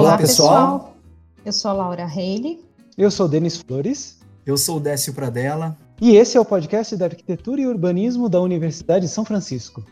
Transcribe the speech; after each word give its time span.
Olá, 0.00 0.12
Olá 0.12 0.16
pessoal. 0.18 0.78
pessoal. 0.78 0.96
Eu 1.44 1.52
sou 1.52 1.70
a 1.70 1.74
Laura 1.74 2.06
Reile. 2.06 2.64
Eu 2.96 3.10
sou 3.10 3.28
Denis 3.28 3.58
Flores. 3.58 4.18
Eu 4.46 4.56
sou 4.56 4.78
o 4.78 4.80
Décio 4.80 5.12
Pradella. 5.12 5.76
E 6.00 6.16
esse 6.16 6.38
é 6.38 6.40
o 6.40 6.44
podcast 6.44 6.96
da 6.96 7.04
Arquitetura 7.04 7.60
e 7.60 7.66
Urbanismo 7.66 8.26
da 8.26 8.40
Universidade 8.40 9.04
de 9.04 9.12
São 9.12 9.26
Francisco. 9.26 9.84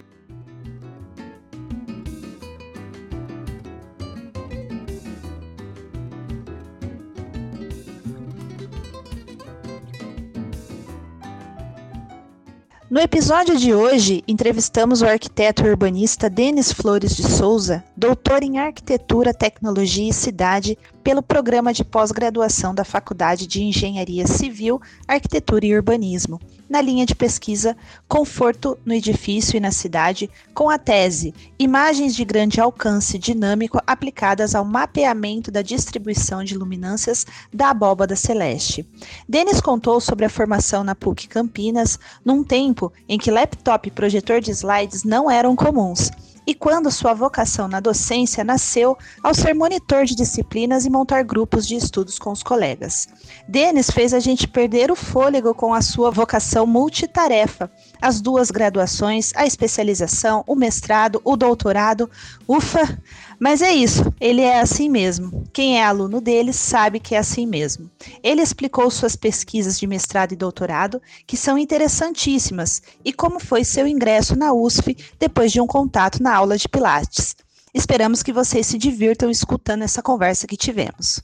No 12.90 12.98
episódio 12.98 13.54
de 13.58 13.74
hoje, 13.74 14.24
entrevistamos 14.26 15.02
o 15.02 15.06
arquiteto 15.06 15.62
urbanista 15.62 16.30
Denis 16.30 16.72
Flores 16.72 17.14
de 17.14 17.22
Souza, 17.22 17.84
doutor 17.98 18.44
em 18.44 18.60
Arquitetura, 18.60 19.34
Tecnologia 19.34 20.08
e 20.08 20.12
Cidade 20.12 20.78
pelo 21.02 21.20
programa 21.20 21.72
de 21.72 21.84
pós-graduação 21.84 22.72
da 22.72 22.84
Faculdade 22.84 23.44
de 23.44 23.60
Engenharia 23.60 24.24
Civil, 24.24 24.80
Arquitetura 25.08 25.66
e 25.66 25.74
Urbanismo, 25.74 26.40
na 26.70 26.80
linha 26.80 27.04
de 27.04 27.16
pesquisa 27.16 27.76
Conforto 28.06 28.78
no 28.86 28.94
Edifício 28.94 29.56
e 29.56 29.60
na 29.60 29.72
Cidade, 29.72 30.30
com 30.54 30.70
a 30.70 30.78
tese 30.78 31.34
Imagens 31.58 32.14
de 32.14 32.24
grande 32.24 32.60
alcance 32.60 33.18
dinâmico 33.18 33.82
aplicadas 33.84 34.54
ao 34.54 34.64
mapeamento 34.64 35.50
da 35.50 35.60
distribuição 35.60 36.44
de 36.44 36.56
luminâncias 36.56 37.26
da 37.52 37.70
abóbada 37.70 38.14
celeste. 38.14 38.88
Denis 39.28 39.60
contou 39.60 40.00
sobre 40.00 40.24
a 40.24 40.30
formação 40.30 40.84
na 40.84 40.94
PUC 40.94 41.26
Campinas, 41.26 41.98
num 42.24 42.44
tempo 42.44 42.92
em 43.08 43.18
que 43.18 43.32
laptop 43.32 43.88
e 43.88 43.90
projetor 43.90 44.40
de 44.40 44.52
slides 44.52 45.02
não 45.02 45.28
eram 45.28 45.56
comuns 45.56 46.12
e 46.48 46.54
quando 46.54 46.90
sua 46.90 47.12
vocação 47.12 47.68
na 47.68 47.78
docência 47.78 48.42
nasceu 48.42 48.96
ao 49.22 49.34
ser 49.34 49.52
monitor 49.52 50.06
de 50.06 50.14
disciplinas 50.14 50.86
e 50.86 50.90
montar 50.90 51.22
grupos 51.22 51.68
de 51.68 51.76
estudos 51.76 52.18
com 52.18 52.32
os 52.32 52.42
colegas. 52.42 53.06
Denis 53.46 53.90
fez 53.90 54.14
a 54.14 54.18
gente 54.18 54.48
perder 54.48 54.90
o 54.90 54.96
fôlego 54.96 55.52
com 55.52 55.74
a 55.74 55.82
sua 55.82 56.10
vocação 56.10 56.66
multitarefa, 56.66 57.70
as 58.00 58.22
duas 58.22 58.50
graduações, 58.50 59.30
a 59.36 59.44
especialização, 59.44 60.42
o 60.46 60.56
mestrado, 60.56 61.20
o 61.22 61.36
doutorado. 61.36 62.10
Ufa! 62.48 62.98
Mas 63.40 63.62
é 63.62 63.72
isso, 63.72 64.12
ele 64.20 64.42
é 64.42 64.60
assim 64.60 64.88
mesmo. 64.88 65.44
Quem 65.52 65.78
é 65.78 65.84
aluno 65.84 66.20
dele 66.20 66.52
sabe 66.52 66.98
que 66.98 67.14
é 67.14 67.18
assim 67.18 67.46
mesmo. 67.46 67.88
Ele 68.20 68.42
explicou 68.42 68.90
suas 68.90 69.14
pesquisas 69.14 69.78
de 69.78 69.86
mestrado 69.86 70.32
e 70.32 70.36
doutorado, 70.36 71.00
que 71.24 71.36
são 71.36 71.56
interessantíssimas, 71.56 72.82
e 73.04 73.12
como 73.12 73.38
foi 73.38 73.62
seu 73.64 73.86
ingresso 73.86 74.36
na 74.36 74.52
USP 74.52 74.96
depois 75.20 75.52
de 75.52 75.60
um 75.60 75.66
contato 75.66 76.20
na 76.20 76.34
aula 76.34 76.58
de 76.58 76.68
Pilates. 76.68 77.36
Esperamos 77.72 78.24
que 78.24 78.32
vocês 78.32 78.66
se 78.66 78.76
divirtam 78.76 79.30
escutando 79.30 79.82
essa 79.82 80.02
conversa 80.02 80.46
que 80.46 80.56
tivemos. 80.56 81.20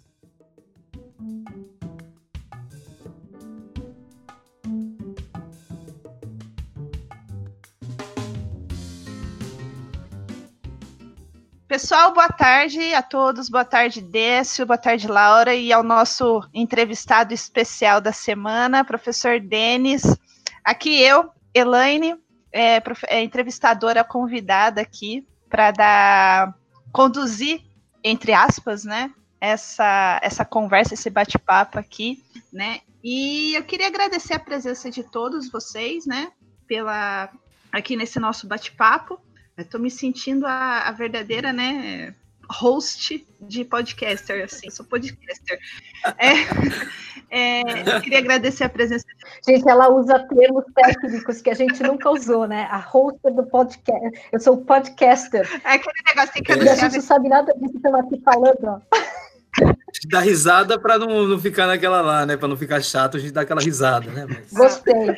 Pessoal, 11.74 12.14
boa 12.14 12.28
tarde 12.28 12.94
a 12.94 13.02
todos, 13.02 13.48
boa 13.48 13.64
tarde, 13.64 14.00
Décio, 14.00 14.64
boa 14.64 14.78
tarde, 14.78 15.08
Laura, 15.08 15.56
e 15.56 15.72
ao 15.72 15.82
nosso 15.82 16.48
entrevistado 16.54 17.34
especial 17.34 18.00
da 18.00 18.12
semana, 18.12 18.84
professor 18.84 19.40
Denis. 19.40 20.04
Aqui 20.62 21.00
eu, 21.00 21.28
Elaine, 21.52 22.14
é, 22.52 22.80
é 23.08 23.24
entrevistadora 23.24 24.04
convidada 24.04 24.80
aqui 24.80 25.26
para 25.50 25.72
dar 25.72 26.54
conduzir, 26.92 27.60
entre 28.04 28.32
aspas, 28.32 28.84
né, 28.84 29.12
essa, 29.40 30.20
essa 30.22 30.44
conversa, 30.44 30.94
esse 30.94 31.10
bate-papo 31.10 31.76
aqui, 31.76 32.22
né? 32.52 32.82
E 33.02 33.52
eu 33.56 33.64
queria 33.64 33.88
agradecer 33.88 34.34
a 34.34 34.38
presença 34.38 34.92
de 34.92 35.02
todos 35.02 35.50
vocês, 35.50 36.06
né, 36.06 36.30
pela 36.68 37.28
aqui 37.72 37.96
nesse 37.96 38.20
nosso 38.20 38.46
bate-papo. 38.46 39.20
Eu 39.56 39.64
tô 39.64 39.78
me 39.78 39.90
sentindo 39.90 40.46
a, 40.46 40.88
a 40.88 40.92
verdadeira, 40.92 41.52
né, 41.52 42.14
host 42.50 43.26
de 43.40 43.64
podcaster, 43.64 44.44
assim, 44.44 44.70
sou 44.70 44.84
podcaster. 44.84 45.58
É, 46.18 46.32
é, 47.30 47.96
eu 47.96 48.00
queria 48.00 48.18
agradecer 48.18 48.64
a 48.64 48.68
presença. 48.68 49.04
Gente, 49.46 49.68
ela 49.68 49.88
usa 49.90 50.18
termos 50.28 50.64
técnicos 50.74 51.40
que 51.40 51.50
a 51.50 51.54
gente 51.54 51.82
nunca 51.82 52.10
usou, 52.10 52.46
né? 52.46 52.66
A 52.70 52.78
host 52.78 53.20
do 53.24 53.44
podcast. 53.44 54.20
Eu 54.32 54.40
sou 54.40 54.58
podcaster. 54.58 55.48
É 55.64 55.74
aquele 55.74 56.02
negócio 56.06 56.42
que 56.42 56.52
eu 56.52 56.62
E 56.62 56.68
a 56.68 56.74
gente 56.74 56.94
não 56.94 57.02
sabe 57.02 57.28
nada 57.28 57.54
disso 57.54 57.80
que 57.80 57.86
ela 57.86 58.00
aqui 58.00 58.20
falando, 58.24 58.64
ó. 58.64 58.80
Dá 60.10 60.20
risada 60.20 60.78
para 60.78 60.98
não, 60.98 61.26
não 61.26 61.38
ficar 61.38 61.66
naquela 61.66 62.00
lá, 62.00 62.26
né? 62.26 62.36
Para 62.36 62.48
não 62.48 62.56
ficar 62.56 62.82
chato, 62.82 63.16
a 63.16 63.20
gente 63.20 63.32
dá 63.32 63.42
aquela 63.42 63.60
risada, 63.60 64.10
né? 64.10 64.26
Mas... 64.28 64.52
Gostei. 64.52 65.16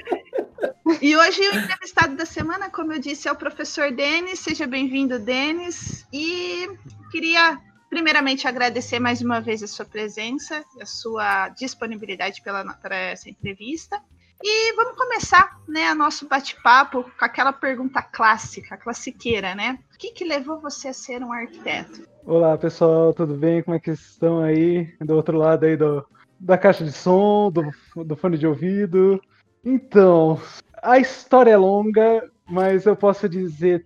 E 1.01 1.17
hoje 1.17 1.41
o 1.41 1.59
entrevistado 1.59 2.15
da 2.15 2.25
semana, 2.25 2.71
como 2.71 2.93
eu 2.93 3.01
disse, 3.01 3.29
é 3.29 3.33
o 3.33 3.37
professor 3.37 3.91
Denis. 3.91 4.39
Seja 4.39 4.69
bem-vindo, 4.69 5.19
Denis. 5.19 6.07
E 6.13 6.71
queria 7.11 7.59
primeiramente 7.91 8.47
agradecer 8.47 9.01
mais 9.01 9.21
uma 9.21 9.41
vez 9.41 9.65
a 9.65 9.67
sua 9.67 9.85
presença, 9.85 10.65
a 10.81 10.87
sua 10.87 11.49
disponibilidade 11.49 12.41
para 12.41 12.97
essa 12.97 13.29
entrevista. 13.29 14.01
E 14.41 14.73
vamos 14.77 14.97
começar, 14.97 15.59
né, 15.67 15.93
nosso 15.93 16.29
bate-papo 16.29 17.03
com 17.19 17.25
aquela 17.25 17.53
pergunta 17.53 18.01
clássica, 18.01 18.77
classiqueira, 18.77 19.57
né? 19.57 19.81
O 19.93 19.99
que, 19.99 20.13
que 20.13 20.25
levou 20.25 20.61
você 20.61 20.89
a 20.89 20.93
ser 20.95 21.21
um 21.21 21.33
arquiteto? 21.33 22.07
Olá, 22.25 22.57
pessoal, 22.57 23.13
tudo 23.13 23.35
bem? 23.35 23.61
Como 23.63 23.77
é 23.77 23.81
que 23.81 23.91
estão 23.91 24.41
aí 24.41 24.95
do 25.01 25.17
outro 25.17 25.37
lado 25.37 25.65
aí 25.65 25.77
do, 25.77 26.07
da 26.39 26.57
caixa 26.57 26.85
de 26.85 26.93
som, 26.93 27.51
do, 27.51 28.05
do 28.05 28.17
fone 28.17 28.39
de 28.39 28.47
ouvido? 28.47 29.21
Então, 29.65 30.41
a 30.87 30.99
história 30.99 31.51
é 31.51 31.57
longa, 31.57 32.23
mas 32.49 32.87
eu 32.87 32.95
posso 32.95 33.29
dizer, 33.29 33.85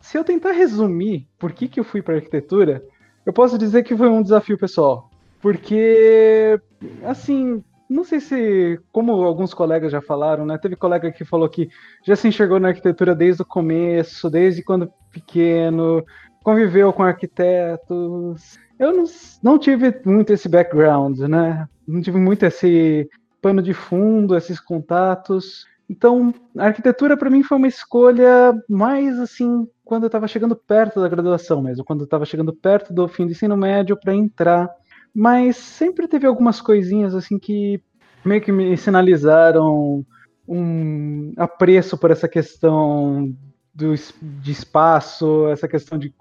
se 0.00 0.16
eu 0.16 0.22
tentar 0.22 0.52
resumir 0.52 1.26
por 1.38 1.52
que, 1.52 1.66
que 1.66 1.80
eu 1.80 1.84
fui 1.84 2.00
para 2.00 2.14
arquitetura, 2.14 2.84
eu 3.24 3.32
posso 3.32 3.58
dizer 3.58 3.82
que 3.82 3.96
foi 3.96 4.08
um 4.08 4.22
desafio 4.22 4.56
pessoal. 4.56 5.10
Porque, 5.42 6.60
assim, 7.04 7.62
não 7.90 8.04
sei 8.04 8.20
se, 8.20 8.80
como 8.92 9.12
alguns 9.24 9.52
colegas 9.52 9.90
já 9.90 10.00
falaram, 10.00 10.46
né? 10.46 10.56
Teve 10.56 10.76
colega 10.76 11.10
que 11.10 11.24
falou 11.24 11.48
que 11.48 11.68
já 12.04 12.14
se 12.14 12.28
enxergou 12.28 12.60
na 12.60 12.68
arquitetura 12.68 13.14
desde 13.14 13.42
o 13.42 13.46
começo, 13.46 14.30
desde 14.30 14.62
quando 14.62 14.92
pequeno, 15.10 16.04
conviveu 16.44 16.92
com 16.92 17.02
arquitetos. 17.02 18.58
Eu 18.78 18.94
não, 18.94 19.04
não 19.42 19.58
tive 19.58 20.00
muito 20.04 20.32
esse 20.32 20.48
background, 20.48 21.18
né? 21.20 21.68
Não 21.86 22.00
tive 22.00 22.18
muito 22.18 22.44
esse 22.44 23.08
pano 23.42 23.60
de 23.60 23.74
fundo, 23.74 24.36
esses 24.36 24.60
contatos. 24.60 25.66
Então, 25.88 26.34
a 26.58 26.66
arquitetura 26.66 27.16
para 27.16 27.30
mim 27.30 27.42
foi 27.42 27.58
uma 27.58 27.68
escolha 27.68 28.52
mais 28.68 29.18
assim, 29.20 29.68
quando 29.84 30.04
eu 30.04 30.08
estava 30.08 30.26
chegando 30.26 30.56
perto 30.56 31.00
da 31.00 31.08
graduação 31.08 31.62
mesmo, 31.62 31.84
quando 31.84 32.00
eu 32.00 32.04
estava 32.06 32.24
chegando 32.24 32.52
perto 32.52 32.92
do 32.92 33.06
fim 33.06 33.24
do 33.24 33.32
ensino 33.32 33.56
médio 33.56 33.96
para 33.96 34.14
entrar. 34.14 34.68
Mas 35.14 35.56
sempre 35.56 36.08
teve 36.08 36.26
algumas 36.26 36.60
coisinhas 36.60 37.14
assim 37.14 37.38
que 37.38 37.80
meio 38.24 38.40
que 38.40 38.50
me 38.50 38.76
sinalizaram 38.76 40.04
um 40.46 41.32
apreço 41.36 41.96
por 41.96 42.10
essa 42.10 42.28
questão 42.28 43.34
do, 43.72 43.94
de 43.94 44.52
espaço, 44.52 45.48
essa 45.48 45.68
questão 45.68 45.98
de, 45.98 46.12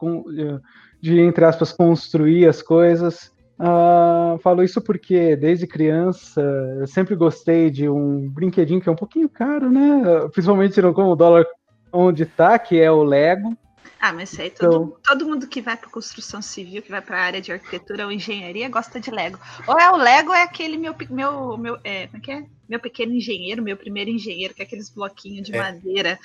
de, 1.01 1.19
entre 1.19 1.45
aspas, 1.45 1.71
construir 1.71 2.47
as 2.47 2.61
coisas. 2.61 3.31
Uh, 3.57 4.38
falo 4.39 4.63
isso 4.63 4.81
porque 4.81 5.35
desde 5.35 5.66
criança 5.66 6.41
eu 6.80 6.88
sempre 6.88 7.15
gostei 7.15 7.69
de 7.69 7.88
um 7.88 8.30
brinquedinho 8.30 8.81
que 8.81 8.89
é 8.89 8.91
um 8.91 8.97
pouquinho 8.97 9.30
caro, 9.30 9.71
né? 9.71 10.27
Principalmente 10.33 10.81
no 10.81 10.94
como 10.94 11.12
o 11.12 11.15
dólar 11.15 11.45
onde 11.91 12.25
tá, 12.25 12.59
que 12.59 12.80
é 12.80 12.91
o 12.91 13.03
Lego. 13.03 13.57
Ah, 14.00 14.13
mas 14.13 14.31
isso 14.31 14.41
aí 14.41 14.50
todo, 14.50 14.68
então... 14.68 14.97
todo 15.03 15.25
mundo 15.25 15.47
que 15.47 15.62
vai 15.62 15.75
para 15.75 15.89
construção 15.89 16.41
civil, 16.41 16.81
que 16.81 16.91
vai 16.91 17.01
para 17.01 17.18
a 17.18 17.24
área 17.24 17.41
de 17.41 17.51
arquitetura 17.51 18.06
ou 18.06 18.12
engenharia, 18.12 18.69
gosta 18.69 19.00
de 19.00 19.09
Lego. 19.09 19.39
Ou 19.65 19.80
é 19.80 19.89
o 19.89 19.95
Lego, 19.95 20.33
é 20.33 20.44
aquele 20.44 20.77
meu 20.77 20.94
meu 21.09 21.57
meu 21.57 21.80
é, 21.83 22.07
como 22.07 22.18
é 22.18 22.19
que 22.19 22.31
é? 22.31 22.45
Meu 22.68 22.80
pequeno 22.80 23.13
engenheiro, 23.13 23.63
meu 23.63 23.77
primeiro 23.77 24.09
engenheiro, 24.09 24.53
que 24.53 24.62
é 24.62 24.65
aqueles 24.65 24.89
bloquinhos 24.89 25.47
de 25.47 25.56
é. 25.56 25.59
madeira. 25.59 26.19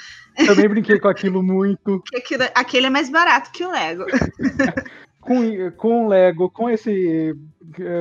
Também 0.46 0.68
brinquei 0.68 0.98
com 0.98 1.08
aquilo 1.08 1.42
muito. 1.42 2.02
Aquilo, 2.14 2.44
aquele 2.54 2.86
é 2.86 2.90
mais 2.90 3.08
barato 3.08 3.50
que 3.52 3.64
o 3.64 3.70
Lego. 3.70 4.04
com, 5.20 5.70
com 5.76 6.08
Lego, 6.08 6.50
com 6.50 6.68
esse, 6.68 7.34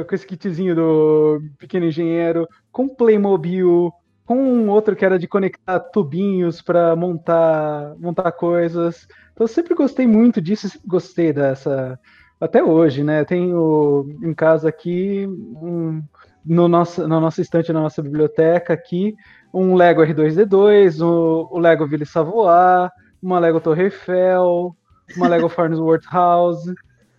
com 0.08 0.16
esse 0.16 0.26
kitzinho 0.26 0.76
do 0.76 1.42
Pequeno 1.58 1.86
Engenheiro, 1.86 2.48
com 2.72 2.88
Playmobil, 2.88 3.92
com 4.26 4.38
um 4.38 4.70
outro 4.70 4.96
que 4.96 5.04
era 5.04 5.18
de 5.18 5.28
conectar 5.28 5.80
tubinhos 5.80 6.62
para 6.62 6.96
montar, 6.96 7.96
montar 7.98 8.32
coisas. 8.32 9.08
Então 9.34 9.44
eu 9.44 9.48
sempre 9.48 9.74
gostei 9.74 10.06
muito 10.06 10.42
disso, 10.42 10.80
gostei 10.86 11.34
dessa. 11.34 12.00
Até 12.40 12.64
hoje, 12.64 13.04
né? 13.04 13.26
Tenho 13.26 14.06
em 14.24 14.34
casa 14.34 14.70
aqui, 14.70 15.26
um, 15.28 16.02
no 16.46 16.68
nosso, 16.68 17.08
na 17.08 17.20
nossa 17.20 17.42
estante, 17.42 17.74
na 17.74 17.82
nossa 17.82 18.02
biblioteca 18.02 18.72
aqui, 18.72 19.16
um 19.54 19.76
Lego 19.76 20.04
R2D2, 20.04 21.04
o, 21.06 21.50
o 21.52 21.60
Lego 21.60 21.86
Ville 21.86 22.06
Savoie, 22.06 22.90
uma 23.22 23.40
Lego 23.40 23.60
Torre 23.60 23.84
Eiffel, 23.84 24.76
uma 25.18 25.28
Lego 25.28 25.50
Farnsworth 25.50 26.06
House. 26.12 26.64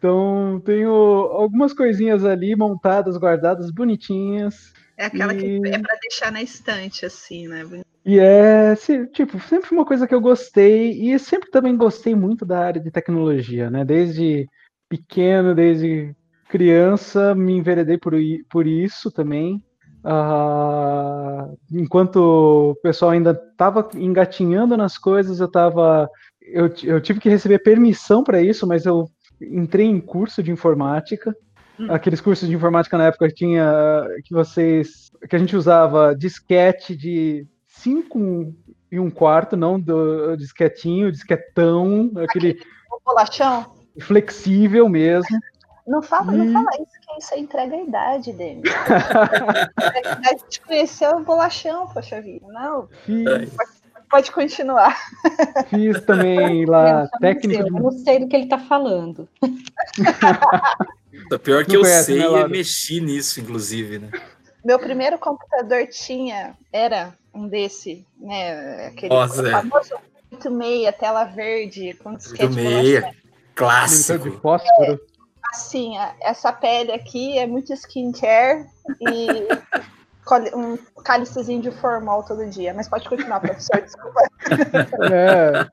Então, 0.00 0.58
tenho 0.64 0.90
algumas 0.90 1.74
coisinhas 1.74 2.24
ali 2.24 2.56
montadas, 2.56 3.18
guardadas, 3.18 3.70
bonitinhas. 3.70 4.72
É 4.96 5.04
aquela 5.04 5.34
E- 5.34 5.60
que 5.60 5.68
é 5.68 5.78
pra 5.78 5.94
deixar 6.00 6.32
na 6.32 6.40
estante, 6.40 7.04
assim, 7.04 7.46
né? 7.46 7.62
E 8.06 8.18
é, 8.18 8.74
tipo, 9.12 9.38
sempre 9.40 9.68
foi 9.68 9.76
uma 9.76 9.84
coisa 9.84 10.08
que 10.08 10.14
eu 10.14 10.20
gostei 10.20 10.92
e 10.92 11.18
sempre 11.18 11.50
também 11.50 11.76
gostei 11.76 12.14
muito 12.14 12.46
da 12.46 12.60
área 12.60 12.80
de 12.80 12.90
tecnologia, 12.90 13.68
né? 13.70 13.84
Desde 13.84 14.48
pequeno, 14.88 15.54
desde 15.54 16.14
criança, 16.48 17.34
me 17.34 17.52
enveredei 17.52 17.98
por, 17.98 18.14
por 18.50 18.66
isso 18.66 19.10
também. 19.12 19.62
Ah, 20.02 21.46
enquanto 21.70 22.16
o 22.70 22.74
pessoal 22.82 23.10
ainda 23.10 23.32
estava 23.52 23.86
engatinhando 23.94 24.78
nas 24.78 24.96
coisas, 24.96 25.38
eu 25.40 25.50
tava, 25.50 26.08
eu, 26.40 26.72
eu 26.84 27.02
tive 27.02 27.20
que 27.20 27.28
receber 27.28 27.58
permissão 27.58 28.24
para 28.24 28.40
isso, 28.40 28.66
mas 28.66 28.86
eu 28.86 29.04
entrei 29.40 29.86
em 29.86 30.00
curso 30.00 30.42
de 30.42 30.50
informática. 30.50 31.34
Hum. 31.78 31.86
Aqueles 31.90 32.20
cursos 32.20 32.48
de 32.48 32.54
informática 32.54 32.98
na 32.98 33.06
época 33.06 33.28
que 33.28 33.34
tinha 33.34 34.06
que 34.24 34.34
vocês 34.34 35.10
que 35.28 35.36
a 35.36 35.38
gente 35.38 35.56
usava 35.56 36.14
disquete 36.14 36.96
de 36.96 37.46
5 37.66 38.54
e 38.90 38.98
um 38.98 39.10
quarto, 39.10 39.56
não 39.56 39.78
do 39.78 40.36
disquetinho, 40.36 41.12
disquetão, 41.12 42.10
aquele 42.16 42.58
bolachão? 43.04 43.80
flexível 44.00 44.88
mesmo. 44.88 45.38
Não 45.86 46.02
fala, 46.02 46.32
Ih. 46.32 46.36
não 46.36 46.52
fala 46.52 46.70
isso, 46.74 46.92
que 47.00 47.18
isso 47.18 47.34
aí 47.34 47.40
entrega 47.40 47.74
a 47.74 47.82
idade 47.82 48.32
dele. 48.32 48.62
a 49.76 50.38
gente 50.38 50.60
conheceu 50.62 51.16
o 51.16 51.24
bolachão, 51.24 51.88
poxa 51.88 52.20
vida. 52.20 52.46
Não, 52.48 52.88
Fiz, 53.04 53.24
pode 54.10 54.30
continuar. 54.32 54.96
fiz 55.70 56.00
também 56.04 56.66
lá 56.66 57.08
técnica 57.20 57.60
eu 57.60 57.64
de 57.66 57.70
não 57.70 57.90
sei 57.92 58.18
do 58.18 58.28
que 58.28 58.36
ele 58.36 58.44
está 58.44 58.58
falando. 58.58 59.28
O 61.32 61.38
pior 61.38 61.64
que 61.64 61.70
Não 61.72 61.76
eu 61.76 61.82
conhece, 61.82 62.04
sei 62.06 62.18
né, 62.30 62.40
é 62.40 62.48
mexer 62.48 63.00
nisso, 63.00 63.40
inclusive, 63.40 63.98
né? 63.98 64.10
Meu 64.64 64.78
primeiro 64.78 65.18
computador 65.18 65.86
tinha, 65.86 66.56
era 66.72 67.14
um 67.34 67.46
desse, 67.48 68.04
né? 68.18 68.86
Aquele 68.88 69.14
Nossa, 69.14 69.46
é. 69.46 69.50
famoso 69.50 69.94
86, 70.32 70.94
tela 70.98 71.24
verde, 71.24 71.94
com 72.02 72.14
disquete 72.14 72.46
Do 72.48 72.54
bolachão. 72.56 72.82
meia. 72.82 73.00
monitor 73.00 73.14
de 73.14 73.54
Clássico. 73.54 74.30
fósforo. 74.40 75.00
Assim, 75.52 75.96
a- 75.98 76.14
essa 76.20 76.52
pele 76.52 76.92
aqui 76.92 77.38
é 77.38 77.46
muito 77.46 77.72
skincare 77.72 78.66
e 79.00 79.48
um 80.54 80.76
cálicezinho 81.02 81.62
de 81.62 81.70
formol 81.70 82.22
todo 82.22 82.48
dia. 82.48 82.74
Mas 82.74 82.88
pode 82.88 83.08
continuar, 83.08 83.40
professor, 83.40 83.80
desculpa. 83.80 84.20
É. 85.12 85.66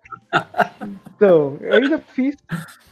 Então, 1.15 1.57
eu 1.62 1.74
ainda 1.74 1.98
fiz, 2.00 2.36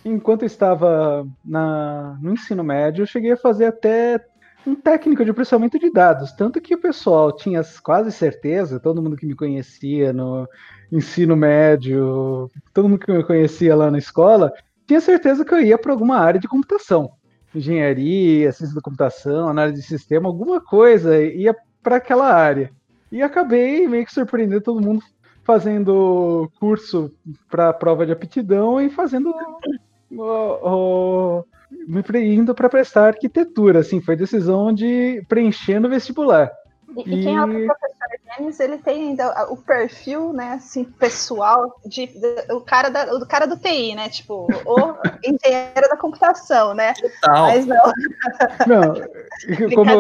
enquanto 0.04 0.44
eu 0.44 0.48
estava 0.48 1.28
na, 1.44 2.18
no 2.22 2.34
ensino 2.34 2.64
médio, 2.64 3.04
eu 3.04 3.08
cheguei 3.08 3.34
a 3.34 3.38
fazer 3.38 3.66
até 3.66 4.24
um 4.66 4.74
técnico 4.74 5.24
de 5.24 5.34
processamento 5.34 5.78
de 5.78 5.92
dados. 5.92 6.32
Tanto 6.32 6.60
que 6.60 6.74
o 6.74 6.82
pessoal 6.82 7.32
tinha 7.32 7.62
quase 7.84 8.12
certeza, 8.12 8.80
todo 8.80 9.02
mundo 9.02 9.16
que 9.16 9.26
me 9.26 9.36
conhecia 9.36 10.12
no 10.12 10.48
ensino 10.92 11.36
médio, 11.36 12.50
todo 12.74 12.90
mundo 12.90 13.00
que 13.00 13.12
me 13.12 13.24
conhecia 13.24 13.76
lá 13.76 13.92
na 13.92 13.98
escola, 13.98 14.52
tinha 14.88 15.02
certeza 15.02 15.46
que 15.46 15.54
eu 15.54 15.62
ia 15.62 15.78
para 15.78 15.92
alguma 15.92 16.18
área 16.18 16.40
de 16.40 16.48
computação. 16.48 17.12
Engenharia, 17.60 18.52
ciência 18.52 18.76
da 18.76 18.82
computação, 18.82 19.50
análise 19.50 19.82
de 19.82 19.88
sistema, 19.88 20.28
alguma 20.30 20.62
coisa, 20.62 21.22
ia 21.22 21.56
para 21.82 21.98
aquela 21.98 22.32
área. 22.34 22.72
E 23.12 23.22
acabei 23.22 23.88
meio 23.88 24.06
que 24.06 24.14
surpreendendo 24.14 24.62
todo 24.62 24.82
mundo 24.82 25.02
fazendo 25.44 26.52
curso 26.60 27.12
para 27.50 27.72
prova 27.72 28.06
de 28.06 28.12
aptidão 28.12 28.82
e 28.82 28.90
fazendo 28.90 29.32
o, 30.12 30.22
o- 30.24 31.46
me 31.88 32.02
indo 32.36 32.54
para 32.56 32.70
prestar 32.70 33.08
arquitetura, 33.08 33.80
assim, 33.80 34.02
foi 34.02 34.16
decisão 34.16 34.74
de 34.74 35.24
preencher 35.28 35.80
no 35.80 35.90
vestibular. 35.90 36.52
E, 36.98 37.02
e 37.02 37.24
quem 37.24 37.36
é 37.36 37.44
o 37.44 37.48
professor 37.48 38.08
Denis, 38.38 38.60
ele 38.60 38.78
tem 38.78 39.10
ainda 39.10 39.52
o 39.52 39.58
perfil, 39.58 40.32
né, 40.34 40.54
assim, 40.54 40.84
pessoal, 40.84 41.80
de, 41.86 42.08
de- 42.08 42.54
o, 42.54 42.62
cara 42.62 42.90
da, 42.90 43.14
o 43.16 43.26
cara 43.28 43.46
do 43.46 43.58
TI, 43.58 43.96
né? 43.96 44.10
Tipo, 44.10 44.34
o 44.66 44.94
engenheiro 45.24 45.90
da 45.90 45.98
computação, 45.98 46.74
né? 46.74 46.94
Tal. 47.22 47.48
Mas 47.48 47.66
não, 47.66 47.84
Não, 48.68 48.94
e 49.48 49.76
como, 49.76 49.92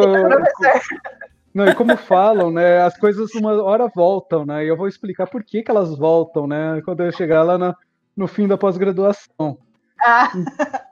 não, 1.54 1.68
e 1.68 1.76
como 1.76 1.98
falam, 1.98 2.52
né, 2.52 2.82
as 2.82 2.98
coisas 2.98 3.34
uma 3.36 3.62
hora 3.64 3.88
voltam, 3.88 4.46
né, 4.46 4.66
e 4.66 4.68
eu 4.68 4.78
vou 4.78 4.88
explicar 4.88 5.28
por 5.28 5.44
que, 5.44 5.64
que 5.64 5.72
elas 5.72 5.98
voltam, 5.98 6.48
né, 6.48 6.82
quando 6.84 7.02
eu 7.04 7.12
chegar 7.12 7.44
lá 7.44 7.58
na- 7.58 7.76
no 8.16 8.28
fim 8.28 8.48
da 8.48 8.58
pós-graduação. 8.58 9.58
Ah, 10.02 10.32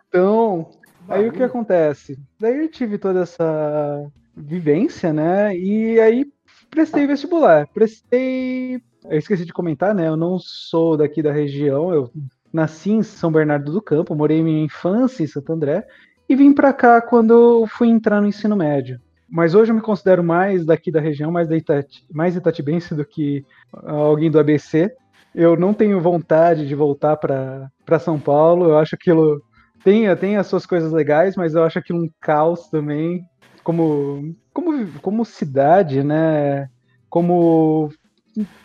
Então, 0.08 0.70
aí 1.10 1.28
o 1.28 1.32
que 1.32 1.44
acontece? 1.44 2.18
Daí 2.40 2.60
eu 2.60 2.70
tive 2.72 2.98
toda 2.98 3.22
essa 3.22 4.06
vivência, 4.36 5.14
né? 5.14 5.56
E 5.56 6.00
aí 6.00 6.26
prestei 6.70 7.06
vestibular. 7.06 7.68
Prestei. 7.74 8.82
Eu 9.06 9.18
esqueci 9.18 9.46
de 9.46 9.54
comentar, 9.54 9.94
né? 9.94 10.08
Eu 10.08 10.18
não 10.18 10.40
sou 10.40 10.98
daqui 10.98 11.22
da 11.22 11.32
região, 11.32 11.94
eu 11.94 12.10
nasci 12.52 12.92
em 12.92 13.04
São 13.04 13.32
Bernardo 13.32 13.72
do 13.72 13.82
Campo, 13.82 14.16
morei 14.16 14.42
minha 14.42 14.64
infância 14.64 15.24
em 15.24 15.28
Santo 15.28 15.52
André 15.52 15.86
e 16.30 16.36
vim 16.36 16.54
para 16.54 16.72
cá 16.72 17.02
quando 17.02 17.66
fui 17.68 17.90
entrar 17.90 18.22
no 18.22 18.28
ensino 18.28 18.56
médio. 18.56 19.00
Mas 19.30 19.56
hoje 19.56 19.72
eu 19.72 19.76
me 19.76 19.82
considero 19.82 20.24
mais 20.24 20.64
daqui 20.66 20.92
da 20.92 21.02
região, 21.02 21.32
mais, 21.32 21.50
da 21.50 21.58
Itati, 21.58 22.06
mais 22.12 22.36
itatibense 22.36 22.94
do 22.94 23.04
que 23.04 23.44
alguém 23.74 24.30
do 24.30 24.40
ABC. 24.40 24.96
Eu 25.34 25.58
não 25.58 25.74
tenho 25.74 26.00
vontade 26.00 26.68
de 26.68 26.76
voltar 26.76 27.18
para 27.18 28.00
São 28.00 28.20
Paulo. 28.20 28.70
Eu 28.70 28.78
acho 28.78 28.94
aquilo 28.94 29.42
tem, 29.84 30.16
tem 30.16 30.38
as 30.38 30.48
suas 30.48 30.66
coisas 30.66 30.94
legais, 30.94 31.36
mas 31.36 31.56
eu 31.56 31.64
acho 31.64 31.78
aquilo 31.78 32.04
um 32.04 32.10
caos 32.22 32.70
também, 32.70 33.26
como, 33.64 34.36
como, 34.54 35.00
como 35.02 35.26
cidade, 35.26 36.04
né? 36.04 36.70
Como 37.10 37.92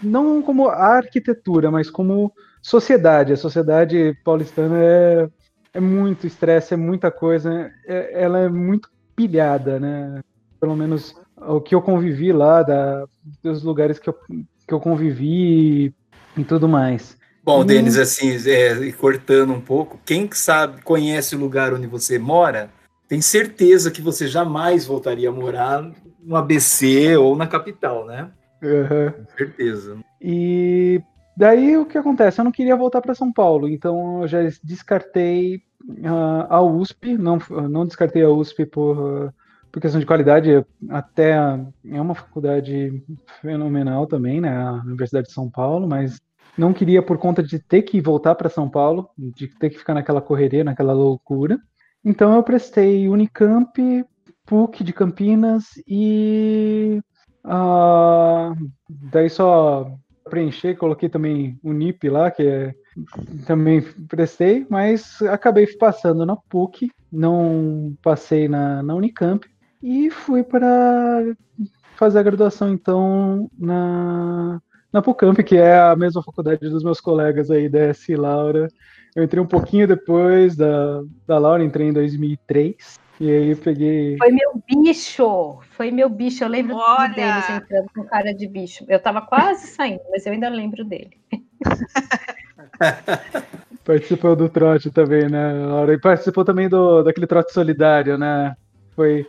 não 0.03 0.41
como 0.43 0.69
a 0.69 0.97
arquitetura, 0.97 1.71
mas 1.71 1.91
como 1.91 2.33
sociedade. 2.63 3.33
A 3.33 3.37
sociedade 3.37 4.17
paulistana 4.25 4.77
é, 4.79 5.29
é 5.75 5.81
muito 5.81 6.27
estresse, 6.27 6.75
é 6.75 6.77
muita 6.77 7.11
coisa, 7.11 7.71
é- 7.87 8.23
ela 8.23 8.39
é 8.41 8.49
muito 8.49 8.89
pilhada, 9.15 9.79
né? 9.79 10.21
Pelo 10.61 10.75
menos 10.75 11.15
o 11.37 11.61
que 11.61 11.75
eu 11.75 11.83
convivi 11.83 12.33
lá, 12.33 12.63
da, 12.63 13.05
dos 13.43 13.63
lugares 13.63 13.99
que 13.99 14.09
eu, 14.09 14.15
que 14.67 14.75
eu 14.75 14.81
convivi 14.81 15.95
e 16.37 16.45
tudo 16.45 16.69
mais. 16.69 17.17
Bom. 17.45 17.65
Denis, 17.65 17.97
assim, 17.97 18.37
é, 18.51 18.93
cortando 18.93 19.53
um 19.53 19.61
pouco, 19.61 19.99
quem 20.05 20.27
que 20.27 20.37
sabe, 20.37 20.83
conhece 20.83 21.35
o 21.35 21.39
lugar 21.39 21.73
onde 21.73 21.87
você 21.87 22.19
mora, 22.19 22.71
tem 23.09 23.21
certeza 23.23 23.91
que 23.91 24.03
você 24.03 24.27
jamais 24.27 24.85
voltaria 24.85 25.31
a 25.31 25.33
morar 25.33 25.91
no 26.21 26.37
ABC 26.37 27.17
ou 27.17 27.35
na 27.35 27.47
capital, 27.47 28.07
né? 28.07 28.31
Aham. 28.63 29.13
Com 29.13 29.37
certeza. 29.37 29.97
E 30.21 31.01
daí 31.37 31.77
o 31.77 31.87
que 31.87 31.97
acontece? 31.97 32.41
Eu 32.41 32.45
não 32.45 32.53
queria 32.53 32.77
voltar 32.77 33.01
para 33.01 33.15
São 33.15 33.33
Paulo, 33.33 33.69
então 33.69 34.23
eu 34.23 34.29
já 34.29 34.41
descartei 34.63 35.63
ah, 36.05 36.47
a 36.51 36.63
USP, 36.63 37.17
não, 37.17 37.39
não 37.71 37.87
descartei 37.87 38.23
a 38.23 38.31
USP 38.31 38.67
por, 38.67 39.33
por 39.73 39.81
questão 39.81 40.01
de 40.01 40.07
qualidade, 40.07 40.65
até 40.91 41.33
é 41.87 42.01
uma 42.01 42.15
faculdade 42.15 43.03
fenomenal 43.41 44.07
também, 44.07 44.41
né? 44.41 44.55
A 44.55 44.83
Universidade 44.85 45.29
de 45.29 45.33
São 45.33 45.49
Paulo, 45.49 45.89
mas 45.89 46.21
não 46.59 46.73
queria 46.73 47.01
por 47.03 47.17
conta 47.17 47.43
de 47.43 47.59
ter 47.59 47.83
que 47.83 48.01
voltar 48.01 48.35
para 48.35 48.51
São 48.51 48.69
Paulo, 48.69 49.09
de 49.17 49.47
ter 49.47 49.71
que 49.71 49.79
ficar 49.79 49.95
naquela 49.95 50.21
correria, 50.21 50.65
naquela 50.65 50.93
loucura. 50.93 51.59
Então 52.05 52.35
eu 52.35 52.43
prestei 52.43 53.09
Unicamp, 53.09 54.05
PUC 54.47 54.83
de 54.83 54.93
Campinas 54.93 55.65
e 55.87 57.01
ah, 57.45 58.53
daí 58.89 59.29
só 59.29 59.91
preencher, 60.29 60.77
coloquei 60.77 61.09
também 61.09 61.59
o 61.63 61.73
NIP 61.73 62.09
lá, 62.09 62.31
que 62.31 62.43
é, 62.43 62.75
também 63.47 63.83
prestei, 64.09 64.67
mas 64.69 65.23
acabei 65.23 65.67
passando 65.77 66.25
na 66.27 66.37
PUC, 66.37 66.91
não 67.11 67.97
passei 68.03 68.49
na, 68.49 68.83
na 68.83 68.95
Unicamp 68.95 69.49
e 69.83 70.11
fui 70.11 70.43
para 70.43 71.25
fazer 71.97 72.19
a 72.19 72.23
graduação 72.23 72.71
então 72.71 73.51
na, 73.59 74.61
na 74.93 75.03
PUCamp, 75.03 75.43
que 75.43 75.57
é 75.57 75.79
a 75.79 75.97
mesma 75.97 76.23
faculdade 76.23 76.69
dos 76.69 76.83
meus 76.83 77.01
colegas 77.01 77.51
aí, 77.51 77.69
DS 77.69 78.09
e 78.09 78.17
Laura. 78.17 78.69
Eu 79.15 79.25
entrei 79.25 79.43
um 79.43 79.47
pouquinho 79.47 79.87
depois 79.87 80.57
da, 80.57 81.03
da 81.27 81.39
Laura, 81.39 81.65
entrei 81.65 81.89
em 81.89 81.93
2003. 81.93 82.99
E 83.21 83.31
aí 83.31 83.51
eu 83.51 83.57
peguei. 83.57 84.17
Foi 84.17 84.31
meu 84.31 84.63
bicho, 84.67 85.59
foi 85.73 85.91
meu 85.91 86.09
bicho. 86.09 86.45
Eu 86.45 86.49
lembro 86.49 86.77
Olha! 86.77 87.09
deles 87.09 87.51
entrando 87.51 87.91
com 87.93 88.05
cara 88.05 88.33
de 88.33 88.47
bicho. 88.47 88.85
Eu 88.89 89.01
tava 89.01 89.21
quase 89.21 89.67
saindo, 89.75 90.03
mas 90.11 90.25
eu 90.25 90.33
ainda 90.33 90.49
lembro 90.49 90.85
dele. 90.85 91.19
Participou 93.85 94.37
do 94.37 94.49
trote 94.49 94.91
também, 94.91 95.29
né, 95.29 95.53
Laura? 95.53 95.95
E 95.95 95.99
participou 95.99 96.45
também 96.45 96.69
do, 96.69 97.03
daquele 97.03 97.27
trote 97.27 97.53
solidário, 97.53 98.17
né? 98.19 98.55
Foi. 98.95 99.27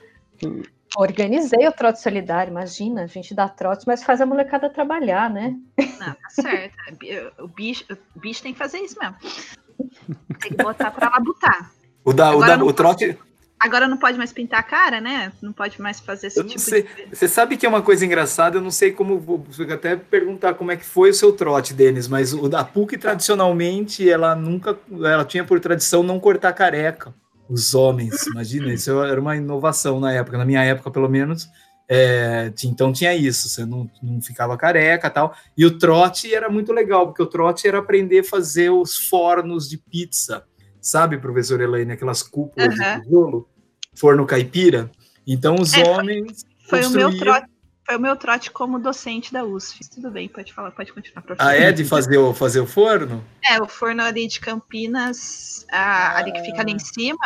Organizei 0.98 1.68
o 1.68 1.72
trote 1.72 2.02
solidário, 2.02 2.50
imagina, 2.50 3.04
a 3.04 3.08
gente 3.08 3.34
dá 3.34 3.48
trote, 3.48 3.86
mas 3.86 4.04
faz 4.04 4.22
a 4.22 4.26
molecada 4.26 4.70
trabalhar, 4.70 5.30
né? 5.30 5.56
não, 5.78 6.14
tá 6.14 6.30
certo. 6.30 6.76
O 7.40 7.48
bicho, 7.48 7.86
o 8.16 8.20
bicho 8.20 8.42
tem 8.42 8.54
que 8.54 8.60
fazer 8.60 8.80
isso 8.80 8.98
mesmo. 9.00 9.16
Tem 10.42 10.52
que 10.52 10.64
botar 10.64 10.92
pra 10.92 11.10
labutar. 11.10 11.72
O, 12.04 12.12
da, 12.12 12.32
o, 12.32 12.34
Agora 12.34 12.48
da, 12.48 12.58
não 12.58 12.68
o 12.68 12.74
trote. 12.74 13.18
Agora 13.60 13.88
não 13.88 13.98
pode 13.98 14.18
mais 14.18 14.32
pintar 14.32 14.62
a 14.62 14.64
cara, 14.64 15.02
né? 15.02 15.34
Não 15.42 15.52
pode 15.52 15.82
mais 15.82 16.00
fazer 16.00 16.28
esse 16.28 16.40
Eu 16.40 16.44
não 16.44 16.50
tipo 16.50 16.62
sei. 16.62 16.84
de. 16.84 17.16
Você 17.16 17.28
sabe 17.28 17.58
que 17.58 17.66
é 17.66 17.70
uma 17.70 17.82
coisa 17.82 18.06
engraçada, 18.06 18.58
eu 18.58 18.62
não 18.62 18.72
sei 18.72 18.92
como. 18.92 19.20
Vou 19.20 19.38
vou 19.38 19.74
até 19.74 19.98
perguntar 19.98 20.54
como 20.54 20.72
é 20.72 20.78
que 20.78 20.86
foi 20.86 21.10
o 21.10 21.14
seu 21.14 21.34
trote, 21.34 21.74
Denis, 21.74 22.08
mas 22.08 22.34
o 22.34 22.48
da 22.48 22.64
PUC, 22.64 22.98
tradicionalmente, 22.98 24.10
ela 24.10 24.34
nunca. 24.34 24.78
Ela 24.92 25.26
tinha 25.26 25.44
por 25.44 25.60
tradição 25.60 26.02
não 26.02 26.20
cortar 26.20 26.54
careca. 26.54 27.14
Os 27.50 27.74
homens, 27.74 28.28
imagina, 28.28 28.72
isso 28.72 28.92
era 29.04 29.20
uma 29.20 29.36
inovação 29.36 30.00
na 30.00 30.14
época, 30.14 30.38
na 30.38 30.46
minha 30.46 30.64
época, 30.64 30.92
pelo 30.92 31.10
menos. 31.10 31.50
é, 31.92 32.54
então 32.64 32.94
tinha 32.94 33.16
isso, 33.16 33.50
você 33.50 33.66
não, 33.66 33.90
não 34.04 34.22
ficava 34.22 34.56
careca 34.56 35.08
e 35.08 35.10
tal. 35.10 35.34
E 35.58 35.66
o 35.66 35.76
trote 35.80 36.32
era 36.34 36.48
muito 36.48 36.72
legal, 36.72 37.08
porque 37.08 37.24
o 37.24 37.26
trote 37.26 37.68
era 37.68 37.80
aprender 37.80 38.20
a 38.20 38.24
fazer 38.24 38.70
os 38.70 38.96
fornos 39.10 39.68
de 39.68 39.78
pizza. 39.80 40.44
Sabe, 40.80 41.18
professor 41.18 41.60
Elaine, 41.60 41.92
aquelas 41.94 42.22
cúpulas 42.22 42.80
Aham. 42.80 43.00
de 43.00 43.04
tijolo, 43.06 43.50
forno 43.96 44.26
caipira? 44.28 44.92
Então 45.26 45.56
os 45.56 45.74
É, 45.74 45.84
foi- 45.84 45.94
homens 45.94 46.46
Foi 46.70 46.86
o 46.86 46.92
meu 46.92 47.18
trote. 47.18 47.48
Foi 47.90 47.98
o 47.98 48.00
meu 48.00 48.16
trote 48.16 48.52
como 48.52 48.78
docente 48.78 49.34
da 49.34 49.44
USF. 49.44 49.80
Tudo 49.90 50.12
bem, 50.12 50.30
pode 50.30 50.54
falar, 50.54 50.70
pode 50.70 50.94
continuar, 50.94 51.24
professor. 51.24 51.50
Ah, 51.50 51.56
é? 51.56 51.72
De 51.72 51.84
fazer 51.84 52.20
o, 52.20 52.36
fazer 52.36 52.60
o 52.60 52.68
forno? 52.68 53.26
É, 53.44 53.60
o 53.60 53.68
forno 53.68 54.04
ali 54.04 54.28
de 54.28 54.40
Campinas, 54.40 55.66
a- 55.72 56.18
ali 56.18 56.32
que 56.32 56.42
fica 56.42 56.62
ali 56.62 56.74
em 56.74 56.78
cima, 56.78 57.18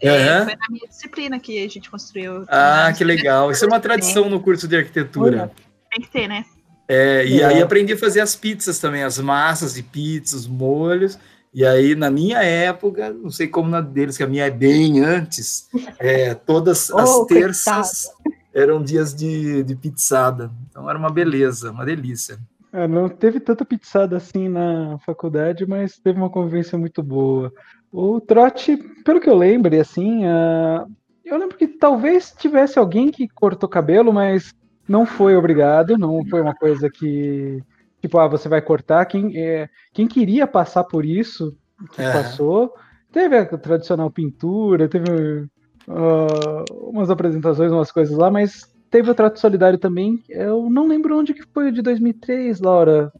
é, 0.00 0.44
foi 0.44 0.54
na 0.54 0.66
minha 0.70 0.86
disciplina 0.88 1.40
que 1.40 1.64
a 1.64 1.68
gente 1.68 1.90
construiu. 1.90 2.44
Ah, 2.46 2.92
que 2.96 3.02
legal. 3.02 3.50
Isso 3.50 3.64
é 3.64 3.66
uma 3.66 3.80
tradição 3.80 4.30
no 4.30 4.38
curso 4.40 4.68
de 4.68 4.76
arquitetura. 4.76 5.50
Tem 5.90 6.00
que 6.00 6.08
ter, 6.08 6.28
né? 6.28 6.44
É, 6.86 7.26
e 7.26 7.40
É. 7.40 7.44
aí 7.46 7.60
aprendi 7.60 7.94
a 7.94 7.98
fazer 7.98 8.20
as 8.20 8.36
pizzas 8.36 8.78
também, 8.78 9.02
as 9.02 9.18
massas 9.18 9.74
de 9.74 9.82
pizza, 9.82 10.36
os 10.36 10.46
molhos. 10.46 11.18
E 11.52 11.66
aí, 11.66 11.96
na 11.96 12.12
minha 12.12 12.40
época, 12.44 13.10
não 13.12 13.30
sei 13.30 13.48
como 13.48 13.68
na 13.68 13.80
deles, 13.80 14.16
que 14.16 14.22
a 14.22 14.26
minha 14.28 14.44
é 14.46 14.50
bem 14.50 15.00
antes, 15.04 15.68
é, 15.98 16.32
todas 16.32 16.92
as 16.92 17.10
Oh, 17.10 17.26
terças 17.26 18.06
eram 18.54 18.82
dias 18.82 19.14
de, 19.14 19.62
de 19.62 19.74
pizzada. 19.76 20.50
Então 20.68 20.88
era 20.88 20.98
uma 20.98 21.10
beleza, 21.10 21.70
uma 21.70 21.84
delícia. 21.84 22.38
É, 22.72 22.88
não 22.88 23.08
teve 23.08 23.38
tanta 23.38 23.64
pizzada 23.64 24.16
assim 24.16 24.48
na 24.48 24.98
faculdade, 25.04 25.66
mas 25.66 25.98
teve 25.98 26.18
uma 26.18 26.30
convivência 26.30 26.78
muito 26.78 27.02
boa. 27.02 27.52
O 27.92 28.20
trote, 28.20 28.76
pelo 29.04 29.20
que 29.20 29.28
eu 29.28 29.36
lembro, 29.36 29.78
assim, 29.78 30.24
ah, 30.24 30.86
eu 31.24 31.36
lembro 31.36 31.56
que 31.56 31.68
talvez 31.68 32.32
tivesse 32.32 32.78
alguém 32.78 33.10
que 33.10 33.28
cortou 33.28 33.68
cabelo, 33.68 34.12
mas 34.12 34.54
não 34.88 35.04
foi 35.04 35.36
obrigado, 35.36 35.98
não 35.98 36.24
foi 36.26 36.40
uma 36.40 36.54
coisa 36.54 36.88
que, 36.90 37.62
tipo, 38.00 38.18
ah, 38.18 38.26
você 38.26 38.48
vai 38.48 38.62
cortar. 38.62 39.04
Quem, 39.04 39.36
é, 39.36 39.68
quem 39.92 40.06
queria 40.08 40.46
passar 40.46 40.84
por 40.84 41.04
isso, 41.04 41.54
que 41.94 42.00
É. 42.00 42.12
passou. 42.12 42.72
Teve 43.12 43.36
a 43.36 43.44
tradicional 43.58 44.10
pintura, 44.10 44.88
teve 44.88 45.46
ah, 45.88 46.64
umas 46.70 47.10
apresentações, 47.10 47.72
umas 47.72 47.90
coisas 47.92 48.16
lá, 48.16 48.30
mas 48.30 48.62
teve 48.90 49.10
o 49.10 49.14
trato 49.14 49.38
solidário 49.40 49.78
também. 49.78 50.22
Eu 50.28 50.68
não 50.70 50.86
lembro 50.86 51.18
onde 51.18 51.34
que 51.34 51.42
foi 51.52 51.68
o 51.68 51.72
de 51.72 51.82
2003, 51.82 52.60
Laura, 52.60 53.12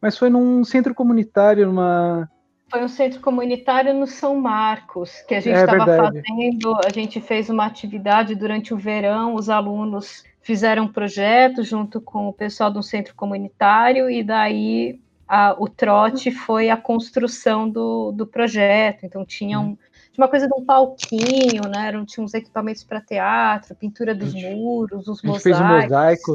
mas 0.00 0.16
foi 0.16 0.30
num 0.30 0.64
centro 0.64 0.94
comunitário, 0.94 1.66
numa. 1.66 2.28
Foi 2.70 2.84
um 2.84 2.88
centro 2.88 3.20
comunitário 3.20 3.94
no 3.94 4.06
São 4.06 4.36
Marcos, 4.36 5.22
que 5.26 5.34
a 5.34 5.40
gente 5.40 5.56
É 5.56 5.60
estava 5.60 5.86
verdade. 5.86 6.22
fazendo, 6.22 6.76
a 6.84 6.90
gente 6.90 7.18
fez 7.18 7.48
uma 7.48 7.64
atividade 7.64 8.34
durante 8.34 8.74
o 8.74 8.76
verão, 8.76 9.34
os 9.34 9.48
alunos 9.48 10.22
fizeram 10.42 10.84
um 10.84 10.92
projeto 10.92 11.62
junto 11.62 11.98
com 12.00 12.28
o 12.28 12.32
pessoal 12.32 12.70
do 12.70 12.82
centro 12.82 13.14
comunitário, 13.14 14.10
e 14.10 14.22
daí 14.22 15.00
a- 15.26 15.54
o 15.58 15.66
trote 15.68 16.30
foi 16.30 16.68
a 16.68 16.76
construção 16.76 17.68
do, 17.68 18.12
do 18.12 18.26
projeto. 18.26 19.04
Então 19.04 19.24
tinha, 19.24 19.58
um, 19.60 19.76
tinha 20.18 20.24
uma 20.24 20.28
coisa 20.28 20.48
de 20.48 20.54
um 20.54 20.64
palquinho, 20.64 21.62
né? 21.72 21.86
Eram, 21.88 22.04
tinha 22.04 22.24
uns 22.24 22.34
equipamentos 22.34 22.82
para 22.82 23.00
teatro, 23.00 23.72
pintura 23.76 24.12
dos 24.14 24.32
gente- 24.32 24.52
muros, 24.56 25.06
os 25.06 25.22
A 25.24 25.26
gente 25.28 25.40
fez 25.40 25.56
um 25.56 25.62
mosaicos. 25.62 25.84
mosaico. 25.90 26.32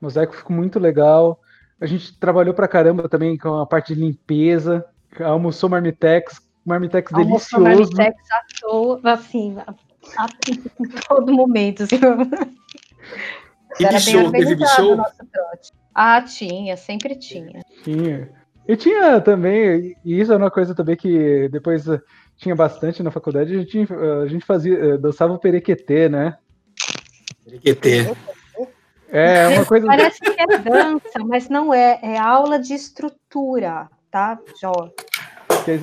O 0.00 0.04
mosaico 0.04 0.36
ficou 0.36 0.56
muito 0.56 0.78
legal. 0.78 1.38
A 1.78 1.84
gente 1.84 2.18
trabalhou 2.18 2.54
pra 2.54 2.66
caramba 2.66 3.08
também 3.08 3.36
com 3.36 3.58
a 3.58 3.66
parte 3.66 3.94
de 3.94 4.00
limpeza. 4.00 4.86
Almoçou 5.20 5.68
marmitex, 5.68 6.40
marmitex 6.64 7.12
Almoçou 7.12 7.62
delicioso. 7.62 7.92
marmitex 7.96 8.30
à 8.30 8.40
toa, 8.60 9.00
assim, 9.04 9.56
a, 9.58 9.74
a, 10.22 10.26
em 10.80 10.88
todo 11.06 11.32
momento. 11.32 11.82
Assim. 11.82 11.96
E 13.78 13.84
Era 13.84 13.98
bem 14.00 14.14
bichou, 14.14 14.30
teve 14.32 14.56
trote. 14.56 15.72
Ah, 15.94 16.22
tinha, 16.22 16.76
sempre 16.76 17.14
tinha. 17.16 17.60
Tinha. 17.84 18.30
E 18.66 18.76
tinha 18.76 19.20
também, 19.20 19.94
e 20.04 20.20
isso 20.20 20.32
é 20.32 20.36
uma 20.36 20.50
coisa 20.50 20.74
também 20.74 20.96
que 20.96 21.48
depois 21.50 21.84
tinha 22.36 22.54
bastante 22.54 23.02
na 23.02 23.10
faculdade, 23.10 23.54
a 23.54 23.58
gente, 23.58 23.78
eh, 23.78 24.22
a 24.24 24.26
gente 24.26 24.44
fazia, 24.44 24.74
eh, 24.74 24.98
dançava 24.98 25.32
o 25.32 25.38
perequetê, 25.38 26.08
né? 26.08 26.36
QT. 27.62 28.14
É 29.08 29.48
uma 29.48 29.64
coisa. 29.66 29.86
Parece 29.86 30.20
que 30.20 30.40
é 30.40 30.58
dança, 30.58 31.18
mas 31.26 31.48
não 31.48 31.72
é. 31.72 31.98
É 32.02 32.18
aula 32.18 32.58
de 32.58 32.74
estrutura, 32.74 33.88
tá, 34.10 34.38
Jó? 34.60 34.90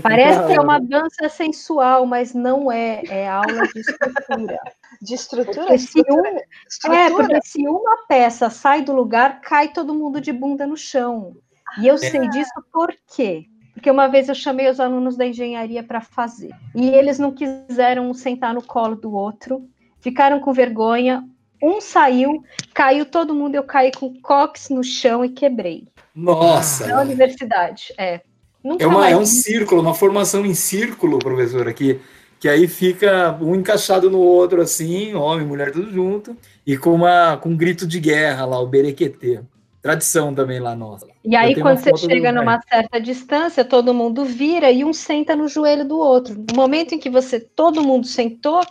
Parece 0.02 0.46
que 0.48 0.54
é 0.54 0.62
uma 0.62 0.80
dança 0.82 1.28
sensual, 1.30 2.06
mas 2.06 2.34
não 2.34 2.72
é. 2.72 3.02
É 3.08 3.28
aula 3.28 3.64
de 3.74 3.80
estrutura. 3.80 4.60
De 5.02 5.16
estrutura? 5.16 5.66
Porque 5.66 5.80
se, 5.80 6.00
um, 6.00 6.26
é, 6.26 6.46
Estrutura? 6.66 7.10
porque 7.10 7.42
se 7.42 7.68
uma 7.68 8.06
peça 8.08 8.50
sai 8.50 8.84
do 8.84 8.94
lugar, 8.94 9.42
cai 9.42 9.74
todo 9.74 9.94
mundo 9.94 10.22
de 10.22 10.32
bunda 10.32 10.66
no 10.66 10.78
chão. 10.78 11.36
E 11.78 11.88
eu 11.90 11.98
sei 11.98 12.30
disso 12.30 12.54
por 12.72 12.96
quê? 13.14 13.48
Porque 13.74 13.90
uma 13.90 14.08
vez 14.08 14.30
eu 14.30 14.36
chamei 14.36 14.70
os 14.70 14.80
alunos 14.80 15.18
da 15.18 15.26
engenharia 15.26 15.84
para 15.84 16.00
fazer. 16.00 16.52
E 16.76 16.90
eles 16.90 17.18
não 17.18 17.32
quiseram 17.32 18.10
um 18.10 18.14
sentar 18.14 18.54
no 18.54 18.62
colo 18.62 18.96
do 18.96 19.14
outro, 19.14 19.68
ficaram 20.00 20.40
com 20.40 20.54
vergonha. 20.54 21.28
Um 21.62 21.82
saiu, 21.82 22.44
caiu 22.74 23.06
todo 23.06 23.34
mundo, 23.34 23.56
eu 23.56 23.64
caí 23.64 23.92
com 23.92 24.14
cox 24.22 24.70
no 24.70 24.84
chão 24.84 25.24
e 25.24 25.30
quebrei. 25.30 25.88
Nossa! 26.14 26.88
Na 26.88 27.02
universidade, 27.02 27.94
é. 27.98 28.22
Nunca 28.64 28.84
É, 28.84 28.88
uma, 28.88 29.10
é 29.10 29.18
um 29.18 29.26
círculo, 29.26 29.82
uma 29.82 29.94
formação 29.94 30.46
em 30.46 30.54
círculo, 30.54 31.20
professora, 31.20 31.74
que, 31.74 32.00
que 32.40 32.48
aí 32.48 32.68
fica 32.68 33.38
um 33.42 33.56
encaixado 33.56 34.10
no 34.10 34.20
outro, 34.20 34.62
assim, 34.62 35.14
homem, 35.14 35.46
mulher, 35.46 35.72
tudo 35.72 35.92
junto, 35.92 36.38
e 36.66 36.78
com, 36.78 36.94
uma, 36.94 37.38
com 37.38 37.50
um 37.50 37.58
grito 37.58 37.86
de 37.88 38.00
guerra 38.00 38.46
lá, 38.46 38.60
o 38.60 38.68
berequetê. 38.68 39.42
Tradição 39.84 40.34
também 40.34 40.62
lá 40.62 40.74
nossa. 40.78 41.06
E 41.26 41.36
aí, 41.36 41.60
quando 41.60 41.78
você 41.78 41.96
chega 41.98 42.32
numa 42.32 42.60
certa 42.62 43.02
distância, 43.02 43.66
todo 43.66 43.94
mundo 43.94 44.24
vira 44.24 44.72
e 44.72 44.82
um 44.86 44.94
senta 44.94 45.36
no 45.36 45.50
joelho 45.50 45.86
do 45.86 45.98
outro. 46.00 46.34
No 46.36 46.56
momento 46.56 46.96
em 46.96 46.98
que 47.00 47.10
você, 47.10 47.38
todo 47.38 47.84
mundo 47.84 48.08
sentou, 48.08 48.62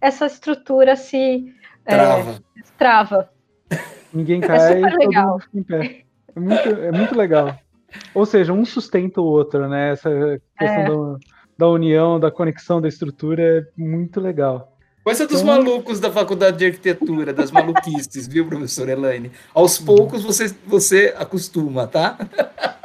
essa 0.00 0.24
estrutura 0.24 0.96
se 0.96 1.44
é, 1.84 1.94
Trava. 1.94 2.42
trava. 2.78 3.30
Ninguém 4.14 4.40
cai, 4.40 4.58
super 4.76 4.90
todo 4.92 4.98
legal. 4.98 5.28
mundo 5.32 5.42
fica 5.42 5.58
em 5.58 5.62
pé. 5.62 6.04
É 6.34 6.40
muito, 6.40 6.68
é 6.68 6.92
muito 6.92 7.14
legal. 7.14 7.58
Ou 8.14 8.24
seja, 8.24 8.54
um 8.54 8.64
sustenta 8.64 9.20
o 9.20 9.24
outro, 9.24 9.68
né? 9.68 9.92
Essa 9.92 10.10
questão 10.58 10.82
É. 10.84 10.88
da, 10.88 11.18
da 11.58 11.68
união, 11.68 12.18
da 12.18 12.30
conexão 12.30 12.80
da 12.80 12.88
estrutura 12.88 13.42
é 13.42 13.64
muito 13.76 14.18
legal. 14.22 14.71
Coisa 15.04 15.26
dos 15.26 15.40
Então- 15.40 15.54
malucos 15.56 15.98
da 15.98 16.12
faculdade 16.12 16.58
de 16.58 16.66
arquitetura, 16.66 17.32
das 17.32 17.50
maluquices, 17.50 18.26
viu, 18.28 18.46
professora 18.46 18.92
Elaine? 18.92 19.32
Aos 19.52 19.80
Uhum. 19.80 19.86
poucos 19.86 20.22
você, 20.22 20.54
você 20.64 21.12
acostuma, 21.18 21.86
tá? 21.88 22.16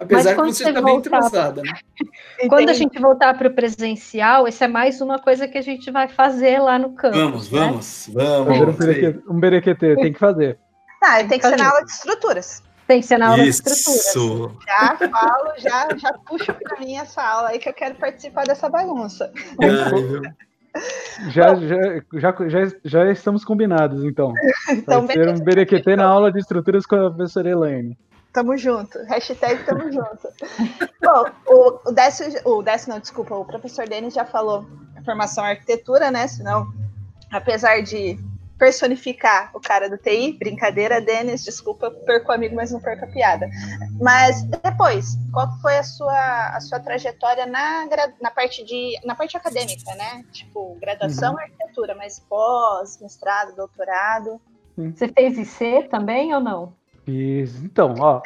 Apesar 0.00 0.34
que 0.34 0.40
você 0.40 0.68
está 0.68 0.80
bem 0.82 0.96
entrosada, 0.96 1.62
né? 1.62 1.74
Quando 2.48 2.70
a 2.70 2.72
gente 2.72 2.98
voltar 2.98 3.36
para 3.38 3.48
o 3.48 3.54
presencial, 3.54 4.48
essa 4.48 4.64
é 4.64 4.68
mais 4.68 5.00
uma 5.00 5.18
coisa 5.20 5.46
que 5.46 5.56
a 5.58 5.62
gente 5.62 5.90
vai 5.92 6.08
fazer 6.08 6.58
lá 6.58 6.76
no 6.78 6.90
campus. 6.94 7.48
Vamos, 7.48 7.50
né? 7.52 7.60
vamos, 7.60 8.10
vamos. 8.12 8.48
Fazer 8.48 8.68
um 8.68 8.72
berequetê, 8.74 9.30
um 9.30 9.40
berequetê, 9.40 9.96
tem 9.96 10.12
que 10.12 10.18
fazer. 10.18 10.58
Ah, 11.04 11.22
tem 11.22 11.38
que 11.38 11.46
ser 11.48 11.56
na 11.56 11.68
aula 11.68 11.84
de 11.84 11.90
estruturas. 11.92 12.62
Tem 12.88 13.00
que 13.00 13.06
ser 13.06 13.18
na 13.18 13.28
aula 13.28 13.42
de 13.44 13.48
estrutura. 13.50 13.96
Isso. 13.96 14.56
Já 14.66 14.96
falo, 15.08 15.52
já, 15.58 15.88
já 15.96 16.12
puxo 16.26 16.52
pra 16.52 16.80
mim 16.80 16.96
essa 16.96 17.22
aula 17.22 17.50
aí 17.50 17.58
que 17.60 17.68
eu 17.68 17.72
quero 17.74 17.94
participar 17.94 18.44
dessa 18.44 18.68
bagunça. 18.68 19.30
Ai, 19.60 20.00
meu. 20.00 20.22
Já, 21.28 21.54
já, 21.54 21.76
já, 22.14 22.34
já, 22.48 22.72
já 22.84 23.10
estamos 23.10 23.44
combinados, 23.44 24.04
então. 24.04 24.32
Vai 24.66 24.76
Então, 24.76 25.06
ser 25.06 25.28
um 25.28 25.38
berequetê 25.38 25.96
na 25.96 26.06
aula 26.06 26.32
de 26.32 26.38
estruturas 26.38 26.86
com 26.86 26.96
a 26.96 27.10
professora 27.10 27.50
Elaine. 27.50 27.96
Tamo 28.32 28.56
junto. 28.56 28.98
Hashtag 29.04 29.62
tamo 29.64 29.92
junto. 29.92 30.28
Bom, 31.02 31.24
o, 31.46 31.90
o 31.90 31.92
Décio, 31.92 32.26
o 32.46 32.62
Décio 32.62 32.90
não, 32.90 32.98
desculpa, 32.98 33.34
o 33.34 33.44
professor 33.44 33.86
Denis 33.86 34.14
já 34.14 34.24
falou 34.24 34.66
formação 35.04 35.44
arquitetura, 35.44 36.10
né? 36.10 36.26
Senão, 36.26 36.72
apesar 37.30 37.82
de 37.82 38.18
personificar 38.62 39.50
o 39.52 39.58
cara 39.58 39.90
do 39.90 39.98
TI, 39.98 40.36
brincadeira, 40.38 41.00
Denis, 41.00 41.42
desculpa, 41.42 41.90
perco 41.90 42.30
o 42.30 42.32
amigo, 42.32 42.54
mas 42.54 42.70
não 42.70 42.80
perco 42.80 43.04
a 43.04 43.08
piada. 43.08 43.50
Mas 44.00 44.44
depois, 44.44 45.18
qual 45.32 45.48
foi 45.60 45.78
a 45.78 45.82
sua, 45.82 46.56
a 46.56 46.60
sua 46.60 46.78
trajetória 46.78 47.44
na, 47.44 47.88
na 48.20 48.30
parte 48.30 48.64
de 48.64 48.92
na 49.04 49.16
parte 49.16 49.36
acadêmica, 49.36 49.92
né? 49.96 50.24
Tipo, 50.30 50.78
graduação 50.80 51.34
em 51.40 51.42
arquitetura, 51.42 51.96
mas 51.96 52.20
pós, 52.20 53.00
mestrado, 53.02 53.56
doutorado. 53.56 54.40
Você 54.76 55.08
fez 55.08 55.36
IC 55.36 55.88
também 55.88 56.32
ou 56.32 56.40
não? 56.40 56.72
Fiz. 57.04 57.64
Então, 57.64 57.96
ó, 57.98 58.22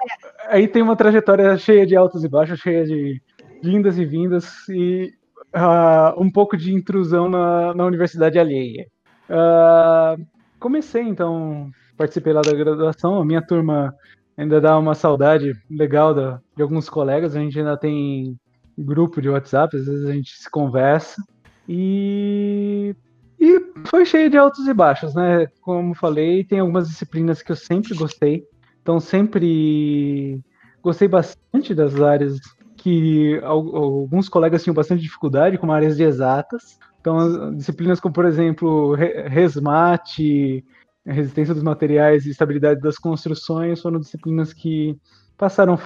aí 0.49 0.69
tem 0.69 0.83
uma 0.83 0.97
trajetória 0.97 1.57
cheia 1.57 1.87
de 1.87 1.97
altos 1.97 2.23
e 2.23 2.29
baixos, 2.29 2.61
cheia 2.61 2.85
de 2.85 3.23
vindas 3.63 3.97
e 3.97 4.05
vindas. 4.05 4.69
E 4.69 5.15
uh, 5.55 6.23
um 6.23 6.31
pouco 6.31 6.59
de 6.59 6.75
intrusão 6.75 7.27
na, 7.27 7.73
na 7.73 7.87
universidade 7.87 8.39
alheia. 8.39 8.87
Uh, 9.29 10.25
comecei, 10.59 11.03
então, 11.03 11.71
participei 11.97 12.33
lá 12.33 12.43
da 12.43 12.55
graduação. 12.55 13.21
A 13.21 13.25
minha 13.25 13.43
turma 13.43 13.95
ainda 14.37 14.61
dá 14.61 14.79
uma 14.79 14.95
saudade 14.95 15.53
legal 15.71 16.15
da, 16.15 16.41
de 16.57 16.63
alguns 16.63 16.89
colegas. 16.89 17.35
A 17.35 17.41
gente 17.41 17.59
ainda 17.59 17.77
tem 17.77 18.37
grupo 18.77 19.23
de 19.23 19.29
WhatsApp, 19.29 19.77
às 19.77 19.87
vezes 19.87 20.07
a 20.07 20.13
gente 20.13 20.31
se 20.37 20.51
conversa. 20.51 21.23
E, 21.69 22.95
e 23.41 23.61
foi 23.87 24.05
cheio 24.05 24.31
de 24.31 24.37
altos 24.37 24.67
e 24.67 24.75
baixos, 24.75 25.15
né? 25.15 25.47
Como 25.61 25.95
falei, 25.95 26.45
tem 26.45 26.61
algumas 26.61 26.89
disciplinas 26.89 27.43
que 27.43 27.51
eu 27.51 27.57
sempre 27.57 27.95
gostei. 27.95 28.45
Então, 28.83 29.01
sempre 29.01 30.41
gostei 30.83 31.09
bastante 31.09 31.75
das 31.75 32.01
áreas 32.01 32.39
que 32.77 33.41
alguns 33.43 34.29
colegas 34.29 34.63
tinham 34.63 34.75
bastante 34.75 35.03
dificuldade, 35.03 35.59
como 35.59 35.73
áreas 35.73 35.97
de 35.97 36.05
exatas. 36.05 36.79
Então, 37.07 37.55
disciplinas 37.55 38.01
como, 38.01 38.13
por 38.13 38.25
exemplo, 38.25 38.97
resmate, 39.29 40.65
resistência 41.07 41.55
dos 41.55 41.63
materiais 41.63 42.27
e 42.27 42.31
estabilidade 42.31 42.81
das 42.81 42.99
construções 42.99 43.81
foram 43.81 44.01
disciplinas 44.01 44.53
que 44.53 44.99
passaram 45.39 45.79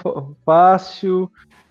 fácil. 0.43 1.25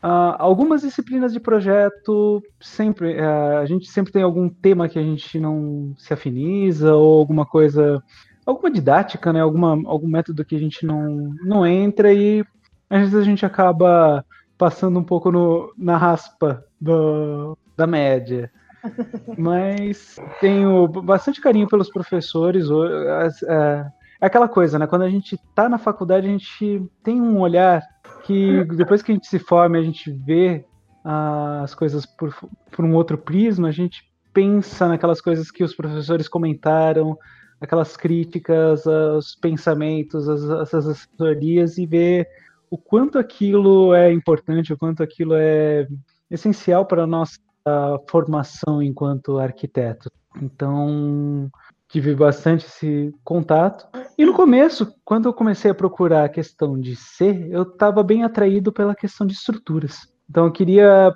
Uh, 0.05 0.39
algumas 0.39 0.83
disciplinas 0.83 1.33
de 1.33 1.41
projeto 1.41 2.41
sempre 2.61 3.21
uh, 3.21 3.59
a 3.59 3.67
gente 3.67 3.91
sempre 3.91 4.13
tem 4.13 4.23
algum 4.23 4.49
tema 4.49 4.89
que 4.89 5.01
a 5.01 5.03
gente 5.03 5.41
não 5.41 5.95
se 5.99 6.15
afiniza 6.15 6.95
ou 6.95 7.19
alguma 7.19 7.45
coisa 7.45 8.03
alguma 8.47 8.71
didática 8.71 9.31
né 9.31 9.43
alguma 9.43 9.73
algum 9.85 10.09
método 10.09 10.43
que 10.43 10.57
a 10.57 10.59
gente 10.59 10.87
não 10.87 11.35
não 11.45 11.67
entra 11.67 12.15
e 12.15 12.43
às 12.89 13.01
vezes 13.01 13.15
a 13.15 13.23
gente 13.23 13.45
acaba 13.45 14.25
passando 14.57 14.99
um 14.99 15.05
pouco 15.05 15.31
no, 15.31 15.71
na 15.77 15.99
raspa 15.99 16.65
do, 16.81 17.59
da 17.77 17.87
média. 17.87 18.51
Mas 19.37 20.17
tenho 20.41 20.89
bastante 20.89 21.41
carinho 21.41 21.69
pelos 21.69 21.91
professores. 21.91 22.67
É, 23.47 23.91
é 24.21 24.27
aquela 24.27 24.49
coisa, 24.49 24.79
né? 24.79 24.87
Quando 24.87 25.03
a 25.03 25.11
gente 25.11 25.35
está 25.35 25.69
na 25.69 25.79
faculdade, 25.79 26.27
a 26.27 26.31
gente 26.31 26.83
tem 27.03 27.21
um 27.21 27.41
olhar 27.41 27.83
que 28.25 28.65
depois 28.65 29.03
que 29.03 29.13
a 29.13 29.15
gente 29.15 29.27
se 29.27 29.39
forma, 29.39 29.79
a 29.79 29.83
gente 29.83 30.11
vê 30.11 30.65
as 31.05 31.75
coisas 31.75 32.05
por, 32.05 32.35
por 32.71 32.85
um 32.85 32.95
outro 32.95 33.17
prisma, 33.17 33.69
a 33.69 33.73
gente 33.73 34.05
pensa 34.33 34.87
naquelas 34.87 35.21
coisas 35.21 35.51
que 35.51 35.65
os 35.65 35.75
professores 35.75 36.29
comentaram, 36.29 37.19
aquelas 37.61 37.97
críticas, 37.97 38.85
os 38.87 39.35
pensamentos, 39.35 40.29
as, 40.29 40.43
as 40.45 40.75
assessorias 40.75 41.79
e 41.79 41.87
vê 41.87 42.27
o 42.71 42.79
quanto 42.79 43.19
aquilo 43.19 43.95
é 43.95 44.13
importante, 44.13 44.73
o 44.73 44.79
quanto 44.79 45.03
aquilo 45.03 45.35
é 45.35 45.89
essencial 46.31 46.87
para 46.87 47.03
a 47.03 47.07
nossa 47.07 47.39
formação 48.09 48.83
enquanto 48.83 49.39
arquiteto. 49.39 50.11
Então, 50.41 51.51
tive 51.89 52.15
bastante 52.15 52.67
esse 52.67 53.13
contato. 53.25 53.87
E 54.17 54.25
no 54.25 54.33
começo, 54.33 54.95
quando 55.05 55.29
eu 55.29 55.33
comecei 55.33 55.71
a 55.71 55.75
procurar 55.75 56.25
a 56.25 56.29
questão 56.29 56.79
de 56.79 56.95
ser, 56.97 57.51
eu 57.51 57.63
estava 57.63 58.03
bem 58.03 58.23
atraído 58.23 58.73
pela 58.73 58.95
questão 58.95 59.27
de 59.27 59.35
estruturas. 59.35 60.09
Então, 60.29 60.47
eu 60.47 60.53
queria 60.53 61.13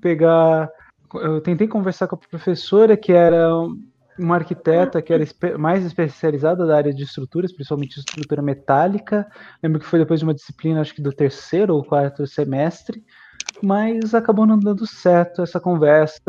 pegar. 0.00 0.68
Eu 1.14 1.40
tentei 1.40 1.68
conversar 1.68 2.08
com 2.08 2.16
a 2.16 2.18
professora, 2.18 2.96
que 2.96 3.12
era 3.12 3.48
uma 4.18 4.36
arquiteta 4.36 5.02
que 5.02 5.12
era 5.12 5.24
mais 5.58 5.84
especializada 5.84 6.66
da 6.66 6.76
área 6.76 6.92
de 6.92 7.04
estruturas, 7.04 7.52
principalmente 7.52 7.98
estrutura 7.98 8.42
metálica. 8.42 9.26
Lembro 9.62 9.78
que 9.78 9.86
foi 9.86 9.98
depois 9.98 10.20
de 10.20 10.26
uma 10.26 10.34
disciplina, 10.34 10.80
acho 10.80 10.94
que 10.94 11.02
do 11.02 11.12
terceiro 11.12 11.74
ou 11.74 11.84
quarto 11.84 12.26
semestre, 12.26 13.04
mas 13.62 14.14
acabou 14.14 14.46
não 14.46 14.58
dando 14.58 14.86
certo 14.86 15.42
essa 15.42 15.60
conversa 15.60 16.22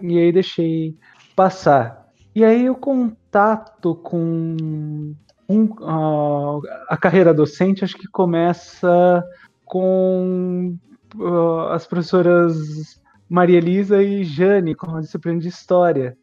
e 0.00 0.18
aí 0.18 0.32
deixei 0.32 0.96
passar. 1.34 2.06
E 2.34 2.44
aí 2.44 2.68
o 2.68 2.74
contato 2.74 3.94
com 3.96 5.14
um, 5.48 5.64
uh, 5.64 6.60
a 6.88 6.96
carreira 6.96 7.34
docente 7.34 7.84
acho 7.84 7.96
que 7.96 8.06
começa 8.06 9.24
com 9.64 10.76
uh, 11.16 11.68
as 11.70 11.86
professoras 11.86 13.00
Maria 13.28 13.58
Elisa 13.58 14.02
e 14.02 14.24
Jane 14.24 14.74
com 14.74 14.96
a 14.96 15.00
disciplina 15.00 15.40
de 15.40 15.48
História 15.48 16.16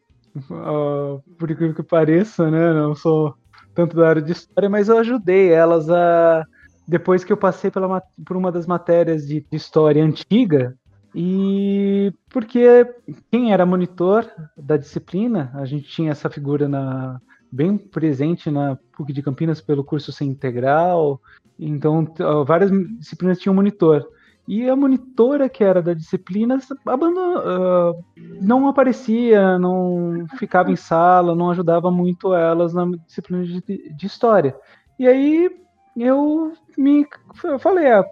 uh, 0.50 1.22
por 1.38 1.50
incrível 1.50 1.74
que 1.74 1.82
pareça, 1.82 2.50
né? 2.50 2.72
Não 2.72 2.94
sou 2.94 3.34
tanto 3.74 3.96
da 3.96 4.08
área 4.08 4.22
de 4.22 4.32
história, 4.32 4.68
mas 4.68 4.88
eu 4.88 4.98
ajudei 4.98 5.52
elas 5.52 5.88
a. 5.90 6.44
Depois 6.86 7.24
que 7.24 7.32
eu 7.32 7.36
passei 7.36 7.70
pela, 7.70 8.00
por 8.24 8.36
uma 8.36 8.52
das 8.52 8.66
matérias 8.66 9.26
de, 9.26 9.44
de 9.50 9.56
história 9.56 10.04
antiga, 10.04 10.76
e 11.14 12.12
porque 12.28 12.86
quem 13.30 13.52
era 13.52 13.64
monitor 13.64 14.30
da 14.56 14.76
disciplina, 14.76 15.50
a 15.54 15.64
gente 15.64 15.88
tinha 15.88 16.10
essa 16.10 16.28
figura 16.28 16.68
na, 16.68 17.20
bem 17.50 17.78
presente 17.78 18.50
na 18.50 18.76
PUC 18.96 19.12
de 19.12 19.22
Campinas 19.22 19.60
pelo 19.60 19.82
curso 19.82 20.12
sem 20.12 20.28
integral, 20.28 21.20
então 21.58 22.06
várias 22.44 22.70
disciplinas 22.98 23.38
tinham 23.38 23.54
monitor. 23.54 24.06
E 24.46 24.68
a 24.68 24.76
monitora 24.76 25.48
que 25.48 25.64
era 25.64 25.82
da 25.82 25.92
disciplina 25.92 26.58
abandonou, 26.86 28.04
não 28.40 28.68
aparecia, 28.68 29.58
não 29.58 30.24
ficava 30.38 30.70
em 30.70 30.76
sala, 30.76 31.34
não 31.34 31.50
ajudava 31.50 31.90
muito 31.90 32.32
elas 32.32 32.72
na 32.72 32.84
disciplina 33.06 33.42
de, 33.44 33.60
de 33.92 34.06
história. 34.06 34.54
E 34.98 35.06
aí 35.08 35.50
eu 35.96 36.52
me 36.76 37.06
eu 37.44 37.58
falei, 37.58 37.90
ah, 37.90 38.04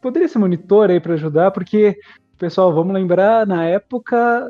poderia 0.00 0.28
ser 0.28 0.38
monitora 0.38 0.92
aí 0.92 1.00
para 1.00 1.14
ajudar, 1.14 1.50
porque, 1.50 1.98
pessoal, 2.38 2.72
vamos 2.72 2.94
lembrar, 2.94 3.46
na 3.46 3.64
época 3.64 4.46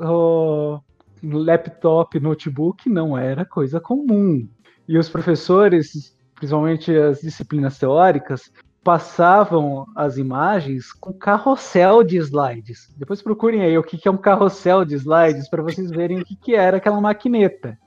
o 0.00 0.80
laptop, 1.22 2.18
notebook 2.20 2.88
não 2.88 3.16
era 3.16 3.44
coisa 3.44 3.80
comum. 3.80 4.48
E 4.86 4.96
os 4.96 5.08
professores, 5.08 6.14
principalmente 6.34 6.94
as 6.94 7.20
disciplinas 7.20 7.78
teóricas, 7.78 8.52
passavam 8.82 9.86
as 9.94 10.16
imagens 10.16 10.92
com 10.92 11.12
carrossel 11.12 12.02
de 12.02 12.16
slides. 12.16 12.94
Depois 12.96 13.20
procurem 13.20 13.62
aí 13.62 13.76
o 13.76 13.82
que 13.82 14.08
é 14.08 14.10
um 14.10 14.16
carrossel 14.16 14.84
de 14.84 14.94
slides 14.94 15.48
para 15.48 15.62
vocês 15.62 15.90
verem 15.90 16.20
o 16.20 16.24
que 16.24 16.54
era 16.54 16.78
aquela 16.78 17.00
maquineta. 17.00 17.78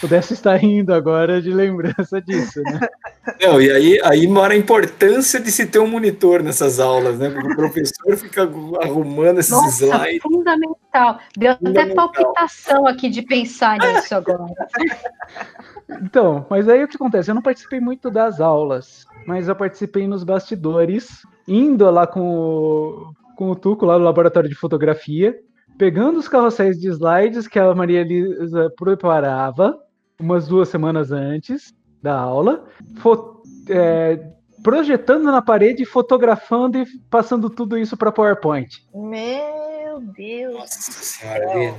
Pudesse 0.00 0.34
estar 0.34 0.56
rindo 0.56 0.92
agora 0.92 1.40
de 1.40 1.50
lembrança 1.50 2.20
disso, 2.20 2.62
né? 2.62 2.80
Não, 3.40 3.60
e 3.60 3.70
aí, 3.70 4.00
aí 4.02 4.26
mora 4.26 4.54
a 4.54 4.56
importância 4.56 5.40
de 5.40 5.50
se 5.50 5.66
ter 5.66 5.78
um 5.78 5.86
monitor 5.86 6.42
nessas 6.42 6.80
aulas, 6.80 7.18
né? 7.18 7.30
Porque 7.30 7.52
o 7.52 7.56
professor 7.56 8.16
fica 8.16 8.42
arrumando 8.82 9.38
esses 9.38 9.52
Nossa, 9.52 9.84
slides. 9.84 10.22
Fundamental. 10.22 11.18
Deu 11.36 11.56
fundamental. 11.56 11.84
até 11.84 11.94
palpitação 11.94 12.86
aqui 12.86 13.08
de 13.08 13.22
pensar 13.22 13.78
nisso 13.78 14.14
agora. 14.14 14.46
Então, 16.02 16.46
mas 16.50 16.68
aí 16.68 16.84
o 16.84 16.88
que 16.88 16.96
acontece? 16.96 17.30
Eu 17.30 17.34
não 17.34 17.40
participei 17.40 17.80
muito 17.80 18.10
das 18.10 18.42
aulas, 18.42 19.06
mas 19.26 19.48
eu 19.48 19.56
participei 19.56 20.06
nos 20.06 20.22
bastidores, 20.22 21.22
indo 21.46 21.90
lá 21.90 22.06
com 22.06 22.20
o, 22.20 23.12
com 23.34 23.50
o 23.50 23.56
Tuco, 23.56 23.86
lá 23.86 23.98
no 23.98 24.04
laboratório 24.04 24.50
de 24.50 24.54
fotografia, 24.54 25.40
pegando 25.78 26.18
os 26.18 26.28
carrosséis 26.28 26.78
de 26.78 26.88
slides 26.88 27.46
que 27.46 27.58
a 27.58 27.74
Maria 27.74 28.00
Elisa 28.00 28.70
preparava 28.76 29.78
umas 30.20 30.48
duas 30.48 30.68
semanas 30.68 31.12
antes 31.12 31.72
da 32.02 32.18
aula, 32.18 32.66
é, 33.70 34.18
projetando 34.62 35.24
na 35.24 35.40
parede, 35.40 35.84
fotografando 35.84 36.78
e 36.78 36.84
passando 37.08 37.48
tudo 37.48 37.78
isso 37.78 37.96
para 37.96 38.12
PowerPoint. 38.12 38.68
Meu 38.92 40.00
Deus! 40.00 40.54
Nossa 40.54 40.92
senhora! 40.92 41.76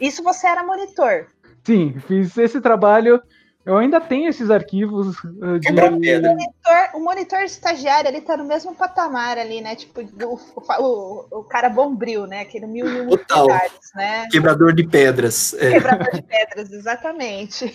Isso 0.00 0.22
você 0.22 0.46
era 0.48 0.64
monitor? 0.64 1.28
Sim, 1.64 1.94
fiz 2.00 2.36
esse 2.36 2.60
trabalho. 2.60 3.22
Eu 3.66 3.76
ainda 3.76 4.00
tenho 4.00 4.28
esses 4.28 4.48
arquivos 4.48 5.18
uh, 5.24 5.58
de. 5.58 5.68
O 5.72 5.74
monitor, 5.74 6.90
o 6.94 7.00
monitor 7.00 7.40
estagiário 7.40 8.08
ali 8.08 8.20
tá 8.20 8.36
no 8.36 8.44
mesmo 8.44 8.76
patamar 8.76 9.36
ali, 9.38 9.60
né? 9.60 9.74
Tipo, 9.74 10.02
o, 10.02 10.38
o, 10.78 11.40
o 11.40 11.42
cara 11.42 11.68
bombril, 11.68 12.28
né? 12.28 12.42
Aquele 12.42 12.68
mil 12.68 12.86
e 12.86 13.00
um 13.00 13.08
Total. 13.08 13.48
né? 13.96 14.28
Quebrador 14.30 14.72
de 14.72 14.86
pedras. 14.86 15.52
É. 15.54 15.72
Quebrador 15.72 16.12
de 16.12 16.22
pedras, 16.22 16.72
exatamente. 16.72 17.74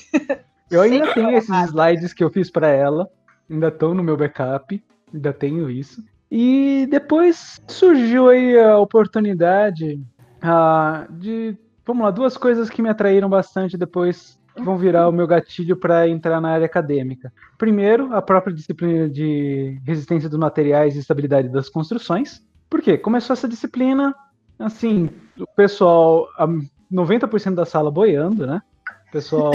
Eu 0.72 0.80
ainda 0.80 1.08
Sim, 1.08 1.14
tenho 1.14 1.32
esses 1.32 1.64
slides 1.66 2.14
que 2.14 2.24
eu 2.24 2.30
fiz 2.30 2.50
para 2.50 2.70
ela, 2.70 3.10
ainda 3.50 3.68
estão 3.68 3.94
no 3.94 4.02
meu 4.02 4.16
backup, 4.16 4.82
ainda 5.14 5.34
tenho 5.34 5.70
isso. 5.70 6.02
E 6.32 6.88
depois 6.90 7.60
surgiu 7.68 8.30
aí 8.30 8.58
a 8.58 8.78
oportunidade 8.78 10.02
uh, 10.42 11.12
de 11.12 11.58
Vamos 11.86 12.06
lá, 12.06 12.12
duas 12.12 12.38
coisas 12.38 12.70
que 12.70 12.82
me 12.82 12.90
atraíram 12.90 13.28
bastante 13.28 13.78
depois 13.78 14.40
que 14.62 14.66
vão 14.66 14.78
virar 14.78 15.10
o 15.10 15.12
meu 15.12 15.28
gatilho 15.28 15.76
para 15.76 16.08
entrar 16.08 16.40
na 16.40 16.50
área 16.50 16.66
acadêmica. 16.66 17.34
Primeiro, 17.58 18.14
a 18.14 18.22
própria 18.22 18.54
disciplina 18.54 19.10
de 19.10 19.82
resistência 19.86 20.30
dos 20.30 20.40
materiais 20.40 20.96
e 20.96 21.00
estabilidade 21.00 21.50
das 21.50 21.68
construções. 21.68 22.42
Por 22.70 22.82
quê? 22.82 22.98
Começou 22.98 23.34
essa 23.34 23.48
disciplina, 23.48 24.16
assim, 24.58 25.10
o 25.38 25.48
pessoal, 25.48 26.28
90% 26.92 27.56
da 27.56 27.66
sala 27.66 27.92
boiando, 27.92 28.48
né? 28.48 28.62
O 29.10 29.12
pessoal, 29.12 29.52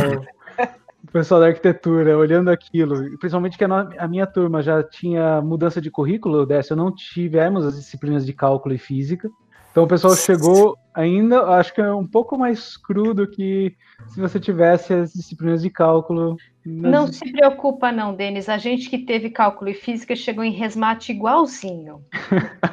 o 1.03 1.13
pessoal 1.13 1.41
da 1.41 1.47
arquitetura 1.47 2.19
olhando 2.19 2.51
aquilo, 2.51 3.17
principalmente 3.19 3.57
que 3.57 3.65
a, 3.65 4.09
minha 4.09 4.27
turma 4.27 4.61
já 4.61 4.83
tinha 4.83 5.41
mudança 5.41 5.81
de 5.81 5.91
currículo, 5.91 6.45
Décio, 6.45 6.77
não 6.77 6.93
tivemos 6.93 7.65
as 7.65 7.77
disciplinas 7.77 8.27
de 8.27 8.33
cálculo 8.33 8.75
e 8.75 8.79
física. 8.79 9.31
Então 9.77 9.85
o 9.85 9.87
pessoal 9.87 10.17
chegou 10.17 10.75
ainda, 10.95 11.43
acho 11.51 11.75
que 11.75 11.83
é 11.83 11.93
um 11.93 12.07
pouco 12.07 12.39
mais 12.39 12.79
cru 12.79 13.13
do 13.13 13.29
que 13.29 13.75
se 14.09 14.19
você 14.19 14.41
tivesse 14.41 14.95
as 14.95 15.13
disciplinas 15.13 15.61
de 15.61 15.69
cálculo. 15.69 16.35
nas- 16.65 16.93
Não 16.93 17.07
se 17.07 17.31
preocupa, 17.31 17.93
não, 17.93 18.15
Denis. 18.15 18.49
A 18.49 18.57
gente 18.57 18.89
que 18.89 18.97
teve 19.05 19.29
cálculo 19.29 19.69
e 19.69 19.75
física 19.75 20.17
chegou 20.17 20.43
em 20.43 20.51
resmate 20.51 21.13
igualzinho. 21.13 22.01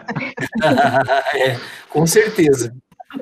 É, 1.36 1.58
com 1.90 2.06
certeza. 2.06 2.74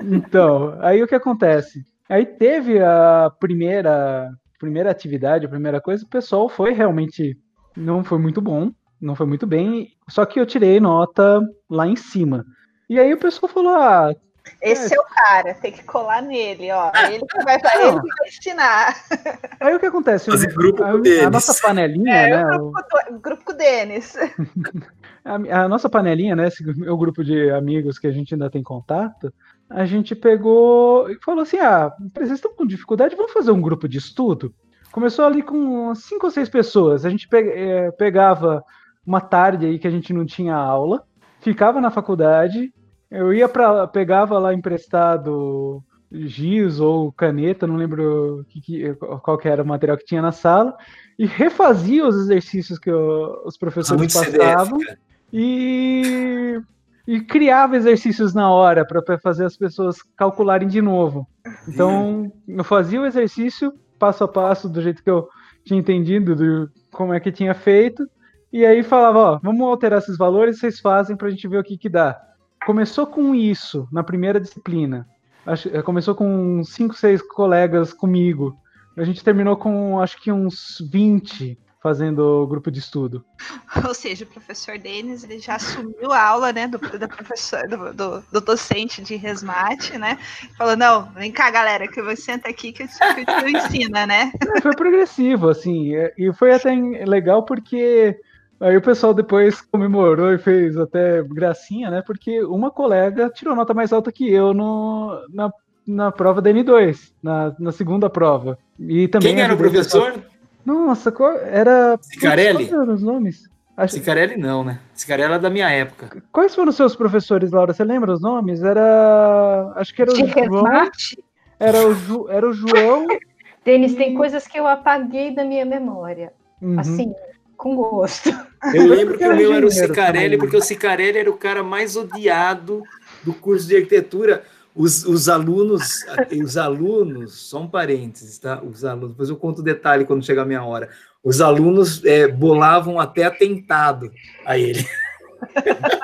Então, 0.04 0.78
aí 0.82 1.02
o 1.02 1.08
que 1.08 1.16
acontece? 1.16 1.82
Aí 2.08 2.26
teve 2.26 2.80
a 2.80 3.32
primeira, 3.40 4.30
primeira 4.60 4.92
atividade, 4.92 5.46
a 5.46 5.50
primeira 5.50 5.82
coisa, 5.82 6.06
o 6.06 6.10
pessoal 6.10 6.48
foi 6.48 6.72
realmente, 6.74 7.36
não 7.76 8.04
foi 8.04 8.20
muito 8.20 8.42
bom, 8.42 8.72
não 9.02 9.16
foi 9.16 9.26
muito 9.26 9.48
bem, 9.48 9.90
só 10.10 10.26
que 10.26 10.40
eu 10.40 10.46
tirei 10.46 10.80
nota 10.80 11.42
lá 11.70 11.88
em 11.88 11.96
cima. 11.96 12.46
E 12.92 13.00
aí 13.00 13.14
o 13.14 13.18
pessoal 13.18 13.50
falou, 13.50 13.74
ah, 13.74 14.14
Esse 14.62 14.94
é 14.94 15.00
o 15.00 15.04
cara, 15.06 15.54
tem 15.54 15.72
que 15.72 15.82
colar 15.86 16.22
nele, 16.22 16.70
ó. 16.72 16.92
Ele 17.10 17.26
que 17.26 17.44
vai, 17.44 17.58
Não. 17.58 17.82
ele 17.88 18.02
que 18.02 18.08
vai 18.20 18.28
ensinar. 18.28 18.96
aí 19.62 19.74
o 19.76 19.80
que 19.80 19.86
acontece? 19.86 20.30
Fazer 20.30 20.54
grupo 20.54 20.84
a, 20.84 20.92
com 20.92 21.26
a 21.28 21.30
nossa 21.30 21.54
panelinha, 21.66 22.14
É, 22.14 22.30
né? 22.46 22.58
o 22.58 22.72
grupo, 22.72 22.98
o 23.12 23.20
grupo 23.20 23.44
com 23.46 23.52
o 23.54 23.56
Denis. 23.56 24.14
A, 25.24 25.36
a 25.36 25.68
nossa 25.70 25.88
panelinha, 25.88 26.36
né? 26.36 26.48
Esse 26.48 26.64
meu 26.66 26.98
grupo 26.98 27.24
de 27.24 27.52
amigos 27.52 28.00
que 28.00 28.08
a 28.08 28.12
gente 28.12 28.34
ainda 28.34 28.50
tem 28.50 28.64
contato, 28.64 29.32
a 29.70 29.86
gente 29.86 30.16
pegou 30.16 31.08
e 31.12 31.18
falou 31.24 31.44
assim: 31.44 31.60
ah, 31.60 31.94
vocês 32.16 32.32
estão 32.32 32.52
com 32.56 32.66
dificuldade, 32.66 33.16
vamos 33.16 33.32
fazer 33.32 33.52
um 33.52 33.62
grupo 33.62 33.88
de 33.88 34.00
estudo. 34.00 34.52
Começou 34.92 35.24
ali 35.24 35.44
com 35.44 35.94
cinco 35.94 36.26
ou 36.26 36.32
seis 36.32 36.50
pessoas. 36.50 37.06
A 37.06 37.10
gente 37.12 37.28
pe- 37.28 37.54
eh, 37.56 37.92
pegava 37.92 38.64
uma 39.06 39.22
tarde 39.22 39.68
aí 39.68 39.78
que 39.78 39.88
a 39.88 39.92
gente 39.92 40.12
não 40.12 40.26
tinha 40.26 40.56
aula, 40.56 41.04
ficava 41.40 41.80
na 41.80 41.92
faculdade, 41.92 42.74
eu 43.12 43.34
ia 43.34 43.48
para 43.50 43.88
pegava 43.88 44.40
lá 44.40 44.54
emprestado 44.54 45.84
giz 46.12 46.80
ou 46.80 47.12
caneta, 47.12 47.66
não 47.68 47.76
lembro 47.78 48.46
que, 48.50 48.60
que- 48.62 48.94
qual 48.96 49.38
que 49.38 49.48
era 49.48 49.64
o 49.64 49.66
material 49.66 49.98
que 49.98 50.06
tinha 50.06 50.22
na 50.22 50.32
sala, 50.32 50.76
e 51.18 51.26
refazia 51.26 52.06
os 52.08 52.16
exercícios 52.16 52.78
que 52.80 52.92
o- 52.92 53.44
os 53.46 53.58
professores 53.58 54.14
passavam 54.14 54.80
CDF, 54.80 54.98
e, 55.34 56.60
e 57.08 57.22
criava 57.22 57.76
exercícios 57.78 58.34
na 58.34 58.52
hora 58.52 58.86
para 58.86 59.20
fazer 59.20 59.46
as 59.46 59.58
pessoas 59.58 59.98
calcularem 60.18 60.68
de 60.68 60.82
novo. 60.82 61.28
Então, 61.68 62.32
eu 62.48 62.64
fazia 62.64 63.02
o 63.02 63.06
exercício 63.06 63.72
passo 63.98 64.24
a 64.24 64.28
passo 64.28 64.68
do 64.68 64.82
jeito 64.82 65.04
que 65.04 65.10
eu 65.10 65.28
tinha 65.66 65.80
entendido, 65.80 66.36
do, 66.36 66.70
como 66.92 67.14
é 67.14 67.20
que 67.20 67.32
tinha 67.32 67.54
feito, 67.54 68.04
e 68.52 68.66
aí 68.66 68.84
falava, 68.84 69.20
ó, 69.20 69.40
vamos 69.42 69.62
alterar 69.62 70.00
esses 70.00 70.18
valores, 70.18 70.60
vocês 70.60 70.80
fazem 70.80 71.16
para 71.16 71.28
a 71.28 71.32
gente 71.32 71.48
ver 71.48 71.58
o 71.60 71.64
que 71.64 71.78
que 71.78 71.88
dá. 71.88 72.20
Começou 72.66 73.08
com 73.08 73.34
isso 73.34 73.88
na 73.92 74.04
primeira 74.04 74.40
disciplina. 74.40 75.08
Eh, 75.46 75.82
começou 75.82 76.14
com 76.14 76.64
cinco, 76.64 76.94
seis 76.94 77.22
colegas 77.22 77.94
comigo. 77.94 78.56
A 78.96 79.04
gente 79.04 79.24
terminou 79.24 79.58
com 79.58 80.00
acho 80.00 80.22
que 80.22 80.32
uns 80.32 80.78
20 80.92 81.58
fazendo 81.82 82.46
grupo 82.48 82.70
de 82.70 82.80
estudo. 82.80 83.26
Ou 83.88 83.94
seja, 83.94 84.24
o 84.24 84.28
professor 84.28 84.78
Denis 84.78 85.24
ele 85.24 85.40
já 85.40 85.56
assumiu 85.56 86.12
a 86.12 86.24
aula, 86.24 86.54
né, 86.54 86.68
do, 86.68 86.78
do 86.78 87.08
professor, 87.08 87.68
do, 87.68 87.92
do, 87.92 88.24
do 88.32 88.42
docente 88.42 89.02
de 89.02 89.16
resmate, 89.16 89.98
né? 89.98 90.20
Falou, 90.58 90.78
não, 90.78 91.12
vem 91.14 91.32
cá, 91.32 91.50
galera, 91.50 91.88
que 91.88 92.00
eu 92.00 92.16
senta 92.16 92.50
aqui 92.50 92.72
que 92.72 92.84
eu 92.84 92.88
te, 92.88 93.52
ensina, 93.58 94.06
né? 94.06 94.32
É, 94.56 94.62
foi 94.62 94.76
progressivo, 94.76 95.50
assim, 95.50 95.96
é, 95.96 96.14
e 96.16 96.32
foi 96.34 96.54
até 96.54 96.72
legal 97.06 97.44
porque 97.44 98.20
aí 98.62 98.78
o 98.78 98.82
pessoal 98.82 99.14
depois 99.14 99.60
comemorou 99.62 100.32
e 100.34 100.38
fez 100.38 100.78
até 100.78 101.22
gracinha, 101.24 101.90
né? 101.90 102.02
Porque 102.06 102.42
uma 102.44 102.72
colega 102.72 103.30
tirou 103.30 103.56
nota 103.56 103.74
mais 103.74 103.92
alta 103.92 104.12
que 104.12 104.32
eu 104.32 104.54
no, 104.54 105.20
na, 105.34 105.52
na 105.86 106.12
prova 106.12 106.42
da 106.42 106.50
N2, 106.52 107.12
na, 107.22 107.54
na 107.60 107.72
segunda 107.72 108.10
prova. 108.10 108.58
E 108.80 109.08
também 109.08 109.36
Quem 109.36 109.44
era 109.44 109.54
o 109.54 109.58
pessoal- 109.58 110.04
professor? 110.06 110.32
Nossa, 110.66 111.12
qual 111.12 111.32
era. 111.34 111.98
Cicarelli? 112.02 112.68
Quais 112.68 112.72
eram 112.82 112.94
os 112.94 113.02
nomes? 113.02 113.50
Acho- 113.76 113.96
Cicarelli 113.96 114.38
não, 114.38 114.64
né? 114.64 114.80
Cicarelli 114.94 115.34
é 115.34 115.40
da 115.40 115.50
minha 115.50 115.70
época. 115.70 116.22
Quais 116.32 116.54
foram 116.54 116.70
os 116.70 116.76
seus 116.76 116.96
professores, 116.96 117.52
Laura? 117.52 117.74
Você 117.74 117.84
lembra 117.84 118.14
os 118.14 118.22
nomes? 118.22 118.62
Era. 118.62 119.74
Acho 119.76 119.94
que 119.96 120.02
era 120.04 120.12
o 120.12 120.14
De 120.14 120.20
João. 120.28 120.34
resmate, 120.64 121.24
Era 121.60 121.88
o, 121.88 121.94
Ju- 121.96 122.28
era 122.30 122.48
o 122.48 122.54
João. 122.54 123.08
Denis, 123.66 123.96
tem 123.96 124.14
coisas 124.16 124.46
que 124.48 124.60
eu 124.60 124.68
apaguei 124.68 125.34
da 125.34 125.44
minha 125.44 125.66
memória. 125.66 126.32
Uhum. 126.62 126.80
Assim, 126.80 127.14
com 127.62 127.76
gosto. 127.76 128.30
Eu 128.74 128.88
lembro 128.90 129.16
que 129.16 129.24
o 129.24 129.28
Era 129.28 129.36
meu 129.36 129.54
era 129.54 129.66
o 129.68 129.72
Cicarelli, 129.72 130.24
também. 130.36 130.40
porque 130.40 130.58
o 130.58 130.62
Cicarelli 130.62 131.20
era 131.20 131.30
o 131.30 131.38
cara 131.38 131.62
mais 131.62 131.96
odiado 131.96 132.82
do 133.24 133.34
curso 133.34 133.68
de 133.68 133.76
arquitetura. 133.76 134.44
Os, 134.76 135.06
os 135.06 135.30
alunos, 135.30 136.04
os 136.44 136.58
alunos, 136.58 137.50
só 137.50 137.60
um 137.62 137.68
parênteses, 137.68 138.40
tá? 138.40 138.62
Os 138.64 138.84
alunos, 138.84 139.12
depois 139.12 139.30
eu 139.30 139.36
conto 139.36 139.60
o 139.60 139.64
detalhe 139.64 140.06
quando 140.06 140.26
chegar 140.26 140.42
a 140.42 140.46
minha 140.46 140.64
hora. 140.64 140.90
Os 141.24 141.40
alunos 141.40 142.04
é, 142.04 142.28
bolavam 142.28 143.00
até 143.00 143.26
atentado 143.26 144.12
a 144.46 144.58
ele. 144.58 144.84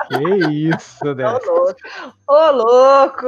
Que 0.08 0.68
isso, 0.68 1.06
Ô, 1.06 1.14
né? 1.14 1.30
louco. 1.30 1.76
Ô, 2.26 2.50
louco. 2.50 3.26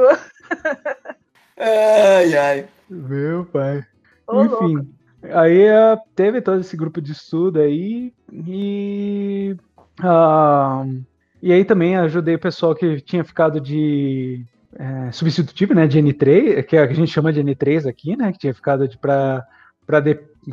Ai, 1.57 2.35
ai. 2.37 2.67
Meu 2.89 3.45
pai. 3.45 3.85
Ô, 4.27 4.43
louco. 4.43 4.85
Aí 5.23 5.61
eh, 5.61 5.97
teve 6.15 6.41
todo 6.41 6.59
esse 6.59 6.75
grupo 6.75 7.01
de 7.01 7.11
estudo 7.11 7.59
aí 7.59 8.11
e 8.31 9.55
ah, 10.01 10.83
e 11.41 11.51
aí 11.53 11.63
também 11.63 11.95
ajudei 11.95 12.35
o 12.35 12.39
pessoal 12.39 12.73
que 12.75 13.01
tinha 13.01 13.23
ficado 13.23 13.59
de 13.59 14.45
eh, 14.75 15.11
substitutivo, 15.11 15.73
né, 15.73 15.87
de 15.87 15.99
N3, 15.99 16.63
que 16.63 16.77
é 16.77 16.87
que 16.87 16.93
a 16.93 16.95
gente 16.95 17.11
chama 17.11 17.31
de 17.31 17.43
N3 17.43 17.87
aqui, 17.87 18.15
né, 18.15 18.31
que 18.31 18.39
tinha 18.39 18.53
ficado 18.53 18.87
de 18.87 18.97
para 18.97 19.45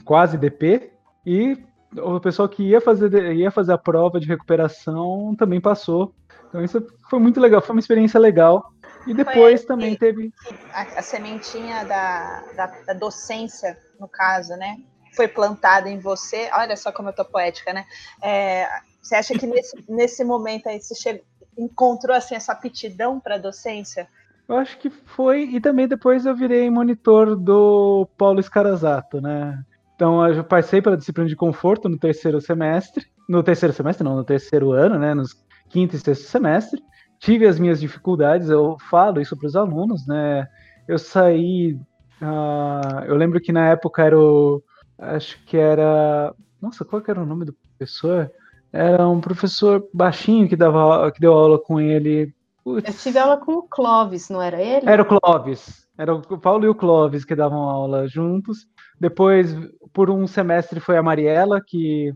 quase 0.05 0.37
DP 0.37 0.91
e 1.25 1.57
o 1.97 2.21
pessoal 2.21 2.49
que 2.49 2.63
ia 2.63 2.81
fazer 2.81 3.35
ia 3.35 3.51
fazer 3.51 3.73
a 3.73 3.79
prova 3.79 4.21
de 4.21 4.27
recuperação 4.27 5.35
também 5.37 5.61
passou. 5.61 6.15
Então 6.49 6.63
isso 6.63 6.85
foi 7.09 7.19
muito 7.19 7.41
legal, 7.41 7.61
foi 7.61 7.75
uma 7.75 7.81
experiência 7.81 8.19
legal. 8.21 8.73
E 9.09 9.15
depois 9.15 9.61
aí 9.61 9.67
também 9.67 9.93
que- 9.95 9.99
teve 9.99 10.33
A, 10.73 10.83
a 10.99 11.03
sementinha 11.03 11.85
da, 11.85 12.43
da, 12.55 12.67
da 12.87 12.93
docência, 12.93 13.77
no 13.99 14.09
caso, 14.09 14.55
né? 14.57 14.77
Foi 15.17 15.27
plantada 15.27 15.89
em 15.89 15.99
você. 15.99 16.49
Olha 16.53 16.77
só 16.77 16.93
como 16.93 17.09
eu 17.09 17.13
tô 17.15 17.25
poética, 17.25 17.73
né? 17.73 17.85
É, 18.23 18.69
você 19.03 19.17
acha 19.17 19.35
que 19.35 19.47
nesse, 19.47 19.77
nesse 19.89 20.25
momento 20.25 20.69
aí 20.69 20.81
você 20.81 20.95
chegou, 20.95 21.25
encontrou 21.57 22.15
assim, 22.15 22.35
essa 22.35 22.53
aptidão 22.53 23.19
para 23.19 23.39
docência? 23.39 24.07
Eu 24.49 24.57
acho 24.57 24.79
que 24.79 24.89
foi, 24.91 25.43
e 25.45 25.61
também 25.61 25.87
depois 25.89 26.25
eu 26.25 26.35
virei 26.35 26.71
monitor 26.71 27.37
do 27.37 28.09
Paulo 28.17 28.41
Escarazato, 28.41 29.21
né? 29.21 29.59
Então 29.95 30.27
eu 30.27 30.45
passei 30.45 30.81
pela 30.81 30.97
disciplina 30.97 31.29
de 31.29 31.37
conforto 31.37 31.89
no 31.89 31.99
terceiro 31.99 32.41
semestre, 32.41 33.05
no 33.29 33.43
terceiro 33.43 33.75
semestre 33.75 34.05
não, 34.05 34.17
no 34.17 34.25
terceiro 34.25 34.73
ano, 34.73 34.99
né? 34.99 35.13
Nos 35.15 35.35
quinto 35.69 35.97
e 35.97 35.99
sexto 35.99 36.25
semestre. 36.29 36.81
Tive 37.21 37.47
as 37.47 37.59
minhas 37.59 37.81
dificuldades, 37.81 38.49
eu 38.49 38.77
falo 38.91 39.21
isso 39.21 39.37
para 39.37 39.47
os 39.47 39.57
alunos, 39.57 40.07
né? 40.07 40.47
Eu 40.87 40.99
saí, 40.99 41.79
ah, 42.21 43.05
eu 43.07 43.17
lembro 43.17 43.41
que 43.41 43.53
na 43.53 43.69
época 43.69 44.03
era 44.03 44.19
o, 44.19 44.63
acho 44.99 45.43
que 45.45 45.57
era, 45.57 46.35
nossa, 46.61 46.85
qual 46.85 47.03
que 47.03 47.11
era 47.11 47.21
o 47.21 47.27
nome 47.27 47.45
do 47.45 47.53
professor? 47.53 48.31
Era 48.73 49.09
um 49.09 49.21
professor 49.21 49.87
baixinho 49.93 50.49
que 50.49 50.57
dava, 50.57 51.11
que 51.11 51.21
deu 51.21 51.33
aula 51.33 51.59
com 51.59 51.81
ele. 51.81 52.33
Putz. 52.63 52.89
Eu 52.89 52.95
tive 52.95 53.19
aula 53.19 53.39
com 53.39 53.53
o 53.53 53.63
Clóvis, 53.63 54.29
não 54.29 54.43
era 54.43 54.61
ele? 54.61 54.89
Era 54.89 55.03
o 55.03 55.07
Clóvis. 55.07 55.87
Era 55.97 56.15
o 56.15 56.39
Paulo 56.39 56.65
e 56.65 56.69
o 56.69 56.75
Clóvis 56.75 57.25
que 57.25 57.35
davam 57.35 57.63
aula 57.63 58.07
juntos. 58.07 58.67
Depois, 59.01 59.57
por 59.93 60.11
um 60.11 60.27
semestre, 60.27 60.79
foi 60.79 60.97
a 60.97 61.03
Mariela, 61.03 61.61
que 61.67 62.13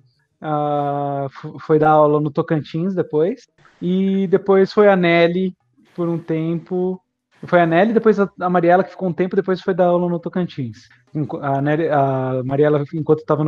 f- 1.26 1.58
foi 1.60 1.78
dar 1.78 1.90
aula 1.90 2.20
no 2.20 2.30
Tocantins 2.30 2.94
depois. 2.94 3.42
E 3.83 4.29
depois 4.29 4.73
foi 4.73 4.88
a 4.88 4.95
Nelly, 4.95 5.55
por 5.95 6.09
um 6.09 6.18
tempo. 6.18 7.01
Foi 7.45 7.61
a 7.61 7.66
Nelly, 7.66 7.92
depois 7.92 8.18
a 8.21 8.31
Mariela, 8.49 8.85
que 8.85 8.90
ficou 8.92 9.09
um 9.09 9.12
tempo, 9.12 9.35
depois 9.35 9.61
foi 9.61 9.75
dar 9.75 9.87
aula 9.87 10.09
no 10.09 10.21
Tocantins. 10.21 10.88
A, 11.40 11.61
Nelly- 11.61 11.88
a 11.88 12.42
Mariela, 12.45 12.85
enquanto 12.95 13.18
estava 13.18 13.42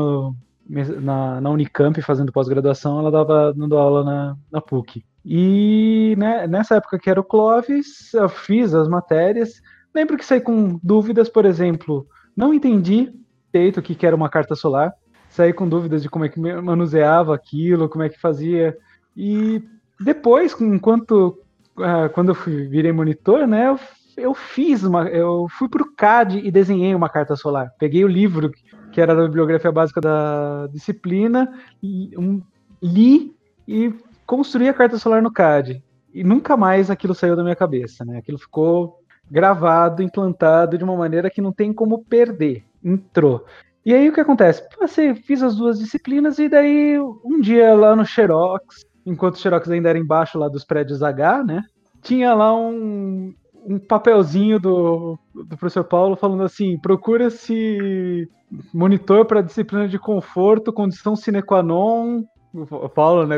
na, 0.66 1.40
na 1.40 1.50
Unicamp 1.50 2.00
fazendo 2.02 2.32
pós-graduação, 2.32 2.98
ela 2.98 3.10
dava 3.10 3.54
dando 3.54 3.78
aula 3.78 4.02
na, 4.02 4.36
na 4.50 4.60
PUC. 4.60 5.04
E 5.24 6.14
né, 6.18 6.46
nessa 6.48 6.76
época 6.76 6.98
que 6.98 7.08
era 7.08 7.20
o 7.20 7.24
Clóvis, 7.24 8.12
eu 8.12 8.28
fiz 8.28 8.74
as 8.74 8.88
matérias. 8.88 9.62
Lembro 9.94 10.16
que 10.16 10.24
saí 10.24 10.40
com 10.40 10.78
dúvidas, 10.82 11.28
por 11.28 11.44
exemplo, 11.44 12.06
não 12.36 12.52
entendi 12.52 13.12
direito 13.52 13.78
o 13.78 13.82
que 13.82 14.04
era 14.04 14.16
uma 14.16 14.28
carta 14.28 14.56
solar. 14.56 14.92
Saí 15.28 15.52
com 15.52 15.68
dúvidas 15.68 16.02
de 16.02 16.08
como 16.08 16.24
é 16.24 16.28
que 16.28 16.40
manuseava 16.40 17.34
aquilo, 17.34 17.88
como 17.88 18.02
é 18.04 18.08
que 18.08 18.20
fazia. 18.20 18.76
E 19.16 19.62
depois, 20.00 20.58
enquanto 20.60 21.38
ah, 21.78 22.08
quando 22.08 22.30
eu 22.30 22.34
fui, 22.34 22.66
virei 22.68 22.92
monitor, 22.92 23.46
né, 23.46 23.68
eu, 23.68 23.78
eu 24.16 24.34
fiz 24.34 24.84
uma, 24.84 25.08
eu 25.08 25.46
fui 25.48 25.68
para 25.68 25.82
o 25.82 25.92
CAD 25.94 26.38
e 26.38 26.50
desenhei 26.50 26.94
uma 26.94 27.08
carta 27.08 27.36
solar. 27.36 27.72
Peguei 27.78 28.04
o 28.04 28.08
livro 28.08 28.50
que 28.92 29.00
era 29.00 29.14
da 29.14 29.22
bibliografia 29.22 29.72
básica 29.72 30.00
da 30.00 30.68
disciplina, 30.68 31.52
li, 31.82 32.16
um, 32.16 32.40
li 32.80 33.34
e 33.66 33.92
construí 34.24 34.68
a 34.68 34.74
carta 34.74 34.98
solar 34.98 35.20
no 35.20 35.32
CAD. 35.32 35.82
e 36.12 36.22
nunca 36.22 36.56
mais 36.56 36.90
aquilo 36.90 37.12
saiu 37.12 37.34
da 37.34 37.42
minha 37.42 37.56
cabeça, 37.56 38.04
né? 38.04 38.18
Aquilo 38.18 38.38
ficou 38.38 39.00
gravado, 39.28 40.00
implantado 40.00 40.78
de 40.78 40.84
uma 40.84 40.96
maneira 40.96 41.28
que 41.28 41.42
não 41.42 41.52
tem 41.52 41.72
como 41.72 42.04
perder. 42.04 42.62
Entrou. 42.84 43.44
E 43.84 43.92
aí 43.92 44.08
o 44.08 44.12
que 44.12 44.20
acontece? 44.20 44.62
Passei, 44.78 45.12
fiz 45.14 45.42
as 45.42 45.56
duas 45.56 45.78
disciplinas 45.78 46.38
e 46.38 46.48
daí 46.48 46.96
um 47.24 47.40
dia 47.40 47.74
lá 47.74 47.96
no 47.96 48.06
Xerox, 48.06 48.86
enquanto 49.06 49.34
o 49.34 49.38
Xerox 49.38 49.68
ainda 49.70 49.90
era 49.90 49.98
embaixo 49.98 50.38
lá 50.38 50.48
dos 50.48 50.64
prédios 50.64 51.02
H, 51.02 51.44
né? 51.44 51.64
Tinha 52.02 52.34
lá 52.34 52.54
um, 52.54 53.34
um 53.66 53.78
papelzinho 53.78 54.58
do, 54.58 55.18
do 55.34 55.56
professor 55.56 55.84
Paulo 55.84 56.16
falando 56.16 56.42
assim: 56.42 56.78
procura-se 56.78 58.28
monitor 58.72 59.24
para 59.24 59.42
disciplina 59.42 59.88
de 59.88 59.98
conforto, 59.98 60.72
condição 60.72 61.16
sine 61.16 61.42
qua 61.42 61.62
non. 61.62 62.24
O 62.52 62.88
Paulo 62.88 63.26
né, 63.26 63.36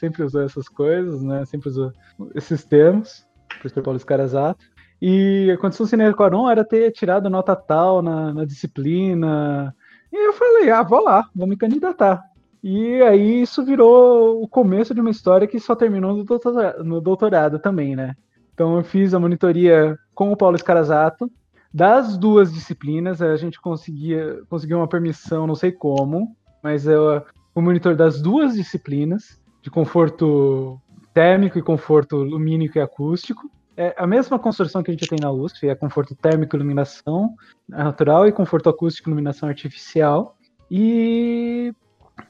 sempre 0.00 0.24
usou 0.24 0.42
essas 0.42 0.68
coisas, 0.68 1.22
né? 1.22 1.44
Sempre 1.44 1.68
usou 1.68 1.92
esses 2.34 2.64
termos. 2.64 3.24
O 3.44 3.60
professor 3.60 3.82
Paulo 3.82 3.96
Escarazato. 3.96 4.64
E 5.00 5.50
a 5.52 5.58
condição 5.58 5.86
sine 5.86 6.12
qua 6.12 6.28
non 6.28 6.50
era 6.50 6.64
ter 6.64 6.90
tirado 6.90 7.30
nota 7.30 7.54
tal 7.54 8.02
na, 8.02 8.32
na 8.32 8.44
disciplina. 8.44 9.74
E 10.12 10.28
eu 10.28 10.32
falei, 10.32 10.70
ah, 10.70 10.82
vou 10.82 11.02
lá, 11.02 11.24
vou 11.34 11.46
me 11.46 11.56
candidatar. 11.56 12.22
E 12.62 13.02
aí 13.02 13.42
isso 13.42 13.64
virou 13.64 14.42
o 14.42 14.46
começo 14.46 14.94
de 14.94 15.00
uma 15.00 15.10
história 15.10 15.48
que 15.48 15.58
só 15.58 15.74
terminou 15.74 16.16
no 16.16 16.24
doutorado, 16.24 16.84
no 16.84 17.00
doutorado 17.00 17.58
também, 17.58 17.96
né? 17.96 18.14
Então 18.54 18.76
eu 18.76 18.84
fiz 18.84 19.12
a 19.14 19.18
monitoria 19.18 19.98
com 20.14 20.30
o 20.30 20.36
Paulo 20.36 20.56
Escarazato. 20.56 21.30
Das 21.74 22.16
duas 22.16 22.52
disciplinas, 22.52 23.22
a 23.22 23.34
gente 23.36 23.60
conseguia 23.60 24.42
conseguiu 24.48 24.76
uma 24.76 24.86
permissão, 24.86 25.46
não 25.46 25.54
sei 25.54 25.72
como, 25.72 26.36
mas 26.62 26.86
eu 26.86 27.22
o 27.54 27.60
monitor 27.60 27.94
das 27.94 28.20
duas 28.20 28.54
disciplinas, 28.54 29.40
de 29.60 29.70
conforto 29.70 30.80
térmico 31.12 31.58
e 31.58 31.62
conforto 31.62 32.16
lumínico 32.16 32.78
e 32.78 32.80
acústico. 32.80 33.50
É 33.76 33.94
a 33.96 34.06
mesma 34.06 34.38
construção 34.38 34.82
que 34.82 34.90
a 34.90 34.94
gente 34.94 35.08
tem 35.08 35.18
na 35.20 35.30
USP, 35.30 35.68
é 35.68 35.74
conforto 35.74 36.14
térmico 36.14 36.54
e 36.54 36.58
iluminação 36.58 37.34
natural 37.68 38.26
e 38.26 38.32
conforto 38.32 38.68
acústico 38.68 39.08
e 39.08 39.10
iluminação 39.10 39.48
artificial. 39.48 40.36
E 40.70 41.74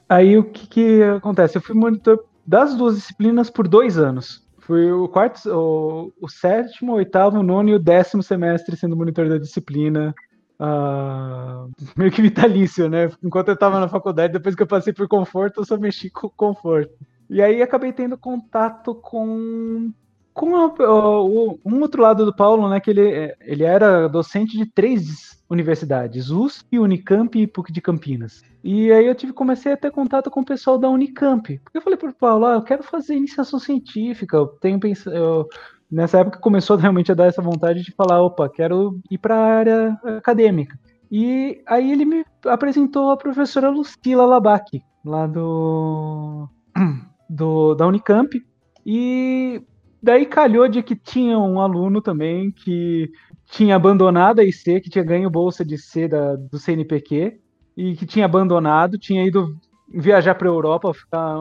aí 0.07 0.37
o 0.37 0.43
que, 0.43 0.67
que 0.67 1.03
acontece? 1.03 1.57
Eu 1.57 1.61
fui 1.61 1.75
monitor 1.75 2.23
das 2.45 2.75
duas 2.75 2.95
disciplinas 2.95 3.49
por 3.49 3.67
dois 3.67 3.97
anos. 3.97 4.43
Fui 4.59 4.91
o 4.91 5.07
quarto, 5.07 5.49
o, 5.49 6.13
o 6.21 6.29
sétimo, 6.29 6.93
o 6.93 6.95
oitavo, 6.95 7.39
o 7.39 7.43
nono 7.43 7.69
e 7.69 7.73
o 7.73 7.79
décimo 7.79 8.23
semestre 8.23 8.77
sendo 8.77 8.95
monitor 8.95 9.27
da 9.27 9.37
disciplina. 9.37 10.13
Uh, 10.59 11.69
meio 11.97 12.11
que 12.11 12.21
vitalício, 12.21 12.89
né? 12.89 13.09
Enquanto 13.21 13.49
eu 13.49 13.55
estava 13.55 13.79
na 13.79 13.89
faculdade, 13.89 14.33
depois 14.33 14.55
que 14.55 14.63
eu 14.63 14.67
passei 14.67 14.93
por 14.93 15.07
conforto, 15.07 15.59
eu 15.59 15.65
só 15.65 15.77
mexi 15.77 16.09
com 16.09 16.29
conforto. 16.29 16.93
E 17.29 17.41
aí 17.41 17.61
acabei 17.61 17.91
tendo 17.91 18.17
contato 18.17 18.95
com 18.95 19.91
com 20.33 20.55
a, 20.55 20.67
o, 20.67 21.59
um 21.63 21.81
outro 21.81 22.01
lado 22.01 22.25
do 22.25 22.35
Paulo, 22.35 22.67
né, 22.67 22.79
que 22.79 22.89
ele, 22.89 23.35
ele 23.41 23.63
era 23.63 24.07
docente 24.07 24.57
de 24.57 24.65
três 24.65 25.41
universidades, 25.49 26.29
USP, 26.29 26.79
Unicamp 26.79 27.39
e 27.39 27.45
PUC 27.45 27.71
de 27.71 27.81
Campinas. 27.81 28.41
E 28.63 28.91
aí 28.91 29.05
eu 29.05 29.13
tive 29.13 29.33
comecei 29.33 29.73
a 29.73 29.77
ter 29.77 29.91
contato 29.91 30.31
com 30.31 30.41
o 30.41 30.45
pessoal 30.45 30.77
da 30.77 30.89
Unicamp. 30.89 31.59
Porque 31.59 31.77
eu 31.77 31.81
falei 31.81 31.97
para 31.97 32.09
o 32.09 32.13
Paulo, 32.13 32.45
ah, 32.45 32.55
eu 32.55 32.63
quero 32.63 32.81
fazer 32.81 33.15
iniciação 33.15 33.59
científica, 33.59 34.37
eu 34.37 34.47
tenho 34.47 34.79
pensado, 34.79 35.47
nessa 35.91 36.19
época 36.19 36.39
começou 36.39 36.75
realmente 36.77 37.11
a 37.11 37.15
dar 37.15 37.27
essa 37.27 37.41
vontade 37.41 37.83
de 37.83 37.91
falar, 37.91 38.21
opa, 38.21 38.49
quero 38.49 38.99
ir 39.11 39.17
para 39.19 39.35
a 39.35 39.45
área 39.45 39.99
acadêmica. 40.17 40.77
E 41.11 41.61
aí 41.67 41.91
ele 41.91 42.05
me 42.05 42.25
apresentou 42.47 43.11
a 43.11 43.17
professora 43.17 43.69
Lucila 43.69 44.25
Labac, 44.25 44.81
lá 45.05 45.27
do, 45.27 46.49
do 47.29 47.75
da 47.75 47.85
Unicamp. 47.85 48.43
E 48.83 49.61
Daí 50.03 50.25
calhou 50.25 50.67
de 50.67 50.83
que 50.83 50.97
tinha 50.97 51.39
um 51.39 51.61
aluno 51.61 52.01
também 52.01 52.51
que 52.51 53.09
tinha 53.45 53.77
abandonado 53.77 54.39
a 54.39 54.43
IC, 54.43 54.81
que 54.81 54.89
tinha 54.89 55.03
ganho 55.03 55.29
bolsa 55.29 55.63
de 55.63 55.77
C 55.77 56.09
da, 56.09 56.35
do 56.35 56.59
CNPq, 56.59 57.39
e 57.77 57.95
que 57.95 58.05
tinha 58.05 58.25
abandonado, 58.25 58.97
tinha 58.97 59.25
ido 59.25 59.57
viajar 59.87 60.35
para 60.35 60.49
a 60.49 60.51
Europa, 60.51 60.93
ficar 60.93 61.37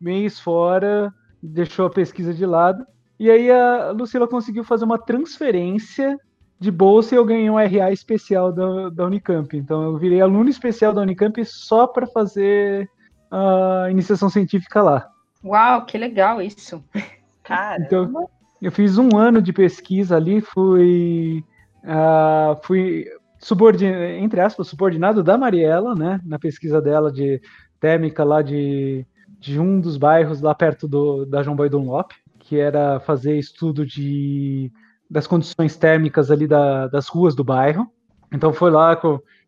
mês 0.00 0.38
fora, 0.38 1.12
deixou 1.42 1.86
a 1.86 1.90
pesquisa 1.90 2.32
de 2.32 2.46
lado. 2.46 2.86
E 3.18 3.28
aí 3.28 3.50
a 3.50 3.90
Lucila 3.90 4.28
conseguiu 4.28 4.62
fazer 4.62 4.84
uma 4.84 4.98
transferência 4.98 6.16
de 6.60 6.70
bolsa 6.70 7.12
e 7.12 7.18
eu 7.18 7.24
ganhei 7.24 7.50
um 7.50 7.56
RA 7.56 7.90
especial 7.90 8.52
da, 8.52 8.88
da 8.90 9.06
Unicamp. 9.06 9.56
Então 9.56 9.82
eu 9.82 9.98
virei 9.98 10.20
aluno 10.20 10.48
especial 10.48 10.92
da 10.92 11.02
Unicamp 11.02 11.44
só 11.44 11.88
para 11.88 12.06
fazer 12.06 12.88
a 13.32 13.88
iniciação 13.90 14.30
científica 14.30 14.80
lá. 14.80 15.08
Uau, 15.44 15.84
que 15.84 15.98
legal 15.98 16.40
isso. 16.40 16.84
Cara. 17.46 17.80
Então, 17.80 18.28
eu 18.60 18.72
fiz 18.72 18.98
um 18.98 19.16
ano 19.16 19.40
de 19.40 19.52
pesquisa 19.52 20.16
ali, 20.16 20.40
fui, 20.40 21.44
uh, 21.84 22.58
fui 22.62 23.06
subordinado, 23.38 24.02
entre 24.02 24.40
aspas, 24.40 24.66
subordinado 24.66 25.22
da 25.22 25.38
Mariela, 25.38 25.94
né, 25.94 26.20
na 26.24 26.38
pesquisa 26.38 26.82
dela 26.82 27.12
de 27.12 27.40
térmica 27.78 28.24
lá 28.24 28.42
de, 28.42 29.06
de 29.38 29.60
um 29.60 29.80
dos 29.80 29.96
bairros 29.96 30.40
lá 30.40 30.54
perto 30.54 30.88
do, 30.88 31.24
da 31.24 31.42
João 31.42 31.56
Boy 31.56 31.68
Dunlop, 31.68 32.12
que 32.40 32.58
era 32.58 32.98
fazer 33.00 33.38
estudo 33.38 33.86
de, 33.86 34.72
das 35.08 35.26
condições 35.26 35.76
térmicas 35.76 36.30
ali 36.30 36.46
da, 36.48 36.88
das 36.88 37.06
ruas 37.06 37.34
do 37.34 37.44
bairro. 37.44 37.88
Então 38.32 38.52
foi 38.52 38.70
lá 38.72 38.98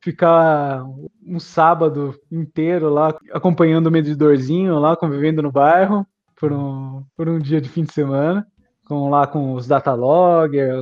ficar 0.01 0.85
um 1.27 1.41
sábado 1.41 2.15
inteiro 2.31 2.89
lá 2.89 3.13
acompanhando 3.33 3.89
o 3.89 3.91
medidorzinho 3.91 4.79
lá, 4.79 4.97
convivendo 4.97 5.43
no 5.43 5.51
bairro 5.51 6.07
por 6.39 6.53
um, 6.53 7.05
por 7.17 7.29
um 7.29 7.39
dia 7.39 7.61
de 7.61 7.69
fim 7.69 7.85
de 7.85 7.93
semana, 7.93 8.47
com 8.87 9.11
lá 9.11 9.27
com 9.27 9.55
os 9.55 9.67
datalogger, 9.67 10.75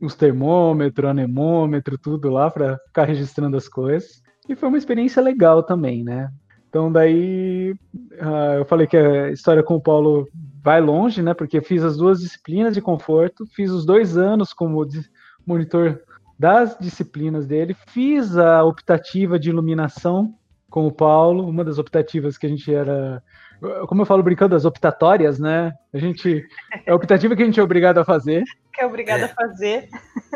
os 0.00 0.14
termômetros, 0.14 1.10
anemômetro, 1.10 1.98
tudo 1.98 2.30
lá 2.30 2.50
para 2.50 2.78
ficar 2.86 3.04
registrando 3.04 3.56
as 3.56 3.68
coisas. 3.68 4.22
E 4.48 4.56
foi 4.56 4.68
uma 4.68 4.78
experiência 4.78 5.22
legal 5.22 5.62
também, 5.62 6.02
né? 6.02 6.30
Então 6.68 6.90
daí 6.90 7.74
uh, 7.94 8.58
eu 8.58 8.64
falei 8.64 8.86
que 8.86 8.96
a 8.96 9.30
história 9.30 9.62
com 9.62 9.74
o 9.74 9.80
Paulo 9.80 10.26
vai 10.62 10.80
longe, 10.80 11.22
né? 11.22 11.34
Porque 11.34 11.58
eu 11.58 11.62
fiz 11.62 11.84
as 11.84 11.96
duas 11.96 12.20
disciplinas 12.20 12.74
de 12.74 12.80
conforto, 12.80 13.44
fiz 13.54 13.70
os 13.70 13.84
dois 13.84 14.16
anos 14.16 14.52
como 14.52 14.86
monitor 15.46 16.00
das 16.38 16.76
disciplinas 16.78 17.46
dele, 17.46 17.76
fiz 17.88 18.36
a 18.36 18.64
optativa 18.64 19.38
de 19.38 19.50
iluminação 19.50 20.34
com 20.70 20.86
o 20.86 20.92
Paulo, 20.92 21.46
uma 21.46 21.62
das 21.62 21.78
optativas 21.78 22.38
que 22.38 22.46
a 22.46 22.48
gente 22.48 22.72
era 22.74 23.22
como 23.86 24.02
eu 24.02 24.06
falo 24.06 24.22
brincando, 24.22 24.56
as 24.56 24.64
optatórias, 24.64 25.38
né? 25.38 25.72
A 25.92 25.98
gente 25.98 26.44
é 26.84 26.90
a 26.90 26.94
optativa 26.94 27.36
que 27.36 27.42
a 27.42 27.46
gente 27.46 27.60
é 27.60 27.62
obrigado 27.62 27.98
a 27.98 28.04
fazer. 28.04 28.42
Que 28.72 28.82
é 28.82 28.86
obrigado 28.86 29.20
é. 29.20 29.24
a 29.24 29.28
fazer. 29.28 29.88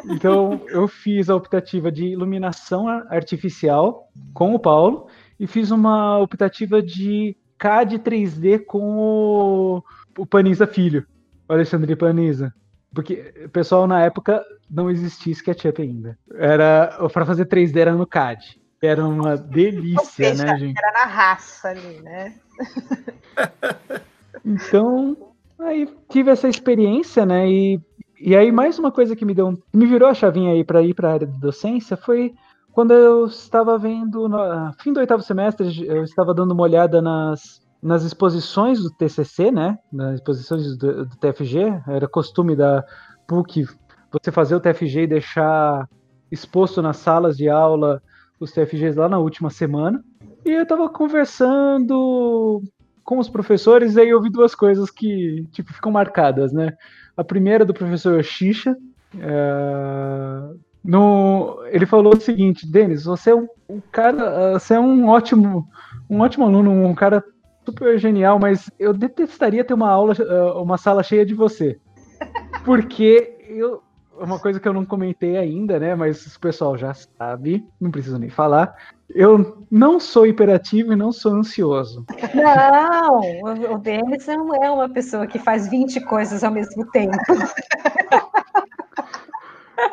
Então, 0.04 0.60
eu 0.68 0.86
fiz 0.86 1.28
a 1.28 1.34
optativa 1.34 1.90
de 1.90 2.04
iluminação 2.06 2.88
artificial 2.88 4.08
com 4.32 4.54
o 4.54 4.58
Paulo 4.58 5.08
e 5.40 5.46
fiz 5.46 5.70
uma 5.70 6.18
optativa 6.18 6.80
de 6.80 7.36
CAD 7.58 7.98
3D 7.98 8.64
com 8.64 8.96
o, 8.98 9.82
o 10.18 10.26
Paniza 10.26 10.66
Filho, 10.66 11.06
o 11.48 11.52
Alexandre 11.52 11.96
Paniza. 11.96 12.54
Porque 12.94 13.34
o 13.44 13.48
pessoal 13.48 13.86
na 13.86 14.02
época 14.02 14.42
não 14.70 14.90
existia 14.90 15.32
SketchUp 15.32 15.82
ainda. 15.82 16.18
Era 16.34 17.08
para 17.12 17.26
fazer 17.26 17.46
3D 17.46 17.76
era 17.76 17.92
no 17.92 18.06
CAD. 18.06 18.60
Era 18.82 19.04
uma 19.06 19.36
delícia, 19.36 20.04
seja, 20.04 20.44
né, 20.44 20.58
gente? 20.58 20.78
Era 20.78 20.92
na 20.92 21.04
raça 21.06 21.68
ali, 21.68 22.00
né? 22.02 22.34
Então, 24.44 25.16
aí 25.58 25.88
tive 26.08 26.30
essa 26.30 26.48
experiência, 26.48 27.26
né? 27.26 27.48
E, 27.50 27.80
e 28.20 28.36
aí 28.36 28.50
mais 28.52 28.78
uma 28.78 28.90
coisa 28.90 29.14
que 29.14 29.24
me 29.24 29.34
deu, 29.34 29.56
me 29.72 29.86
virou 29.86 30.08
a 30.08 30.14
chavinha 30.14 30.52
aí 30.52 30.64
para 30.64 30.82
ir 30.82 30.94
para 30.94 31.10
a 31.10 31.12
área 31.12 31.26
de 31.26 31.38
docência 31.38 31.96
foi 31.96 32.34
quando 32.72 32.92
eu 32.92 33.26
estava 33.26 33.78
vendo 33.78 34.28
no 34.28 34.72
fim 34.80 34.92
do 34.92 35.00
oitavo 35.00 35.22
semestre, 35.22 35.86
eu 35.86 36.04
estava 36.04 36.34
dando 36.34 36.52
uma 36.52 36.62
olhada 36.62 37.00
nas 37.00 37.64
nas 37.82 38.02
exposições 38.02 38.82
do 38.82 38.90
TCC, 38.90 39.50
né? 39.52 39.78
Nas 39.92 40.16
exposições 40.16 40.76
do, 40.76 41.06
do 41.06 41.16
TFG, 41.16 41.82
era 41.86 42.08
costume 42.08 42.56
da 42.56 42.84
PUC 43.28 43.64
você 44.10 44.32
fazer 44.32 44.54
o 44.56 44.60
TFG 44.60 45.02
e 45.02 45.06
deixar 45.06 45.88
exposto 46.30 46.82
nas 46.82 46.96
salas 46.96 47.36
de 47.36 47.48
aula 47.48 48.02
os 48.40 48.50
TFGs 48.52 48.96
lá 48.96 49.08
na 49.08 49.18
última 49.18 49.50
semana. 49.50 50.02
E 50.46 50.52
eu 50.52 50.64
tava 50.64 50.88
conversando 50.88 52.62
com 53.02 53.18
os 53.18 53.28
professores, 53.28 53.96
e 53.96 54.00
aí 54.00 54.08
eu 54.10 54.22
vi 54.22 54.30
duas 54.30 54.54
coisas 54.54 54.92
que, 54.92 55.44
tipo, 55.50 55.74
ficam 55.74 55.90
marcadas, 55.90 56.52
né? 56.52 56.72
A 57.16 57.24
primeira 57.24 57.64
do 57.64 57.74
professor 57.74 58.22
Xixa, 58.22 58.76
é... 59.18 60.54
no... 60.84 61.58
ele 61.66 61.84
falou 61.84 62.14
o 62.14 62.20
seguinte, 62.20 62.64
Denis, 62.64 63.06
você 63.06 63.30
é 63.30 63.34
um, 63.34 63.48
um, 63.68 63.80
cara, 63.90 64.56
você 64.56 64.74
é 64.74 64.80
um 64.80 65.08
ótimo, 65.08 65.68
um 66.08 66.20
ótimo 66.20 66.44
aluno, 66.46 66.70
um 66.70 66.94
cara 66.94 67.24
super 67.64 67.98
genial, 67.98 68.38
mas 68.38 68.70
eu 68.78 68.94
detestaria 68.94 69.64
ter 69.64 69.74
uma 69.74 69.90
aula, 69.90 70.14
uma 70.62 70.78
sala 70.78 71.02
cheia 71.02 71.26
de 71.26 71.34
você. 71.34 71.76
Porque 72.64 73.36
eu, 73.48 73.82
uma 74.16 74.38
coisa 74.38 74.60
que 74.60 74.68
eu 74.68 74.72
não 74.72 74.84
comentei 74.84 75.36
ainda, 75.36 75.80
né? 75.80 75.96
Mas 75.96 76.24
o 76.36 76.40
pessoal 76.40 76.78
já 76.78 76.94
sabe, 76.94 77.66
não 77.80 77.90
preciso 77.90 78.16
nem 78.16 78.30
falar. 78.30 78.76
Eu 79.08 79.64
não 79.70 80.00
sou 80.00 80.26
hiperativo 80.26 80.92
e 80.92 80.96
não 80.96 81.12
sou 81.12 81.32
ansioso. 81.32 82.04
Não, 82.34 83.74
o 83.74 83.78
Denis 83.78 84.26
não 84.26 84.54
é 84.54 84.70
uma 84.70 84.88
pessoa 84.88 85.26
que 85.26 85.38
faz 85.38 85.68
20 85.68 86.00
coisas 86.02 86.42
ao 86.42 86.50
mesmo 86.50 86.84
tempo. 86.90 87.16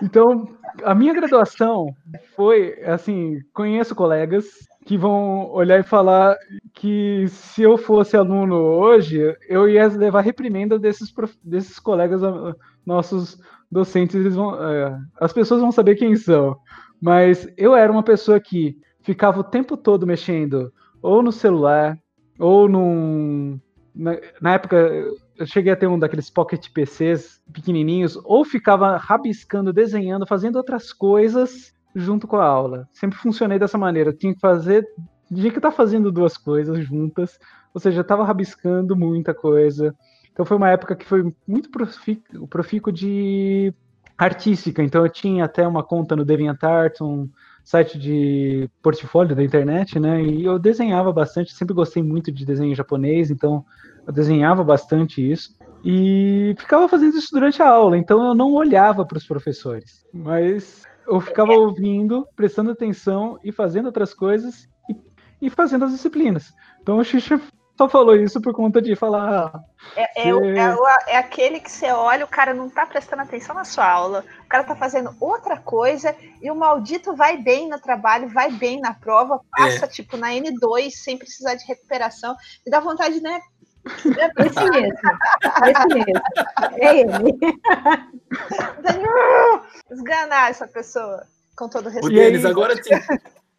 Então, 0.02 0.48
a 0.84 0.96
minha 0.96 1.14
graduação 1.14 1.94
foi 2.36 2.82
assim, 2.86 3.42
conheço 3.54 3.94
colegas 3.94 4.46
que 4.86 4.98
vão 4.98 5.50
olhar 5.52 5.80
e 5.80 5.84
falar 5.84 6.36
que 6.74 7.26
se 7.28 7.62
eu 7.62 7.78
fosse 7.78 8.18
aluno 8.18 8.56
hoje, 8.56 9.36
eu 9.48 9.68
ia 9.70 9.88
levar 9.88 10.22
reprimenda 10.22 10.78
desses, 10.78 11.14
desses 11.44 11.80
colegas 11.80 12.22
nossos 12.86 13.40
docentes, 13.72 14.16
eles 14.16 14.36
vão, 14.36 14.56
é, 14.62 15.00
as 15.20 15.32
pessoas 15.32 15.62
vão 15.62 15.72
saber 15.72 15.96
quem 15.96 16.16
são. 16.16 16.58
Mas 17.02 17.48
eu 17.58 17.76
era 17.76 17.92
uma 17.92 18.04
pessoa 18.04 18.40
que 18.40 18.78
ficava 19.04 19.40
o 19.40 19.44
tempo 19.44 19.78
todo 19.78 20.08
mexendo 20.08 20.74
ou 21.02 21.22
no 21.22 21.32
celular, 21.32 22.00
ou 22.40 22.68
num. 22.68 23.60
Na, 23.94 24.18
na 24.42 24.54
época, 24.54 24.76
eu 25.38 25.46
cheguei 25.46 25.72
a 25.72 25.76
ter 25.76 25.88
um 25.88 26.00
daqueles 26.00 26.30
pocket 26.30 26.70
PCs 26.74 27.42
pequenininhos, 27.52 28.18
ou 28.24 28.44
ficava 28.44 28.98
rabiscando, 28.98 29.74
desenhando, 29.74 30.26
fazendo 30.26 30.56
outras 30.56 30.92
coisas 30.92 31.74
junto 31.94 32.28
com 32.28 32.38
a 32.38 32.46
aula. 32.46 32.88
Sempre 32.92 33.20
funcionei 33.20 33.60
dessa 33.60 33.78
maneira. 33.78 34.10
Eu 34.10 34.18
tinha 34.18 34.34
que 34.34 34.40
fazer. 34.40 34.88
Tinha 35.28 35.52
que 35.52 35.58
estar 35.58 35.72
tá 35.72 35.76
fazendo 35.76 36.12
duas 36.12 36.38
coisas 36.38 36.86
juntas, 36.86 37.40
ou 37.74 37.82
seja, 37.82 38.02
estava 38.02 38.24
rabiscando 38.24 38.96
muita 38.96 39.34
coisa. 39.34 39.96
Então 40.32 40.46
foi 40.46 40.58
uma 40.58 40.70
época 40.70 40.96
que 40.96 41.06
foi 41.06 41.32
muito 41.48 41.70
profícuo, 41.70 42.48
profícuo 42.48 42.92
de 42.92 43.74
artística. 44.18 44.84
Então 44.84 45.04
eu 45.06 45.12
tinha 45.12 45.46
até 45.46 45.68
uma 45.68 45.84
conta 45.84 46.16
no 46.16 46.26
DeviantArt, 46.26 47.02
um 47.02 47.30
site 47.64 47.98
de 47.98 48.70
portfólio 48.82 49.36
da 49.36 49.44
internet, 49.44 50.00
né? 50.00 50.22
E 50.22 50.44
eu 50.44 50.60
desenhava 50.60 51.12
bastante, 51.12 51.54
sempre 51.54 51.74
gostei 51.74 52.04
muito 52.04 52.32
de 52.32 52.46
desenho 52.46 52.76
japonês, 52.76 53.32
então 53.32 53.66
eu 54.06 54.14
desenhava 54.14 54.64
bastante 54.64 55.32
isso. 55.32 55.56
E 55.84 56.56
ficava 56.58 56.88
fazendo 56.88 57.18
isso 57.18 57.30
durante 57.32 57.62
a 57.62 57.70
aula, 57.70 57.98
então 57.98 58.26
eu 58.26 58.36
não 58.36 58.54
olhava 58.54 59.06
para 59.06 59.18
os 59.18 59.26
professores, 59.26 60.06
mas 60.14 60.84
eu 61.06 61.20
ficava 61.20 61.52
ouvindo, 61.52 62.26
prestando 62.36 62.72
atenção 62.72 63.38
e 63.44 63.52
fazendo 63.52 63.88
outras 63.88 64.14
coisas 64.14 64.70
e, 64.90 64.96
e 65.48 65.50
fazendo 65.50 65.84
as 65.84 65.92
disciplinas. 65.92 66.54
Então 66.82 66.98
o 66.98 67.04
Xixa 67.04 67.40
só 67.78 67.90
falou 67.90 68.16
isso 68.16 68.40
por 68.40 68.54
conta 68.54 68.82
de 68.82 68.96
falar. 68.96 69.52
Ah, 69.54 69.64
é, 69.96 70.28
é, 70.28 70.30
é, 70.30 71.14
é, 71.14 71.18
aquele 71.18 71.60
que 71.60 71.72
você 71.72 71.92
olha, 71.92 72.24
o 72.24 72.28
cara 72.28 72.54
não 72.54 72.70
tá 72.70 72.86
prestando 72.86 73.24
atenção 73.24 73.56
na 73.56 73.66
sua 73.66 73.90
aula, 73.90 74.24
o 74.46 74.48
cara 74.48 74.64
tá 74.64 74.76
fazendo 74.76 75.16
outra 75.20 75.58
coisa 75.58 76.16
e 76.42 76.52
o 76.52 76.56
maldito 76.56 77.16
vai 77.16 77.38
bem 77.38 77.68
no 77.68 77.80
trabalho, 77.80 78.30
vai 78.30 78.52
bem 78.52 78.80
na 78.80 78.94
prova, 78.94 79.42
passa 79.52 79.86
é. 79.86 79.88
tipo 79.88 80.18
na 80.18 80.30
N2 80.30 80.92
sem 80.92 81.18
precisar 81.18 81.56
de 81.56 81.66
recuperação 81.66 82.36
e 82.66 82.70
dá 82.70 82.80
vontade, 82.80 83.20
né? 83.22 83.40
Esse 83.86 84.08
mesmo, 84.08 84.34
esse 84.40 84.64
mesmo, 85.88 86.22
é 86.80 87.00
ele. 87.00 87.12
Esganar 89.92 90.52
essa 90.52 90.68
pessoa, 90.68 91.26
com 91.56 91.68
todo 91.68 91.90
respeito. 91.90 92.08
O 92.08 92.10
Denis, 92.16 92.46
agora 92.46 92.82
tem. 92.82 92.98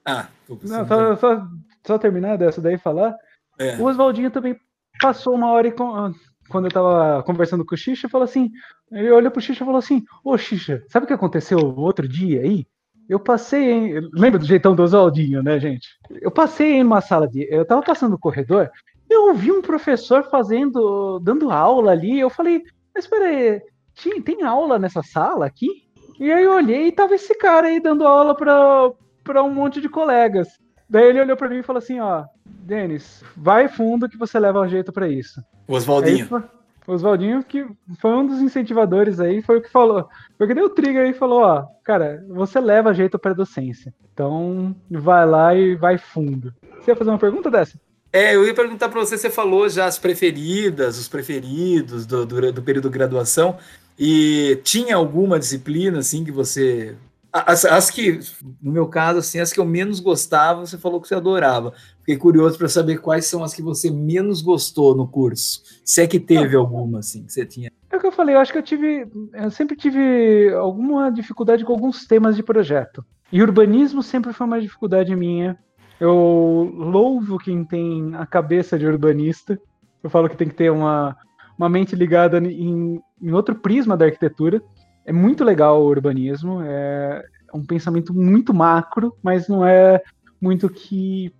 Ah, 0.07 0.29
não, 0.63 0.87
só, 0.87 1.17
só, 1.17 1.47
só 1.87 1.99
terminar 1.99 2.39
dessa 2.39 2.61
daí 2.61 2.79
falar. 2.79 3.15
É. 3.59 3.77
O 3.77 3.85
Oswaldinho 3.85 4.31
também 4.31 4.57
passou 5.01 5.35
uma 5.35 5.51
hora 5.51 5.69
e 5.69 5.73
com, 5.73 6.13
quando 6.49 6.67
eu 6.67 6.71
tava 6.71 7.23
conversando 7.23 7.65
com 7.65 7.75
o 7.75 7.79
Xixa, 7.79 8.09
falou 8.09 8.25
assim, 8.25 8.51
ele 8.93 9.11
olhou 9.11 9.31
pro 9.31 9.41
Xixa 9.41 9.63
e 9.63 9.67
falou 9.67 9.79
assim, 9.79 10.03
ô 10.25 10.37
Xixa, 10.37 10.83
sabe 10.89 11.05
o 11.05 11.07
que 11.07 11.13
aconteceu 11.13 11.59
outro 11.77 12.07
dia 12.07 12.43
aí? 12.43 12.67
Eu 13.09 13.21
passei 13.21 13.71
em... 13.71 14.11
Lembra 14.13 14.39
do 14.39 14.47
jeitão 14.47 14.75
do 14.75 14.83
Oswaldinho, 14.83 15.43
né, 15.43 15.61
gente? 15.61 15.89
Eu 16.23 16.31
passei 16.31 16.75
em 16.75 16.83
uma 16.83 17.01
sala 17.01 17.29
de... 17.29 17.47
Eu 17.51 17.65
tava 17.67 17.83
passando 17.83 18.13
no 18.13 18.19
corredor, 18.19 18.71
eu 19.11 19.29
ouvi 19.29 19.53
um 19.53 19.61
professor 19.61 20.25
fazendo... 20.31 21.19
dando 21.21 21.51
aula 21.51 21.93
ali, 21.93 22.19
eu 22.19 22.31
falei, 22.31 22.63
mas 22.95 23.07
peraí, 23.07 23.61
tem 24.25 24.43
aula 24.43 24.79
nessa 24.79 25.03
sala 25.03 25.47
aqui? 25.47 25.69
E 26.19 26.31
aí 26.31 26.45
eu 26.45 26.55
olhei 26.55 26.87
e 26.87 26.93
tava 26.93 27.15
esse 27.15 27.35
cara 27.37 27.67
aí 27.67 27.81
dando 27.81 28.07
aula 28.07 28.35
pra, 28.35 28.91
pra 29.23 29.43
um 29.43 29.53
monte 29.53 29.81
de 29.81 29.89
colegas. 29.89 30.49
Daí 30.89 31.09
ele 31.09 31.21
olhou 31.21 31.37
para 31.37 31.49
mim 31.49 31.59
e 31.59 31.63
falou 31.63 31.79
assim, 31.79 32.01
ó, 32.01 32.25
Denis, 32.45 33.23
vai 33.37 33.69
fundo 33.69 34.09
que 34.09 34.19
você 34.19 34.39
leva 34.39 34.69
jeito 34.69 34.93
para 34.93 35.09
isso. 35.09 35.43
Oswaldinho. 35.67 36.45
Oswaldinho, 36.87 37.43
que 37.43 37.67
foi 37.99 38.13
um 38.13 38.27
dos 38.27 38.41
incentivadores 38.41 39.19
aí, 39.19 39.41
foi 39.41 39.59
o 39.59 39.63
que 39.63 39.71
falou. 39.71 40.07
Foi 40.37 40.47
que 40.47 40.55
deu 40.55 40.67
o 40.67 40.71
trigger 40.71 41.05
aí 41.05 41.11
e 41.11 41.15
falou, 41.15 41.43
ó, 41.43 41.67
cara, 41.83 42.25
você 42.29 42.61
leva 42.61 42.93
jeito 42.93 43.19
para 43.19 43.33
docência. 43.33 43.93
Então, 44.13 44.77
vai 44.91 45.27
lá 45.27 45.55
e 45.55 45.75
vai 45.75 45.97
fundo. 45.97 46.53
Você 46.79 46.91
ia 46.91 46.97
fazer 46.97 47.11
uma 47.11 47.19
pergunta 47.19 47.51
dessa? 47.51 47.79
É, 48.13 48.37
eu 48.37 48.47
ia 48.47 48.55
perguntar 48.55 48.89
para 48.91 49.01
você, 49.01 49.19
você 49.19 49.31
falou 49.31 49.69
já 49.69 49.87
as 49.87 49.99
preferidas, 49.99 50.99
os 50.99 51.09
preferidos 51.09 52.07
do, 52.07 52.25
do, 52.25 52.53
do 52.53 52.63
período 52.63 52.89
de 52.89 52.97
graduação, 52.97 53.57
e 53.99 54.61
tinha 54.63 54.95
alguma 54.95 55.39
disciplina, 55.39 55.99
assim, 55.99 56.23
que 56.23 56.31
você 56.31 56.95
as, 57.35 57.65
as, 57.65 57.91
que, 57.91 58.21
no 58.63 58.71
meu 58.71 58.87
caso, 58.87 59.19
assim, 59.19 59.41
as 59.41 59.53
que 59.53 59.59
eu 59.59 59.65
menos 59.65 59.99
gostava, 59.99 60.65
você 60.65 60.79
falou 60.79 61.01
que 61.01 61.09
você 61.09 61.17
adorava. 61.17 61.73
Fiquei 61.99 62.17
curioso 62.17 62.57
para 62.57 62.69
saber 62.69 62.99
quais 62.99 63.27
são 63.27 63.43
as 63.43 63.53
que 63.53 63.61
você 63.61 63.91
menos 63.91 64.41
gostou 64.41 64.95
no 64.95 65.09
curso. 65.09 65.61
Se 65.85 66.01
é 66.01 66.07
que 66.07 66.21
teve 66.21 66.55
alguma, 66.55 67.01
assim, 67.01 67.25
que 67.25 67.33
você 67.33 67.45
tinha. 67.45 67.73
É 67.91 67.97
o 67.97 68.01
que 68.01 68.07
eu 68.07 68.13
falei, 68.13 68.37
eu 68.37 68.39
acho 68.39 68.53
que 68.53 68.59
eu 68.59 68.63
tive. 68.63 69.09
Eu 69.33 69.51
sempre 69.51 69.75
tive 69.75 70.55
alguma 70.55 71.11
dificuldade 71.11 71.65
com 71.65 71.73
alguns 71.73 72.07
temas 72.07 72.37
de 72.37 72.43
projeto. 72.43 73.05
E 73.33 73.43
urbanismo 73.43 74.01
sempre 74.01 74.33
foi 74.33 74.47
uma 74.47 74.61
dificuldade 74.61 75.17
minha. 75.17 75.59
Eu 75.99 76.73
louvo 76.73 77.37
quem 77.37 77.65
tem 77.65 78.15
a 78.15 78.25
cabeça 78.25 78.79
de 78.79 78.87
urbanista. 78.87 79.59
Eu 80.05 80.09
falo 80.09 80.29
que 80.29 80.37
tem 80.37 80.49
que 80.49 80.55
ter 80.55 80.71
uma, 80.71 81.17
uma 81.59 81.69
mente 81.69 81.97
ligada 81.97 82.39
em, 82.39 83.03
em 83.21 83.33
outro 83.33 83.57
prisma 83.57 83.97
da 83.97 84.05
arquitetura 84.05 84.63
é 85.05 85.13
muito 85.13 85.45
legal 85.45 85.83
o 85.83 85.87
urbanismo, 85.87 86.61
é 86.63 87.25
um 87.53 87.65
pensamento 87.65 88.13
muito 88.13 88.53
macro, 88.53 89.15
mas 89.23 89.49
não 89.49 89.65
é 89.65 90.03
muito 90.41 90.69
que 90.69 91.33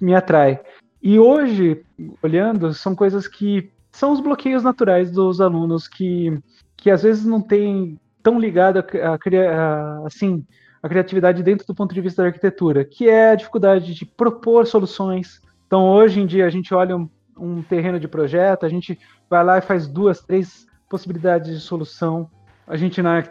me 0.00 0.14
atrai. 0.14 0.60
E 1.02 1.18
hoje, 1.18 1.84
olhando, 2.22 2.72
são 2.72 2.94
coisas 2.94 3.26
que 3.26 3.70
são 3.90 4.12
os 4.12 4.20
bloqueios 4.20 4.62
naturais 4.62 5.10
dos 5.10 5.40
alunos 5.40 5.86
que, 5.86 6.38
que 6.76 6.90
às 6.90 7.02
vezes 7.02 7.24
não 7.24 7.40
têm 7.40 7.98
tão 8.22 8.38
ligado 8.38 8.78
a, 8.78 8.82
a, 8.82 10.06
assim 10.06 10.44
a 10.82 10.88
criatividade 10.88 11.42
dentro 11.42 11.66
do 11.66 11.74
ponto 11.74 11.94
de 11.94 12.00
vista 12.00 12.22
da 12.22 12.28
arquitetura, 12.28 12.84
que 12.84 13.08
é 13.08 13.30
a 13.30 13.34
dificuldade 13.34 13.94
de 13.94 14.04
propor 14.04 14.66
soluções. 14.66 15.40
Então, 15.66 15.88
hoje 15.88 16.20
em 16.20 16.26
dia, 16.26 16.46
a 16.46 16.50
gente 16.50 16.74
olha 16.74 16.96
um, 16.96 17.08
um 17.36 17.62
terreno 17.62 18.00
de 18.00 18.08
projeto, 18.08 18.66
a 18.66 18.68
gente 18.68 18.98
vai 19.30 19.44
lá 19.44 19.58
e 19.58 19.62
faz 19.62 19.86
duas, 19.86 20.20
três 20.20 20.66
possibilidades 20.88 21.52
de 21.52 21.60
solução 21.60 22.28
a 22.66 22.76
gente, 22.76 23.02
na, 23.02 23.22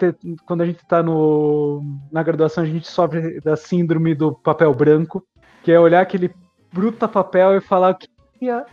quando 0.45 0.61
a 0.61 0.65
gente 0.65 0.81
está 0.81 1.01
na 2.11 2.23
graduação, 2.23 2.63
a 2.63 2.67
gente 2.67 2.87
sofre 2.87 3.39
da 3.41 3.55
síndrome 3.55 4.13
do 4.13 4.33
papel 4.33 4.73
branco, 4.73 5.25
que 5.63 5.71
é 5.71 5.79
olhar 5.79 6.01
aquele 6.01 6.33
bruta 6.71 7.07
papel 7.07 7.55
e 7.55 7.61
falar 7.61 7.91
o 7.91 7.95
que, 7.95 8.07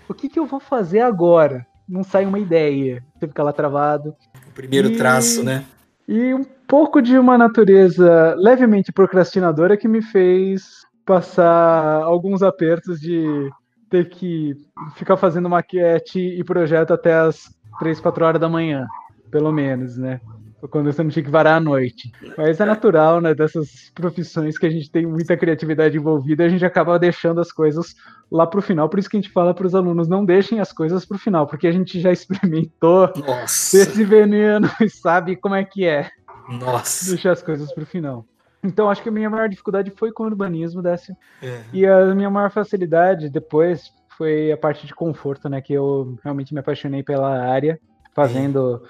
o 0.09 0.15
que, 0.15 0.29
que 0.29 0.39
eu 0.39 0.47
vou 0.47 0.61
fazer 0.61 1.01
agora? 1.01 1.67
Não 1.89 2.03
sai 2.03 2.27
uma 2.27 2.39
ideia, 2.39 3.03
você 3.15 3.27
fica 3.27 3.43
lá 3.43 3.53
travado. 3.53 4.15
O 4.49 4.53
primeiro 4.53 4.91
e, 4.91 4.97
traço, 4.97 5.43
né? 5.43 5.65
E 6.07 6.35
um 6.35 6.45
pouco 6.67 7.01
de 7.01 7.19
uma 7.19 7.39
natureza 7.39 8.35
levemente 8.37 8.93
procrastinadora 8.93 9.77
que 9.77 9.89
me 9.89 10.03
fez 10.03 10.87
passar 11.05 12.03
alguns 12.03 12.43
apertos 12.43 13.01
de 13.01 13.51
ter 13.89 14.09
que 14.11 14.55
ficar 14.97 15.17
fazendo 15.17 15.49
maquete 15.49 16.19
e 16.19 16.45
projeto 16.45 16.93
até 16.93 17.15
as 17.15 17.55
3, 17.79 18.01
4 18.01 18.25
horas 18.25 18.41
da 18.41 18.49
manhã, 18.49 18.87
pelo 19.31 19.51
menos, 19.51 19.97
né? 19.97 20.21
Quando 20.67 20.93
você 20.93 21.03
não 21.03 21.11
tinha 21.11 21.25
que 21.25 21.31
varar 21.31 21.57
à 21.57 21.61
noite. 21.61 22.11
Mas 22.37 22.59
é 22.59 22.65
natural, 22.65 23.21
né? 23.21 23.35
Dessas 23.35 23.91
profissões 23.95 24.59
que 24.59 24.67
a 24.67 24.71
gente 24.71 24.91
tem 24.91 25.07
muita 25.07 25.37
criatividade 25.37 25.97
envolvida, 25.97 26.45
a 26.45 26.49
gente 26.49 26.65
acaba 26.65 26.99
deixando 26.99 27.41
as 27.41 27.53
coisas 27.53 27.95
lá 28.31 28.47
para 28.47 28.59
o 28.59 28.63
final. 28.63 28.89
Por 28.89 28.99
isso 28.99 29.09
que 29.09 29.17
a 29.17 29.21
gente 29.21 29.33
fala 29.33 29.55
para 29.55 29.67
os 29.67 29.75
alunos: 29.75 30.09
não 30.09 30.25
deixem 30.25 30.59
as 30.61 30.73
coisas 30.73 31.05
para 31.05 31.17
o 31.17 31.21
final, 31.21 31.47
porque 31.47 31.67
a 31.67 31.73
gente 31.73 32.01
já 32.01 32.11
experimentou 32.11 33.13
Nossa. 33.17 33.79
esse 33.79 34.03
veneno 34.05 34.69
e 34.81 34.89
sabe 34.89 35.37
como 35.37 35.55
é 35.55 35.65
que 35.65 35.85
é. 35.85 36.11
Nossa. 36.49 37.11
Deixar 37.11 37.33
as 37.33 37.43
coisas 37.43 37.73
para 37.73 37.83
o 37.83 37.87
final. 37.87 38.25
Então, 38.63 38.91
acho 38.91 39.03
que 39.03 39.09
a 39.09 39.13
minha 39.13 39.31
maior 39.31 39.49
dificuldade 39.49 39.93
foi 39.97 40.11
com 40.11 40.25
o 40.25 40.27
urbanismo, 40.27 40.83
Décio. 40.83 41.17
É. 41.41 41.61
E 41.73 41.87
a 41.87 42.13
minha 42.15 42.29
maior 42.29 42.51
facilidade 42.51 43.29
depois 43.29 43.93
foi 44.17 44.51
a 44.51 44.57
parte 44.57 44.85
de 44.85 44.95
conforto, 44.95 45.49
né? 45.49 45.61
Que 45.61 45.75
eu 45.75 46.19
realmente 46.25 46.53
me 46.53 46.59
apaixonei 46.59 47.05
pela 47.05 47.39
área, 47.39 47.79
fazendo 48.13 48.83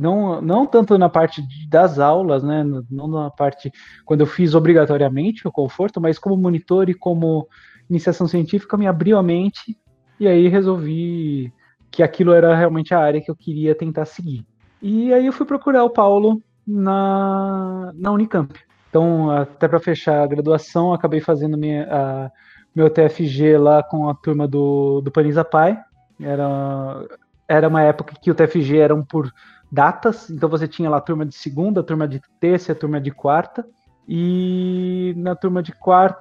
não, 0.00 0.40
não 0.40 0.66
tanto 0.66 0.96
na 0.96 1.10
parte 1.10 1.42
das 1.68 1.98
aulas, 1.98 2.42
né, 2.42 2.64
não 2.90 3.06
na 3.06 3.30
parte 3.30 3.70
quando 4.04 4.20
eu 4.20 4.26
fiz 4.26 4.54
obrigatoriamente 4.54 5.46
o 5.46 5.52
conforto, 5.52 6.00
mas 6.00 6.18
como 6.18 6.36
monitor 6.36 6.88
e 6.88 6.94
como 6.94 7.46
iniciação 7.88 8.26
científica 8.26 8.78
me 8.78 8.86
abriu 8.86 9.18
a 9.18 9.22
mente 9.22 9.76
e 10.18 10.26
aí 10.26 10.48
resolvi 10.48 11.52
que 11.90 12.02
aquilo 12.02 12.32
era 12.32 12.54
realmente 12.54 12.94
a 12.94 12.98
área 12.98 13.20
que 13.20 13.30
eu 13.30 13.36
queria 13.36 13.74
tentar 13.74 14.06
seguir. 14.06 14.46
E 14.80 15.12
aí 15.12 15.26
eu 15.26 15.32
fui 15.32 15.44
procurar 15.44 15.84
o 15.84 15.90
Paulo 15.90 16.40
na, 16.66 17.92
na 17.94 18.10
Unicamp. 18.12 18.58
Então, 18.88 19.30
até 19.30 19.68
para 19.68 19.80
fechar 19.80 20.22
a 20.22 20.26
graduação, 20.26 20.94
acabei 20.94 21.20
fazendo 21.20 21.58
minha, 21.58 21.86
a, 21.90 22.30
meu 22.74 22.88
TFG 22.88 23.58
lá 23.58 23.82
com 23.82 24.08
a 24.08 24.14
turma 24.14 24.48
do, 24.48 25.02
do 25.02 25.10
Panisa 25.10 25.44
Pai. 25.44 25.78
Era, 26.20 27.04
era 27.46 27.68
uma 27.68 27.82
época 27.82 28.14
que 28.20 28.30
o 28.30 28.34
TFG 28.34 28.78
eram 28.78 29.04
por 29.04 29.30
datas, 29.70 30.30
então 30.30 30.48
você 30.48 30.66
tinha 30.66 30.90
lá 30.90 30.96
a 30.96 31.00
turma 31.00 31.24
de 31.24 31.34
segunda, 31.34 31.80
a 31.80 31.84
turma 31.84 32.08
de 32.08 32.20
terça, 32.40 32.72
a 32.72 32.74
turma 32.74 33.00
de 33.00 33.10
quarta. 33.10 33.66
E 34.08 35.14
na 35.16 35.36
turma 35.36 35.62
de 35.62 35.72
quarta, 35.72 36.18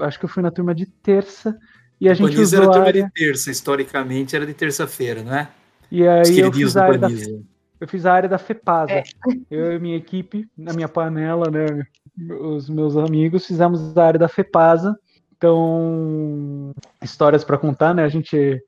acho 0.00 0.18
que 0.18 0.24
eu 0.24 0.28
fui 0.28 0.42
na 0.42 0.50
turma 0.50 0.74
de 0.74 0.86
terça, 0.86 1.58
e 2.00 2.08
a 2.08 2.14
gente 2.14 2.32
Panisa 2.32 2.56
era 2.56 2.66
a 2.66 2.70
turma 2.70 2.86
área... 2.86 3.04
de 3.04 3.10
terça, 3.12 3.50
historicamente 3.50 4.34
era 4.34 4.46
de 4.46 4.54
terça-feira, 4.54 5.22
não 5.22 5.34
é? 5.34 5.48
E 5.90 6.06
aí 6.06 6.40
eu 6.40 6.52
fiz, 6.52 6.76
a 6.76 6.84
área 6.84 6.98
da, 6.98 7.08
eu 7.80 7.88
fiz 7.88 8.06
a 8.06 8.12
área 8.12 8.28
da 8.28 8.38
FEPASA. 8.38 8.92
É. 8.92 9.02
Eu 9.50 9.72
e 9.72 9.78
minha 9.78 9.96
equipe, 9.96 10.48
na 10.56 10.72
minha 10.72 10.88
panela, 10.88 11.50
né, 11.50 11.86
os 12.40 12.68
meus 12.70 12.96
amigos, 12.96 13.46
fizemos 13.46 13.96
a 13.96 14.04
área 14.04 14.18
da 14.18 14.28
FEPASA. 14.28 14.96
Então, 15.36 16.74
histórias 17.02 17.44
para 17.44 17.58
contar, 17.58 17.94
né? 17.94 18.02
A 18.02 18.08
gente 18.08 18.62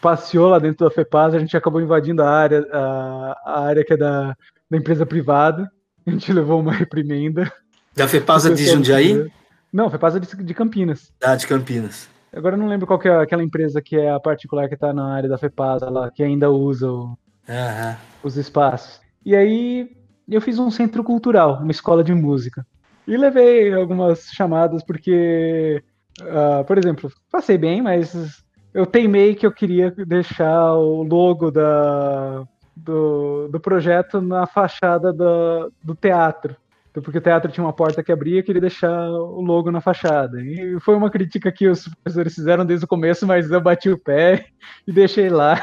passeou 0.00 0.48
lá 0.48 0.58
dentro 0.58 0.86
da 0.86 0.94
FEPASA, 0.94 1.36
a 1.36 1.40
gente 1.40 1.56
acabou 1.56 1.80
invadindo 1.80 2.22
a 2.22 2.30
área, 2.30 2.66
a, 2.72 3.40
a 3.44 3.60
área 3.60 3.84
que 3.84 3.92
é 3.92 3.96
da, 3.96 4.36
da 4.70 4.76
empresa 4.76 5.06
privada. 5.06 5.70
A 6.06 6.10
gente 6.10 6.32
levou 6.32 6.60
uma 6.60 6.72
reprimenda. 6.72 7.50
Da 7.94 8.08
FEPASA 8.08 8.54
de 8.54 8.66
Jundiaí? 8.66 9.30
Não, 9.72 9.90
FEPASA 9.90 10.18
de, 10.18 10.44
de 10.44 10.54
Campinas. 10.54 11.12
Ah, 11.22 11.36
de 11.36 11.46
Campinas. 11.46 12.08
Agora 12.32 12.54
eu 12.54 12.58
não 12.60 12.68
lembro 12.68 12.86
qual 12.86 12.98
que 12.98 13.08
é 13.08 13.16
aquela 13.16 13.42
empresa 13.42 13.82
que 13.82 13.96
é 13.96 14.10
a 14.10 14.20
particular 14.20 14.68
que 14.68 14.74
está 14.74 14.92
na 14.92 15.12
área 15.12 15.28
da 15.28 15.38
FEPASA 15.38 15.90
lá, 15.90 16.10
que 16.10 16.22
ainda 16.22 16.50
usa 16.50 16.90
o, 16.90 17.04
uhum. 17.48 17.96
os 18.22 18.36
espaços. 18.36 19.00
E 19.24 19.34
aí 19.34 19.90
eu 20.28 20.40
fiz 20.40 20.58
um 20.58 20.70
centro 20.70 21.02
cultural, 21.02 21.60
uma 21.60 21.70
escola 21.70 22.04
de 22.04 22.14
música. 22.14 22.64
E 23.06 23.16
levei 23.16 23.72
algumas 23.72 24.26
chamadas 24.32 24.84
porque, 24.84 25.82
uh, 26.20 26.64
por 26.64 26.78
exemplo, 26.78 27.10
passei 27.30 27.58
bem, 27.58 27.82
mas 27.82 28.44
eu 28.72 28.86
teimei 28.86 29.34
que 29.34 29.46
eu 29.46 29.52
queria 29.52 29.90
deixar 29.90 30.74
o 30.74 31.02
logo 31.02 31.50
da, 31.50 32.44
do, 32.74 33.48
do 33.48 33.60
projeto 33.60 34.20
na 34.20 34.46
fachada 34.46 35.12
do, 35.12 35.72
do 35.82 35.94
teatro. 35.94 36.56
Porque 36.92 37.18
o 37.18 37.22
teatro 37.22 37.52
tinha 37.52 37.64
uma 37.64 37.72
porta 37.72 38.02
que 38.02 38.10
abria, 38.10 38.40
eu 38.40 38.44
queria 38.44 38.60
deixar 38.60 39.08
o 39.10 39.40
logo 39.40 39.70
na 39.70 39.80
fachada. 39.80 40.40
E 40.42 40.78
foi 40.80 40.96
uma 40.96 41.08
crítica 41.08 41.52
que 41.52 41.68
os 41.68 41.88
professores 41.88 42.34
fizeram 42.34 42.66
desde 42.66 42.84
o 42.84 42.88
começo, 42.88 43.26
mas 43.26 43.48
eu 43.50 43.60
bati 43.60 43.90
o 43.90 43.98
pé 43.98 44.46
e 44.86 44.92
deixei 44.92 45.28
lá. 45.28 45.62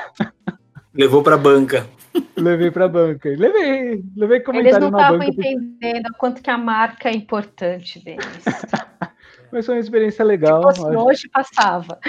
Levou 0.93 1.21
para 1.21 1.37
banca. 1.37 1.85
Levei 2.35 2.71
para 2.71 2.87
banca. 2.87 3.29
Levei, 3.29 4.01
levei 4.15 4.39
comentário 4.39 4.89
na 4.89 5.09
banca. 5.09 5.25
Eles 5.25 5.35
não 5.35 5.43
estavam 5.43 5.57
entendendo 5.57 6.03
porque... 6.03 6.17
quanto 6.17 6.41
que 6.41 6.49
a 6.49 6.57
marca 6.57 7.09
é 7.09 7.13
importante 7.13 8.03
deles. 8.03 8.25
mas 9.51 9.65
foi 9.65 9.75
uma 9.75 9.81
experiência 9.81 10.23
legal. 10.23 10.71
Se 10.71 10.81
fosse 10.81 10.95
hoje, 10.95 11.29
passava. 11.29 11.99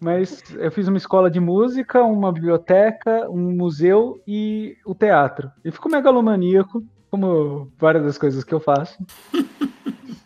Mas 0.00 0.42
eu 0.56 0.70
fiz 0.70 0.88
uma 0.88 0.96
escola 0.96 1.30
de 1.30 1.40
música, 1.40 2.02
uma 2.02 2.32
biblioteca, 2.32 3.28
um 3.28 3.52
museu 3.52 4.20
e 4.26 4.76
o 4.84 4.94
teatro. 4.94 5.50
E 5.64 5.70
ficou 5.70 5.90
megalomaníaco 5.90 6.84
como 7.10 7.70
várias 7.78 8.04
das 8.04 8.18
coisas 8.18 8.44
que 8.44 8.54
eu 8.54 8.60
faço. 8.60 8.98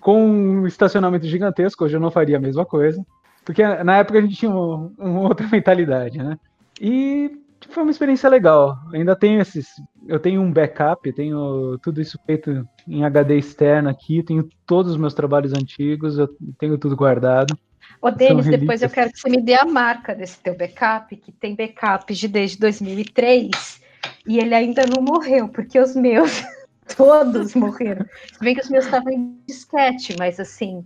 com 0.02 0.20
um 0.20 0.66
estacionamento 0.66 1.26
gigantesco, 1.26 1.84
hoje 1.84 1.96
eu 1.96 2.00
não 2.00 2.10
faria 2.10 2.36
a 2.36 2.40
mesma 2.40 2.66
coisa. 2.66 3.04
Porque 3.44 3.62
na 3.82 3.98
época 3.98 4.18
a 4.18 4.22
gente 4.22 4.36
tinha 4.36 4.50
uma, 4.50 4.92
uma 4.98 5.20
outra 5.20 5.46
mentalidade, 5.50 6.18
né? 6.18 6.38
E 6.80 7.30
foi 7.70 7.82
uma 7.82 7.90
experiência 7.90 8.28
legal. 8.28 8.76
Ainda 8.92 9.16
tenho 9.16 9.40
esses. 9.40 9.68
Eu 10.06 10.18
tenho 10.18 10.40
um 10.40 10.52
backup, 10.52 11.12
tenho 11.12 11.78
tudo 11.78 12.00
isso 12.00 12.18
feito 12.26 12.66
em 12.86 13.04
HD 13.04 13.38
externo 13.38 13.88
aqui, 13.88 14.22
tenho 14.22 14.48
todos 14.66 14.92
os 14.92 14.98
meus 14.98 15.14
trabalhos 15.14 15.52
antigos, 15.52 16.18
eu 16.18 16.28
tenho 16.58 16.76
tudo 16.76 16.96
guardado. 16.96 17.56
Ô, 18.02 18.10
Denis, 18.10 18.46
depois 18.46 18.82
eu 18.82 18.90
quero 18.90 19.12
que 19.12 19.18
você 19.20 19.30
me 19.30 19.40
dê 19.40 19.54
a 19.54 19.64
marca 19.64 20.14
desse 20.14 20.38
teu 20.40 20.56
backup, 20.56 21.14
que 21.16 21.30
tem 21.30 21.54
backup 21.54 22.12
de 22.12 22.26
desde 22.26 22.58
2003, 22.58 23.80
e 24.26 24.38
ele 24.38 24.54
ainda 24.54 24.82
não 24.84 25.00
morreu, 25.00 25.48
porque 25.48 25.78
os 25.78 25.94
meus 25.94 26.42
Todos 26.96 27.54
morreram. 27.54 28.04
Se 28.32 28.40
bem 28.40 28.54
que 28.54 28.60
os 28.60 28.70
meus 28.70 28.84
estavam 28.84 29.12
em 29.12 29.38
disquete, 29.46 30.14
mas 30.18 30.38
assim. 30.40 30.84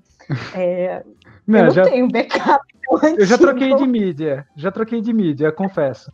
É, 0.55 1.03
não, 1.47 1.61
eu 1.61 1.64
não 1.67 1.71
já, 1.73 1.85
tenho 1.85 2.09
backup. 2.09 2.64
Eu 3.19 3.27
já 3.27 3.37
troquei 3.37 3.75
de 3.75 3.85
mídia. 3.85 4.47
Já 4.55 4.71
troquei 4.71 5.01
de 5.01 5.12
mídia, 5.12 5.51
confesso. 5.51 6.12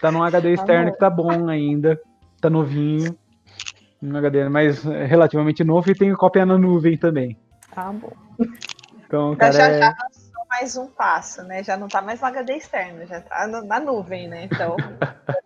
Tá 0.00 0.10
num 0.10 0.22
HD 0.22 0.54
tá 0.56 0.62
externo 0.62 0.92
que 0.92 0.98
tá 0.98 1.10
bom 1.10 1.46
ainda. 1.48 2.00
Tá 2.40 2.48
novinho. 2.48 3.14
Um 4.02 4.16
HD, 4.16 4.48
mas 4.48 4.82
relativamente 4.82 5.62
novo 5.62 5.90
e 5.90 5.94
tenho 5.94 6.16
cópia 6.16 6.46
na 6.46 6.56
nuvem 6.56 6.96
também. 6.96 7.36
Tá 7.74 7.92
bom. 7.92 8.12
Então, 9.06 9.36
cara, 9.36 9.52
já, 9.52 9.68
é... 9.68 9.92
mais 10.48 10.76
um 10.76 10.86
passo, 10.86 11.42
né? 11.42 11.62
Já 11.62 11.76
não 11.76 11.88
tá 11.88 12.00
mais 12.00 12.20
no 12.20 12.26
HD 12.26 12.56
externo, 12.56 13.06
já 13.06 13.20
tá 13.20 13.46
no, 13.46 13.64
na 13.64 13.80
nuvem, 13.80 14.28
né? 14.28 14.44
Então, 14.44 14.76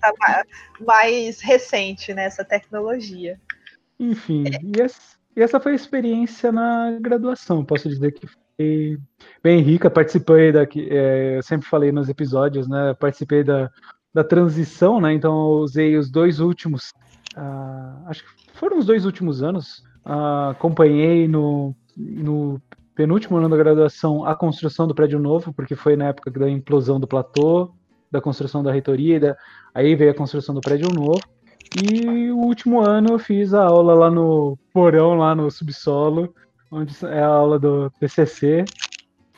tá 0.00 0.44
mais 0.80 1.40
recente 1.40 2.14
né, 2.14 2.28
tecnologia. 2.48 3.38
Enfim, 3.98 4.44
e, 4.62 4.80
essa, 4.80 5.00
e 5.36 5.42
essa 5.42 5.60
foi 5.60 5.72
a 5.72 5.76
experiência 5.76 6.50
na 6.50 6.96
graduação. 7.00 7.64
Posso 7.64 7.88
dizer 7.88 8.12
que 8.12 8.26
foi 8.26 8.98
bem 9.42 9.60
rica. 9.60 9.90
Participei 9.90 10.52
da. 10.52 10.62
É, 10.62 11.36
eu 11.36 11.42
sempre 11.42 11.68
falei 11.68 11.92
nos 11.92 12.08
episódios, 12.08 12.68
né? 12.68 12.94
Participei 12.94 13.44
da, 13.44 13.70
da 14.12 14.24
transição, 14.24 15.00
né? 15.00 15.12
Então 15.12 15.34
usei 15.34 15.96
os 15.96 16.10
dois 16.10 16.40
últimos. 16.40 16.92
Uh, 17.36 18.06
acho 18.06 18.24
que 18.24 18.30
foram 18.54 18.78
os 18.78 18.86
dois 18.86 19.04
últimos 19.04 19.42
anos. 19.42 19.84
Uh, 20.04 20.50
acompanhei 20.50 21.28
no, 21.28 21.74
no 21.96 22.60
penúltimo 23.00 23.38
ano 23.38 23.48
da 23.48 23.56
graduação 23.56 24.26
a 24.26 24.36
construção 24.36 24.86
do 24.86 24.94
prédio 24.94 25.18
novo, 25.18 25.54
porque 25.54 25.74
foi 25.74 25.96
na 25.96 26.08
época 26.08 26.30
da 26.30 26.50
implosão 26.50 27.00
do 27.00 27.06
platô, 27.06 27.72
da 28.10 28.20
construção 28.20 28.62
da 28.62 28.70
reitoria, 28.70 29.18
da, 29.18 29.36
aí 29.74 29.94
veio 29.94 30.10
a 30.10 30.14
construção 30.14 30.54
do 30.54 30.60
prédio 30.60 30.90
novo. 30.92 31.18
E 31.82 32.30
o 32.30 32.36
último 32.36 32.78
ano 32.82 33.14
eu 33.14 33.18
fiz 33.18 33.54
a 33.54 33.64
aula 33.64 33.94
lá 33.94 34.10
no 34.10 34.58
porão, 34.70 35.14
lá 35.14 35.34
no 35.34 35.50
subsolo, 35.50 36.34
onde 36.70 36.94
é 37.06 37.22
a 37.22 37.26
aula 37.26 37.58
do 37.58 37.88
TCC. 37.98 38.66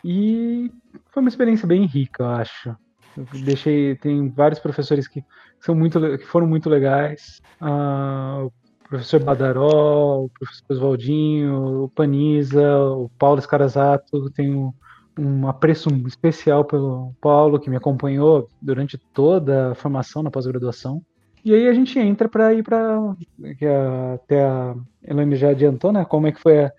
E 0.04 0.68
foi 1.12 1.22
uma 1.22 1.28
experiência 1.28 1.68
bem 1.68 1.86
rica, 1.86 2.24
eu 2.24 2.30
acho. 2.30 2.76
Eu 3.16 3.24
deixei, 3.44 3.94
tem 3.94 4.28
vários 4.28 4.58
professores 4.58 5.06
que 5.06 5.24
são 5.60 5.72
muito, 5.72 6.00
que 6.18 6.26
foram 6.26 6.48
muito 6.48 6.68
legais. 6.68 7.40
Uh, 7.60 8.52
professor 8.92 9.24
Badaró, 9.24 10.24
o 10.24 10.28
professor 10.28 10.64
Oswaldinho, 10.68 11.84
o 11.84 11.88
Paniza, 11.88 12.78
o 12.78 13.08
Paulo 13.18 13.38
Escarazato. 13.38 14.30
Tenho 14.32 14.74
um 15.18 15.48
apreço 15.48 15.88
especial 16.06 16.62
pelo 16.62 17.14
Paulo, 17.18 17.58
que 17.58 17.70
me 17.70 17.76
acompanhou 17.76 18.48
durante 18.60 18.98
toda 18.98 19.72
a 19.72 19.74
formação 19.74 20.22
na 20.22 20.30
pós-graduação. 20.30 21.00
E 21.42 21.54
aí 21.54 21.66
a 21.68 21.72
gente 21.72 21.98
entra 21.98 22.28
para 22.28 22.52
ir 22.52 22.62
para 22.62 23.16
até 24.14 24.44
a 24.44 24.74
Elaine 25.02 25.36
já 25.36 25.48
adiantou, 25.48 25.90
né? 25.90 26.04
Como 26.04 26.26
é 26.26 26.32
que 26.32 26.40
foi 26.40 26.64
a, 26.64 26.72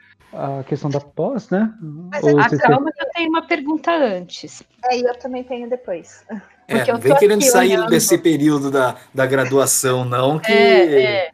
a 0.59 0.63
questão 0.63 0.91
da 0.91 0.99
pós, 0.99 1.49
né? 1.49 1.73
Mas 1.81 2.23
Ou 2.23 2.39
a 2.39 2.47
calma 2.47 2.91
que 2.91 3.03
eu 3.03 3.09
tenho 3.11 3.29
uma 3.29 3.41
pergunta 3.41 3.91
antes. 3.91 4.63
É, 4.85 4.97
eu 4.99 5.17
também 5.17 5.43
tenho 5.43 5.67
depois. 5.67 6.23
É, 6.67 6.85
não 6.85 6.99
vem 6.99 7.15
querendo 7.17 7.41
sair 7.41 7.73
olhando. 7.73 7.89
desse 7.89 8.17
período 8.19 8.69
da, 8.69 8.95
da 9.13 9.25
graduação, 9.25 10.05
não, 10.05 10.39
que 10.39 10.51
é, 10.51 11.01
é. 11.01 11.29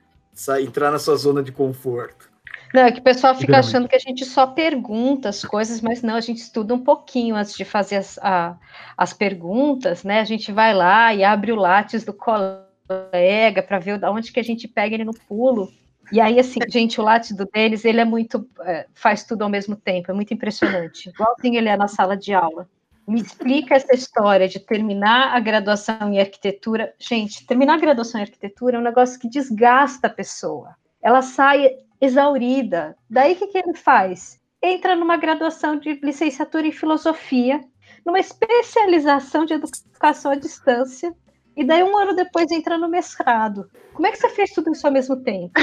Entrar 0.61 0.91
na 0.91 0.99
sua 0.99 1.15
zona 1.15 1.43
de 1.43 1.51
conforto. 1.51 2.29
Não, 2.73 2.83
é 2.83 2.91
que 2.91 2.99
o 2.99 3.03
pessoal 3.03 3.33
fica 3.35 3.57
achando 3.57 3.87
que 3.87 3.95
a 3.95 3.99
gente 3.99 4.23
só 4.25 4.45
pergunta 4.45 5.29
as 5.29 5.43
coisas, 5.43 5.81
mas 5.81 6.03
não, 6.03 6.15
a 6.15 6.21
gente 6.21 6.37
estuda 6.37 6.73
um 6.73 6.79
pouquinho 6.83 7.35
antes 7.35 7.55
de 7.55 7.65
fazer 7.65 7.95
as, 7.95 8.17
a, 8.19 8.55
as 8.95 9.11
perguntas, 9.11 10.03
né? 10.03 10.19
A 10.19 10.23
gente 10.23 10.51
vai 10.51 10.73
lá 10.73 11.13
e 11.13 11.23
abre 11.23 11.51
o 11.51 11.55
látis 11.55 12.03
do 12.03 12.13
colega 12.13 13.63
para 13.67 13.79
ver 13.79 13.99
onde 14.05 14.31
que 14.31 14.39
a 14.39 14.43
gente 14.43 14.67
pega 14.67 14.93
ele 14.93 15.03
no 15.03 15.13
pulo. 15.27 15.71
E 16.11 16.21
aí, 16.21 16.39
assim, 16.39 16.59
gente, 16.67 16.99
o 16.99 17.03
látido 17.03 17.45
deles, 17.51 17.85
ele 17.85 17.99
é 17.99 18.05
muito. 18.05 18.47
É, 18.61 18.85
faz 18.93 19.23
tudo 19.23 19.43
ao 19.43 19.49
mesmo 19.49 19.75
tempo, 19.75 20.11
é 20.11 20.13
muito 20.13 20.33
impressionante. 20.33 21.09
Igualzinho 21.09 21.57
ele 21.57 21.69
é 21.69 21.77
na 21.77 21.87
sala 21.87 22.15
de 22.15 22.33
aula. 22.33 22.67
Me 23.09 23.21
explica 23.21 23.73
essa 23.73 23.95
história 23.95 24.47
de 24.47 24.59
terminar 24.59 25.35
a 25.35 25.39
graduação 25.39 26.13
em 26.13 26.19
arquitetura. 26.19 26.93
Gente, 26.99 27.43
terminar 27.47 27.73
a 27.73 27.79
graduação 27.79 28.19
em 28.19 28.23
arquitetura 28.23 28.77
é 28.77 28.79
um 28.79 28.83
negócio 28.83 29.19
que 29.19 29.27
desgasta 29.27 30.05
a 30.05 30.11
pessoa. 30.11 30.75
Ela 31.01 31.23
sai 31.23 31.71
exaurida. 31.99 32.95
Daí 33.09 33.33
o 33.33 33.35
que, 33.35 33.47
que 33.47 33.57
ele 33.57 33.73
faz? 33.73 34.39
Entra 34.61 34.95
numa 34.95 35.17
graduação 35.17 35.79
de 35.79 35.99
licenciatura 36.03 36.67
em 36.67 36.71
filosofia, 36.71 37.59
numa 38.05 38.19
especialização 38.19 39.43
de 39.43 39.55
educação 39.55 40.31
à 40.31 40.35
distância, 40.35 41.11
e 41.59 41.65
daí 41.65 41.83
um 41.83 41.97
ano 41.97 42.15
depois 42.15 42.49
entra 42.51 42.77
no 42.77 42.87
mestrado. 42.87 43.69
Como 43.93 44.07
é 44.07 44.11
que 44.11 44.17
você 44.17 44.29
fez 44.29 44.51
tudo 44.51 44.71
isso 44.71 44.87
ao 44.87 44.93
mesmo 44.93 45.17
tempo? 45.17 45.51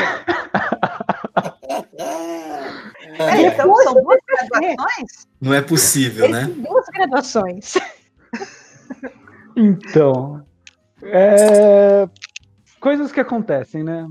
É, 3.18 3.47
então 3.47 3.74
são 3.76 3.94
duas 3.94 4.18
graduações? 4.28 5.26
Não 5.40 5.55
é 5.55 5.62
possível, 5.62 6.28
né? 6.28 6.44
Duas 6.55 6.84
graduações. 6.86 7.74
Então, 9.57 10.44
é... 11.03 12.07
coisas 12.78 13.11
que 13.11 13.20
acontecem, 13.20 13.82
né? 13.82 14.07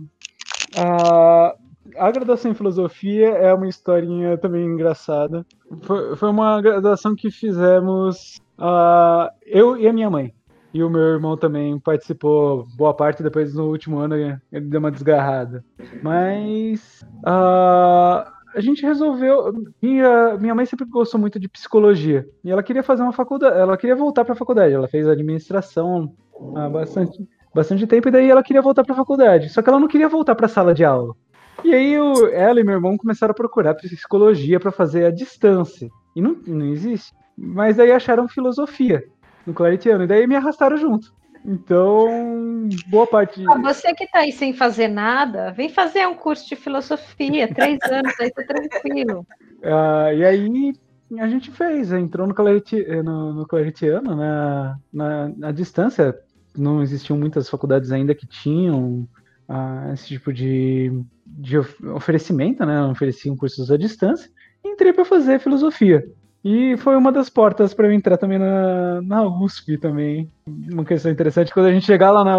Uh, 0.75 1.53
a 1.97 2.11
graduação 2.11 2.49
em 2.49 2.55
filosofia 2.55 3.29
é 3.29 3.53
uma 3.53 3.67
historinha 3.67 4.37
também 4.39 4.65
engraçada. 4.65 5.45
Foi, 5.83 6.15
foi 6.15 6.29
uma 6.29 6.59
graduação 6.59 7.15
que 7.15 7.29
fizemos 7.29 8.41
uh, 8.57 9.29
eu 9.45 9.77
e 9.77 9.87
a 9.87 9.93
minha 9.93 10.09
mãe. 10.09 10.33
E 10.75 10.83
o 10.83 10.89
meu 10.89 11.01
irmão 11.03 11.37
também 11.37 11.79
participou 11.79 12.67
boa 12.75 12.93
parte, 12.93 13.23
depois 13.23 13.55
no 13.55 13.69
último 13.69 13.97
ano 13.97 14.13
ele 14.13 14.65
deu 14.65 14.81
uma 14.81 14.91
desgarrada. 14.91 15.63
Mas 16.03 17.01
uh, 17.19 18.29
a 18.53 18.59
gente 18.59 18.85
resolveu. 18.85 19.53
Minha, 19.81 20.35
minha 20.37 20.53
mãe 20.53 20.65
sempre 20.65 20.85
gostou 20.85 21.17
muito 21.17 21.39
de 21.39 21.47
psicologia. 21.47 22.27
E 22.43 22.51
ela 22.51 22.61
queria 22.61 22.83
fazer 22.83 23.03
uma 23.03 23.13
faculdade. 23.13 23.57
Ela 23.57 23.77
queria 23.77 23.95
voltar 23.95 24.25
para 24.25 24.33
a 24.33 24.35
faculdade. 24.35 24.73
Ela 24.73 24.89
fez 24.89 25.07
administração 25.07 26.13
há 26.57 26.67
bastante, 26.67 27.25
bastante 27.53 27.87
tempo, 27.87 28.09
e 28.09 28.11
daí 28.11 28.29
ela 28.29 28.43
queria 28.43 28.61
voltar 28.61 28.83
para 28.83 28.95
a 28.95 28.97
faculdade. 28.97 29.47
Só 29.47 29.61
que 29.61 29.69
ela 29.69 29.79
não 29.79 29.87
queria 29.87 30.09
voltar 30.09 30.35
para 30.35 30.47
a 30.47 30.49
sala 30.49 30.73
de 30.73 30.83
aula. 30.83 31.15
E 31.63 31.73
aí 31.73 31.93
eu, 31.93 32.27
ela 32.33 32.59
e 32.59 32.65
meu 32.65 32.73
irmão 32.73 32.97
começaram 32.97 33.31
a 33.31 33.35
procurar 33.35 33.75
psicologia 33.75 34.59
para 34.59 34.73
fazer 34.73 35.05
a 35.05 35.09
distância. 35.09 35.87
E 36.13 36.21
não, 36.21 36.35
não 36.45 36.65
existe. 36.65 37.13
Mas 37.37 37.77
daí 37.77 37.93
acharam 37.93 38.27
filosofia 38.27 39.05
no 39.45 39.53
Claretiano. 39.53 40.03
E 40.03 40.07
daí 40.07 40.27
me 40.27 40.35
arrastaram 40.35 40.77
junto. 40.77 41.13
Então, 41.45 42.67
boa 42.87 43.05
parte. 43.05 43.43
Ah, 43.47 43.57
você 43.59 43.93
que 43.93 44.05
está 44.05 44.19
aí 44.19 44.31
sem 44.31 44.51
fazer 44.51 44.87
nada, 44.87 45.51
vem 45.51 45.69
fazer 45.69 46.07
um 46.07 46.15
curso 46.15 46.47
de 46.49 46.55
filosofia, 46.55 47.47
três 47.53 47.79
anos, 47.83 48.13
aí 48.19 48.31
tá 48.31 48.43
tranquilo. 48.43 49.25
Ah, 49.63 50.11
e 50.11 50.25
aí 50.25 50.73
a 51.19 51.27
gente 51.27 51.51
fez, 51.51 51.91
entrou 51.91 52.27
no, 52.27 52.33
Clareti, 52.33 52.83
no, 53.03 53.33
no 53.33 53.47
Claretiano, 53.47 54.15
na, 54.15 54.79
na, 54.91 55.29
na, 55.37 55.51
distância. 55.51 56.17
Não 56.57 56.81
existiam 56.81 57.17
muitas 57.17 57.47
faculdades 57.47 57.91
ainda 57.91 58.15
que 58.15 58.25
tinham 58.25 59.07
ah, 59.47 59.91
esse 59.93 60.07
tipo 60.07 60.33
de, 60.33 60.91
de 61.27 61.59
oferecimento, 61.93 62.65
né? 62.65 62.81
Ofereciam 62.85 63.37
cursos 63.37 63.69
à 63.69 63.77
distância. 63.77 64.31
E 64.63 64.69
entrei 64.69 64.93
para 64.93 65.05
fazer 65.05 65.39
filosofia. 65.39 66.03
E 66.47 66.77
foi 66.77 66.95
uma 66.95 67.11
das 67.11 67.27
portas 67.27 67.73
para 67.73 67.87
eu 67.87 67.91
entrar 67.91 68.17
também 68.17 68.37
na, 68.37 69.01
na 69.01 69.23
USP 69.23 69.79
também. 69.79 70.31
Uma 70.45 70.85
questão 70.85 71.11
interessante, 71.11 71.51
quando 71.51 71.65
a 71.65 71.71
gente 71.71 71.87
chegar 71.87 72.11
lá 72.11 72.23
na, 72.23 72.37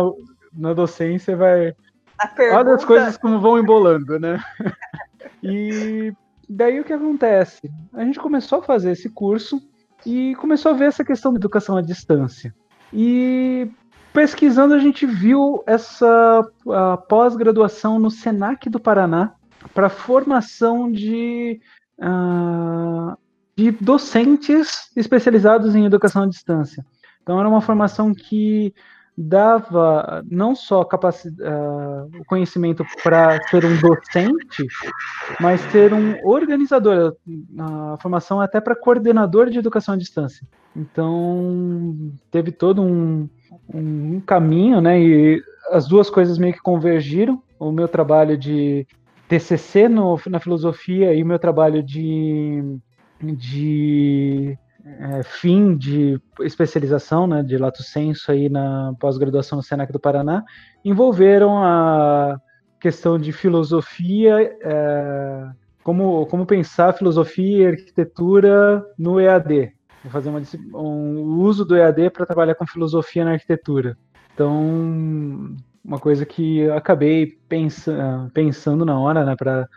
na 0.57 0.73
docência, 0.73 1.37
vai. 1.37 1.75
Pergunta... 2.37 2.61
Olha 2.61 2.75
as 2.77 2.85
coisas 2.85 3.17
como 3.17 3.41
vão 3.41 3.59
embolando, 3.59 4.17
né? 4.21 4.41
e 5.43 6.13
daí 6.49 6.79
o 6.79 6.85
que 6.85 6.93
acontece? 6.93 7.69
A 7.93 8.05
gente 8.05 8.21
começou 8.21 8.61
a 8.61 8.63
fazer 8.63 8.93
esse 8.93 9.11
curso 9.11 9.61
e 10.07 10.37
começou 10.37 10.71
a 10.71 10.77
ver 10.77 10.85
essa 10.85 11.05
questão 11.05 11.33
da 11.33 11.39
educação 11.41 11.77
à 11.77 11.83
distância. 11.83 12.55
E 12.93 13.69
pesquisando 14.13 14.73
a 14.73 14.79
gente 14.79 15.05
viu 15.05 15.65
essa 15.67 16.49
pós-graduação 17.09 17.99
no 17.99 18.09
Senac 18.09 18.71
do 18.71 18.79
Paraná 18.79 19.35
para 19.75 19.89
formação 19.89 20.93
de 20.93 21.61
uh, 21.99 23.19
de 23.57 23.71
docentes 23.71 24.91
especializados 24.95 25.75
em 25.75 25.87
educação 25.87 26.25
à 26.25 26.27
distância. 26.27 26.85
Então, 27.23 27.41
era 27.41 27.49
uma 27.49 27.61
formação 27.61 28.15
que 28.15 28.75
dava 29.17 30.23
não 30.31 30.55
só 30.55 30.83
uh, 30.83 32.21
o 32.21 32.25
conhecimento 32.27 32.85
para 33.03 33.43
ser 33.49 33.65
um 33.65 33.81
docente, 33.81 34.67
mas 35.41 35.61
ser 35.73 35.95
um 35.95 36.23
organizador, 36.23 37.17
a 37.59 37.97
formação 38.01 38.41
até 38.41 38.61
para 38.61 38.77
coordenador 38.77 39.49
de 39.49 39.59
educação 39.59 39.95
à 39.95 39.97
distância. 39.97 40.47
Então, 40.77 42.13
teve 42.31 42.53
todo 42.53 42.83
um, 42.83 43.27
um 43.73 44.21
caminho, 44.21 44.83
né? 44.83 45.01
E 45.01 45.43
as 45.71 45.89
duas 45.89 46.11
coisas 46.11 46.37
meio 46.37 46.53
que 46.53 46.61
convergiram. 46.61 47.43
O 47.59 47.73
meu 47.73 47.89
trabalho 47.89 48.37
de 48.37 48.87
TCC 49.29 49.89
no, 49.89 50.21
na 50.27 50.39
filosofia 50.39 51.15
e 51.15 51.23
o 51.23 51.27
meu 51.27 51.39
trabalho 51.39 51.83
de 51.83 52.63
de 53.21 54.59
é, 54.85 55.23
fim 55.25 55.77
de 55.77 56.21
especialização, 56.41 57.27
né, 57.27 57.43
de 57.43 57.59
lato 57.59 57.83
senso 57.83 58.31
aí 58.31 58.49
na 58.49 58.95
pós-graduação 59.01 59.57
no 59.57 59.63
Senac 59.63 59.93
do 59.93 59.99
Paraná, 59.99 60.45
envolveram 60.85 61.63
a 61.63 62.41
questão 62.79 63.19
de 63.19 63.33
filosofia, 63.33 64.57
é, 64.63 65.49
como, 65.83 66.27
como 66.27 66.47
pensar 66.47 66.93
filosofia 66.93 67.65
e 67.65 67.67
arquitetura 67.67 68.85
no 68.99 69.21
EAD, 69.21 69.73
fazer 70.09 70.29
uma, 70.29 70.41
um 70.75 71.41
uso 71.41 71.65
do 71.65 71.77
EAD 71.77 72.11
para 72.11 72.27
trabalhar 72.27 72.55
com 72.55 72.67
filosofia 72.67 73.25
na 73.25 73.33
arquitetura. 73.33 73.99
Então, 74.33 75.57
uma 75.85 75.99
coisa 75.99 76.25
que 76.25 76.59
eu 76.59 76.77
acabei 76.77 77.39
pensa, 77.49 78.31
pensando 78.33 78.85
na 78.85 78.99
hora, 78.99 79.25
né, 79.25 79.35
para 79.37 79.69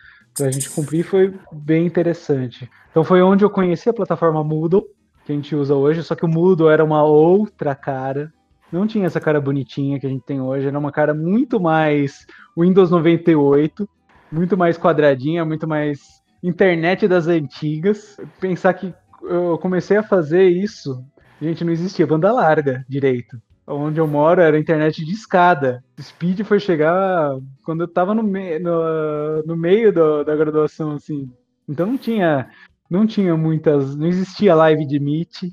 a 0.42 0.52
gente 0.52 0.70
cumprir 0.70 1.04
foi 1.04 1.34
bem 1.52 1.86
interessante. 1.86 2.70
Então 2.92 3.04
foi 3.04 3.22
onde 3.22 3.44
eu 3.44 3.50
conheci 3.50 3.90
a 3.90 3.94
plataforma 3.94 4.44
Moodle, 4.44 4.86
que 5.26 5.32
a 5.32 5.36
gente 5.36 5.56
usa 5.56 5.76
hoje, 5.76 6.04
só 6.04 6.16
que 6.16 6.26
o 6.26 6.28
Moodle 6.28 6.70
era 6.70 6.84
uma 6.84 7.04
outra 7.04 7.76
cara. 7.76 8.32
Não 8.72 8.86
tinha 8.88 9.06
essa 9.06 9.20
cara 9.20 9.42
bonitinha 9.42 10.00
que 10.00 10.06
a 10.06 10.10
gente 10.10 10.24
tem 10.24 10.40
hoje, 10.42 10.68
era 10.68 10.78
uma 10.78 10.92
cara 10.92 11.14
muito 11.14 11.60
mais 11.60 12.26
Windows 12.58 12.92
98, 12.92 13.88
muito 14.32 14.58
mais 14.58 14.78
quadradinha, 14.78 15.44
muito 15.44 15.68
mais 15.68 16.00
internet 16.44 17.08
das 17.08 17.28
antigas. 17.28 18.18
Pensar 18.40 18.74
que 18.74 18.94
eu 19.24 19.58
comecei 19.58 19.98
a 19.98 20.04
fazer 20.04 20.48
isso, 20.48 21.04
gente, 21.42 21.64
não 21.64 21.74
existia 21.74 22.08
banda 22.08 22.32
larga 22.32 22.86
direito. 22.88 23.42
Onde 23.72 24.00
eu 24.00 24.08
moro 24.08 24.42
era 24.42 24.58
internet 24.58 25.06
de 25.06 25.14
escada. 25.14 25.84
Speed 26.02 26.42
foi 26.42 26.60
chegar 26.60 27.38
quando 27.64 27.82
eu 27.82 27.88
tava 27.88 28.16
no, 28.16 28.24
me 28.24 28.58
no, 28.58 29.44
no 29.46 29.56
meio 29.56 29.94
do, 29.94 30.24
da 30.24 30.36
graduação, 30.36 30.94
assim. 30.94 31.30
Então 31.68 31.86
não 31.86 31.98
tinha 31.98 32.50
não 32.90 33.06
tinha 33.06 33.38
muitas, 33.38 33.96
não 33.96 34.08
existia 34.08 34.56
live 34.56 34.86
de 34.86 35.00
Meet, 35.00 35.44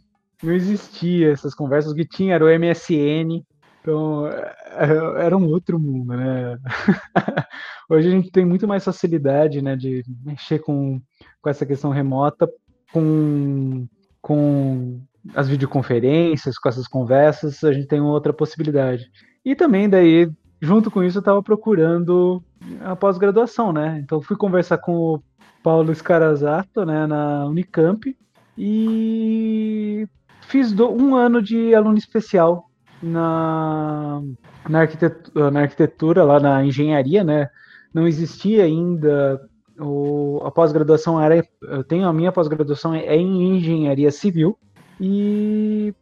não 0.43 0.53
existia 0.55 1.33
essas 1.33 1.55
conversas, 1.55 1.93
o 1.93 1.95
que 1.95 2.07
tinha 2.07 2.35
era 2.35 2.45
o 2.45 2.49
MSN, 2.49 3.45
então 3.81 4.27
é, 4.27 5.25
era 5.25 5.37
um 5.37 5.47
outro 5.49 5.79
mundo, 5.79 6.17
né? 6.17 6.59
Hoje 7.91 8.09
a 8.09 8.11
gente 8.11 8.31
tem 8.31 8.45
muito 8.45 8.67
mais 8.67 8.85
facilidade, 8.85 9.61
né, 9.61 9.77
de 9.77 10.03
mexer 10.25 10.59
com, 10.61 11.01
com 11.41 11.51
essa 11.51 11.67
questão 11.67 11.91
remota, 11.91 12.49
com, 12.93 13.87
com 14.21 15.01
as 15.35 15.49
videoconferências, 15.49 16.59
com 16.59 16.68
essas 16.68 16.87
conversas, 16.87 17.62
a 17.64 17.72
gente 17.72 17.87
tem 17.87 18.01
outra 18.01 18.33
possibilidade. 18.33 19.11
E 19.45 19.55
também 19.55 19.89
daí, 19.89 20.31
junto 20.61 20.91
com 20.91 21.03
isso, 21.03 21.18
eu 21.18 21.20
estava 21.20 21.43
procurando 21.43 22.43
a 22.81 22.97
pós-graduação, 22.97 23.72
né? 23.72 24.01
Então 24.03 24.20
fui 24.20 24.37
conversar 24.37 24.79
com 24.79 24.93
o 24.97 25.22
Paulo 25.62 25.95
Scarazato, 25.95 26.85
né, 26.85 27.07
na 27.07 27.47
Unicamp, 27.47 28.16
e 28.57 30.07
fiz 30.43 30.72
um 30.79 31.14
ano 31.14 31.43
de 31.43 31.74
aluno 31.74 31.99
especial 31.99 32.70
na, 33.03 34.22
na, 34.68 34.81
arquitetura, 34.81 35.51
na 35.51 35.61
arquitetura, 35.61 36.24
lá 36.24 36.41
na 36.41 36.64
engenharia, 36.64 37.22
né? 37.22 37.49
Não 37.93 38.07
existia 38.07 38.64
ainda 38.64 39.41
o, 39.79 40.41
a 40.45 40.51
pós-graduação 40.51 41.20
era 41.20 41.47
eu 41.62 41.85
tenho 41.85 42.07
a 42.07 42.12
minha 42.12 42.33
pós-graduação 42.33 42.95
é 42.95 43.16
em 43.16 43.57
engenharia 43.57 44.11
civil 44.11 44.59
e 45.01 45.94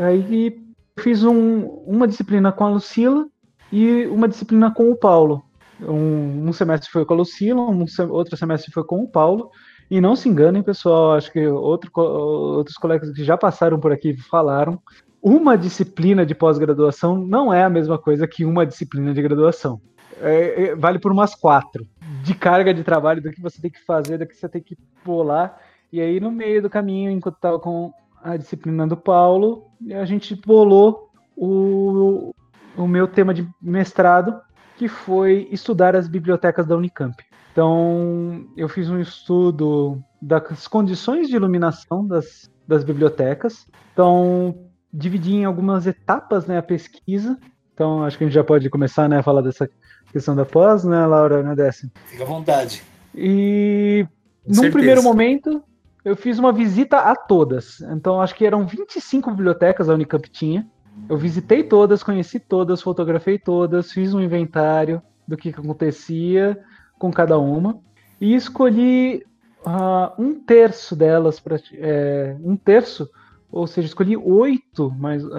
aí 0.00 0.60
fiz 0.98 1.22
um, 1.24 1.60
uma 1.86 2.08
disciplina 2.08 2.50
com 2.52 2.64
a 2.64 2.70
Lucila 2.70 3.26
e 3.72 4.06
uma 4.06 4.28
disciplina 4.28 4.70
com 4.70 4.90
o 4.90 4.96
Paulo 4.96 5.44
um, 5.80 6.48
um 6.48 6.52
semestre 6.52 6.90
foi 6.90 7.04
com 7.04 7.14
a 7.14 7.18
Lucila, 7.18 7.62
um, 7.62 7.84
outro 8.10 8.36
semestre 8.36 8.72
foi 8.72 8.84
com 8.84 9.02
o 9.02 9.08
Paulo. 9.08 9.50
E 9.90 10.00
não 10.00 10.14
se 10.14 10.28
enganem, 10.28 10.62
pessoal, 10.62 11.14
acho 11.14 11.32
que 11.32 11.46
outro, 11.46 11.90
outros 11.96 12.76
colegas 12.76 13.10
que 13.10 13.24
já 13.24 13.36
passaram 13.36 13.80
por 13.80 13.92
aqui 13.92 14.16
falaram. 14.16 14.80
Uma 15.20 15.56
disciplina 15.56 16.24
de 16.24 16.34
pós-graduação 16.34 17.16
não 17.16 17.52
é 17.52 17.64
a 17.64 17.70
mesma 17.70 17.98
coisa 17.98 18.26
que 18.26 18.44
uma 18.44 18.66
disciplina 18.66 19.12
de 19.14 19.22
graduação. 19.22 19.80
É, 20.20 20.62
é, 20.62 20.74
vale 20.76 20.98
por 20.98 21.12
umas 21.12 21.34
quatro 21.34 21.86
de 22.22 22.34
carga 22.34 22.74
de 22.74 22.82
trabalho 22.82 23.22
do 23.22 23.30
que 23.30 23.40
você 23.40 23.60
tem 23.60 23.70
que 23.70 23.84
fazer, 23.84 24.18
do 24.18 24.26
que 24.26 24.34
você 24.34 24.48
tem 24.48 24.62
que 24.62 24.76
pular. 25.04 25.58
E 25.92 26.00
aí, 26.00 26.20
no 26.20 26.30
meio 26.30 26.60
do 26.60 26.68
caminho, 26.68 27.10
enquanto 27.10 27.36
estava 27.36 27.58
com 27.58 27.92
a 28.22 28.36
disciplina 28.36 28.86
do 28.86 28.96
Paulo, 28.96 29.66
a 29.92 30.04
gente 30.04 30.34
bolou 30.34 31.10
o, 31.36 32.34
o 32.76 32.86
meu 32.86 33.06
tema 33.06 33.32
de 33.32 33.48
mestrado, 33.60 34.40
que 34.76 34.88
foi 34.88 35.48
estudar 35.50 35.96
as 35.96 36.08
bibliotecas 36.08 36.66
da 36.66 36.76
Unicamp. 36.76 37.16
Então, 37.52 38.46
eu 38.56 38.68
fiz 38.68 38.88
um 38.88 39.00
estudo 39.00 40.02
das 40.22 40.68
condições 40.68 41.28
de 41.28 41.34
iluminação 41.34 42.06
das, 42.06 42.48
das 42.66 42.84
bibliotecas. 42.84 43.66
Então, 43.92 44.68
dividi 44.92 45.34
em 45.34 45.44
algumas 45.44 45.86
etapas 45.86 46.46
né, 46.46 46.58
a 46.58 46.62
pesquisa. 46.62 47.36
Então, 47.74 48.04
acho 48.04 48.16
que 48.16 48.24
a 48.24 48.26
gente 48.26 48.34
já 48.34 48.44
pode 48.44 48.68
começar 48.70 49.08
né, 49.08 49.18
a 49.18 49.22
falar 49.22 49.40
dessa 49.40 49.68
questão 50.12 50.36
da 50.36 50.44
pós, 50.44 50.84
né, 50.84 51.04
Laura, 51.06 51.42
né? 51.42 51.72
Fica 52.06 52.22
à 52.22 52.26
vontade. 52.26 52.82
E, 53.14 54.06
Com 54.44 54.48
num 54.48 54.54
certeza. 54.54 54.72
primeiro 54.72 55.02
momento, 55.02 55.62
eu 56.08 56.16
fiz 56.16 56.38
uma 56.38 56.52
visita 56.52 57.00
a 57.00 57.14
todas. 57.14 57.82
Então, 57.82 58.20
acho 58.20 58.34
que 58.34 58.46
eram 58.46 58.66
25 58.66 59.30
bibliotecas 59.30 59.88
a 59.90 59.94
Unicamp 59.94 60.28
tinha. 60.30 60.66
Eu 61.08 61.18
visitei 61.18 61.62
todas, 61.62 62.02
conheci 62.02 62.40
todas, 62.40 62.80
fotografei 62.80 63.38
todas, 63.38 63.92
fiz 63.92 64.14
um 64.14 64.20
inventário 64.20 65.02
do 65.26 65.36
que, 65.36 65.50
acontecia, 65.50 66.58
com 66.98 67.12
cada 67.12 67.38
uma 67.38 67.78
e 68.20 68.34
escolhi 68.34 69.22
uh, 69.66 70.20
um 70.20 70.34
terço 70.34 70.96
delas 70.96 71.38
para 71.38 71.60
é, 71.74 72.34
um 72.42 72.56
terço, 72.56 73.08
ou 73.52 73.66
seja, 73.66 73.86
escolhi 73.86 74.16
oito, 74.16 74.90
mais 74.90 75.22
uh, 75.24 75.30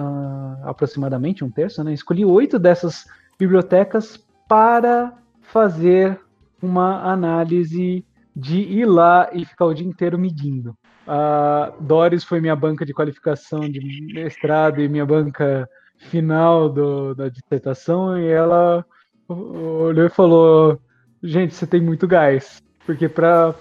aproximadamente 0.62 1.44
um 1.44 1.50
terço, 1.50 1.82
né? 1.84 1.92
Escolhi 1.92 2.24
oito 2.24 2.58
dessas 2.58 3.06
bibliotecas 3.38 4.24
para 4.48 5.12
fazer 5.42 6.18
uma 6.62 7.02
análise 7.02 8.04
de 8.34 8.58
ir 8.58 8.86
lá 8.86 9.28
e 9.32 9.44
ficar 9.44 9.66
o 9.66 9.74
dia 9.74 9.86
inteiro 9.86 10.18
medindo. 10.18 10.74
A 11.06 11.72
Doris 11.80 12.24
foi 12.24 12.40
minha 12.40 12.54
banca 12.54 12.84
de 12.84 12.94
qualificação 12.94 13.60
de 13.60 13.80
mestrado 14.12 14.80
e 14.80 14.88
minha 14.88 15.04
banca 15.04 15.68
final 15.96 16.68
do, 16.68 17.14
da 17.14 17.28
dissertação, 17.28 18.18
e 18.18 18.26
ela 18.26 18.84
olhou 19.28 20.06
e 20.06 20.10
falou: 20.10 20.80
Gente, 21.22 21.54
você 21.54 21.66
tem 21.66 21.80
muito 21.80 22.06
gás, 22.06 22.62
porque 22.86 23.08
para 23.08 23.54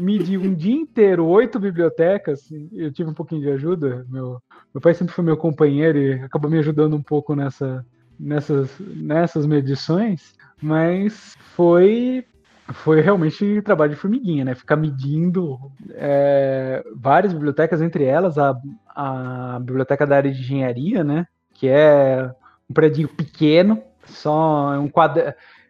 medir 0.00 0.38
um 0.38 0.54
dia 0.54 0.74
inteiro 0.74 1.26
oito 1.26 1.58
bibliotecas, 1.58 2.48
eu 2.72 2.92
tive 2.92 3.10
um 3.10 3.14
pouquinho 3.14 3.42
de 3.42 3.50
ajuda. 3.50 4.06
Meu, 4.08 4.40
meu 4.72 4.80
pai 4.80 4.94
sempre 4.94 5.14
foi 5.14 5.24
meu 5.24 5.36
companheiro 5.36 5.98
e 5.98 6.12
acabou 6.14 6.50
me 6.50 6.58
ajudando 6.58 6.94
um 6.94 7.02
pouco 7.02 7.34
nessa, 7.34 7.84
nessas, 8.18 8.70
nessas 8.78 9.46
medições, 9.46 10.34
mas 10.62 11.34
foi 11.54 12.24
foi 12.72 13.00
realmente 13.00 13.60
trabalho 13.62 13.90
de 13.90 14.00
formiguinha, 14.00 14.44
né? 14.44 14.54
Ficar 14.54 14.76
medindo 14.76 15.58
é, 15.90 16.82
várias 16.94 17.32
bibliotecas, 17.32 17.82
entre 17.82 18.04
elas 18.04 18.38
a, 18.38 18.56
a 18.88 19.58
biblioteca 19.60 20.06
da 20.06 20.16
área 20.16 20.32
de 20.32 20.40
engenharia, 20.40 21.04
né? 21.04 21.26
Que 21.52 21.68
é 21.68 22.30
um 22.68 22.72
prédio 22.72 23.08
pequeno, 23.08 23.82
só 24.06 24.78
um 24.78 24.88
quadro. 24.88 25.22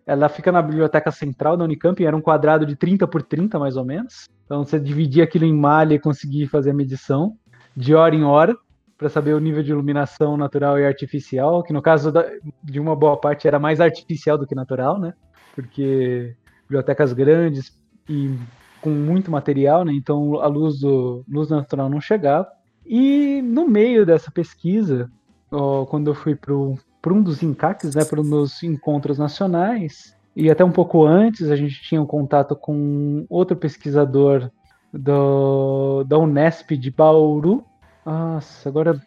Ela 0.06 0.28
fica 0.28 0.52
na 0.52 0.62
biblioteca 0.62 1.10
central 1.10 1.56
da 1.56 1.64
Unicamp, 1.64 2.00
e 2.00 2.06
era 2.06 2.16
um 2.16 2.20
quadrado 2.20 2.64
de 2.64 2.76
30 2.76 3.08
por 3.08 3.22
30, 3.22 3.58
mais 3.58 3.76
ou 3.76 3.84
menos. 3.84 4.28
Então 4.44 4.64
você 4.64 4.78
dividia 4.78 5.24
aquilo 5.24 5.46
em 5.46 5.54
malha 5.54 5.94
e 5.94 5.98
conseguia 5.98 6.48
fazer 6.48 6.70
a 6.70 6.74
medição 6.74 7.36
de 7.76 7.94
hora 7.94 8.14
em 8.14 8.22
hora 8.22 8.56
para 8.96 9.08
saber 9.08 9.34
o 9.34 9.40
nível 9.40 9.62
de 9.62 9.72
iluminação 9.72 10.36
natural 10.36 10.78
e 10.78 10.86
artificial, 10.86 11.62
que 11.62 11.72
no 11.72 11.82
caso 11.82 12.12
da, 12.12 12.24
de 12.62 12.78
uma 12.78 12.94
boa 12.94 13.16
parte 13.16 13.48
era 13.48 13.58
mais 13.58 13.80
artificial 13.80 14.38
do 14.38 14.46
que 14.46 14.54
natural, 14.54 15.00
né? 15.00 15.14
Porque 15.54 16.36
bibliotecas 16.64 17.12
grandes 17.12 17.72
e 18.08 18.36
com 18.80 18.90
muito 18.90 19.30
material, 19.30 19.84
né? 19.84 19.92
Então 19.94 20.40
a 20.40 20.46
luz 20.46 20.80
do 20.80 21.24
luz 21.28 21.48
natural 21.48 21.88
não 21.88 22.00
chegava. 22.00 22.48
E 22.84 23.40
no 23.42 23.66
meio 23.66 24.04
dessa 24.04 24.30
pesquisa, 24.30 25.10
ó, 25.50 25.86
quando 25.86 26.10
eu 26.10 26.14
fui 26.14 26.34
para 26.34 26.52
um 26.54 27.22
dos 27.22 27.42
encaques, 27.42 27.94
né, 27.94 28.04
para 28.04 28.20
os 28.20 28.28
meus 28.28 28.62
encontros 28.62 29.18
nacionais, 29.18 30.14
e 30.36 30.50
até 30.50 30.64
um 30.64 30.70
pouco 30.70 31.04
antes 31.04 31.50
a 31.50 31.56
gente 31.56 31.80
tinha 31.82 32.02
um 32.02 32.06
contato 32.06 32.54
com 32.54 33.24
outro 33.30 33.56
pesquisador 33.56 34.50
do, 34.92 36.04
da 36.04 36.18
Unesp 36.18 36.72
de 36.72 36.90
Bauru. 36.90 37.64
Nossa, 38.04 38.68
agora 38.68 39.00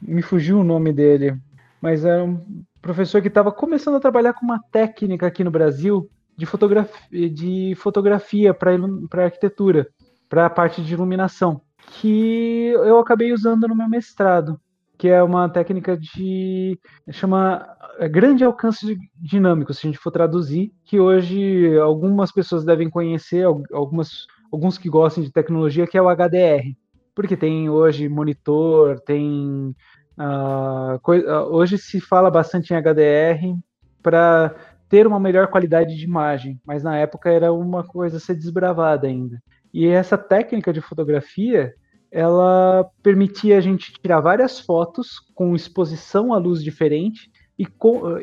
me 0.00 0.22
fugiu 0.22 0.60
o 0.60 0.64
nome 0.64 0.92
dele, 0.92 1.36
mas 1.80 2.04
era 2.04 2.22
um 2.22 2.40
professor 2.80 3.20
que 3.20 3.28
estava 3.28 3.50
começando 3.50 3.96
a 3.96 4.00
trabalhar 4.00 4.32
com 4.34 4.44
uma 4.44 4.60
técnica 4.70 5.26
aqui 5.26 5.42
no 5.42 5.50
Brasil 5.50 6.08
de 6.36 6.46
fotografia, 6.46 7.30
de 7.30 7.74
fotografia 7.76 8.54
para 8.54 9.24
arquitetura, 9.24 9.88
para 10.28 10.46
a 10.46 10.50
parte 10.50 10.82
de 10.82 10.94
iluminação, 10.94 11.60
que 12.00 12.72
eu 12.74 12.98
acabei 12.98 13.32
usando 13.32 13.68
no 13.68 13.76
meu 13.76 13.88
mestrado, 13.88 14.58
que 14.96 15.08
é 15.08 15.22
uma 15.22 15.48
técnica 15.48 15.96
de 15.96 16.78
chama 17.10 17.66
é, 17.98 18.08
grande 18.08 18.44
alcance 18.44 18.96
dinâmico, 19.16 19.74
se 19.74 19.86
a 19.86 19.90
gente 19.90 19.98
for 19.98 20.10
traduzir, 20.10 20.72
que 20.84 21.00
hoje 21.00 21.76
algumas 21.78 22.32
pessoas 22.32 22.64
devem 22.64 22.88
conhecer, 22.88 23.44
algumas 23.44 24.26
alguns 24.52 24.76
que 24.76 24.88
gostam 24.88 25.24
de 25.24 25.32
tecnologia, 25.32 25.86
que 25.86 25.96
é 25.96 26.02
o 26.02 26.10
HDR, 26.14 26.76
porque 27.14 27.36
tem 27.36 27.70
hoje 27.70 28.08
monitor, 28.08 29.00
tem 29.00 29.74
uh, 30.18 31.50
hoje 31.50 31.78
se 31.78 32.00
fala 32.00 32.30
bastante 32.30 32.72
em 32.72 32.76
HDR 32.76 33.58
para 34.02 34.54
ter 34.92 35.06
uma 35.06 35.18
melhor 35.18 35.46
qualidade 35.46 35.96
de 35.96 36.04
imagem, 36.04 36.60
mas 36.66 36.82
na 36.82 36.98
época 36.98 37.30
era 37.30 37.50
uma 37.50 37.82
coisa 37.82 38.18
a 38.18 38.20
ser 38.20 38.34
desbravada 38.34 39.06
ainda. 39.06 39.42
E 39.72 39.86
essa 39.86 40.18
técnica 40.18 40.70
de 40.70 40.82
fotografia, 40.82 41.72
ela 42.10 42.86
permitia 43.02 43.56
a 43.56 43.60
gente 43.62 43.90
tirar 43.90 44.20
várias 44.20 44.60
fotos 44.60 45.18
com 45.34 45.56
exposição 45.56 46.34
à 46.34 46.36
luz 46.36 46.62
diferente 46.62 47.30
e, 47.58 47.66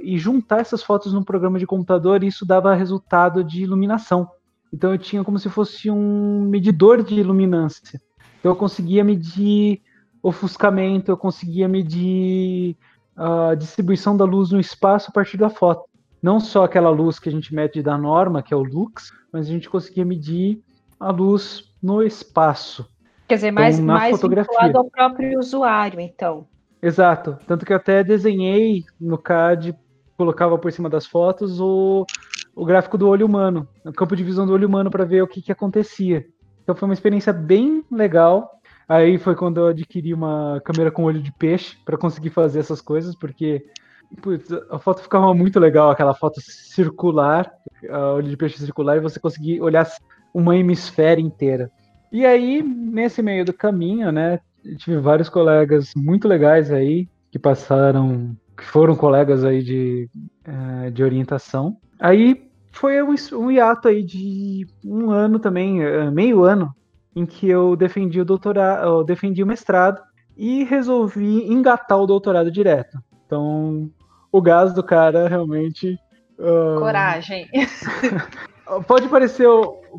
e 0.04 0.20
juntar 0.20 0.60
essas 0.60 0.84
fotos 0.84 1.12
num 1.12 1.24
programa 1.24 1.58
de 1.58 1.66
computador 1.66 2.24
e 2.24 2.28
isso 2.28 2.46
dava 2.46 2.76
resultado 2.76 3.44
de 3.44 3.64
iluminação. 3.64 4.30
Então 4.72 4.92
eu 4.92 5.00
tinha 5.00 5.24
como 5.24 5.40
se 5.40 5.50
fosse 5.50 5.90
um 5.90 6.42
medidor 6.42 7.02
de 7.02 7.16
iluminância. 7.16 8.00
Então 8.40 8.52
eu 8.52 8.56
conseguia 8.56 9.04
medir 9.04 9.82
ofuscamento, 10.22 11.10
eu 11.10 11.18
conseguia 11.18 11.68
medir 11.68 12.78
a 13.18 13.56
distribuição 13.56 14.16
da 14.16 14.24
luz 14.24 14.52
no 14.52 14.60
espaço 14.60 15.10
a 15.10 15.12
partir 15.12 15.36
da 15.36 15.50
foto 15.50 15.89
não 16.22 16.40
só 16.40 16.64
aquela 16.64 16.90
luz 16.90 17.20
que 17.20 17.30
a 17.30 17.32
gente 17.32 17.54
mede 17.54 17.82
da 17.82 17.98
norma, 17.98 18.44
que 18.44 18.54
é 18.54 18.58
o 18.58 18.64
lux, 18.64 19.12
mas 19.32 19.48
a 19.48 19.50
gente 19.50 19.70
conseguia 19.70 20.06
medir 20.06 20.62
a 21.00 21.12
luz 21.12 21.74
no 21.82 22.04
espaço. 22.04 22.88
Quer 23.28 23.36
dizer, 23.36 23.52
mais, 23.52 23.76
então, 23.80 23.96
mais 23.96 24.16
fotografia. 24.16 24.52
vinculado 24.52 24.78
ao 24.78 24.86
próprio 24.86 25.40
usuário, 25.40 26.00
então. 26.00 26.48
Exato. 26.82 27.38
Tanto 27.46 27.66
que 27.66 27.72
eu 27.72 27.78
até 27.78 28.04
desenhei 28.04 28.84
no 29.00 29.18
CAD, 29.18 29.76
colocava 30.18 30.58
por 30.58 30.72
cima 30.72 30.90
das 30.90 31.06
fotos 31.06 31.60
o, 31.62 32.06
o 32.56 32.66
gráfico 32.66 32.98
do 32.98 33.08
olho 33.08 33.26
humano, 33.26 33.68
o 33.86 33.94
campo 33.94 34.16
de 34.16 34.24
visão 34.24 34.46
do 34.46 34.54
olho 34.54 34.68
humano 34.68 34.90
para 34.90 35.06
ver 35.06 35.22
o 35.22 35.28
que, 35.28 35.42
que 35.42 35.52
acontecia. 35.52 36.26
Então 36.64 36.76
foi 36.76 36.88
uma 36.88 36.94
experiência 36.94 37.32
bem 37.32 37.84
legal. 37.92 38.52
Aí 38.88 39.18
foi 39.18 39.36
quando 39.36 39.60
eu 39.60 39.68
adquiri 39.68 40.14
uma 40.14 40.60
câmera 40.66 40.92
com 40.92 41.04
olho 41.04 41.22
de 41.22 41.32
peixe 41.32 41.78
para 41.86 41.98
conseguir 41.98 42.32
fazer 42.32 42.60
essas 42.60 42.82
coisas, 42.82 43.16
porque 43.16 43.64
Putz, 44.22 44.52
a 44.72 44.80
foto 44.80 45.02
ficava 45.02 45.34
muito 45.34 45.60
legal, 45.60 45.92
aquela 45.92 46.14
foto 46.14 46.42
circular, 46.42 47.52
olho 48.16 48.28
de 48.28 48.36
peixe 48.36 48.58
circular, 48.58 48.98
e 48.98 49.02
você 49.02 49.20
conseguir 49.20 49.62
olhar 49.62 49.88
uma 50.34 50.56
hemisféria 50.58 51.22
inteira. 51.22 51.72
E 52.12 52.26
aí, 52.26 52.64
nesse 52.64 53.22
meio 53.22 53.46
do 53.46 53.54
caminho, 53.54 54.12
né, 54.12 54.40
tive 54.78 54.98
vários 54.98 55.30
colegas 55.30 55.94
muito 55.96 56.28
legais 56.28 56.72
aí, 56.72 57.08
que 57.32 57.38
passaram, 57.38 58.36
que 58.58 58.64
foram 58.64 58.96
colegas 58.96 59.44
aí 59.44 59.62
de, 59.62 60.10
uh, 60.48 60.92
de 60.92 61.04
orientação. 61.04 61.78
Aí 62.00 62.50
foi 62.72 63.02
um, 63.04 63.14
um 63.34 63.52
hiato 63.52 63.88
aí 63.88 64.04
de 64.04 64.68
um 64.84 65.12
ano 65.12 65.38
também, 65.40 65.86
uh, 65.86 66.12
meio 66.12 66.44
ano, 66.44 66.74
em 67.16 67.26
que 67.26 67.48
eu 67.48 67.76
defendi 67.76 68.20
o 68.20 68.26
doutorado, 68.26 68.88
eu 68.88 69.04
defendi 69.04 69.44
o 69.44 69.48
mestrado 69.48 70.02
e 70.36 70.64
resolvi 70.64 71.52
engatar 71.52 72.00
o 72.00 72.08
doutorado 72.08 72.52
direto. 72.52 72.98
Então, 73.26 73.92
o 74.32 74.42
gás 74.42 74.74
do 74.74 74.84
cara 74.84 75.28
realmente. 75.28 76.00
Uh... 76.38 76.80
Coragem. 76.80 77.50
pode 78.88 79.08
parecer, 79.10 79.48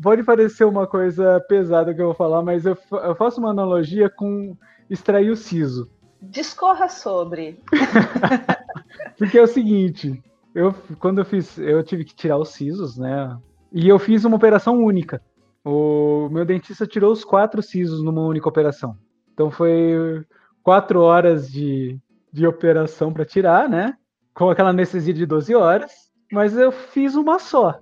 pode 0.01 0.23
parecer 0.23 0.65
uma 0.65 0.87
coisa 0.87 1.39
pesada 1.47 1.93
que 1.93 2.01
eu 2.01 2.07
vou 2.07 2.15
falar, 2.15 2.41
mas 2.41 2.65
eu, 2.65 2.77
eu 2.91 3.15
faço 3.15 3.39
uma 3.39 3.49
analogia 3.49 4.09
com 4.09 4.55
extrair 4.89 5.29
o 5.29 5.35
siso. 5.35 5.89
Discorra 6.21 6.87
sobre. 6.87 7.59
Porque 9.17 9.37
é 9.37 9.41
o 9.41 9.47
seguinte, 9.47 10.21
eu 10.53 10.73
quando 10.99 11.19
eu 11.19 11.25
fiz, 11.25 11.57
eu 11.57 11.83
tive 11.83 12.05
que 12.05 12.15
tirar 12.15 12.37
os 12.37 12.49
sisos, 12.49 12.97
né? 12.97 13.37
E 13.71 13.87
eu 13.87 13.97
fiz 13.97 14.25
uma 14.25 14.35
operação 14.35 14.83
única. 14.83 15.21
O 15.63 16.27
meu 16.29 16.43
dentista 16.43 16.87
tirou 16.87 17.11
os 17.11 17.23
quatro 17.23 17.61
sisos 17.61 18.03
numa 18.03 18.21
única 18.21 18.49
operação. 18.49 18.97
Então 19.33 19.49
foi 19.49 20.25
quatro 20.63 21.01
horas 21.01 21.49
de, 21.49 21.97
de 22.31 22.45
operação 22.45 23.13
para 23.13 23.25
tirar, 23.25 23.69
né? 23.69 23.95
Com 24.33 24.49
aquela 24.49 24.69
anestesia 24.69 25.13
de 25.13 25.25
12 25.25 25.53
horas, 25.55 25.91
mas 26.31 26.57
eu 26.57 26.71
fiz 26.71 27.15
uma 27.15 27.39
só, 27.39 27.79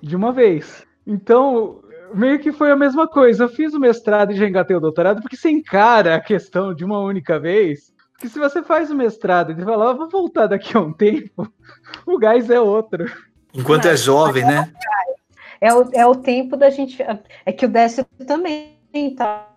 de 0.00 0.14
uma 0.14 0.32
vez. 0.32 0.86
Então, 1.06 1.80
meio 2.14 2.38
que 2.38 2.52
foi 2.52 2.70
a 2.70 2.76
mesma 2.76 3.06
coisa. 3.08 3.44
Eu 3.44 3.48
fiz 3.48 3.74
o 3.74 3.80
mestrado 3.80 4.32
e 4.32 4.36
já 4.36 4.46
engatei 4.46 4.76
o 4.76 4.80
doutorado, 4.80 5.20
porque 5.20 5.36
você 5.36 5.50
encara 5.50 6.14
a 6.14 6.20
questão 6.20 6.74
de 6.74 6.84
uma 6.84 7.00
única 7.00 7.38
vez. 7.38 7.92
Porque 8.12 8.28
se 8.28 8.38
você 8.38 8.62
faz 8.62 8.90
o 8.90 8.96
mestrado 8.96 9.52
e 9.52 9.64
fala, 9.64 9.90
oh, 9.90 9.96
vou 9.96 10.08
voltar 10.08 10.46
daqui 10.46 10.76
a 10.76 10.80
um 10.80 10.92
tempo, 10.92 11.50
o 12.06 12.18
gás 12.18 12.50
é 12.50 12.60
outro. 12.60 13.04
Enquanto 13.54 13.86
é 13.86 13.96
jovem, 13.96 14.44
né? 14.44 14.72
É 15.60 15.72
o, 15.74 15.90
é 15.92 16.06
o 16.06 16.14
tempo 16.14 16.56
da 16.56 16.70
gente. 16.70 17.02
É 17.44 17.52
que 17.52 17.66
o 17.66 17.68
Décio 17.68 18.04
também 18.26 18.76
tá 19.16 19.48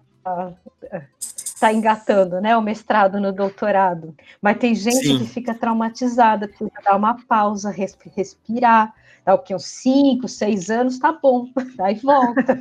está 1.61 1.71
engatando, 1.71 2.41
né, 2.41 2.57
o 2.57 2.61
mestrado 2.61 3.19
no 3.19 3.31
doutorado. 3.31 4.15
Mas 4.41 4.57
tem 4.57 4.73
gente 4.73 5.05
Sim. 5.05 5.19
que 5.19 5.25
fica 5.25 5.53
traumatizada, 5.53 6.47
precisa 6.47 6.71
dar 6.83 6.95
uma 6.95 7.23
pausa, 7.25 7.69
respirar, 7.69 8.91
dá 9.23 9.35
o 9.35 9.39
que, 9.39 9.53
uns 9.53 9.65
5, 9.65 10.27
6 10.27 10.71
anos, 10.71 10.97
tá 10.97 11.11
bom, 11.11 11.47
aí 11.79 11.95
volta. 11.95 12.59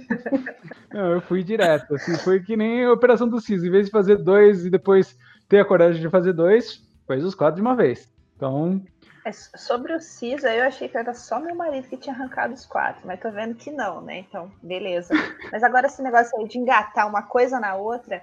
Não, 0.93 1.13
eu 1.13 1.23
fui 1.23 1.43
direto, 1.43 1.95
assim, 1.95 2.19
foi 2.19 2.41
que 2.43 2.59
nem 2.59 2.85
a 2.85 2.93
operação 2.93 3.27
do 3.27 3.41
CIS, 3.41 3.65
em 3.65 3.71
vez 3.71 3.87
de 3.87 3.93
fazer 3.93 4.19
dois 4.19 4.67
e 4.67 4.71
depois 4.71 5.17
ter 5.49 5.61
a 5.61 5.65
coragem 5.65 6.03
de 6.03 6.11
fazer 6.11 6.35
dois, 6.35 6.83
fez 7.07 7.25
os 7.25 7.35
quatro 7.35 7.57
de 7.57 7.63
uma 7.63 7.75
vez. 7.75 8.07
Então, 8.37 8.83
É, 9.25 9.33
sobre 9.33 9.95
o 9.95 10.01
CISA, 10.01 10.55
eu 10.55 10.67
achei 10.67 10.89
que 10.89 10.97
era 10.97 11.15
só 11.15 11.41
meu 11.41 11.55
marido 11.55 11.89
que 11.89 11.97
tinha 11.97 12.15
arrancado 12.15 12.53
os 12.53 12.67
quatro, 12.67 13.07
mas 13.07 13.21
tô 13.21 13.31
vendo 13.31 13.55
que 13.55 13.71
não, 13.71 14.03
né? 14.03 14.19
Então, 14.19 14.51
beleza. 14.63 15.15
Mas 15.51 15.63
agora 15.63 15.87
esse 15.87 16.03
negócio 16.03 16.39
aí 16.39 16.47
de 16.47 16.59
engatar 16.59 17.09
uma 17.09 17.23
coisa 17.23 17.59
na 17.61 17.77
outra, 17.77 18.23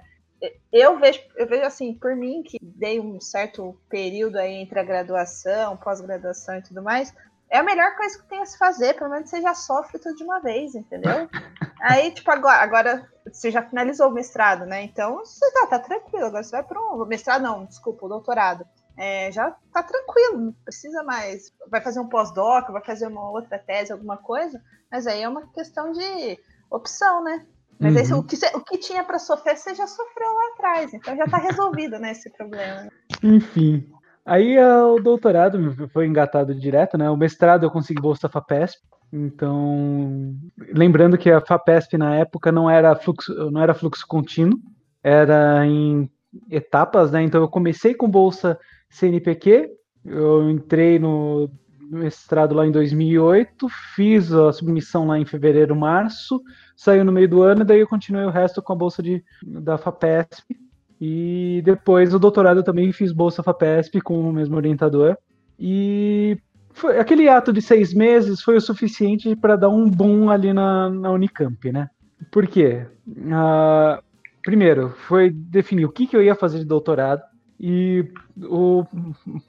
eu 0.72 0.98
vejo, 0.98 1.20
eu 1.36 1.46
vejo 1.46 1.64
assim, 1.64 1.94
por 1.94 2.14
mim, 2.14 2.42
que 2.42 2.58
dei 2.62 3.00
um 3.00 3.20
certo 3.20 3.78
período 3.88 4.36
aí 4.36 4.54
entre 4.54 4.78
a 4.78 4.84
graduação, 4.84 5.76
pós-graduação 5.76 6.56
e 6.56 6.62
tudo 6.62 6.82
mais, 6.82 7.12
é 7.50 7.58
a 7.58 7.62
melhor 7.62 7.96
coisa 7.96 8.18
que 8.18 8.28
tem 8.28 8.40
a 8.40 8.46
se 8.46 8.58
fazer, 8.58 8.94
pelo 8.94 9.10
menos 9.10 9.30
você 9.30 9.40
já 9.40 9.54
sofre 9.54 9.98
tudo 9.98 10.16
de 10.16 10.24
uma 10.24 10.38
vez, 10.40 10.74
entendeu? 10.74 11.28
Aí, 11.80 12.10
tipo, 12.10 12.30
agora, 12.30 12.58
agora 12.58 13.08
você 13.24 13.50
já 13.50 13.62
finalizou 13.62 14.08
o 14.08 14.12
mestrado, 14.12 14.66
né? 14.66 14.82
Então, 14.82 15.18
você 15.18 15.50
tá, 15.52 15.66
tá 15.66 15.78
tranquilo, 15.78 16.26
agora 16.26 16.42
você 16.42 16.50
vai 16.50 16.62
para 16.62 16.80
um 16.80 17.06
mestrado, 17.06 17.42
não, 17.42 17.64
desculpa, 17.64 18.04
o 18.04 18.08
doutorado. 18.08 18.66
É, 18.96 19.30
já 19.30 19.56
tá 19.72 19.82
tranquilo, 19.82 20.38
não 20.38 20.52
precisa 20.64 21.04
mais. 21.04 21.52
Vai 21.68 21.80
fazer 21.80 22.00
um 22.00 22.08
pós-doc, 22.08 22.68
vai 22.70 22.84
fazer 22.84 23.06
uma 23.06 23.30
outra 23.30 23.58
tese, 23.58 23.92
alguma 23.92 24.16
coisa, 24.16 24.60
mas 24.90 25.06
aí 25.06 25.22
é 25.22 25.28
uma 25.28 25.46
questão 25.52 25.92
de 25.92 26.38
opção, 26.68 27.22
né? 27.22 27.46
Mas 27.78 27.94
uhum. 27.94 28.00
esse, 28.00 28.14
o, 28.14 28.22
que 28.22 28.36
o 28.56 28.60
que 28.60 28.78
tinha 28.78 29.04
para 29.04 29.18
sofrer, 29.18 29.56
você 29.56 29.74
já 29.74 29.86
sofreu 29.86 30.28
lá 30.32 30.52
atrás, 30.54 30.92
então 30.92 31.16
já 31.16 31.26
tá 31.26 31.38
resolvido, 31.38 31.98
né, 31.98 32.12
esse 32.12 32.28
problema. 32.30 32.88
Enfim, 33.22 33.88
Aí 34.28 34.58
o 34.58 35.00
doutorado 35.00 35.88
foi 35.88 36.06
engatado 36.06 36.54
direto, 36.54 36.98
né? 36.98 37.08
O 37.08 37.16
mestrado 37.16 37.64
eu 37.64 37.70
consegui 37.70 38.02
bolsa 38.02 38.28
FAPESP. 38.28 38.78
Então, 39.10 40.36
lembrando 40.58 41.16
que 41.16 41.30
a 41.30 41.40
FAPESP 41.40 41.96
na 41.96 42.14
época 42.14 42.52
não 42.52 42.68
era 42.68 42.94
fluxo, 42.94 43.32
não 43.50 43.62
era 43.62 43.72
fluxo 43.72 44.06
contínuo, 44.06 44.60
era 45.02 45.66
em 45.66 46.10
etapas, 46.50 47.10
né? 47.10 47.22
Então 47.22 47.40
eu 47.40 47.48
comecei 47.48 47.94
com 47.94 48.06
bolsa 48.06 48.58
CNPq, 48.90 49.70
eu 50.04 50.50
entrei 50.50 50.98
no 50.98 51.48
mestrado 51.90 52.54
lá 52.54 52.66
em 52.66 52.70
2008, 52.70 53.68
fiz 53.94 54.32
a 54.32 54.52
submissão 54.52 55.06
lá 55.06 55.18
em 55.18 55.24
fevereiro, 55.24 55.74
março, 55.74 56.40
saiu 56.76 57.04
no 57.04 57.12
meio 57.12 57.28
do 57.28 57.42
ano, 57.42 57.62
e 57.62 57.64
daí 57.64 57.80
eu 57.80 57.88
continuei 57.88 58.24
o 58.24 58.30
resto 58.30 58.62
com 58.62 58.72
a 58.72 58.76
bolsa 58.76 59.02
de, 59.02 59.22
da 59.42 59.78
FAPESP. 59.78 60.56
E 61.00 61.62
depois 61.64 62.12
o 62.12 62.18
doutorado 62.18 62.58
eu 62.58 62.64
também 62.64 62.92
fiz 62.92 63.12
bolsa 63.12 63.42
FAPESP 63.42 64.00
com 64.00 64.20
o 64.20 64.32
mesmo 64.32 64.56
orientador. 64.56 65.16
E 65.58 66.38
foi, 66.72 66.98
aquele 66.98 67.28
ato 67.28 67.52
de 67.52 67.60
seis 67.60 67.92
meses 67.92 68.40
foi 68.40 68.56
o 68.56 68.60
suficiente 68.60 69.34
para 69.34 69.56
dar 69.56 69.68
um 69.68 69.88
boom 69.88 70.30
ali 70.30 70.52
na, 70.52 70.88
na 70.88 71.10
Unicamp, 71.10 71.72
né? 71.72 71.88
Por 72.30 72.46
quê? 72.46 72.86
Uh, 73.06 74.02
primeiro, 74.42 74.90
foi 75.06 75.30
definir 75.30 75.84
o 75.84 75.92
que, 75.92 76.06
que 76.06 76.16
eu 76.16 76.22
ia 76.22 76.34
fazer 76.34 76.58
de 76.58 76.64
doutorado. 76.64 77.22
E 77.60 78.08
o 78.40 78.84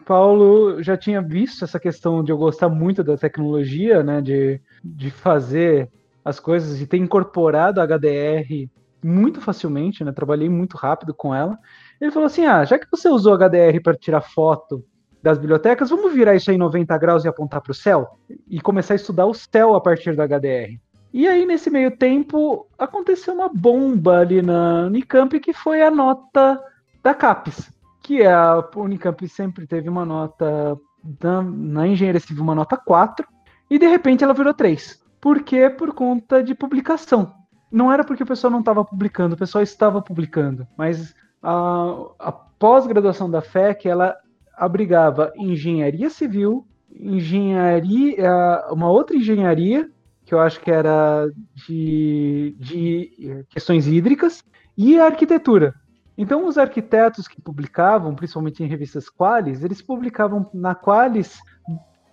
Paulo 0.05 0.81
já 0.81 0.97
tinha 0.97 1.21
visto 1.21 1.63
essa 1.63 1.79
questão 1.79 2.23
de 2.23 2.31
eu 2.31 2.37
gostar 2.37 2.67
muito 2.67 3.03
da 3.03 3.15
tecnologia, 3.15 4.01
né? 4.01 4.21
De, 4.21 4.59
de 4.83 5.11
fazer 5.11 5.89
as 6.25 6.39
coisas, 6.39 6.81
e 6.81 6.87
ter 6.87 6.97
incorporado 6.97 7.79
a 7.79 7.85
HDR 7.85 8.67
muito 9.03 9.39
facilmente, 9.39 10.03
né? 10.03 10.11
Trabalhei 10.11 10.49
muito 10.49 10.75
rápido 10.75 11.13
com 11.13 11.33
ela. 11.33 11.57
Ele 12.01 12.11
falou 12.11 12.25
assim: 12.27 12.45
ah, 12.45 12.65
já 12.65 12.79
que 12.79 12.87
você 12.89 13.07
usou 13.09 13.37
HDR 13.37 13.81
para 13.83 13.95
tirar 13.95 14.21
foto 14.21 14.83
das 15.21 15.37
bibliotecas, 15.37 15.89
vamos 15.89 16.13
virar 16.13 16.35
isso 16.35 16.49
aí 16.49 16.57
90 16.57 16.97
graus 16.97 17.25
e 17.25 17.27
apontar 17.27 17.61
para 17.61 17.71
o 17.71 17.75
céu? 17.75 18.07
E 18.49 18.59
começar 18.59 18.93
a 18.93 18.95
estudar 18.95 19.25
o 19.25 19.33
céu 19.33 19.75
a 19.75 19.81
partir 19.81 20.15
da 20.15 20.25
HDR. 20.25 20.79
E 21.11 21.27
aí, 21.27 21.45
nesse 21.45 21.69
meio 21.69 21.95
tempo, 21.95 22.67
aconteceu 22.77 23.33
uma 23.33 23.49
bomba 23.49 24.19
ali 24.19 24.41
na 24.41 24.85
Unicamp, 24.85 25.39
que 25.39 25.53
foi 25.53 25.81
a 25.81 25.89
nota 25.89 26.61
da 27.01 27.13
CAPES, 27.13 27.71
que 28.09 28.23
é 28.23 28.33
a 28.33 28.67
Unicamp 28.75 29.27
sempre 29.27 29.67
teve 29.67 29.87
uma 29.87 30.03
nota, 30.03 30.75
na, 31.21 31.43
na 31.43 31.87
engenharia 31.87 32.19
civil, 32.19 32.41
uma 32.41 32.55
nota 32.55 32.75
4, 32.75 33.27
e 33.69 33.77
de 33.77 33.85
repente 33.85 34.23
ela 34.23 34.33
virou 34.33 34.51
3. 34.51 34.99
Por 35.21 35.43
quê? 35.43 35.69
Por 35.69 35.93
conta 35.93 36.41
de 36.41 36.55
publicação 36.55 37.39
não 37.71 37.91
era 37.91 38.03
porque 38.03 38.23
o 38.23 38.25
pessoal 38.25 38.49
não 38.51 38.59
estava 38.59 38.83
publicando, 38.83 39.35
o 39.35 39.37
pessoal 39.37 39.63
estava 39.63 40.01
publicando, 40.01 40.67
mas 40.75 41.13
a, 41.41 41.93
a 42.17 42.31
pós-graduação 42.31 43.29
da 43.29 43.41
FEC, 43.41 43.87
ela 43.87 44.15
abrigava 44.57 45.31
engenharia 45.35 46.09
civil, 46.09 46.67
engenharia, 46.91 48.65
uma 48.71 48.89
outra 48.89 49.15
engenharia, 49.15 49.87
que 50.25 50.33
eu 50.33 50.39
acho 50.39 50.59
que 50.59 50.71
era 50.71 51.29
de, 51.53 52.55
de 52.59 53.45
questões 53.49 53.87
hídricas, 53.87 54.43
e 54.75 54.99
arquitetura. 54.99 55.75
Então, 56.21 56.45
os 56.45 56.57
arquitetos 56.57 57.29
que 57.29 57.41
publicavam, 57.41 58.13
principalmente 58.13 58.61
em 58.61 58.67
revistas 58.67 59.09
Qualis, 59.09 59.63
eles 59.63 59.81
publicavam 59.81 60.49
na 60.53 60.75
Qualis 60.75 61.39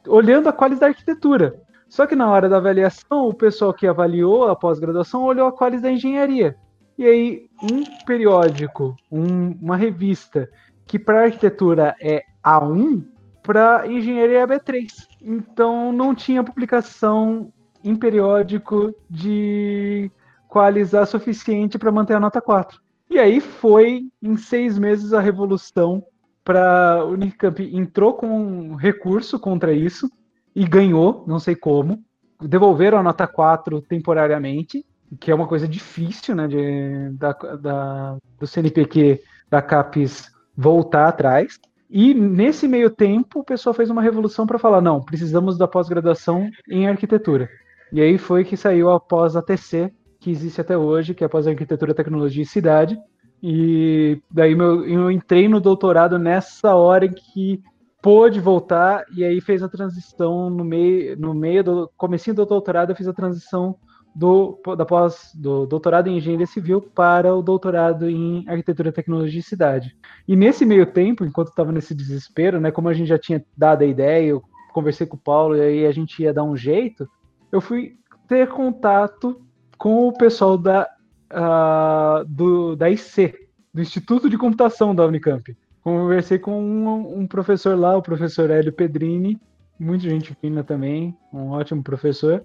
olhando 0.06 0.48
a 0.48 0.52
Qualis 0.52 0.78
da 0.78 0.86
arquitetura. 0.86 1.60
Só 1.88 2.06
que 2.06 2.14
na 2.14 2.30
hora 2.30 2.48
da 2.48 2.58
avaliação, 2.58 3.26
o 3.26 3.34
pessoal 3.34 3.74
que 3.74 3.84
avaliou 3.84 4.46
a 4.46 4.54
pós-graduação 4.54 5.24
olhou 5.24 5.48
a 5.48 5.52
qualidade 5.52 5.82
da 5.82 5.90
engenharia. 5.90 6.56
E 6.96 7.04
aí, 7.04 7.50
um 7.60 7.82
periódico, 8.04 8.94
um, 9.10 9.50
uma 9.60 9.76
revista, 9.76 10.48
que 10.86 11.00
para 11.00 11.24
arquitetura 11.24 11.96
é 12.00 12.22
A1, 12.44 13.04
para 13.42 13.88
engenharia 13.88 14.38
é 14.38 14.46
B3. 14.46 14.86
Então, 15.20 15.90
não 15.90 16.14
tinha 16.14 16.44
publicação 16.44 17.52
em 17.82 17.96
periódico 17.96 18.94
de 19.10 20.12
qualizar 20.46 21.08
suficiente 21.08 21.76
para 21.76 21.90
manter 21.90 22.14
a 22.14 22.20
nota 22.20 22.40
4. 22.40 22.85
E 23.08 23.18
aí 23.18 23.40
foi, 23.40 24.08
em 24.22 24.36
seis 24.36 24.78
meses, 24.78 25.12
a 25.12 25.20
revolução 25.20 26.04
para 26.44 27.04
Unicamp 27.04 27.60
entrou 27.76 28.14
com 28.14 28.28
um 28.28 28.74
recurso 28.74 29.38
contra 29.38 29.72
isso, 29.72 30.08
e 30.56 30.64
ganhou, 30.64 31.22
não 31.26 31.38
sei 31.38 31.54
como. 31.54 32.02
Devolveram 32.40 32.96
a 32.96 33.02
nota 33.02 33.26
4 33.26 33.82
temporariamente, 33.82 34.86
que 35.20 35.30
é 35.30 35.34
uma 35.34 35.46
coisa 35.46 35.68
difícil, 35.68 36.34
né, 36.34 36.48
de, 36.48 37.10
da, 37.12 37.32
da, 37.32 38.16
do 38.40 38.46
CNPq 38.46 39.20
da 39.50 39.60
CAPES 39.60 40.30
voltar 40.56 41.08
atrás. 41.08 41.60
E 41.90 42.14
nesse 42.14 42.66
meio 42.66 42.88
tempo, 42.88 43.40
o 43.40 43.44
pessoal 43.44 43.74
fez 43.74 43.90
uma 43.90 44.02
revolução 44.02 44.46
para 44.46 44.58
falar: 44.58 44.80
não, 44.80 45.02
precisamos 45.02 45.58
da 45.58 45.68
pós-graduação 45.68 46.50
em 46.68 46.88
arquitetura. 46.88 47.48
E 47.92 48.00
aí 48.00 48.16
foi 48.16 48.42
que 48.42 48.56
saiu 48.56 48.90
a 48.90 48.98
pós-ATC, 48.98 49.92
que 50.26 50.30
existe 50.32 50.60
até 50.60 50.76
hoje, 50.76 51.14
que 51.14 51.22
é 51.22 51.26
a 51.28 51.30
pós-arquitetura, 51.30 51.94
tecnologia 51.94 52.42
e 52.42 52.46
cidade. 52.46 52.98
E 53.40 54.20
daí 54.28 54.56
meu, 54.56 54.84
eu 54.84 55.08
entrei 55.08 55.46
no 55.46 55.60
doutorado 55.60 56.18
nessa 56.18 56.74
hora 56.74 57.08
que 57.08 57.62
pôde 58.02 58.40
voltar 58.40 59.04
e 59.16 59.24
aí 59.24 59.40
fez 59.40 59.62
a 59.62 59.68
transição 59.68 60.50
no 60.50 60.64
meio, 60.64 61.16
no 61.16 61.32
meio 61.32 61.62
do 61.62 61.90
comecinho 61.96 62.34
do 62.34 62.44
doutorado, 62.44 62.90
eu 62.90 62.96
fiz 62.96 63.06
a 63.06 63.12
transição 63.12 63.76
do, 64.12 64.60
da 64.76 64.84
pós, 64.84 65.30
do 65.32 65.64
doutorado 65.64 66.08
em 66.08 66.16
engenharia 66.16 66.46
civil 66.46 66.80
para 66.80 67.32
o 67.32 67.40
doutorado 67.40 68.10
em 68.10 68.44
arquitetura, 68.48 68.90
tecnologia 68.90 69.38
e 69.38 69.44
cidade. 69.44 69.96
E 70.26 70.34
nesse 70.34 70.66
meio 70.66 70.86
tempo, 70.86 71.24
enquanto 71.24 71.50
estava 71.50 71.70
nesse 71.70 71.94
desespero, 71.94 72.58
né, 72.58 72.72
como 72.72 72.88
a 72.88 72.94
gente 72.94 73.06
já 73.06 73.18
tinha 73.18 73.44
dado 73.56 73.82
a 73.82 73.86
ideia, 73.86 74.26
eu 74.26 74.42
conversei 74.72 75.06
com 75.06 75.16
o 75.16 75.20
Paulo 75.20 75.54
e 75.56 75.60
aí 75.60 75.86
a 75.86 75.92
gente 75.92 76.20
ia 76.20 76.34
dar 76.34 76.42
um 76.42 76.56
jeito, 76.56 77.08
eu 77.52 77.60
fui 77.60 77.92
ter 78.26 78.48
contato 78.48 79.45
com 79.78 80.08
o 80.08 80.12
pessoal 80.12 80.56
da, 80.56 80.88
uh, 81.32 82.24
do, 82.26 82.76
da 82.76 82.90
IC, 82.90 83.34
do 83.72 83.82
Instituto 83.82 84.28
de 84.28 84.38
Computação 84.38 84.94
da 84.94 85.06
Unicamp. 85.06 85.56
Conversei 85.82 86.38
com 86.38 86.60
um, 86.60 87.20
um, 87.20 87.26
professor 87.26 87.78
lá, 87.78 87.96
o 87.96 88.02
professor 88.02 88.50
Hélio 88.50 88.72
Pedrini, 88.72 89.40
muita 89.78 90.08
gente 90.08 90.34
fina 90.34 90.64
também, 90.64 91.16
um 91.32 91.50
ótimo 91.50 91.82
professor, 91.82 92.44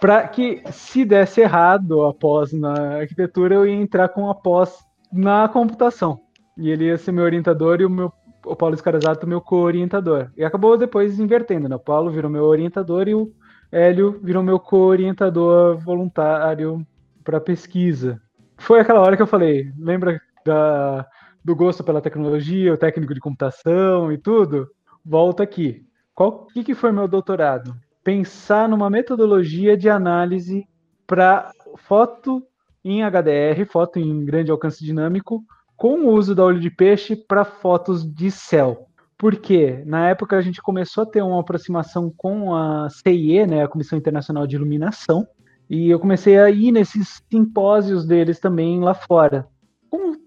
para 0.00 0.26
que 0.28 0.62
se 0.70 1.04
desse 1.04 1.40
errado 1.40 2.04
após 2.04 2.52
na 2.52 2.98
arquitetura, 2.98 3.54
eu 3.54 3.66
ia 3.66 3.74
entrar 3.74 4.08
com 4.08 4.28
após 4.28 4.78
na 5.12 5.48
computação. 5.48 6.20
E 6.56 6.70
ele 6.70 6.86
ia 6.86 6.98
ser 6.98 7.12
meu 7.12 7.24
orientador 7.24 7.80
e 7.80 7.84
o 7.84 7.90
meu 7.90 8.12
o 8.44 8.56
Paulo 8.56 8.74
Escarazato 8.74 9.26
meu 9.26 9.40
co-orientador. 9.40 10.30
E 10.36 10.44
acabou 10.44 10.76
depois 10.76 11.18
invertendo, 11.20 11.68
né? 11.68 11.76
O 11.76 11.80
Paulo 11.80 12.10
virou 12.10 12.30
meu 12.30 12.44
orientador 12.44 13.08
e 13.08 13.14
o 13.14 13.30
Hélio 13.72 14.20
virou 14.22 14.42
meu 14.42 14.58
co-orientador 14.58 15.78
voluntário 15.78 16.84
para 17.22 17.40
pesquisa. 17.40 18.20
Foi 18.58 18.80
aquela 18.80 19.00
hora 19.00 19.16
que 19.16 19.22
eu 19.22 19.26
falei, 19.26 19.72
lembra 19.78 20.20
da 20.44 21.06
do 21.42 21.56
gosto 21.56 21.82
pela 21.82 22.02
tecnologia, 22.02 22.72
o 22.72 22.76
técnico 22.76 23.14
de 23.14 23.20
computação 23.20 24.12
e 24.12 24.18
tudo, 24.18 24.68
volta 25.04 25.42
aqui. 25.42 25.86
Qual 26.14 26.46
que, 26.46 26.62
que 26.62 26.74
foi 26.74 26.92
meu 26.92 27.08
doutorado? 27.08 27.74
Pensar 28.04 28.68
numa 28.68 28.90
metodologia 28.90 29.76
de 29.76 29.88
análise 29.88 30.66
para 31.06 31.50
foto 31.76 32.42
em 32.84 33.02
HDR, 33.02 33.64
foto 33.66 33.98
em 33.98 34.24
grande 34.24 34.50
alcance 34.50 34.84
dinâmico, 34.84 35.42
com 35.76 36.00
o 36.00 36.10
uso 36.10 36.34
da 36.34 36.44
olho 36.44 36.60
de 36.60 36.70
peixe 36.70 37.16
para 37.16 37.44
fotos 37.44 38.04
de 38.04 38.30
céu. 38.30 38.86
Porque 39.20 39.82
na 39.84 40.08
época 40.08 40.36
a 40.36 40.40
gente 40.40 40.62
começou 40.62 41.04
a 41.04 41.06
ter 41.06 41.22
uma 41.22 41.40
aproximação 41.40 42.12
com 42.16 42.54
a 42.54 42.88
CIE, 42.88 43.46
né, 43.46 43.62
a 43.62 43.68
Comissão 43.68 43.98
Internacional 43.98 44.46
de 44.46 44.56
Iluminação, 44.56 45.28
e 45.68 45.90
eu 45.90 46.00
comecei 46.00 46.38
a 46.38 46.50
ir 46.50 46.72
nesses 46.72 47.22
simpósios 47.30 48.06
deles 48.06 48.40
também 48.40 48.80
lá 48.80 48.94
fora 48.94 49.46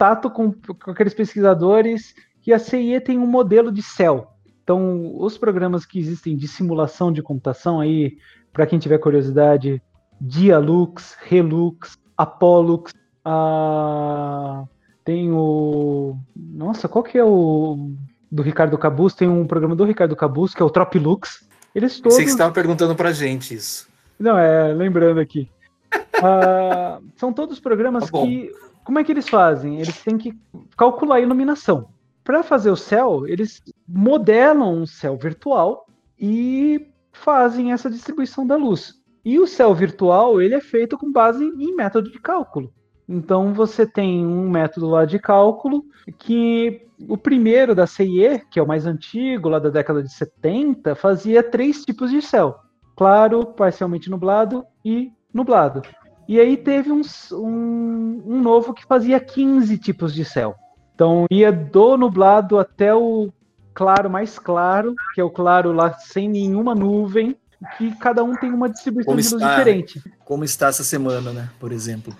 contato 0.04 0.30
com, 0.30 0.52
com 0.52 0.92
aqueles 0.92 1.14
pesquisadores 1.14 2.14
que 2.42 2.52
a 2.52 2.60
CIE 2.60 3.00
tem 3.00 3.18
um 3.18 3.28
modelo 3.28 3.72
de 3.72 3.82
céu. 3.82 4.28
Então, 4.62 5.16
os 5.18 5.38
programas 5.38 5.86
que 5.86 6.00
existem 6.00 6.36
de 6.36 6.48
simulação 6.48 7.12
de 7.12 7.22
computação 7.22 7.80
aí, 7.80 8.18
para 8.52 8.66
quem 8.66 8.80
tiver 8.80 8.98
curiosidade, 8.98 9.82
Dialux, 10.20 11.18
Relux, 11.22 11.98
Apolux, 12.18 12.94
a... 13.26 14.64
tem 15.04 15.32
o. 15.32 16.18
Nossa, 16.36 16.88
qual 16.88 17.04
que 17.04 17.18
é 17.18 17.24
o. 17.24 17.92
Do 18.34 18.42
Ricardo 18.42 18.78
Cabuz, 18.80 19.14
tem 19.14 19.30
um 19.30 19.46
programa 19.46 19.76
do 19.76 19.84
Ricardo 19.84 20.16
Cabuz, 20.16 20.56
que 20.56 20.62
é 20.62 20.66
o 20.66 20.70
Tropilux. 20.70 21.48
Eles 21.76 22.00
todos. 22.00 22.16
Sei 22.16 22.26
que 22.26 22.32
você 22.32 22.36
estava 22.36 22.52
perguntando 22.52 22.96
pra 22.96 23.12
gente 23.12 23.54
isso. 23.54 23.88
Não, 24.18 24.38
é, 24.38 24.74
lembrando 24.74 25.20
aqui. 25.20 25.50
Ah, 26.26 27.00
são 27.18 27.34
todos 27.34 27.60
programas 27.60 28.10
Tá 28.10 28.22
que. 28.22 28.50
Como 28.86 28.98
é 28.98 29.04
que 29.04 29.12
eles 29.12 29.28
fazem? 29.28 29.82
Eles 29.82 30.02
têm 30.02 30.18
que 30.18 30.34
calcular 30.78 31.16
a 31.16 31.22
iluminação. 31.22 31.90
Para 32.24 32.42
fazer 32.44 32.72
o 32.72 32.78
céu, 32.78 33.28
eles 33.28 33.62
modelam 33.86 34.74
um 34.74 34.86
céu 34.86 35.18
virtual 35.18 35.86
e 36.18 36.88
fazem 37.12 37.74
essa 37.74 37.90
distribuição 37.90 38.48
da 38.48 38.56
luz. 38.56 38.96
E 39.26 39.38
o 39.38 39.46
céu 39.46 39.74
virtual 39.74 40.42
ele 40.42 40.56
é 40.56 40.62
feito 40.62 40.98
com 40.98 41.12
base 41.12 41.44
em 41.44 41.76
método 41.76 42.10
de 42.10 42.20
cálculo. 42.20 42.74
Então 43.08 43.54
você 43.54 43.86
tem 43.86 44.26
um 44.26 44.50
método 44.50 44.90
lá 44.90 45.06
de 45.06 45.20
cálculo 45.20 45.84
que 46.18 46.88
o 47.08 47.18
primeiro 47.18 47.76
da 47.76 47.86
CIE, 47.86 48.42
que 48.50 48.60
é 48.60 48.64
o 48.64 48.68
mais 48.68 48.86
antigo, 48.86 49.50
lá 49.50 49.60
da 49.60 49.70
década 49.70 50.02
de 50.02 50.12
70, 50.14 50.96
fazia 50.96 51.44
três 51.44 51.84
tipos 51.84 52.10
de 52.12 52.22
céu: 52.22 52.56
claro, 52.96 53.46
parcialmente 53.46 54.10
nublado 54.10 54.66
e 54.86 55.12
nublado. 55.34 55.82
E 56.28 56.40
aí 56.40 56.56
teve 56.56 56.92
uns- 56.92 57.32
um, 57.34 58.24
um 58.26 58.42
novo 58.42 58.74
que 58.74 58.86
fazia 58.86 59.20
15 59.20 59.78
tipos 59.78 60.14
de 60.14 60.24
céu. 60.24 60.56
Então 60.96 61.26
ia 61.30 61.52
do 61.52 61.98
nublado 61.98 62.58
até 62.58 62.94
o 62.96 63.30
claro 63.74 64.10
mais 64.10 64.40
claro, 64.40 64.94
que 65.14 65.20
é 65.20 65.24
o 65.24 65.30
claro 65.30 65.74
lá 65.74 65.92
sem 65.94 66.30
nenhuma 66.30 66.74
nuvem, 66.74 67.36
que 67.78 67.94
cada 67.98 68.24
um 68.24 68.36
tem 68.36 68.52
uma 68.52 68.70
distribuição 68.70 69.12
Como 69.12 69.22
de 69.22 69.30
luz 69.30 69.42
está? 69.42 69.58
diferente. 69.58 70.02
Como 70.24 70.44
está 70.46 70.68
essa 70.68 70.84
semana, 70.84 71.32
né? 71.34 71.50
Por 71.60 71.72
exemplo. 71.72 72.14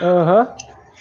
Aham. 0.00 0.54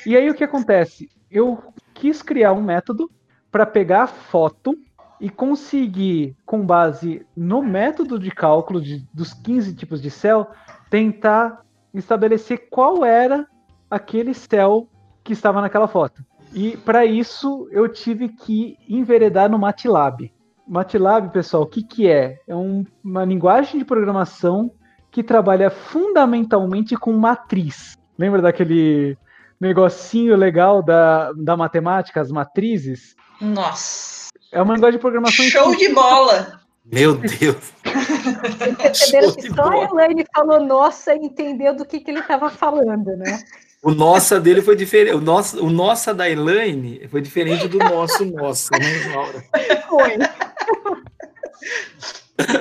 E 0.06 0.16
aí 0.18 0.30
o 0.30 0.34
que 0.34 0.44
acontece? 0.44 1.10
Eu 1.30 1.64
quis 1.94 2.22
criar 2.22 2.54
um 2.54 2.62
método 2.62 3.10
para 3.52 3.66
pegar 3.66 4.04
a 4.04 4.08
foto 4.08 4.76
e 5.20 5.30
conseguir, 5.30 6.36
com 6.46 6.66
base 6.66 7.26
no 7.36 7.62
método 7.62 8.20
de 8.20 8.30
cálculo 8.32 8.82
de- 8.82 9.08
dos 9.14 9.34
15 9.34 9.74
tipos 9.74 10.02
de 10.02 10.10
céu, 10.10 10.48
tentar 10.90 11.62
estabelecer 11.94 12.68
qual 12.70 13.06
era 13.06 13.48
aquele 13.90 14.34
céu 14.34 14.90
que 15.24 15.32
estava 15.32 15.62
naquela 15.62 15.88
foto. 15.88 16.24
E 16.54 16.76
para 16.78 17.06
isso 17.06 17.68
eu 17.72 17.88
tive 17.88 18.30
que 18.30 18.78
enveredar 18.88 19.50
no 19.50 19.58
MATLAB. 19.58 20.32
MATLAB, 20.68 21.32
pessoal, 21.32 21.64
o 21.64 21.68
que, 21.68 21.84
que 21.84 22.08
é? 22.08 22.40
É 22.48 22.56
um- 22.56 22.86
uma 23.04 23.24
linguagem 23.24 23.80
de 23.80 23.86
programação 23.86 24.72
que 25.12 25.24
trabalha 25.24 25.70
fundamentalmente 25.70 26.96
com 26.96 27.14
matriz. 27.14 27.94
Lembra 28.24 28.42
daquele 28.42 29.18
negocinho 29.60 30.38
legal 30.38 30.82
da, 30.82 31.34
da 31.34 31.58
matemática, 31.58 32.22
as 32.22 32.32
matrizes? 32.32 33.18
Nossa. 33.42 34.30
É 34.50 34.62
uma 34.62 34.76
linguagem 34.76 34.98
de 34.98 35.02
programação 35.02 35.44
Show 35.44 35.76
de 35.76 35.90
bola! 35.90 36.62
Meu 36.86 37.16
Deus. 37.18 37.74
Perceberam 38.82 39.28
Show 39.28 39.36
que 39.36 39.50
de 39.50 39.54
só 39.54 39.64
a 39.64 39.72
bola. 39.72 40.04
Elaine 40.04 40.26
falou 40.34 40.66
nossa 40.66 41.14
e 41.14 41.18
entendeu 41.18 41.76
do 41.76 41.86
que, 41.86 42.00
que 42.00 42.12
ele 42.12 42.22
estava 42.22 42.50
falando, 42.50 43.08
né? 43.18 43.44
O 43.84 43.92
nossa 43.92 44.40
dele 44.40 44.62
foi 44.62 44.78
diferente. 44.78 45.16
O 45.16 45.20
nosso, 45.20 45.62
o 45.62 45.70
nossa 45.70 46.14
da 46.14 46.30
Elaine 46.30 47.06
foi 47.10 47.20
diferente 47.20 47.68
do 47.68 47.78
nosso 47.78 48.24
nossa, 48.24 48.70
né, 48.78 49.14
Laura? 49.14 49.44
Foi. 49.90 50.18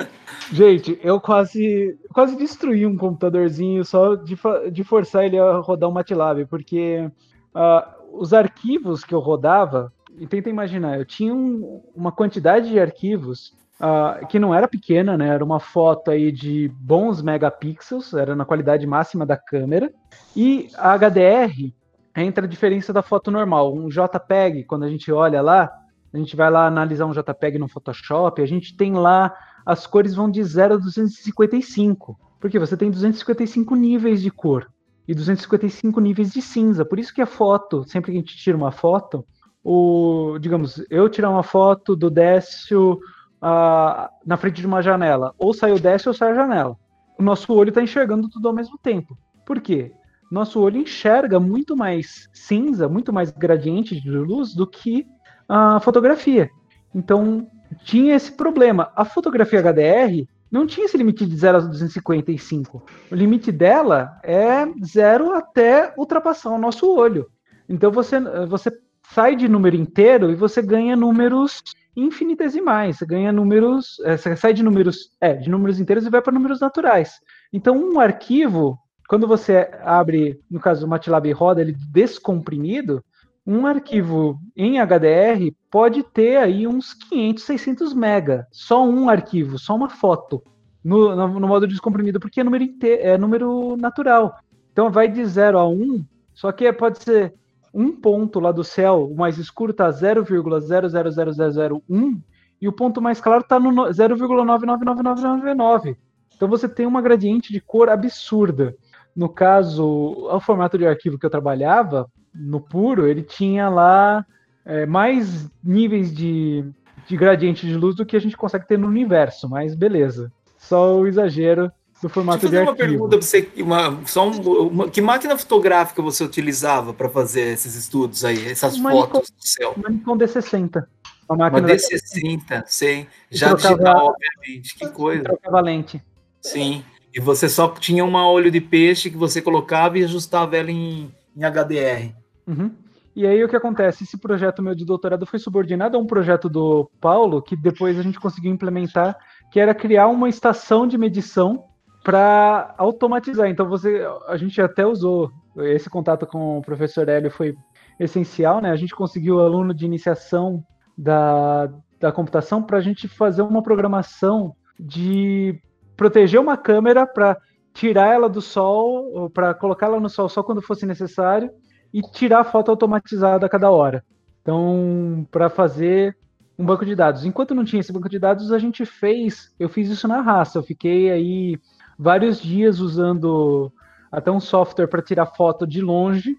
Gente, 0.51 0.99
eu 1.01 1.19
quase 1.21 1.97
quase 2.13 2.35
destruí 2.35 2.85
um 2.85 2.97
computadorzinho 2.97 3.83
só 3.85 4.15
de, 4.15 4.37
de 4.71 4.83
forçar 4.83 5.25
ele 5.25 5.39
a 5.39 5.57
rodar 5.57 5.89
um 5.89 5.93
MATLAB, 5.93 6.45
porque 6.45 7.09
ah, 7.53 7.95
os 8.11 8.33
arquivos 8.33 9.03
que 9.03 9.15
eu 9.15 9.19
rodava, 9.19 9.91
e 10.17 10.27
tenta 10.27 10.49
imaginar, 10.49 10.97
eu 10.99 11.05
tinha 11.05 11.33
um- 11.33 11.81
uma 11.95 12.11
quantidade 12.11 12.69
de 12.69 12.79
arquivos 12.79 13.55
ah, 13.79 14.19
que 14.29 14.37
não 14.37 14.53
era 14.53 14.67
pequena, 14.67 15.17
né? 15.17 15.29
Era 15.29 15.43
uma 15.43 15.59
foto 15.59 16.11
aí 16.11 16.31
de 16.31 16.69
bons 16.75 17.21
megapixels, 17.21 18.13
era 18.13 18.35
na 18.35 18.45
qualidade 18.45 18.85
máxima 18.85 19.25
da 19.25 19.35
câmera, 19.37 19.91
e 20.35 20.67
a 20.77 20.93
HDR 20.93 21.73
entra 22.15 22.45
a 22.45 22.49
diferença 22.49 22.93
da 22.93 23.01
foto 23.01 23.31
normal. 23.31 23.73
Um 23.73 23.89
JPEG, 23.89 24.65
quando 24.65 24.83
a 24.83 24.89
gente 24.89 25.11
olha 25.11 25.41
lá, 25.41 25.71
a 26.13 26.17
gente 26.17 26.35
vai 26.35 26.51
lá 26.51 26.67
analisar 26.67 27.07
um 27.07 27.11
JPEG 27.11 27.57
no 27.57 27.67
Photoshop, 27.67 28.39
a 28.41 28.45
gente 28.45 28.77
tem 28.77 28.93
lá 28.93 29.33
as 29.65 29.87
cores 29.87 30.13
vão 30.13 30.29
de 30.29 30.43
0 30.43 30.75
a 30.75 30.77
255. 30.77 32.17
Porque 32.39 32.59
você 32.59 32.75
tem 32.75 32.91
255 32.91 33.75
níveis 33.75 34.21
de 34.21 34.29
cor 34.29 34.69
e 35.07 35.13
255 35.13 35.99
níveis 35.99 36.31
de 36.31 36.41
cinza. 36.41 36.83
Por 36.85 36.99
isso 36.99 37.13
que 37.13 37.21
a 37.21 37.25
foto, 37.25 37.83
sempre 37.87 38.11
que 38.11 38.17
a 38.17 38.19
gente 38.19 38.35
tira 38.35 38.57
uma 38.57 38.71
foto, 38.71 39.25
o, 39.63 40.37
digamos, 40.39 40.83
eu 40.89 41.07
tirar 41.07 41.29
uma 41.29 41.43
foto 41.43 41.95
do 41.95 42.09
Décio 42.09 42.99
ah, 43.41 44.09
na 44.25 44.37
frente 44.37 44.61
de 44.61 44.67
uma 44.67 44.81
janela, 44.81 45.33
ou 45.37 45.53
sai 45.53 45.71
o 45.71 45.79
Décio 45.79 46.09
ou 46.09 46.13
sai 46.13 46.31
a 46.31 46.35
janela. 46.35 46.77
O 47.17 47.23
nosso 47.23 47.53
olho 47.53 47.69
está 47.69 47.81
enxergando 47.81 48.29
tudo 48.29 48.47
ao 48.47 48.53
mesmo 48.53 48.77
tempo. 48.77 49.17
Por 49.45 49.61
quê? 49.61 49.91
Nosso 50.31 50.59
olho 50.59 50.77
enxerga 50.77 51.39
muito 51.39 51.75
mais 51.75 52.27
cinza, 52.33 52.89
muito 52.89 53.13
mais 53.13 53.31
gradiente 53.31 53.99
de 53.99 54.09
luz 54.09 54.53
do 54.53 54.65
que 54.65 55.05
a 55.47 55.79
fotografia. 55.79 56.49
Então, 56.93 57.47
tinha 57.83 58.15
esse 58.15 58.31
problema. 58.31 58.91
A 58.95 59.05
fotografia 59.05 59.59
HDR 59.61 60.27
não 60.51 60.67
tinha 60.67 60.85
esse 60.85 60.97
limite 60.97 61.25
de 61.25 61.35
0 61.35 61.57
a 61.57 61.61
255. 61.61 62.83
O 63.11 63.15
limite 63.15 63.51
dela 63.51 64.19
é 64.23 64.65
0 64.83 65.33
até 65.33 65.93
ultrapassar 65.97 66.51
o 66.51 66.59
nosso 66.59 66.87
olho. 66.95 67.29
Então 67.67 67.91
você, 67.91 68.19
você 68.47 68.71
sai 69.11 69.35
de 69.35 69.47
número 69.47 69.75
inteiro 69.75 70.31
e 70.31 70.35
você 70.35 70.61
ganha 70.61 70.95
números 70.95 71.61
infinitesimais. 71.95 72.97
Você 72.97 73.05
ganha 73.05 73.31
números. 73.31 73.99
é, 74.03 74.17
Você 74.17 74.35
sai 74.35 74.53
de 74.53 74.63
números. 74.63 75.11
É, 75.19 75.33
de 75.33 75.49
números 75.49 75.79
inteiros 75.79 76.05
e 76.05 76.09
vai 76.09 76.21
para 76.21 76.33
números 76.33 76.59
naturais. 76.59 77.19
Então, 77.51 77.77
um 77.77 77.99
arquivo, 77.99 78.77
quando 79.07 79.27
você 79.27 79.69
abre, 79.83 80.39
no 80.49 80.59
caso, 80.59 80.85
o 80.85 80.89
MATLAB 80.89 81.31
roda 81.31 81.61
ele 81.61 81.75
descomprimido, 81.91 83.03
um 83.45 83.65
arquivo 83.65 84.39
em 84.55 84.79
HDR 84.79 85.53
pode 85.69 86.01
ter 86.03 86.37
aí 86.37 86.65
uns 86.67 86.93
500, 86.93 87.43
600 87.43 87.93
mega. 87.93 88.47
Só 88.51 88.85
um 88.87 89.09
arquivo, 89.09 89.57
só 89.59 89.75
uma 89.75 89.89
foto. 89.89 90.41
No, 90.83 91.15
no, 91.15 91.39
no 91.39 91.47
modo 91.47 91.67
descomprimido, 91.67 92.19
porque 92.19 92.41
é 92.41 92.43
número, 92.43 92.63
inte- 92.63 92.99
é 92.99 93.17
número 93.17 93.75
natural. 93.77 94.35
Então 94.71 94.89
vai 94.91 95.07
de 95.07 95.23
0 95.25 95.57
a 95.57 95.67
1, 95.67 96.03
só 96.33 96.51
que 96.51 96.71
pode 96.73 97.01
ser 97.03 97.33
um 97.73 97.91
ponto 97.91 98.39
lá 98.39 98.51
do 98.51 98.63
céu, 98.63 99.07
o 99.09 99.15
mais 99.15 99.37
escuro 99.37 99.71
está 99.71 99.89
0,000001 99.91 102.21
e 102.61 102.67
o 102.67 102.73
ponto 102.73 103.01
mais 103.01 103.19
claro 103.21 103.41
está 103.41 103.59
no 103.59 103.71
no- 103.71 103.91
0,999999. 103.93 105.95
Então 106.35 106.47
você 106.47 106.67
tem 106.67 106.85
uma 106.85 107.01
gradiente 107.01 107.51
de 107.51 107.59
cor 107.61 107.89
absurda. 107.89 108.75
No 109.15 109.29
caso, 109.29 109.85
o 109.85 110.39
formato 110.39 110.77
de 110.77 110.87
arquivo 110.87 111.17
que 111.19 111.25
eu 111.25 111.29
trabalhava, 111.29 112.07
no 112.33 112.59
puro, 112.59 113.07
ele 113.07 113.21
tinha 113.23 113.69
lá 113.69 114.25
é, 114.65 114.85
mais 114.85 115.49
níveis 115.63 116.13
de, 116.13 116.63
de 117.07 117.17
gradiente 117.17 117.65
de 117.67 117.75
luz 117.75 117.95
do 117.95 118.05
que 118.05 118.15
a 118.15 118.19
gente 118.19 118.37
consegue 118.37 118.67
ter 118.67 118.77
no 118.77 118.87
universo, 118.87 119.49
mas 119.49 119.75
beleza. 119.75 120.31
Só 120.57 120.97
o 120.99 121.05
exagero 121.07 121.71
do 122.01 122.09
formato 122.09 122.47
Deixa 122.47 122.55
eu 122.55 122.59
de 122.61 122.65
fazer 122.65 122.65
uma 122.65 122.71
arquivo. 122.71 123.09
pergunta 123.09 123.17
para 123.17 123.25
você. 123.25 123.49
Uma, 123.61 124.05
só 124.05 124.27
um- 124.29 124.67
uma- 124.67 124.89
que 124.89 125.01
máquina 125.01 125.37
fotográfica 125.37 126.01
você 126.01 126.23
utilizava 126.23 126.93
para 126.93 127.09
fazer 127.09 127.53
esses 127.53 127.75
estudos 127.75 128.23
aí, 128.25 128.47
essas 128.49 128.75
Uma 128.77 128.91
fotos 128.91 129.29
do 129.29 129.47
céu? 129.47 129.73
Uma 129.77 129.89
Nikon 129.89 130.17
D60. 130.17 130.85
Uma 131.29 131.35
Uma 131.35 131.37
máquina 131.51 131.67
da- 131.67 131.73
D60, 131.75 132.63
sei. 132.67 133.07
Já 133.31 133.49
trocava- 133.49 133.75
digital, 133.77 134.07
obviamente. 134.15 134.75
Que 134.75 134.87
coisa. 134.89 135.23
trocava 135.23 135.61
lente. 135.61 136.01
Sim. 136.41 136.83
E 137.13 137.19
você 137.19 137.47
só 137.47 137.67
tinha 137.69 138.03
uma 138.03 138.29
olho 138.29 138.49
de 138.51 138.59
peixe 138.59 139.09
que 139.09 139.15
você 139.17 139.41
colocava 139.41 139.97
e 139.99 140.03
ajustava 140.03 140.57
ela 140.57 140.71
em, 140.71 141.09
em 141.37 141.43
HDR. 141.43 142.13
Uhum. 142.47 142.71
E 143.15 143.27
aí 143.27 143.43
o 143.43 143.47
que 143.47 143.55
acontece? 143.55 144.03
Esse 144.03 144.17
projeto 144.17 144.63
meu 144.63 144.73
de 144.73 144.85
doutorado 144.85 145.25
foi 145.25 145.37
subordinado 145.37 145.95
a 145.95 145.99
um 145.99 146.07
projeto 146.07 146.49
do 146.49 146.89
Paulo 146.99 147.41
que 147.41 147.55
depois 147.55 147.97
a 147.99 148.01
gente 148.01 148.19
conseguiu 148.19 148.51
implementar, 148.51 149.15
que 149.51 149.59
era 149.59 149.75
criar 149.75 150.07
uma 150.07 150.27
estação 150.27 150.87
de 150.87 150.97
medição 150.97 151.65
para 152.03 152.73
automatizar. 152.77 153.49
Então 153.49 153.69
você, 153.69 154.03
a 154.27 154.35
gente 154.35 154.59
até 154.59 154.85
usou 154.85 155.31
esse 155.57 155.89
contato 155.89 156.25
com 156.25 156.57
o 156.57 156.61
professor 156.61 157.07
Hélio 157.07 157.29
foi 157.29 157.55
essencial, 157.99 158.59
né? 158.59 158.71
A 158.71 158.75
gente 158.75 158.95
conseguiu 158.95 159.39
aluno 159.39 159.73
de 159.73 159.85
iniciação 159.85 160.63
da, 160.97 161.69
da 161.99 162.11
computação 162.11 162.63
para 162.63 162.79
a 162.79 162.81
gente 162.81 163.07
fazer 163.07 163.43
uma 163.43 163.61
programação 163.61 164.55
de 164.79 165.55
proteger 165.95 166.39
uma 166.39 166.57
câmera 166.57 167.05
para 167.05 167.37
tirar 167.73 168.07
ela 168.07 168.27
do 168.27 168.41
sol, 168.41 169.29
para 169.29 169.53
colocá-la 169.53 169.99
no 169.99 170.09
sol 170.09 170.27
só 170.27 170.41
quando 170.41 170.63
fosse 170.63 170.85
necessário 170.85 171.51
e 171.93 172.01
tirar 172.01 172.43
foto 172.43 172.71
automatizada 172.71 173.45
a 173.45 173.49
cada 173.49 173.69
hora. 173.69 174.03
Então, 174.41 175.27
para 175.31 175.49
fazer 175.49 176.17
um 176.57 176.65
banco 176.65 176.85
de 176.85 176.95
dados. 176.95 177.25
Enquanto 177.25 177.55
não 177.55 177.65
tinha 177.65 177.79
esse 177.79 177.91
banco 177.91 178.09
de 178.09 178.19
dados, 178.19 178.51
a 178.51 178.59
gente 178.59 178.85
fez, 178.85 179.53
eu 179.59 179.69
fiz 179.69 179.89
isso 179.89 180.07
na 180.07 180.21
raça. 180.21 180.57
Eu 180.57 180.63
fiquei 180.63 181.11
aí 181.11 181.59
vários 181.97 182.41
dias 182.41 182.79
usando 182.79 183.71
até 184.11 184.31
um 184.31 184.39
software 184.39 184.87
para 184.87 185.01
tirar 185.01 185.25
foto 185.27 185.65
de 185.65 185.81
longe, 185.81 186.37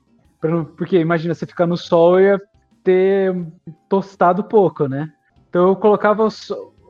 porque 0.76 0.98
imagina 0.98 1.34
você 1.34 1.46
ficar 1.46 1.66
no 1.66 1.76
sol 1.76 2.20
e 2.20 2.38
ter 2.82 3.34
tostado 3.88 4.44
pouco, 4.44 4.86
né? 4.86 5.10
Então 5.48 5.68
eu 5.68 5.76
colocava 5.76 6.28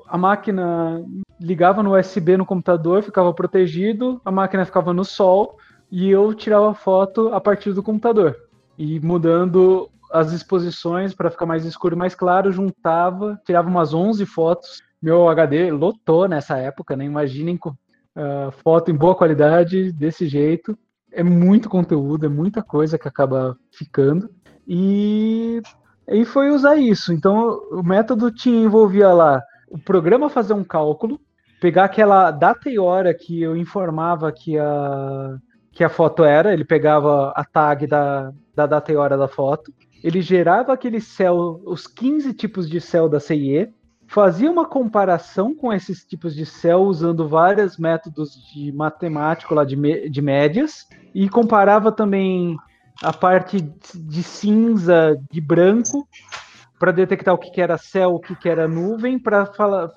a 0.09 0.19
máquina 0.19 1.03
ligava 1.41 1.83
no 1.83 1.97
USB 1.97 2.37
no 2.37 2.47
computador, 2.47 3.03
ficava 3.03 3.33
protegido, 3.33 4.21
a 4.25 4.31
máquina 4.31 4.65
ficava 4.65 4.93
no 4.93 5.05
sol 5.05 5.57
e 5.91 6.11
eu 6.11 6.35
tirava 6.35 6.75
foto 6.75 7.29
a 7.33 7.41
partir 7.41 7.73
do 7.73 7.83
computador. 7.83 8.37
E 8.77 9.01
mudando 9.01 9.91
as 10.11 10.33
exposições 10.33 11.15
para 11.15 11.31
ficar 11.31 11.47
mais 11.47 11.65
escuro 11.65 11.95
e 11.95 11.99
mais 11.99 12.15
claro, 12.15 12.53
juntava, 12.53 13.41
tirava 13.45 13.69
umas 13.69 13.93
11 13.93 14.25
fotos. 14.27 14.81
Meu 15.03 15.29
HD 15.29 15.71
lotou 15.71 16.29
nessa 16.29 16.57
época, 16.57 16.97
né? 16.97 17.05
Imaginem 17.05 17.59
uh, 17.67 18.51
foto 18.63 18.91
em 18.91 18.95
boa 18.95 19.15
qualidade 19.15 19.93
desse 19.93 20.27
jeito. 20.27 20.79
É 21.13 21.23
muito 21.23 21.69
conteúdo, 21.69 22.27
é 22.27 22.29
muita 22.29 22.63
coisa 22.63 22.99
que 22.99 23.09
acaba 23.09 23.57
ficando. 23.73 24.31
E 24.67 25.61
aí 26.09 26.25
foi 26.25 26.51
usar 26.51 26.77
isso. 26.77 27.13
Então 27.13 27.61
o 27.71 27.83
método 27.83 28.31
tinha 28.31 28.65
envolvia 28.65 29.13
lá 29.13 29.43
o 29.69 29.79
programa 29.79 30.31
fazer 30.31 30.55
um 30.55 30.65
cálculo, 30.65 31.21
pegar 31.61 31.85
aquela 31.85 32.31
data 32.31 32.71
e 32.71 32.79
hora 32.79 33.13
que 33.13 33.43
eu 33.43 33.57
informava 33.57 34.31
que 34.31 34.57
a, 34.59 35.37
que 35.75 35.83
a 35.83 35.89
foto 35.89 36.25
era, 36.25 36.53
ele 36.53 36.65
pegava 36.65 37.33
a 37.35 37.45
tag 37.45 37.87
da, 37.87 38.33
da 38.55 38.67
data 38.67 38.93
e 38.93 38.97
hora 38.97 39.19
da 39.19 39.27
foto, 39.27 39.73
ele 40.03 40.23
gerava 40.23 40.73
aquele 40.73 41.01
céu, 41.01 41.61
os 41.65 41.87
15 41.87 42.33
tipos 42.35 42.69
de 42.69 42.81
céu 42.81 43.09
da 43.09 43.19
CIE, 43.19 43.73
fazia 44.07 44.51
uma 44.51 44.67
comparação 44.67 45.55
com 45.55 45.73
esses 45.73 46.05
tipos 46.05 46.35
de 46.35 46.47
céu 46.47 46.83
usando 46.83 47.27
vários 47.27 47.77
métodos 47.77 48.35
de 48.53 48.71
matemático 48.71 49.55
lá 49.55 49.65
de, 49.65 50.09
de 50.09 50.23
médias 50.23 50.87
e 51.15 51.29
comparava 51.29 51.91
também 51.91 52.57
a 53.03 53.13
parte 53.13 53.61
de 53.61 54.23
cinza, 54.23 55.19
de 55.31 55.41
branco 55.41 56.07
para 56.79 56.93
detectar 56.93 57.35
o 57.35 57.39
que, 57.39 57.51
que, 57.51 57.61
era 57.61 57.79
céu, 57.79 58.15
o 58.15 58.21
que, 58.21 58.37
que 58.37 58.49
era 58.49 58.69
nuvem, 58.69 59.19
para 59.19 59.51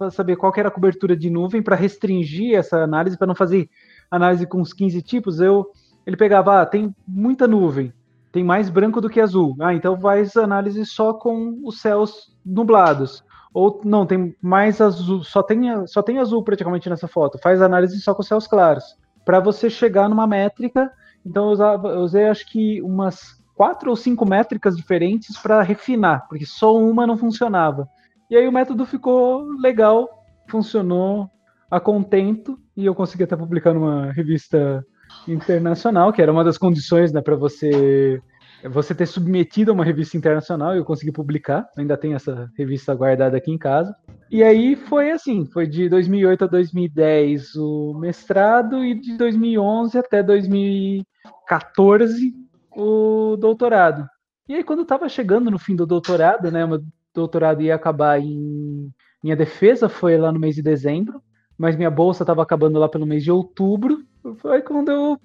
saber 0.09 0.38
qual 0.38 0.53
era 0.55 0.69
a 0.69 0.71
cobertura 0.71 1.15
de 1.15 1.30
nuvem, 1.30 1.61
para 1.61 1.75
restringir 1.75 2.55
essa 2.55 2.78
análise, 2.78 3.17
para 3.17 3.28
não 3.28 3.36
fazer 3.36 3.69
análise 4.10 4.45
com 4.45 4.62
os 4.62 4.74
15 4.74 5.01
tipos. 5.01 5.39
Eu, 5.39 5.72
ele 6.05 6.18
pegava, 6.18 6.62
ah, 6.62 6.66
tem 6.66 6.93
muita 7.08 7.47
nuvem, 7.47 7.93
tem 8.32 8.43
mais 8.43 8.70
branco 8.70 9.01
do 9.01 9.10
que 9.10 9.20
azul. 9.20 9.55
Ah, 9.60 9.74
então 9.74 9.99
faz 9.99 10.36
análise 10.36 10.86
só 10.86 11.14
com 11.14 11.60
os 11.64 11.82
céus 11.82 12.36
nublados. 12.45 13.24
Ou 13.53 13.82
não, 13.84 14.05
tem 14.05 14.36
mais 14.41 14.80
azul, 14.80 15.24
só 15.24 15.41
tem, 15.41 15.86
só 15.88 16.01
tem 16.01 16.20
azul 16.20 16.43
praticamente 16.43 16.89
nessa 16.89 17.08
foto. 17.08 17.39
Faz 17.39 17.62
análise 17.62 17.99
só 18.01 18.14
com 18.14 18.22
céus 18.22 18.45
claros. 18.45 18.95
Para 19.26 19.39
você 19.39 19.70
chegar 19.70 20.08
numa 20.08 20.28
métrica, 20.28 20.91
então 21.26 21.45
eu, 21.45 21.51
usava, 21.51 21.88
eu 21.89 22.01
usei 22.01 22.28
acho 22.28 22.45
que 22.49 22.82
umas 22.82 23.41
quatro 23.55 23.89
ou 23.89 23.95
cinco 23.95 24.26
métricas 24.26 24.78
diferentes 24.78 25.38
para 25.38 25.64
refinar, 25.64 26.28
porque 26.30 26.45
só 26.45 26.78
uma 26.78 27.08
não 27.08 27.18
funcionava. 27.18 27.89
E 28.30 28.38
aí 28.38 28.47
o 28.47 28.51
método 28.51 28.86
ficou 28.86 29.43
legal, 29.60 30.08
funcionou 30.47 31.30
a 31.70 31.80
contento, 31.80 32.57
e 32.76 32.86
eu 32.86 32.95
consegui 32.95 33.24
até 33.24 33.36
publicar 33.36 33.74
numa 33.74 34.11
revista 34.11 34.86
internacional, 35.28 36.13
que 36.13 36.22
era 36.22 36.32
uma 36.32 36.43
das 36.43 36.57
condições 36.57 37.11
né, 37.11 37.22
para 37.22 37.36
você 37.36 38.22
você 38.63 38.95
ter 38.95 39.05
submetido 39.05 39.70
a 39.70 39.74
uma 39.74 39.86
revista 39.86 40.18
internacional 40.18 40.74
e 40.74 40.80
eu 40.80 40.86
consegui 40.86 41.11
publicar. 41.11 41.70
Ainda 41.78 41.95
tenho 41.95 42.15
essa 42.15 42.49
revista 42.57 42.95
guardada 42.95 43.38
aqui 43.38 43.51
em 43.51 43.57
casa. 43.57 43.95
E 44.32 44.43
aí 44.43 44.76
foi 44.76 45.11
assim, 45.11 45.45
foi 45.45 45.68
de 45.68 45.88
2008 45.88 46.45
a 46.45 46.47
2010 46.47 47.55
o 47.55 47.93
mestrado 47.99 48.84
e 48.84 48.99
de 48.99 49.15
2011 49.15 49.95
até 49.97 50.24
2014 50.24 52.34
o 52.76 53.38
doutorado. 53.38 54.07
E 54.47 54.55
aí, 54.55 54.63
quando 54.63 54.80
eu 54.80 54.84
estava 54.84 55.09
chegando 55.09 55.51
no 55.51 55.59
fim 55.59 55.76
do 55.76 55.86
doutorado, 55.86 56.49
né, 56.51 56.65
meu 56.65 56.82
doutorado 57.13 57.61
ia 57.61 57.76
acabar 57.76 58.20
em. 58.20 58.89
Minha 59.22 59.36
defesa 59.36 59.89
foi 59.89 60.18
lá 60.18 60.32
no 60.32 60.39
mês 60.39 60.55
de 60.55 60.61
dezembro, 60.61 61.22
mas 61.58 61.76
minha 61.76 61.89
bolsa 61.89 62.24
estava 62.24 62.43
acabando 62.43 62.80
lá 62.80 62.88
pelo 62.88 63.05
mês 63.05 63.24
de 63.24 63.32
outubro. 63.32 64.03
Foi 64.39 64.62
quando 64.62 64.91
eu. 64.91 65.20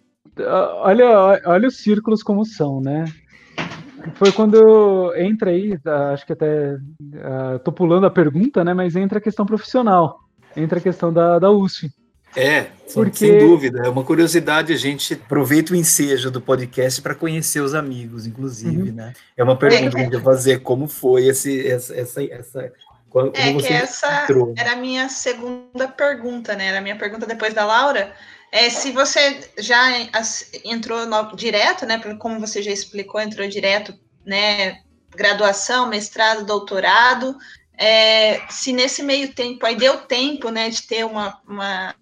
Olha, 0.81 1.41
olha 1.45 1.69
os 1.69 1.77
círculos 1.79 2.23
como 2.23 2.45
são, 2.45 2.81
né? 2.81 3.05
Foi 4.15 4.33
quando 4.33 5.13
entra 5.17 5.51
aí, 5.51 5.79
acho 6.13 6.27
que 6.27 6.33
até. 6.33 6.75
Uh, 6.75 7.59
tô 7.63 7.71
pulando 7.71 8.07
a 8.07 8.11
pergunta, 8.11 8.65
né? 8.65 8.73
Mas 8.75 8.97
entra 8.97 9.19
a 9.19 9.23
questão 9.23 9.45
profissional, 9.45 10.21
entra 10.57 10.79
a 10.79 10.83
questão 10.83 11.13
da, 11.13 11.39
da 11.39 11.51
USF. 11.51 11.91
É, 12.35 12.69
Porque... 12.95 13.17
sem 13.17 13.39
dúvida. 13.39 13.83
É 13.85 13.89
uma 13.89 14.03
curiosidade, 14.03 14.73
a 14.73 14.77
gente 14.77 15.15
aproveita 15.15 15.73
o 15.73 15.77
ensejo 15.77 16.31
do 16.31 16.41
podcast 16.41 17.01
para 17.03 17.15
conhecer 17.15 17.61
os 17.61 17.75
amigos, 17.75 18.27
inclusive, 18.27 18.91
uhum. 18.91 18.95
né? 18.95 19.13
É 19.37 19.45
uma 19.45 19.57
pergunta 19.57 19.91
que 19.91 19.97
a 19.97 20.05
gente 20.05 20.13
vai 20.13 20.23
fazer, 20.23 20.61
como 20.61 20.89
foi 20.89 21.27
esse, 21.27 21.67
essa, 21.67 21.95
essa, 21.95 22.25
essa 22.25 22.73
como 23.13 23.33
é 23.35 23.55
que 23.55 23.73
essa 23.73 24.25
entrou? 24.25 24.55
era 24.57 24.73
a 24.73 24.77
minha 24.77 25.09
segunda 25.09 25.87
pergunta, 25.89 26.55
né? 26.55 26.69
Era 26.69 26.79
a 26.79 26.81
minha 26.81 26.97
pergunta 26.97 27.27
depois 27.27 27.53
da 27.53 27.65
Laura. 27.65 28.15
É, 28.51 28.71
se 28.71 28.91
você 28.91 29.51
já 29.59 29.91
entrou 30.65 31.07
no, 31.07 31.37
direto, 31.37 31.85
né? 31.87 32.01
Como 32.19 32.41
você 32.41 32.63
já 32.63 32.71
explicou, 32.71 33.21
entrou 33.21 33.47
direto, 33.49 33.95
né? 34.25 34.81
Graduação, 35.11 35.89
mestrado, 35.89 36.47
doutorado. 36.47 37.37
É, 37.77 38.41
se 38.49 38.73
nesse 38.73 39.03
meio 39.03 39.35
tempo 39.35 39.65
aí 39.67 39.77
deu 39.77 39.99
tempo, 39.99 40.51
né, 40.51 40.71
de 40.71 40.83
ter 40.83 41.05
uma, 41.05 41.41
uma 41.47 41.95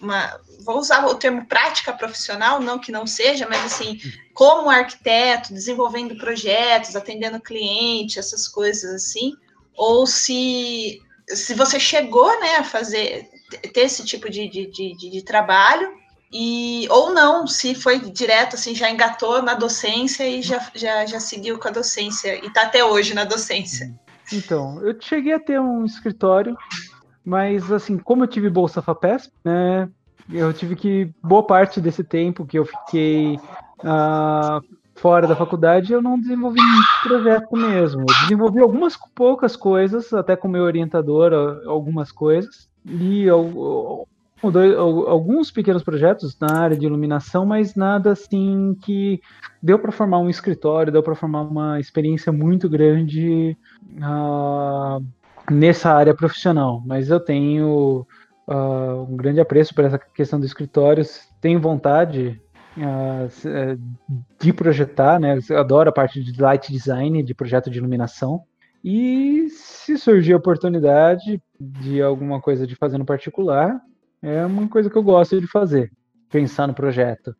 uma, 0.00 0.38
vou 0.64 0.78
usar 0.78 1.06
o 1.06 1.14
termo 1.14 1.46
prática 1.46 1.92
profissional, 1.92 2.60
não 2.60 2.78
que 2.78 2.92
não 2.92 3.06
seja, 3.06 3.46
mas 3.48 3.64
assim, 3.64 3.98
como 4.34 4.70
arquiteto, 4.70 5.52
desenvolvendo 5.52 6.16
projetos, 6.16 6.94
atendendo 6.94 7.40
cliente, 7.40 8.18
essas 8.18 8.46
coisas 8.46 8.94
assim, 8.94 9.34
ou 9.76 10.06
se, 10.06 11.00
se 11.28 11.54
você 11.54 11.78
chegou 11.78 12.28
né, 12.40 12.56
a 12.56 12.64
fazer, 12.64 13.28
ter 13.72 13.80
esse 13.80 14.04
tipo 14.04 14.30
de, 14.30 14.48
de, 14.48 14.66
de, 14.70 15.10
de 15.10 15.22
trabalho, 15.22 15.92
e 16.32 16.86
ou 16.90 17.14
não, 17.14 17.46
se 17.46 17.74
foi 17.74 18.00
direto, 18.00 18.56
assim, 18.56 18.74
já 18.74 18.90
engatou 18.90 19.42
na 19.42 19.54
docência 19.54 20.28
e 20.28 20.42
já, 20.42 20.60
já, 20.74 21.06
já 21.06 21.20
seguiu 21.20 21.58
com 21.58 21.68
a 21.68 21.72
docência, 21.72 22.34
e 22.42 22.48
está 22.48 22.62
até 22.62 22.84
hoje 22.84 23.14
na 23.14 23.24
docência. 23.24 23.94
Então, 24.32 24.82
eu 24.82 25.00
cheguei 25.00 25.32
a 25.32 25.38
ter 25.38 25.60
um 25.60 25.84
escritório 25.84 26.56
mas, 27.26 27.72
assim, 27.72 27.98
como 27.98 28.22
eu 28.22 28.28
tive 28.28 28.48
Bolsa 28.48 28.80
FAPESP, 28.80 29.32
né, 29.44 29.88
eu 30.30 30.52
tive 30.52 30.76
que, 30.76 31.12
boa 31.20 31.44
parte 31.44 31.80
desse 31.80 32.04
tempo 32.04 32.46
que 32.46 32.56
eu 32.56 32.64
fiquei 32.64 33.34
uh, 33.80 34.64
fora 34.96 35.26
da 35.26 35.36
faculdade, 35.36 35.92
eu 35.92 36.02
não 36.02 36.18
desenvolvi 36.18 36.60
muito 36.60 36.88
projeto 37.02 37.56
mesmo. 37.56 38.00
Eu 38.00 38.20
desenvolvi 38.22 38.60
algumas 38.60 38.96
poucas 39.14 39.54
coisas, 39.54 40.12
até 40.12 40.34
com 40.34 40.48
meu 40.48 40.62
orientador, 40.62 41.32
algumas 41.66 42.10
coisas, 42.10 42.68
e 42.84 43.26
alguns 44.48 45.50
pequenos 45.50 45.82
projetos 45.82 46.36
na 46.40 46.58
área 46.58 46.76
de 46.76 46.86
iluminação, 46.86 47.44
mas 47.44 47.74
nada 47.74 48.12
assim 48.12 48.76
que 48.82 49.20
deu 49.62 49.78
para 49.78 49.92
formar 49.92 50.18
um 50.18 50.30
escritório, 50.30 50.92
deu 50.92 51.02
para 51.02 51.14
formar 51.14 51.42
uma 51.42 51.80
experiência 51.80 52.32
muito 52.32 52.68
grande 52.68 53.56
uh, 53.98 55.04
nessa 55.50 55.92
área 55.92 56.14
profissional, 56.14 56.82
mas 56.86 57.10
eu 57.10 57.20
tenho 57.20 58.06
uh, 58.46 59.06
um 59.08 59.16
grande 59.16 59.40
apreço 59.40 59.74
por 59.74 59.84
essa 59.84 59.98
questão 59.98 60.38
do 60.38 60.46
escritório, 60.46 61.04
tenho 61.40 61.60
vontade 61.60 62.40
de 64.38 64.52
projetar, 64.52 65.18
né? 65.18 65.38
Eu 65.48 65.58
adoro 65.58 65.88
a 65.88 65.92
parte 65.92 66.22
de 66.22 66.40
light 66.40 66.70
design, 66.70 67.22
de 67.22 67.34
projeto 67.34 67.70
de 67.70 67.78
iluminação. 67.78 68.42
E 68.84 69.48
se 69.50 69.98
surgir 69.98 70.34
a 70.34 70.36
oportunidade 70.36 71.42
de 71.58 72.02
alguma 72.02 72.40
coisa 72.40 72.66
de 72.66 72.76
fazer 72.76 72.98
no 72.98 73.04
particular, 73.04 73.80
é 74.22 74.44
uma 74.44 74.68
coisa 74.68 74.88
que 74.90 74.96
eu 74.96 75.02
gosto 75.02 75.40
de 75.40 75.46
fazer, 75.46 75.90
pensar 76.30 76.66
no 76.66 76.74
projeto. 76.74 77.34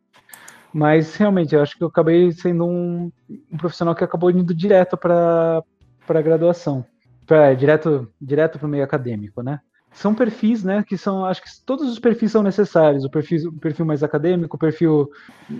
Mas 0.73 1.15
realmente, 1.15 1.55
eu 1.55 1.61
acho 1.61 1.77
que 1.77 1.83
eu 1.83 1.87
acabei 1.87 2.31
sendo 2.31 2.65
um, 2.65 3.11
um 3.51 3.57
profissional 3.57 3.95
que 3.95 4.03
acabou 4.03 4.29
indo 4.29 4.53
direto 4.53 4.97
para 4.97 5.63
a 6.07 6.21
graduação 6.21 6.85
pra, 7.27 7.53
direto 7.53 8.09
direto 8.19 8.57
para 8.57 8.65
o 8.65 8.69
meio 8.69 8.85
acadêmico, 8.85 9.43
né? 9.43 9.59
São 9.97 10.13
perfis, 10.13 10.63
né? 10.63 10.83
Que 10.87 10.95
são, 10.95 11.25
acho 11.25 11.41
que 11.41 11.49
todos 11.65 11.89
os 11.89 11.97
perfis 11.97 12.31
são 12.31 12.43
necessários. 12.43 13.03
O 13.03 13.09
perfil, 13.09 13.49
o 13.49 13.59
perfil 13.59 13.83
mais 13.83 14.03
acadêmico, 14.03 14.55
o 14.55 14.59
perfil 14.59 15.09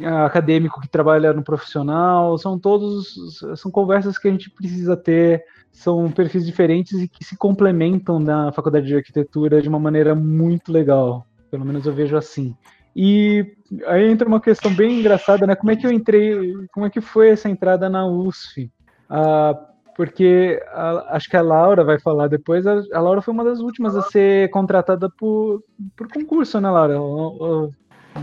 ah, 0.03 0.27
acadêmico 0.27 0.79
que 0.79 0.87
trabalha 0.87 1.33
no 1.33 1.43
profissional, 1.43 2.37
são 2.37 2.59
todos, 2.59 3.15
são 3.55 3.71
conversas 3.71 4.15
que 4.15 4.27
a 4.27 4.31
gente 4.31 4.51
precisa 4.51 4.95
ter. 4.95 5.43
São 5.71 6.11
perfis 6.11 6.45
diferentes 6.45 7.01
e 7.01 7.07
que 7.07 7.23
se 7.23 7.35
complementam 7.35 8.19
na 8.19 8.51
faculdade 8.51 8.85
de 8.85 8.95
arquitetura 8.95 9.59
de 9.59 9.67
uma 9.67 9.79
maneira 9.79 10.13
muito 10.13 10.71
legal. 10.71 11.25
Pelo 11.49 11.65
menos 11.65 11.87
eu 11.87 11.93
vejo 11.93 12.15
assim. 12.15 12.55
E 12.95 13.55
aí 13.87 14.07
entra 14.07 14.27
uma 14.27 14.39
questão 14.39 14.71
bem 14.71 14.99
engraçada, 14.99 15.47
né? 15.47 15.55
Como 15.55 15.71
é 15.71 15.75
que 15.75 15.87
eu 15.87 15.91
entrei, 15.91 16.53
como 16.71 16.85
é 16.85 16.91
que 16.91 17.01
foi 17.01 17.29
essa 17.29 17.49
entrada 17.49 17.89
na 17.89 18.05
USF? 18.05 18.71
Ah, 19.09 19.55
porque 19.97 20.61
a- 20.71 21.15
acho 21.17 21.27
que 21.29 21.35
a 21.35 21.41
Laura 21.41 21.83
vai 21.83 21.99
falar 21.99 22.27
depois. 22.27 22.65
A, 22.65 22.81
a 22.93 22.99
Laura 23.01 23.21
foi 23.21 23.33
uma 23.33 23.43
das 23.43 23.59
últimas 23.59 23.95
a 23.95 24.01
ser 24.03 24.49
contratada 24.51 25.09
por, 25.17 25.61
por 25.97 26.07
concurso, 26.07 26.61
né, 26.61 26.69
Laura? 26.69 26.95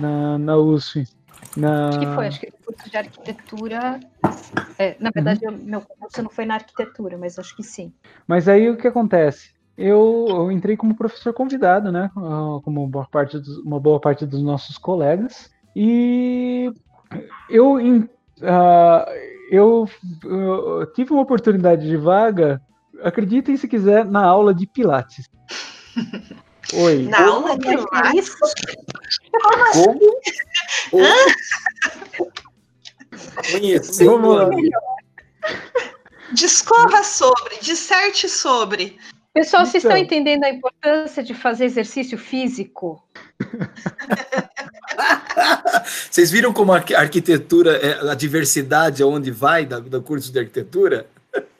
Na, 0.01 0.39
na 0.39 0.57
USF. 0.57 1.05
Na... 1.57 1.89
Acho 1.89 2.01
que 2.01 2.15
foi, 2.15 2.27
acho 2.29 2.41
que 2.41 2.47
o 2.47 2.65
curso 2.73 2.91
de 2.91 2.97
arquitetura. 2.97 4.01
é, 4.79 4.97
na 4.99 5.11
verdade, 5.15 5.47
o 5.47 5.53
meu 5.53 5.81
curso 5.83 6.23
não 6.23 6.31
foi 6.31 6.45
na 6.47 6.55
arquitetura, 6.55 7.19
mas 7.19 7.39
acho 7.39 7.55
que 7.57 7.63
sim. 7.63 7.93
Mas 8.27 8.49
aí 8.49 8.71
o 8.71 8.77
que 8.77 8.89
acontece? 8.89 9.53
Eu, 9.77 10.27
eu 10.29 10.53
entrei 10.53 10.77
como 10.77 10.97
professor 10.97 11.33
convidado, 11.35 11.91
né? 11.91 12.09
Como 12.63 12.87
boa 12.87 13.07
parte 13.11 13.39
dos- 13.39 13.59
uma 13.59 13.81
boa 13.81 14.01
parte 14.01 14.25
dos 14.25 14.43
nossos 14.43 14.79
colegas. 14.79 15.49
E 15.75 16.73
eu, 17.51 17.77
ah, 18.43 19.07
eu, 19.51 19.89
eu 20.25 20.93
tive 20.95 21.13
uma 21.13 21.23
oportunidade 21.23 21.87
de 21.87 21.97
vaga, 21.97 22.61
acreditem 23.03 23.57
se 23.57 23.69
quiser, 23.69 24.05
na 24.05 24.25
aula 24.25 24.55
de 24.55 24.67
Pilates. 24.67 25.29
Oi. 26.73 27.03
Na 27.09 27.27
aula 27.27 27.59
de 27.59 27.69
É 27.69 27.77
Pilates? 27.77 28.35
Como? 29.73 30.01
Conhecendo 33.51 34.11
Vamos 34.11 34.37
lá. 34.37 34.51
discorra 36.33 37.05
sobre, 37.05 37.59
disserte 37.61 38.29
sobre. 38.29 38.99
Pessoal, 39.35 39.67
vocês 39.67 39.83
estão 39.83 39.97
Então. 39.99 40.05
entendendo 40.05 40.45
a 40.45 40.51
importância 40.51 41.21
de 41.23 41.35
fazer 41.35 41.65
exercício 41.65 42.17
físico? 42.17 43.03
Vocês 46.11 46.31
viram 46.31 46.53
como 46.53 46.73
a 46.73 46.77
arqui- 46.77 46.95
arquitetura, 46.95 47.77
é, 47.77 48.09
a 48.11 48.15
diversidade 48.15 49.03
aonde 49.03 49.31
vai 49.33 49.67
da- 49.67 49.81
do 49.81 50.01
curso 50.01 50.33
de 50.33 50.39
arquitetura? 50.39 51.07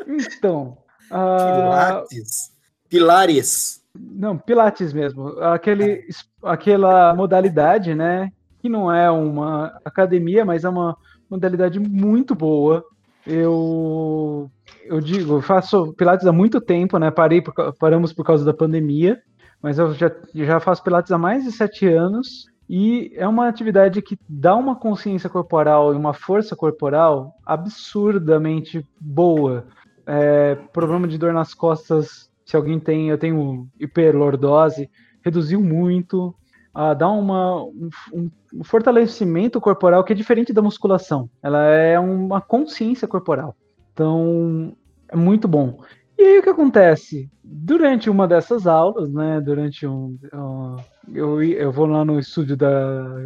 Então, 0.07 0.79
ah, 1.11 2.05
Pilates. 2.07 2.53
Pilares. 2.89 3.83
não, 3.95 4.39
Pilates 4.39 4.93
mesmo. 4.93 5.29
Aquele, 5.41 6.05
es- 6.09 6.25
aquela 6.45 7.13
modalidade, 7.15 7.93
né? 7.95 8.31
Que 8.61 8.69
não 8.69 8.93
é 8.93 9.11
uma 9.11 9.77
academia, 9.85 10.45
mas 10.45 10.65
é 10.65 10.69
uma 10.69 10.97
modalidade 11.29 11.81
muito 11.81 12.35
boa. 12.37 12.85
Eu, 13.27 14.49
eu 14.87 15.01
digo, 15.01 15.41
faço 15.41 15.93
Pilates 15.95 16.27
há 16.27 16.33
muito 16.33 16.61
tempo, 16.61 16.99
né? 16.99 17.11
Parei 17.11 17.41
por 17.43 17.55
paramos 17.79 18.13
por 18.13 18.25
causa 18.25 18.45
da 18.45 18.55
pandemia, 18.55 19.21
mas 19.63 19.79
eu 19.79 19.93
já, 19.95 20.11
já 20.35 20.61
faço 20.61 20.83
Pilates 20.83 21.13
há 21.13 21.19
mais 21.19 21.45
de 21.45 21.53
sete 21.53 21.87
anos. 21.87 22.47
E 22.69 23.13
é 23.17 23.29
uma 23.29 23.47
atividade 23.47 24.01
que 24.01 24.19
dá 24.27 24.57
uma 24.57 24.75
consciência 24.75 25.29
corporal 25.29 25.93
e 25.93 25.97
uma 25.97 26.15
força 26.15 26.57
corporal 26.57 27.35
absurdamente 27.45 28.87
boa. 28.99 29.67
É, 30.07 30.55
problema 30.73 31.07
de 31.07 31.19
dor 31.19 31.33
nas 31.33 31.53
costas, 31.55 32.31
se 32.45 32.57
alguém 32.57 32.81
tem, 32.81 33.09
eu 33.11 33.19
tenho 33.19 33.69
hiperlordose, 33.79 34.89
reduziu 35.23 35.61
muito. 35.61 36.35
Ah, 36.73 36.93
dá 36.95 37.09
uma, 37.09 37.63
um, 37.65 37.89
um- 38.13 38.31
um 38.55 38.65
fortalecimento 38.65 39.61
corporal 39.61 40.03
que 40.03 40.13
é 40.13 40.17
diferente 40.17 40.53
da 40.53 40.63
musculação. 40.63 41.29
Ela 41.43 41.65
é 41.67 41.99
uma 41.99 42.41
consciência 42.41 43.07
corporal. 43.07 43.55
Então, 43.95 44.77
é 45.09 45.17
muito 45.17 45.49
bom. 45.49 45.79
E 46.19 46.23
aí 46.23 46.39
o 46.41 46.43
que 46.43 46.51
acontece? 46.51 47.31
Durante 47.43 48.11
uma 48.11 48.27
dessas 48.29 48.67
aulas, 48.67 49.13
né? 49.13 49.41
Durante 49.41 49.87
um. 49.87 50.19
um- 50.33 50.77
eu, 51.13 51.43
eu 51.43 51.73
vou 51.73 51.87
lá 51.87 52.05
no 52.05 52.19
estúdio 52.19 52.57
da 52.57 52.69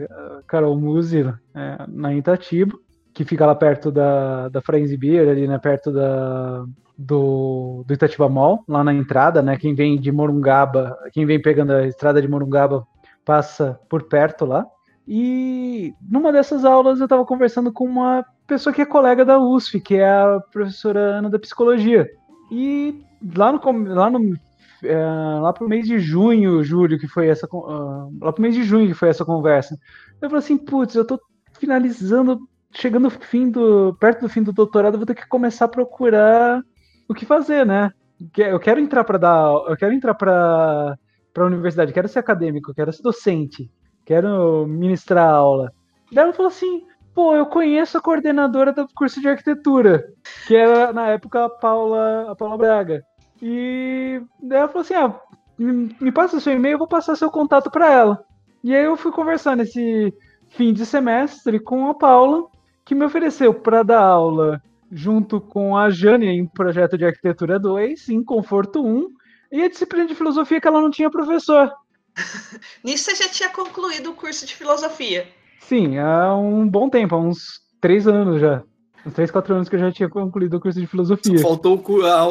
eh, 0.00 0.42
Carol 0.46 0.76
Musi, 0.78 1.20
eh, 1.54 1.78
na 1.88 2.14
Itatiba, 2.14 2.76
que 3.14 3.24
fica 3.24 3.46
lá 3.46 3.54
perto 3.54 3.90
da, 3.92 4.48
da 4.48 4.60
Friends 4.60 4.94
Beer, 4.96 5.28
ali, 5.28 5.46
né? 5.46 5.58
Perto 5.58 5.92
da, 5.92 6.64
do, 6.96 7.84
do 7.86 7.94
Itatiba 7.94 8.28
Mall, 8.28 8.64
lá 8.68 8.82
na 8.84 8.92
entrada, 8.92 9.42
né? 9.42 9.56
Quem 9.56 9.74
vem 9.74 9.98
de 10.00 10.10
Morungaba, 10.12 10.96
quem 11.12 11.24
vem 11.26 11.40
pegando 11.40 11.72
a 11.72 11.86
estrada 11.86 12.20
de 12.20 12.28
Morungaba 12.28 12.86
passa 13.24 13.78
por 13.88 14.04
perto 14.08 14.44
lá. 14.44 14.66
E 15.06 15.94
numa 16.02 16.32
dessas 16.32 16.64
aulas 16.64 16.98
eu 16.98 17.04
estava 17.06 17.24
conversando 17.24 17.72
com 17.72 17.84
uma 17.84 18.24
pessoa 18.48 18.72
que 18.72 18.82
é 18.82 18.86
colega 18.86 19.24
da 19.24 19.38
USF, 19.38 19.80
que 19.80 19.96
é 19.96 20.08
a 20.08 20.40
professora 20.50 21.18
Ana 21.18 21.30
da 21.30 21.38
Psicologia. 21.38 22.08
E 22.50 23.04
lá 23.36 23.52
no, 23.52 23.94
lá 23.94 24.10
no 24.10 24.34
é, 24.82 24.96
lá 24.96 25.52
pro 25.52 25.68
mês 25.68 25.86
de 25.86 25.98
junho, 25.98 26.64
julho, 26.64 26.98
que 26.98 27.06
foi 27.06 27.28
essa 27.28 27.46
ah, 27.52 28.08
lá 28.20 28.32
pro 28.32 28.42
mês 28.42 28.54
de 28.54 28.62
junho 28.64 28.88
que 28.88 28.94
foi 28.94 29.10
essa 29.10 29.24
conversa. 29.24 29.76
Eu 30.20 30.30
falei 30.30 30.44
assim, 30.44 30.56
putz, 30.56 30.94
eu 30.94 31.04
tô 31.04 31.20
finalizando, 31.52 32.40
chegando 32.72 33.10
fim 33.10 33.50
do 33.50 33.94
perto 34.00 34.22
do 34.22 34.28
fim 34.28 34.42
do 34.42 34.52
doutorado, 34.52 34.96
vou 34.96 35.06
ter 35.06 35.14
que 35.14 35.28
começar 35.28 35.66
a 35.66 35.68
procurar 35.68 36.62
o 37.08 37.14
que 37.14 37.26
fazer, 37.26 37.66
né? 37.66 37.90
Eu 38.36 38.58
quero 38.58 38.80
entrar 38.80 39.04
para 39.04 39.18
dar, 39.18 39.48
eu 39.68 39.76
quero 39.76 39.92
entrar 39.92 40.14
para 40.14 40.96
para 41.32 41.44
a 41.44 41.46
universidade, 41.46 41.92
quero 41.92 42.08
ser 42.08 42.18
acadêmico, 42.18 42.74
quero 42.74 42.92
ser 42.92 43.02
docente, 43.02 43.70
quero 44.04 44.66
ministrar 44.66 45.28
aula. 45.28 45.70
Daí 46.10 46.24
ela 46.24 46.32
falou 46.32 46.48
assim, 46.50 46.82
pô, 47.18 47.34
eu 47.34 47.46
conheço 47.46 47.98
a 47.98 48.00
coordenadora 48.00 48.72
do 48.72 48.86
curso 48.94 49.20
de 49.20 49.28
arquitetura, 49.28 50.06
que 50.46 50.54
era 50.54 50.92
na 50.92 51.08
época 51.08 51.46
a 51.46 51.50
Paula, 51.50 52.30
a 52.30 52.36
Paula 52.36 52.56
Braga. 52.56 53.02
E 53.42 54.22
ela 54.48 54.68
falou 54.68 54.82
assim, 54.82 54.94
ah, 54.94 55.20
me, 55.58 56.12
passa 56.12 56.38
seu 56.38 56.52
e-mail, 56.52 56.74
eu 56.74 56.78
vou 56.78 56.86
passar 56.86 57.16
seu 57.16 57.28
contato 57.28 57.72
para 57.72 57.92
ela. 57.92 58.24
E 58.62 58.72
aí 58.72 58.84
eu 58.84 58.96
fui 58.96 59.10
conversar 59.10 59.56
nesse 59.56 60.14
fim 60.50 60.72
de 60.72 60.86
semestre 60.86 61.58
com 61.58 61.88
a 61.88 61.94
Paula, 61.94 62.44
que 62.84 62.94
me 62.94 63.04
ofereceu 63.04 63.52
para 63.52 63.82
dar 63.82 64.00
aula 64.00 64.62
junto 64.88 65.40
com 65.40 65.76
a 65.76 65.90
Jane 65.90 66.28
em 66.28 66.46
projeto 66.46 66.96
de 66.96 67.04
arquitetura 67.04 67.58
2, 67.58 68.10
em 68.10 68.22
conforto 68.22 68.80
1, 68.86 69.08
e 69.50 69.64
a 69.64 69.68
disciplina 69.68 70.06
de 70.06 70.14
filosofia 70.14 70.60
que 70.60 70.68
ela 70.68 70.80
não 70.80 70.88
tinha 70.88 71.10
professor. 71.10 71.68
Nisso 72.84 73.10
você 73.10 73.16
já 73.16 73.28
tinha 73.28 73.48
concluído 73.48 74.10
o 74.10 74.14
curso 74.14 74.46
de 74.46 74.54
filosofia. 74.54 75.26
Sim, 75.60 75.98
há 75.98 76.34
um 76.36 76.66
bom 76.68 76.88
tempo, 76.88 77.14
há 77.14 77.18
uns 77.18 77.60
três 77.80 78.06
anos 78.06 78.40
já. 78.40 78.62
Uns 79.06 79.14
três, 79.14 79.30
quatro 79.30 79.54
anos 79.54 79.68
que 79.68 79.76
eu 79.76 79.80
já 79.80 79.92
tinha 79.92 80.08
concluído 80.08 80.54
o 80.56 80.60
curso 80.60 80.80
de 80.80 80.86
filosofia. 80.86 81.38
Faltou 81.40 81.82
a, 82.04 82.22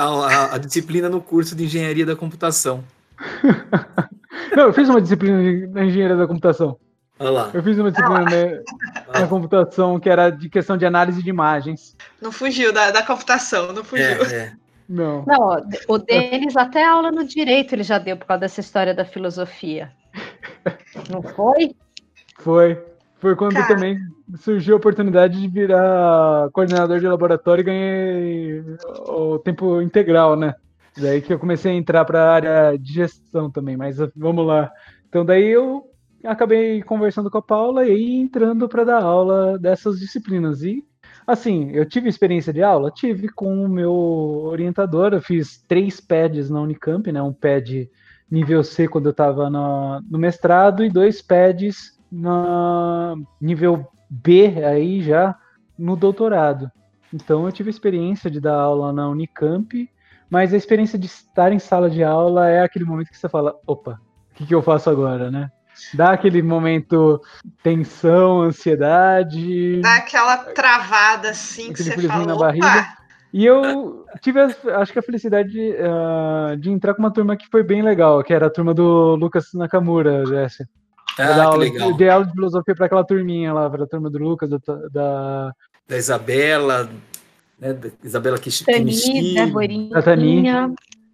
a- 0.00 0.04
a- 0.04 0.54
a 0.54 0.58
disciplina 0.58 1.08
no 1.08 1.20
curso 1.20 1.54
de 1.54 1.64
engenharia 1.64 2.06
da 2.06 2.16
computação. 2.16 2.82
Não, 4.56 4.64
eu 4.64 4.72
fiz 4.72 4.88
uma 4.88 5.00
disciplina 5.00 5.42
de- 5.42 5.66
na 5.68 5.84
engenharia 5.84 6.16
da 6.16 6.26
computação. 6.26 6.76
Olha 7.18 7.30
lá. 7.30 7.50
Eu 7.54 7.62
fiz 7.62 7.78
uma 7.78 7.90
disciplina 7.90 8.24
na, 8.24 9.20
na 9.20 9.26
computação 9.28 10.00
que 10.00 10.08
era 10.08 10.30
de 10.30 10.48
questão 10.48 10.76
de 10.76 10.84
análise 10.84 11.22
de 11.22 11.30
imagens. 11.30 11.96
Não 12.20 12.32
fugiu 12.32 12.72
da, 12.72 12.90
da 12.90 13.02
computação, 13.02 13.72
não 13.72 13.84
fugiu. 13.84 14.04
É, 14.06 14.34
é. 14.34 14.52
Não. 14.88 15.24
Não, 15.26 15.56
o 15.88 15.98
Denis 15.98 16.56
até 16.56 16.84
aula 16.84 17.10
no 17.10 17.24
direito 17.24 17.72
ele 17.74 17.82
já 17.84 17.98
deu 17.98 18.16
por 18.16 18.26
causa 18.26 18.40
dessa 18.40 18.60
história 18.60 18.92
da 18.94 19.04
filosofia. 19.04 19.92
Não 21.10 21.22
foi? 21.22 21.74
Foi. 22.38 22.82
Foi 23.18 23.34
quando 23.34 23.54
Cara. 23.54 23.68
também 23.68 23.98
surgiu 24.36 24.74
a 24.74 24.76
oportunidade 24.76 25.40
de 25.40 25.48
virar 25.48 26.50
coordenador 26.52 27.00
de 27.00 27.06
laboratório 27.06 27.62
e 27.62 27.64
ganhei 27.64 28.64
o 29.08 29.38
tempo 29.38 29.80
integral, 29.80 30.36
né? 30.36 30.54
Daí 30.96 31.22
que 31.22 31.32
eu 31.32 31.38
comecei 31.38 31.72
a 31.72 31.74
entrar 31.74 32.04
para 32.04 32.22
a 32.22 32.34
área 32.34 32.76
de 32.78 32.92
gestão 32.92 33.50
também, 33.50 33.76
mas 33.76 33.96
vamos 34.14 34.46
lá. 34.46 34.70
Então 35.08 35.24
daí 35.24 35.48
eu 35.48 35.84
acabei 36.22 36.82
conversando 36.82 37.30
com 37.30 37.38
a 37.38 37.42
Paula 37.42 37.86
e 37.88 38.14
entrando 38.14 38.68
para 38.68 38.84
dar 38.84 39.02
aula 39.02 39.58
dessas 39.58 39.98
disciplinas. 39.98 40.62
E 40.62 40.84
assim, 41.26 41.70
eu 41.72 41.88
tive 41.88 42.08
experiência 42.08 42.52
de 42.52 42.62
aula? 42.62 42.90
Tive 42.90 43.28
com 43.28 43.64
o 43.64 43.68
meu 43.68 43.92
orientador, 43.92 45.14
eu 45.14 45.22
fiz 45.22 45.62
três 45.66 45.98
pads 45.98 46.50
na 46.50 46.60
Unicamp, 46.60 47.10
né? 47.10 47.22
Um 47.22 47.32
pad 47.32 47.90
nível 48.30 48.62
C 48.62 48.86
quando 48.86 49.06
eu 49.06 49.12
estava 49.12 49.48
no 49.48 50.18
mestrado 50.18 50.84
e 50.84 50.90
dois 50.90 51.22
pads 51.22 51.93
na 52.14 53.14
nível 53.40 53.86
B 54.08 54.64
aí 54.64 55.02
já 55.02 55.36
no 55.78 55.96
doutorado. 55.96 56.70
Então 57.12 57.46
eu 57.46 57.52
tive 57.52 57.70
experiência 57.70 58.30
de 58.30 58.40
dar 58.40 58.54
aula 58.54 58.92
na 58.92 59.08
Unicamp, 59.08 59.88
mas 60.30 60.54
a 60.54 60.56
experiência 60.56 60.98
de 60.98 61.06
estar 61.06 61.52
em 61.52 61.58
sala 61.58 61.90
de 61.90 62.02
aula 62.02 62.48
é 62.48 62.62
aquele 62.62 62.84
momento 62.84 63.08
que 63.08 63.18
você 63.18 63.28
fala, 63.28 63.54
opa, 63.66 64.00
o 64.32 64.34
que, 64.34 64.46
que 64.46 64.54
eu 64.54 64.62
faço 64.62 64.90
agora, 64.90 65.30
né? 65.30 65.50
Dá 65.92 66.12
aquele 66.12 66.40
momento 66.42 67.20
tensão, 67.62 68.42
ansiedade. 68.42 69.80
Dá 69.80 69.96
aquela 69.96 70.36
travada 70.36 71.30
assim 71.30 71.72
que 71.72 71.82
você 71.82 72.06
fala, 72.06 72.26
na 72.26 72.34
opa, 72.34 72.46
barriga. 72.46 72.86
E 73.32 73.44
eu 73.44 74.04
tive, 74.20 74.40
a- 74.40 74.80
acho 74.80 74.92
que 74.92 74.98
a 74.98 75.02
felicidade 75.02 75.74
ah, 75.78 76.54
de 76.56 76.70
entrar 76.70 76.94
com 76.94 77.02
uma 77.02 77.12
turma 77.12 77.36
que 77.36 77.48
foi 77.50 77.64
bem 77.64 77.82
legal, 77.82 78.22
que 78.22 78.32
era 78.32 78.46
a 78.46 78.50
turma 78.50 78.72
do 78.72 79.16
Lucas 79.16 79.46
Nakamura, 79.52 80.24
Jéssica. 80.24 80.70
Eu 81.18 81.24
dei 81.24 81.32
Ah, 81.32 81.34
que 81.34 81.40
aula, 81.40 81.56
legal. 81.58 81.90
eu 81.90 81.96
dei 81.96 82.08
aula 82.08 82.26
de 82.26 82.32
filosofia 82.32 82.74
para 82.74 82.86
aquela 82.86 83.04
turminha 83.04 83.52
lá, 83.52 83.70
para 83.70 83.84
a 83.84 83.86
turma 83.86 84.10
do 84.10 84.18
Lucas, 84.18 84.50
da, 84.50 84.58
da, 84.92 85.52
Da 85.88 85.96
Isabela, 85.96 86.88
né? 87.58 87.72
Da 87.72 87.88
Isabela 88.02 88.38
Kish- 88.38 88.64
Tani, 88.64 89.34
Deborinha. 89.34 89.90
Da 89.90 90.02
Tani. 90.02 90.44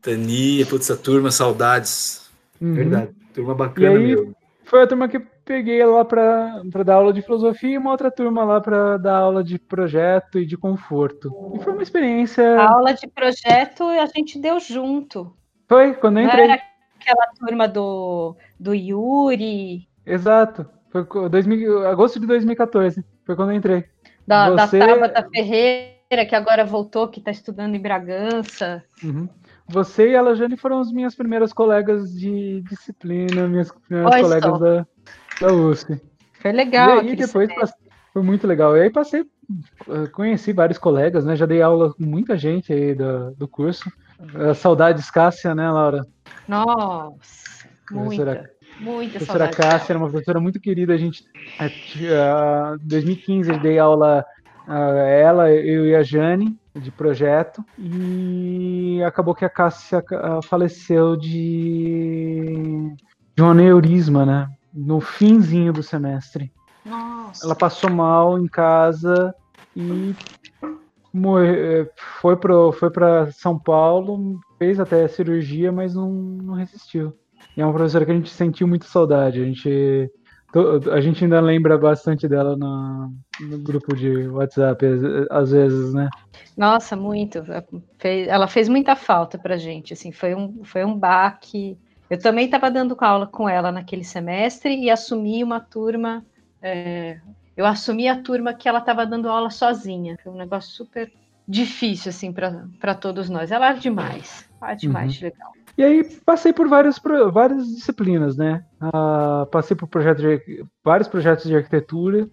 Tani, 0.00 0.64
putz, 0.64 0.88
essa 0.88 0.96
turma, 1.00 1.30
saudades. 1.30 2.30
Uhum. 2.60 2.74
Verdade. 2.74 3.10
Turma 3.34 3.54
bacana 3.54 3.86
E 3.86 3.96
aí- 3.96 4.06
mesmo. 4.16 4.34
Foi 4.64 4.82
a 4.82 4.86
turma 4.86 5.08
que 5.08 5.18
peguei 5.18 5.84
lá 5.84 6.04
para 6.04 6.62
dar 6.84 6.94
aula 6.94 7.12
de 7.12 7.20
filosofia 7.22 7.70
e 7.74 7.78
uma 7.78 7.90
outra 7.90 8.08
turma 8.08 8.44
lá 8.44 8.60
para 8.60 8.96
dar 8.98 9.16
aula 9.16 9.42
de 9.42 9.58
projeto 9.58 10.38
e 10.38 10.46
de 10.46 10.56
conforto. 10.56 11.28
E 11.56 11.58
foi 11.58 11.72
uma 11.72 11.82
experiência. 11.82 12.58
A 12.60 12.70
aula 12.72 12.92
de 12.94 13.08
projeto 13.08 13.82
a 13.82 14.06
gente 14.06 14.38
deu 14.38 14.60
junto. 14.60 15.34
Foi, 15.68 15.92
quando 15.94 16.20
eu 16.20 16.24
entrei. 16.26 16.46
Não 16.46 16.54
era 16.54 16.62
aquela 17.00 17.26
turma 17.36 17.66
do, 17.66 18.36
do 18.60 18.72
Yuri. 18.72 19.88
Exato. 20.04 20.66
Foi 20.90 21.04
2000, 21.28 21.86
agosto 21.86 22.18
de 22.18 22.26
2014. 22.26 23.04
Foi 23.24 23.36
quando 23.36 23.50
eu 23.50 23.56
entrei. 23.56 23.84
Da, 24.26 24.50
Você... 24.50 24.78
da 24.78 24.86
Tabata 24.88 25.28
Ferreira, 25.30 26.26
que 26.28 26.34
agora 26.34 26.64
voltou, 26.64 27.08
que 27.08 27.20
está 27.20 27.30
estudando 27.30 27.74
em 27.74 27.80
Bragança. 27.80 28.82
Uhum. 29.02 29.28
Você 29.68 30.10
e 30.10 30.16
a 30.16 30.22
Lajane 30.22 30.56
foram 30.56 30.80
as 30.80 30.90
minhas 30.90 31.14
primeiras 31.14 31.52
colegas 31.52 32.12
de 32.12 32.60
disciplina, 32.62 33.46
minhas 33.46 33.70
primeiras 33.70 34.20
colegas 34.20 34.58
da, 34.58 34.86
da 35.40 35.52
USP. 35.52 36.00
Foi 36.40 36.50
legal. 36.50 37.04
E 37.04 37.10
aí 37.10 37.16
depois 37.16 37.54
passei, 37.54 37.78
foi 38.12 38.22
muito 38.22 38.46
legal. 38.48 38.76
E 38.76 38.82
aí 38.82 38.90
passei, 38.90 39.24
eh, 39.88 40.06
conheci 40.12 40.52
vários 40.52 40.78
colegas, 40.78 41.24
né? 41.24 41.36
Já 41.36 41.46
dei 41.46 41.62
aula 41.62 41.94
com 41.94 42.04
muita 42.04 42.36
gente 42.36 42.72
aí 42.72 42.94
do, 42.94 43.30
do 43.36 43.46
curso. 43.46 43.90
Saudades 44.56 45.10
Cássia, 45.10 45.54
né, 45.54 45.70
Laura? 45.70 46.06
Nossa, 46.48 47.68
muita. 47.90 48.50
Muita 48.80 49.18
professora 49.18 49.44
saudade. 49.44 49.56
Cássia 49.56 49.92
era 49.92 49.98
uma 49.98 50.08
professora 50.08 50.40
muito 50.40 50.58
querida. 50.58 50.94
A 50.94 50.96
gente, 50.96 51.24
em 51.60 52.86
2015, 52.86 53.50
eu 53.50 53.58
dei 53.60 53.78
aula 53.78 54.24
a 54.66 54.78
ela, 54.78 55.50
eu 55.50 55.86
e 55.86 55.94
a 55.94 56.02
Jane, 56.02 56.56
de 56.74 56.90
projeto, 56.90 57.64
e 57.78 59.02
acabou 59.04 59.34
que 59.34 59.44
a 59.44 59.50
Cássia 59.50 60.02
faleceu 60.44 61.16
de, 61.16 62.94
de 63.36 63.42
um 63.42 63.50
aneurisma, 63.50 64.24
né? 64.24 64.48
No 64.72 65.00
finzinho 65.00 65.72
do 65.72 65.82
semestre. 65.82 66.52
Nossa. 66.84 67.44
Ela 67.44 67.54
passou 67.54 67.90
mal 67.90 68.38
em 68.38 68.46
casa 68.46 69.34
e 69.76 70.14
foi 72.20 72.36
para 72.36 72.72
foi 72.72 72.90
São 73.32 73.58
Paulo, 73.58 74.38
fez 74.58 74.78
até 74.78 75.06
cirurgia, 75.08 75.72
mas 75.72 75.94
não, 75.94 76.10
não 76.10 76.54
resistiu. 76.54 77.12
E 77.56 77.60
é 77.60 77.64
uma 77.64 77.72
professora 77.74 78.04
que 78.04 78.12
a 78.12 78.14
gente 78.14 78.30
sentiu 78.30 78.66
muito 78.66 78.84
saudade. 78.86 79.40
A 79.40 79.44
gente, 79.44 80.10
a 80.92 81.00
gente 81.00 81.24
ainda 81.24 81.40
lembra 81.40 81.76
bastante 81.76 82.28
dela 82.28 82.56
no, 82.56 83.12
no 83.40 83.58
grupo 83.58 83.94
de 83.94 84.28
WhatsApp, 84.28 84.84
às 85.30 85.50
vezes, 85.50 85.92
né? 85.92 86.08
Nossa, 86.56 86.96
muito. 86.96 87.44
Ela 88.02 88.46
fez 88.46 88.68
muita 88.68 88.94
falta 88.94 89.38
pra 89.38 89.56
gente. 89.56 89.92
Assim, 89.92 90.12
foi 90.12 90.34
um, 90.34 90.64
foi 90.64 90.84
um 90.84 90.96
baque. 90.96 91.78
Eu 92.08 92.18
também 92.18 92.46
estava 92.46 92.70
dando 92.70 92.96
aula 93.00 93.26
com 93.26 93.48
ela 93.48 93.70
naquele 93.70 94.04
semestre 94.04 94.74
e 94.76 94.90
assumi 94.90 95.42
uma 95.42 95.60
turma. 95.60 96.24
É, 96.62 97.18
eu 97.56 97.66
assumi 97.66 98.08
a 98.08 98.20
turma 98.20 98.54
que 98.54 98.68
ela 98.68 98.78
estava 98.78 99.06
dando 99.06 99.28
aula 99.28 99.50
sozinha. 99.50 100.16
Foi 100.22 100.32
um 100.32 100.36
negócio 100.36 100.70
super 100.72 101.12
difícil, 101.46 102.10
assim, 102.10 102.32
para 102.32 102.94
todos 102.94 103.28
nós. 103.28 103.50
Ela 103.50 103.70
era 103.70 103.78
demais. 103.78 104.48
Ela 104.60 104.70
era 104.70 104.78
demais 104.78 105.16
uhum. 105.16 105.24
legal. 105.24 105.52
E 105.80 105.82
aí 105.82 106.04
passei 106.26 106.52
por 106.52 106.68
várias, 106.68 107.00
várias 107.32 107.66
disciplinas, 107.66 108.36
né? 108.36 108.62
Uh, 108.82 109.46
passei 109.46 109.74
por 109.74 109.88
projetos 109.88 110.22
de, 110.22 110.62
vários 110.84 111.08
projetos 111.08 111.46
de 111.46 111.56
arquitetura, 111.56 112.28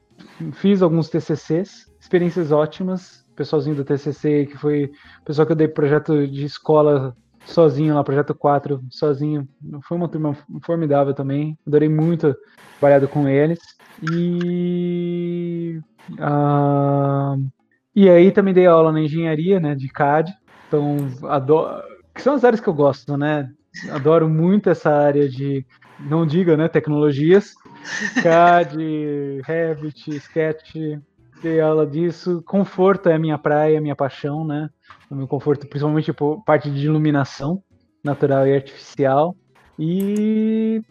fiz 0.56 0.82
alguns 0.82 1.08
TCCs, 1.08 1.90
experiências 1.98 2.52
ótimas. 2.52 3.26
Pessoalzinho 3.38 3.78
do 3.78 3.86
TCC, 3.86 4.48
que 4.48 4.58
foi 4.58 4.92
pessoal 5.24 5.46
que 5.46 5.54
eu 5.54 5.56
dei 5.56 5.70
projeto 5.70 6.28
de 6.28 6.44
escola 6.44 7.16
sozinho 7.46 7.96
lá, 7.96 8.04
projeto 8.04 8.36
4, 8.36 8.84
sozinho. 8.90 9.48
Foi 9.88 9.96
uma 9.96 10.10
turma 10.10 10.36
formidável 10.64 11.14
também. 11.14 11.58
Adorei 11.66 11.88
muito 11.88 12.36
trabalhado 12.80 13.08
com 13.08 13.30
eles. 13.30 13.60
E. 14.12 15.80
Uh, 16.20 17.50
e 17.96 18.10
aí 18.10 18.30
também 18.30 18.54
dei 18.54 18.66
aula 18.66 18.92
na 18.92 19.00
engenharia, 19.00 19.58
né, 19.58 19.74
de 19.74 19.88
CAD. 19.88 20.34
Então, 20.68 20.98
adoro 21.30 21.87
que 22.18 22.24
são 22.24 22.34
as 22.34 22.44
áreas 22.44 22.60
que 22.60 22.68
eu 22.68 22.74
gosto, 22.74 23.16
né? 23.16 23.50
Adoro 23.92 24.28
muito 24.28 24.70
essa 24.70 24.92
área 24.92 25.30
de, 25.30 25.64
não 26.00 26.26
diga, 26.26 26.58
né, 26.58 26.68
tecnologias, 26.68 27.54
CAD, 28.24 29.42
Revit, 29.44 30.16
Sketch, 30.16 30.76
dei 31.42 31.62
aula 31.62 31.86
disso. 31.86 32.42
Conforto 32.46 33.08
é 33.08 33.14
a 33.14 33.20
minha 33.20 33.38
praia, 33.38 33.78
a 33.78 33.82
minha 33.82 33.96
paixão, 33.96 34.44
né? 34.44 34.70
O 35.10 35.16
meu 35.16 35.28
conforto, 35.28 35.68
principalmente 35.68 36.12
por 36.12 36.44
parte 36.44 36.72
de 36.72 36.86
iluminação 36.86 37.62
natural 38.04 38.48
e 38.48 38.56
artificial. 38.56 39.36
E, 39.78 40.82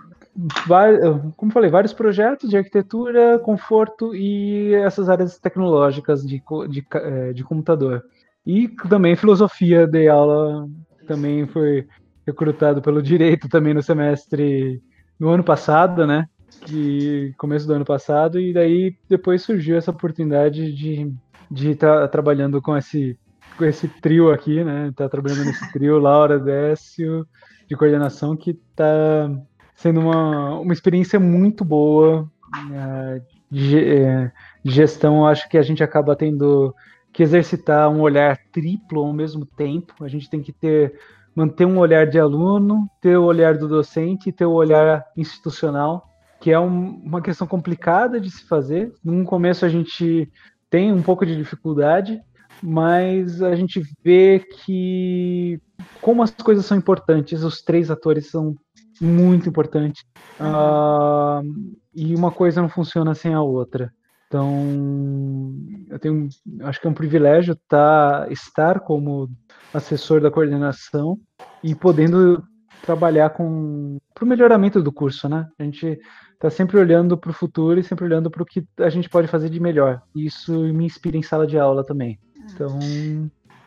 como 1.37 1.51
falei, 1.51 1.69
vários 1.69 1.93
projetos 1.93 2.49
de 2.49 2.57
arquitetura, 2.57 3.41
conforto 3.41 4.15
e 4.15 4.73
essas 4.75 5.09
áreas 5.09 5.39
tecnológicas 5.41 6.25
de, 6.25 6.41
de, 6.69 6.87
eh, 6.95 7.33
de 7.33 7.43
computador. 7.43 8.05
E 8.47 8.69
também 8.89 9.17
filosofia, 9.17 9.89
dei 9.89 10.09
aula 10.09 10.69
também 11.07 11.47
foi 11.47 11.87
recrutado 12.27 12.83
pelo 12.83 13.03
direito 13.03 13.49
também 13.49 13.73
no 13.73 13.83
semestre 13.83 14.83
no 15.19 15.29
ano 15.29 15.45
passado, 15.45 16.07
né? 16.07 16.27
Que 16.65 17.33
começo 17.39 17.67
do 17.67 17.75
ano 17.75 17.85
passado 17.85 18.41
e 18.41 18.53
daí 18.53 18.97
depois 19.09 19.43
surgiu 19.43 19.77
essa 19.77 19.91
oportunidade 19.91 20.73
de 20.73 21.13
de 21.51 21.71
estar 21.71 22.01
tá 22.01 22.09
trabalhando 22.09 22.61
com 22.61 22.77
esse 22.77 23.17
com 23.57 23.65
esse 23.65 23.89
trio 23.89 24.31
aqui, 24.31 24.63
né? 24.63 24.93
Tá 24.95 25.09
trabalhando 25.09 25.45
nesse 25.45 25.73
trio 25.73 25.99
Laura 26.01 26.39
Décio 26.39 27.27
de 27.69 27.77
coordenação 27.77 28.37
que 28.37 28.55
tá 28.75 29.31
sendo 29.75 30.01
uma, 30.01 30.61
uma 30.61 30.73
experiência 30.73 31.19
muito 31.19 31.65
boa 31.65 32.23
uh, 32.23 33.23
de, 33.51 33.77
uh, 33.77 34.31
de 34.65 34.71
gestão. 34.71 35.27
Acho 35.27 35.49
que 35.49 35.59
a 35.59 35.63
gente 35.63 35.83
acaba 35.83 36.15
tendo 36.15 36.75
que 37.17 37.23
exercitar 37.23 37.89
um 37.89 38.03
olhar 38.03 38.37
triplo 38.53 39.01
ao 39.01 39.11
mesmo 39.11 39.47
tempo. 39.47 40.05
A 40.05 40.09
gente 40.09 40.29
tem 40.29 40.43
que 40.43 40.53
ter 40.53 41.01
manter 41.35 41.65
um 41.65 41.79
olhar 41.79 42.07
de 42.07 42.19
aluno, 42.19 42.87
ter 43.01 43.17
o 43.17 43.25
olhar 43.25 43.57
do 43.57 43.67
docente 43.67 44.29
e 44.29 44.33
ter 44.33 44.45
o 44.45 44.53
olhar 44.53 45.03
institucional, 45.17 46.07
que 46.39 46.51
é 46.51 46.61
um, 46.61 47.01
uma 47.03 47.23
questão 47.23 47.47
complicada 47.47 48.21
de 48.21 48.31
se 48.31 48.47
fazer. 48.47 48.93
No 49.03 49.25
começo 49.25 49.65
a 49.65 49.69
gente 49.71 50.31
tem 50.69 50.93
um 50.93 51.01
pouco 51.01 51.25
de 51.25 51.35
dificuldade, 51.35 52.21
mas 52.63 53.41
a 53.41 53.57
gente 53.57 53.81
vê 54.05 54.39
que 54.65 55.59
como 56.03 56.23
as 56.23 56.31
coisas 56.33 56.67
são 56.67 56.77
importantes, 56.77 57.43
os 57.43 57.63
três 57.63 57.91
atores 57.91 58.29
são 58.31 58.55
muito 59.01 59.49
importantes. 59.49 60.05
Uh, 60.39 61.73
e 61.95 62.15
uma 62.15 62.31
coisa 62.31 62.61
não 62.61 62.69
funciona 62.69 63.15
sem 63.15 63.33
a 63.33 63.41
outra. 63.41 63.91
Então, 64.27 65.55
eu 65.89 65.99
tenho, 65.99 66.29
acho 66.63 66.81
que 66.81 66.87
é 66.87 66.91
um 66.91 66.95
privilégio 66.95 67.57
tá, 67.69 68.27
estar 68.31 68.81
como 68.81 69.31
assessor 69.73 70.21
da 70.21 70.31
coordenação 70.31 71.19
e 71.63 71.75
podendo 71.75 72.43
trabalhar 72.83 73.31
com 73.31 73.99
para 74.15 74.25
o 74.25 74.29
melhoramento 74.29 74.83
do 74.83 74.93
curso, 74.93 75.29
né? 75.29 75.47
A 75.59 75.63
gente 75.63 75.99
está 76.35 76.51
sempre 76.51 76.79
olhando 76.79 77.17
para 77.19 77.31
o 77.31 77.35
futuro 77.35 77.79
e 77.79 77.85
sempre 77.85 78.05
olhando 78.05 78.31
para 78.31 78.43
o 78.43 78.47
que 78.47 78.67
a 78.79 78.89
gente 78.89 79.09
pode 79.09 79.29
fazer 79.29 79.51
de 79.51 79.61
melhor. 79.61 80.03
Isso 80.15 80.53
me 80.53 80.87
inspira 80.87 81.17
em 81.17 81.23
sala 81.23 81.47
de 81.47 81.59
aula 81.59 81.85
também. 81.85 82.19
Então, 82.53 82.79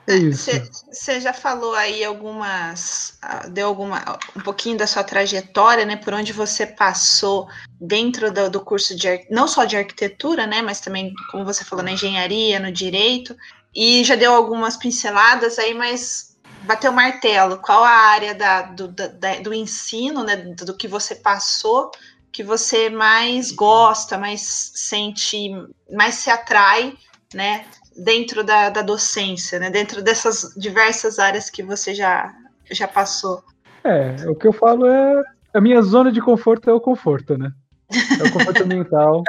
é 0.09 0.17
isso. 0.17 0.49
Você 0.91 1.21
já 1.21 1.33
falou 1.33 1.75
aí 1.75 2.03
algumas, 2.03 3.17
ah, 3.21 3.47
deu 3.47 3.67
alguma, 3.67 4.17
um 4.35 4.41
pouquinho 4.41 4.77
da 4.77 4.87
sua 4.87 5.03
trajetória, 5.03 5.85
né, 5.85 5.95
por 5.95 6.13
onde 6.13 6.33
você 6.33 6.65
passou 6.65 7.47
dentro 7.79 8.31
do, 8.31 8.49
do 8.49 8.59
curso 8.59 8.95
de, 8.95 9.25
não 9.29 9.47
só 9.47 9.65
de 9.65 9.77
arquitetura, 9.77 10.47
né, 10.47 10.61
mas 10.61 10.79
também, 10.79 11.13
como 11.31 11.45
você 11.45 11.63
falou, 11.63 11.85
na 11.85 11.91
engenharia, 11.91 12.59
no 12.59 12.71
direito, 12.71 13.35
e 13.73 14.03
já 14.03 14.15
deu 14.15 14.33
algumas 14.33 14.75
pinceladas 14.75 15.59
aí, 15.59 15.73
mas 15.73 16.35
bateu 16.63 16.91
o 16.91 16.95
martelo, 16.95 17.57
qual 17.59 17.83
a 17.83 17.89
área 17.89 18.33
da, 18.33 18.63
do, 18.63 18.87
da, 18.87 19.07
do 19.41 19.53
ensino, 19.53 20.23
né, 20.23 20.35
do 20.37 20.75
que 20.75 20.87
você 20.87 21.15
passou, 21.15 21.91
que 22.31 22.43
você 22.43 22.89
mais 22.89 23.51
gosta, 23.51 24.17
mais 24.17 24.71
sente, 24.73 25.51
mais 25.91 26.15
se 26.15 26.29
atrai, 26.29 26.97
né, 27.33 27.65
dentro 28.03 28.43
da, 28.43 28.69
da 28.69 28.81
docência, 28.81 29.59
né? 29.59 29.69
Dentro 29.69 30.01
dessas 30.01 30.53
diversas 30.55 31.19
áreas 31.19 31.49
que 31.49 31.61
você 31.61 31.93
já, 31.93 32.33
já 32.71 32.87
passou. 32.87 33.43
É, 33.83 34.15
o 34.27 34.35
que 34.35 34.47
eu 34.47 34.53
falo 34.53 34.85
é 34.85 35.23
a 35.53 35.61
minha 35.61 35.81
zona 35.81 36.11
de 36.11 36.21
conforto 36.21 36.69
é 36.69 36.73
o 36.73 36.79
conforto, 36.79 37.37
né? 37.37 37.51
É 37.91 38.23
o 38.23 38.31
conforto 38.31 38.65
mental, 38.67 39.23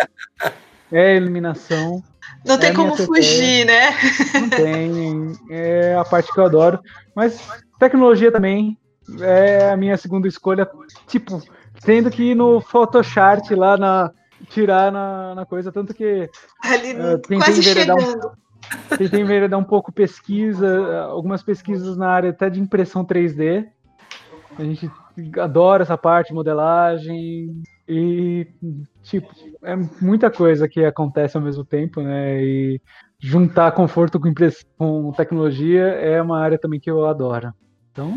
é 0.93 1.13
a 1.13 1.15
eliminação. 1.15 2.03
Não 2.45 2.59
tem 2.59 2.71
é 2.71 2.75
como 2.75 2.97
fugir, 2.97 3.67
né? 3.67 3.91
Não 4.35 4.49
tem, 4.49 5.39
é 5.51 5.95
a 5.95 6.05
parte 6.05 6.33
que 6.33 6.41
eu 6.41 6.45
adoro. 6.45 6.81
Mas 7.15 7.41
tecnologia 7.79 8.33
também 8.33 8.79
é 9.21 9.71
a 9.71 9.77
minha 9.77 9.97
segunda 9.97 10.29
escolha, 10.29 10.69
tipo, 11.07 11.43
tendo 11.85 12.11
que 12.11 12.31
ir 12.31 12.35
no 12.35 12.61
Photoshop 12.61 13.55
lá 13.55 13.77
na 13.77 14.11
tirar 14.49 14.91
na, 14.91 15.35
na 15.35 15.47
coisa, 15.47 15.71
tanto 15.71 15.93
que 15.93 16.29
Ali, 16.63 16.95
uh, 16.95 17.21
quase 17.39 17.63
chegando. 17.63 17.95
Um, 17.99 18.31
Tentei 18.97 19.49
dar 19.49 19.59
um 19.59 19.65
pouco 19.65 19.93
pesquisa, 19.93 21.03
algumas 21.05 21.43
pesquisas 21.43 21.97
na 21.97 22.09
área 22.09 22.31
até 22.31 22.49
de 22.49 22.61
impressão 22.61 23.05
3D. 23.05 23.67
A 24.59 24.65
gente 24.65 24.91
adora 25.39 25.83
essa 25.83 25.97
parte, 25.97 26.33
modelagem. 26.33 27.63
E, 27.89 28.47
tipo, 29.03 29.29
é 29.65 29.75
muita 30.01 30.31
coisa 30.31 30.69
que 30.69 30.85
acontece 30.85 31.37
ao 31.37 31.43
mesmo 31.43 31.65
tempo, 31.65 32.01
né? 32.01 32.43
E 32.43 32.81
juntar 33.19 33.73
conforto 33.73 34.21
com, 34.21 34.33
com 34.79 35.13
tecnologia 35.13 35.83
é 35.83 36.23
uma 36.23 36.41
área 36.41 36.59
também 36.59 36.79
que 36.79 36.91
eu 36.91 37.07
adoro. 37.07 37.53
Então, 37.91 38.15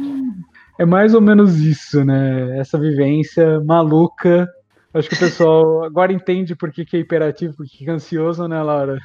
é 0.77 0.85
mais 0.85 1.13
ou 1.13 1.21
menos 1.21 1.59
isso, 1.59 2.03
né? 2.05 2.59
Essa 2.59 2.77
vivência 2.77 3.59
maluca. 3.61 4.47
Acho 4.93 5.09
que 5.09 5.15
o 5.15 5.19
pessoal 5.19 5.83
agora 5.83 6.13
entende 6.13 6.55
por 6.55 6.71
que, 6.71 6.85
que 6.85 6.97
é 6.97 6.99
hiperativo, 6.99 7.55
por 7.55 7.65
que 7.65 7.89
é 7.89 7.91
ansioso, 7.91 8.47
né, 8.47 8.61
Laura? 8.61 8.99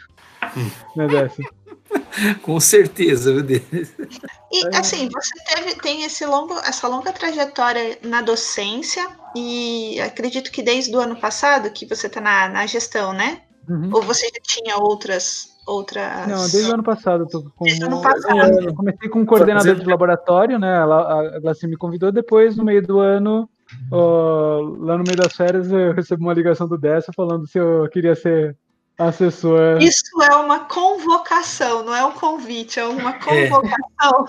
né? 0.96 1.06
Com 2.42 2.58
certeza, 2.60 3.32
meu 3.32 3.42
Deus. 3.42 3.62
E 4.52 4.76
assim, 4.76 5.08
você 5.08 5.54
teve, 5.54 5.74
tem 5.80 6.04
esse 6.04 6.26
longo, 6.26 6.54
essa 6.58 6.88
longa 6.88 7.12
trajetória 7.12 7.98
na 8.02 8.20
docência, 8.20 9.06
e 9.34 10.00
acredito 10.00 10.50
que 10.50 10.62
desde 10.62 10.94
o 10.94 11.00
ano 11.00 11.16
passado 11.16 11.70
que 11.70 11.86
você 11.86 12.06
está 12.06 12.20
na, 12.20 12.48
na 12.48 12.66
gestão, 12.66 13.12
né? 13.12 13.42
Uhum. 13.68 13.90
Ou 13.92 14.02
você 14.02 14.26
já 14.26 14.40
tinha 14.42 14.76
outras 14.76 15.56
outras. 15.68 16.26
Não, 16.26 16.48
desde 16.48 16.70
o 16.70 16.74
ano 16.74 16.82
passado. 16.82 17.26
Tô 17.26 17.42
com, 17.42 17.64
desde 17.64 17.84
o 17.84 17.88
ano 17.88 18.00
passado. 18.00 18.40
É, 18.40 18.72
comecei 18.72 19.08
com 19.08 19.20
um 19.20 19.26
coordenador 19.26 19.74
de 19.74 19.84
laboratório, 19.84 20.58
né? 20.58 20.78
A, 20.78 20.84
a 20.84 21.40
Glaci 21.40 21.66
me 21.66 21.76
convidou, 21.76 22.10
depois, 22.10 22.56
no 22.56 22.64
meio 22.64 22.82
do 22.82 22.98
ano, 22.98 23.48
ó, 23.92 24.60
lá 24.80 24.96
no 24.96 25.04
meio 25.04 25.16
das 25.16 25.36
férias, 25.36 25.70
eu 25.70 25.92
recebi 25.92 26.22
uma 26.22 26.32
ligação 26.32 26.66
do 26.66 26.78
Dessa 26.78 27.12
falando 27.14 27.46
se 27.46 27.58
eu 27.58 27.88
queria 27.90 28.14
ser 28.14 28.56
assessor. 28.98 29.78
Isso 29.80 30.22
é 30.22 30.34
uma 30.34 30.64
convocação, 30.64 31.84
não 31.84 31.94
é 31.94 32.04
um 32.04 32.12
convite, 32.12 32.80
é 32.80 32.84
uma 32.84 33.10
é. 33.10 33.18
convocação. 33.18 34.26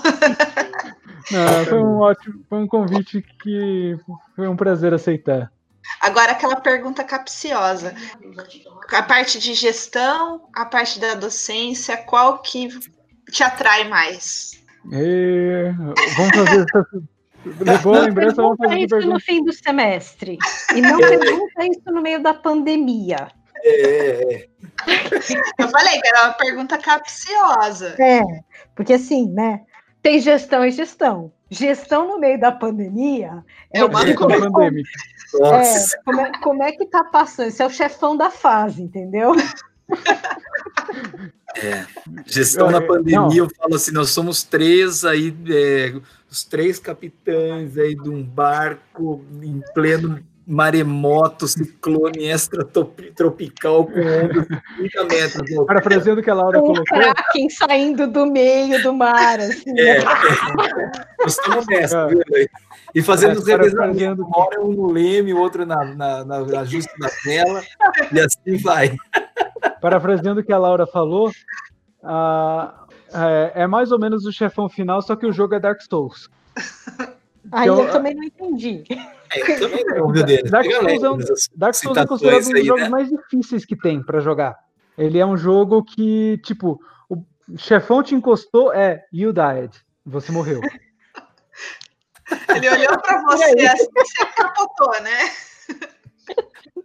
É. 0.96 1.00
Não, 1.32 1.66
foi 1.66 1.80
um 1.80 2.00
ótimo, 2.00 2.44
foi 2.50 2.60
um 2.60 2.68
convite 2.68 3.22
que 3.44 3.96
foi 4.36 4.48
um 4.48 4.56
prazer 4.56 4.94
aceitar. 4.96 5.52
Agora 6.02 6.32
aquela 6.32 6.56
pergunta 6.56 7.04
capciosa. 7.04 7.94
A 8.92 9.04
parte 9.04 9.38
de 9.40 9.54
gestão, 9.54 10.48
a 10.56 10.66
parte 10.66 11.00
da 11.00 11.14
docência, 11.14 11.98
qual 11.98 12.40
que 12.40 12.70
te 13.32 13.44
atrai 13.44 13.88
mais? 13.88 14.64
E... 14.92 15.72
Vamos 16.16 16.36
fazer 16.36 16.66
essa... 16.68 16.88
Levou 17.60 17.94
a 17.94 18.00
lembrança, 18.00 18.42
vamos 18.42 18.58
fazer 18.58 18.80
isso 18.80 18.88
pergunta. 18.90 19.14
no 19.14 19.20
fim 19.20 19.44
do 19.44 19.54
semestre. 19.54 20.38
E 20.76 20.82
não 20.82 20.98
pergunta 21.00 21.66
isso 21.66 21.92
no 21.92 22.02
meio 22.02 22.22
da 22.22 22.34
pandemia. 22.34 23.28
É, 23.64 24.36
é. 24.36 24.50
Eu 25.58 25.68
falei 25.70 26.00
que 26.02 26.08
era 26.08 26.26
uma 26.26 26.34
pergunta 26.34 26.78
capciosa. 26.78 27.96
É, 28.00 28.22
porque 28.76 28.94
assim, 28.94 29.30
né? 29.30 29.62
Tem 30.02 30.20
gestão 30.20 30.66
e 30.66 30.72
gestão. 30.72 31.32
Gestão 31.50 32.08
no 32.08 32.20
meio 32.20 32.40
da 32.40 32.52
pandemia 32.52 33.44
é, 33.72 33.84
uma 33.84 34.02
coisa. 34.16 34.52
pandêmica. 34.52 34.90
É, 35.36 36.04
como, 36.06 36.22
é, 36.22 36.32
como 36.40 36.64
é 36.64 36.72
que 36.72 36.86
tá 36.86 37.04
passando? 37.04 37.48
Esse 37.48 37.62
é 37.62 37.66
o 37.66 37.70
chefão 37.70 38.16
da 38.16 38.30
fase, 38.30 38.82
entendeu? 38.82 39.34
É, 41.56 41.86
gestão 42.28 42.70
na 42.70 42.80
pandemia, 42.80 43.20
não. 43.20 43.36
eu 43.36 43.50
falo 43.50 43.76
assim, 43.76 43.92
nós 43.92 44.12
somos 44.12 44.44
três 44.44 45.04
aí, 45.04 45.36
é, 45.50 46.00
os 46.30 46.44
três 46.44 46.78
capitães 46.78 47.76
aí 47.76 47.96
de 47.96 48.08
um 48.08 48.24
barco 48.24 49.26
em 49.42 49.60
pleno 49.74 50.24
maremoto, 50.50 51.48
ciclone 51.48 52.26
extratropical 52.26 53.86
com 53.86 54.00
ondas 54.00 54.48
de 54.48 54.62
30 54.90 55.04
metros. 55.06 55.66
Parafraseando 55.68 56.22
o 56.22 56.24
que 56.24 56.30
a 56.32 56.34
Laura 56.34 56.58
um 56.58 56.62
colocou. 56.62 56.84
Kraken 56.86 57.50
saindo 57.52 58.08
do 58.08 58.26
meio 58.26 58.82
do 58.82 58.92
mar. 58.92 59.40
Assim, 59.40 59.70
é, 59.70 59.74
né? 59.74 59.98
é. 60.00 61.24
Nós 61.24 61.38
estamos 61.38 61.68
nessa, 61.68 62.08
viu? 62.08 62.24
E 62.96 63.02
fazendo 63.04 63.38
os 63.38 63.46
revezamentos, 63.46 64.26
um 64.60 64.72
no 64.74 64.92
leme, 64.92 65.36
o 65.36 65.38
outro 65.38 65.68
na, 65.68 65.86
na, 65.86 66.26
na 66.26 66.60
ajuste 66.62 66.92
da 67.00 67.10
tela, 67.24 67.62
e 68.12 68.20
assim 68.20 68.58
vai. 68.58 68.98
Parafraseando 69.80 70.42
o 70.42 70.44
que 70.44 70.52
a 70.52 70.58
Laura 70.58 70.88
falou, 70.88 71.32
é, 73.14 73.52
é 73.64 73.68
mais 73.68 73.92
ou 73.92 74.00
menos 74.00 74.26
o 74.26 74.32
chefão 74.32 74.68
final, 74.68 75.00
só 75.04 75.16
que 75.16 75.28
o 75.28 75.32
jogo 75.32 75.54
é 75.54 75.60
Dark 75.60 75.80
Souls. 75.84 76.28
Aí 77.52 77.68
eu, 77.68 77.80
eu 77.80 77.92
também 77.92 78.16
não 78.16 78.24
entendi. 78.24 78.84
É, 79.32 79.52
eu 79.52 79.60
também 79.60 79.86
Deus. 80.26 80.50
Dark 80.50 80.66
Souls, 80.66 81.04
é, 81.04 81.10
um, 81.10 81.18
Dark 81.56 81.76
Souls 81.76 81.98
é 81.98 82.06
considerado 82.06 82.48
um 82.48 82.52
dos 82.52 82.66
jogos 82.66 82.84
né? 82.84 82.90
mais 82.90 83.10
difíceis 83.10 83.66
que 83.66 83.76
tem 83.76 84.02
para 84.04 84.20
jogar. 84.20 84.58
Ele 84.98 85.18
é 85.18 85.26
um 85.26 85.38
jogo 85.38 85.84
que, 85.84 86.38
tipo, 86.44 86.80
o 87.10 87.24
chefão 87.58 88.04
te 88.04 88.16
encostou, 88.16 88.74
é, 88.74 89.06
you 89.14 89.32
died. 89.32 89.72
Você 90.06 90.32
morreu. 90.32 90.62
Ele 92.56 92.70
olhou 92.70 93.00
para 93.00 93.22
você 93.24 93.44
assim, 93.68 93.88
você 93.92 94.26
capotou, 94.36 95.02
né? 95.02 95.32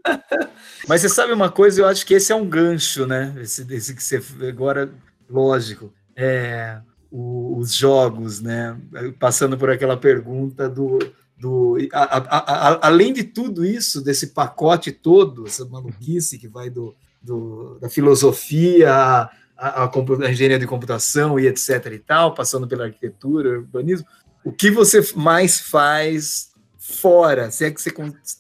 Mas 0.89 1.01
você 1.01 1.09
sabe 1.09 1.33
uma 1.33 1.51
coisa, 1.51 1.81
eu 1.81 1.87
acho 1.87 2.05
que 2.07 2.15
esse 2.15 2.33
é 2.33 2.35
um 2.35 2.49
gancho, 2.49 3.07
né? 3.07 3.35
Esse, 3.39 3.67
esse 3.75 3.95
que 3.95 4.03
você 4.03 4.23
agora, 4.47 4.93
lógico, 5.29 5.93
é 6.17 6.79
o, 7.11 7.59
os 7.59 7.75
jogos, 7.75 8.41
né? 8.41 8.79
Passando 9.19 9.57
por 9.59 9.71
aquela 9.71 9.97
pergunta 9.97 10.69
do, 10.69 10.99
do 11.45 11.77
a, 11.93 12.03
a, 12.03 12.39
a, 12.39 12.87
além 12.87 13.13
de 13.13 13.23
tudo 13.23 13.67
isso, 13.67 14.03
desse 14.03 14.29
pacote 14.29 14.91
todo, 14.91 15.47
essa 15.47 15.67
maluquice 15.67 16.39
que 16.39 16.49
vai 16.49 16.71
do, 16.71 16.97
do 17.23 17.79
da 17.79 17.91
filosofia 17.91 19.29
a, 19.59 19.91
engenharia 20.31 20.59
de 20.59 20.67
computação 20.67 21.39
e 21.39 21.47
etc 21.47 21.93
e 21.93 21.99
tal, 21.99 22.35
passando 22.35 22.67
pela 22.67 22.87
arquitetura, 22.87 23.59
urbanismo, 23.59 24.07
o 24.43 24.51
que 24.51 24.71
você 24.71 25.01
mais 25.15 25.61
faz 25.61 26.51
fora? 26.79 27.51
Se 27.51 27.67
é 27.67 27.71
que 27.71 27.81
você 27.81 27.93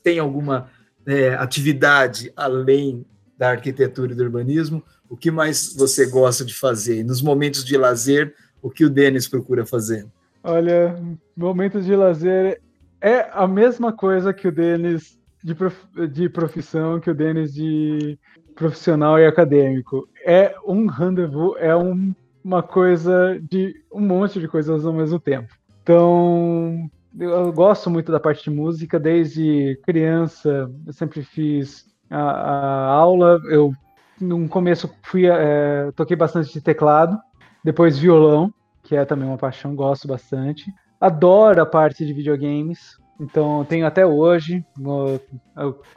tem 0.02 0.18
alguma 0.18 0.70
é, 1.06 1.34
atividade 1.34 2.32
além 2.34 3.04
da 3.36 3.50
arquitetura 3.50 4.12
e 4.12 4.14
do 4.14 4.22
urbanismo, 4.24 4.82
o 5.10 5.16
que 5.16 5.30
mais 5.30 5.74
você 5.74 6.06
gosta 6.06 6.42
de 6.42 6.54
fazer? 6.54 7.04
nos 7.04 7.20
momentos 7.20 7.64
de 7.64 7.76
lazer, 7.76 8.34
o 8.62 8.70
que 8.70 8.84
o 8.84 8.90
Denis 8.90 9.28
procura 9.28 9.66
fazer? 9.66 10.06
Olha, 10.42 10.98
momentos 11.36 11.84
de 11.84 11.94
lazer 11.94 12.60
é 13.04 13.28
a 13.34 13.46
mesma 13.46 13.92
coisa 13.92 14.32
que 14.32 14.48
o 14.48 14.52
Denis 14.52 15.18
de, 15.42 15.54
prof... 15.54 15.76
de 16.10 16.26
profissão, 16.30 16.98
que 16.98 17.10
o 17.10 17.14
Denis 17.14 17.52
de 17.52 18.18
profissional 18.54 19.18
e 19.18 19.26
acadêmico. 19.26 20.08
É 20.24 20.54
um 20.66 20.86
rendezvous, 20.86 21.54
é 21.58 21.76
um, 21.76 22.14
uma 22.42 22.62
coisa 22.62 23.38
de 23.42 23.74
um 23.92 24.00
monte 24.00 24.40
de 24.40 24.48
coisas 24.48 24.86
ao 24.86 24.92
mesmo 24.94 25.20
tempo. 25.20 25.52
Então, 25.82 26.90
eu 27.20 27.52
gosto 27.52 27.90
muito 27.90 28.10
da 28.10 28.18
parte 28.18 28.44
de 28.44 28.50
música, 28.50 28.98
desde 28.98 29.78
criança 29.84 30.70
eu 30.86 30.92
sempre 30.94 31.22
fiz 31.22 31.84
a, 32.08 32.22
a 32.22 32.86
aula, 32.92 33.38
eu 33.50 33.70
no 34.18 34.48
começo 34.48 34.90
fui 35.02 35.26
é, 35.26 35.92
toquei 35.94 36.16
bastante 36.16 36.54
de 36.54 36.60
teclado, 36.62 37.18
depois 37.62 37.98
violão, 37.98 38.50
que 38.82 38.96
é 38.96 39.04
também 39.04 39.28
uma 39.28 39.36
paixão, 39.36 39.76
gosto 39.76 40.08
bastante. 40.08 40.72
Adoro 41.00 41.60
a 41.60 41.66
parte 41.66 42.04
de 42.06 42.12
videogames, 42.12 42.98
então 43.20 43.64
tenho 43.64 43.86
até 43.86 44.06
hoje, 44.06 44.64
o, 44.78 45.20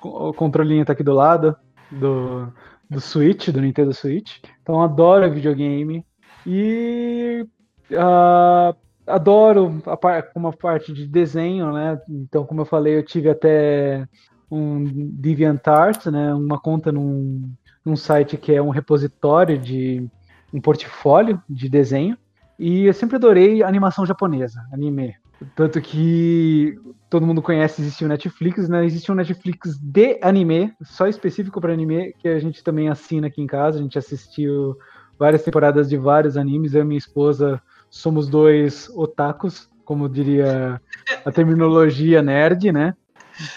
o, 0.03 0.29
o 0.29 0.33
controlinho 0.33 0.85
tá 0.85 0.93
aqui 0.93 1.03
do 1.03 1.13
lado 1.13 1.55
do, 1.91 2.51
do 2.89 2.99
Switch, 2.99 3.49
do 3.49 3.61
Nintendo 3.61 3.93
Switch. 3.93 4.39
Então 4.61 4.81
adoro 4.81 5.31
videogame 5.31 6.05
e 6.45 7.45
uh, 7.91 8.75
adoro 9.05 9.81
a, 9.85 9.97
uma 10.35 10.51
parte 10.51 10.93
de 10.93 11.07
desenho, 11.07 11.71
né? 11.71 11.99
Então, 12.09 12.45
como 12.45 12.61
eu 12.61 12.65
falei, 12.65 12.97
eu 12.97 13.03
tive 13.03 13.29
até 13.29 14.07
um 14.51 14.83
DeviantArt, 15.13 16.07
né? 16.07 16.33
Uma 16.33 16.59
conta 16.59 16.91
num, 16.91 17.49
num 17.85 17.95
site 17.95 18.37
que 18.37 18.53
é 18.53 18.61
um 18.61 18.69
repositório 18.69 19.57
de 19.57 20.07
um 20.53 20.61
portfólio 20.61 21.41
de 21.49 21.69
desenho. 21.69 22.17
E 22.59 22.85
eu 22.85 22.93
sempre 22.93 23.17
adorei 23.17 23.61
animação 23.61 24.05
japonesa, 24.05 24.65
anime. 24.71 25.15
Tanto 25.55 25.79
que 25.79 26.75
todo 27.09 27.25
mundo 27.25 27.41
conhece, 27.41 27.81
existe 27.81 28.03
o 28.03 28.07
Netflix, 28.07 28.67
né? 28.67 28.83
Existe 28.85 29.11
um 29.11 29.15
Netflix 29.15 29.77
de 29.77 30.17
anime, 30.21 30.73
só 30.81 31.07
específico 31.07 31.61
para 31.61 31.73
anime, 31.73 32.13
que 32.17 32.27
a 32.27 32.39
gente 32.39 32.63
também 32.63 32.89
assina 32.89 33.27
aqui 33.27 33.41
em 33.41 33.47
casa. 33.47 33.77
A 33.77 33.81
gente 33.81 33.99
assistiu 33.99 34.75
várias 35.17 35.43
temporadas 35.43 35.87
de 35.87 35.97
vários 35.97 36.37
animes. 36.37 36.73
Eu 36.73 36.81
e 36.81 36.85
minha 36.85 36.97
esposa 36.97 37.61
somos 37.89 38.27
dois 38.27 38.89
otakus, 38.89 39.69
como 39.85 40.09
diria 40.09 40.81
a 41.23 41.31
terminologia 41.31 42.21
nerd, 42.21 42.71
né? 42.71 42.95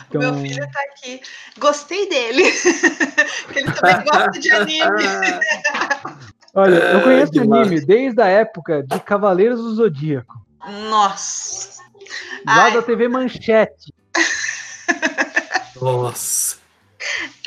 Então... 0.09 0.20
Meu 0.20 0.35
filho 0.35 0.70
tá 0.70 0.81
aqui. 0.93 1.20
Gostei 1.59 2.09
dele. 2.09 2.43
ele 3.56 3.72
também 3.72 4.05
gosta 4.05 4.39
de 4.39 4.51
anime. 4.51 4.81
Olha, 6.55 6.74
eu 6.74 7.02
conheço 7.02 7.39
é, 7.39 7.43
anime 7.43 7.81
desde 7.85 8.20
a 8.20 8.27
época 8.27 8.82
de 8.82 8.98
Cavaleiros 9.01 9.60
do 9.60 9.74
Zodíaco. 9.74 10.35
Nossa. 10.89 11.81
Lá 12.47 12.64
Ai. 12.64 12.72
da 12.74 12.82
TV 12.82 13.09
Manchete. 13.09 13.94
Nossa. 15.81 16.59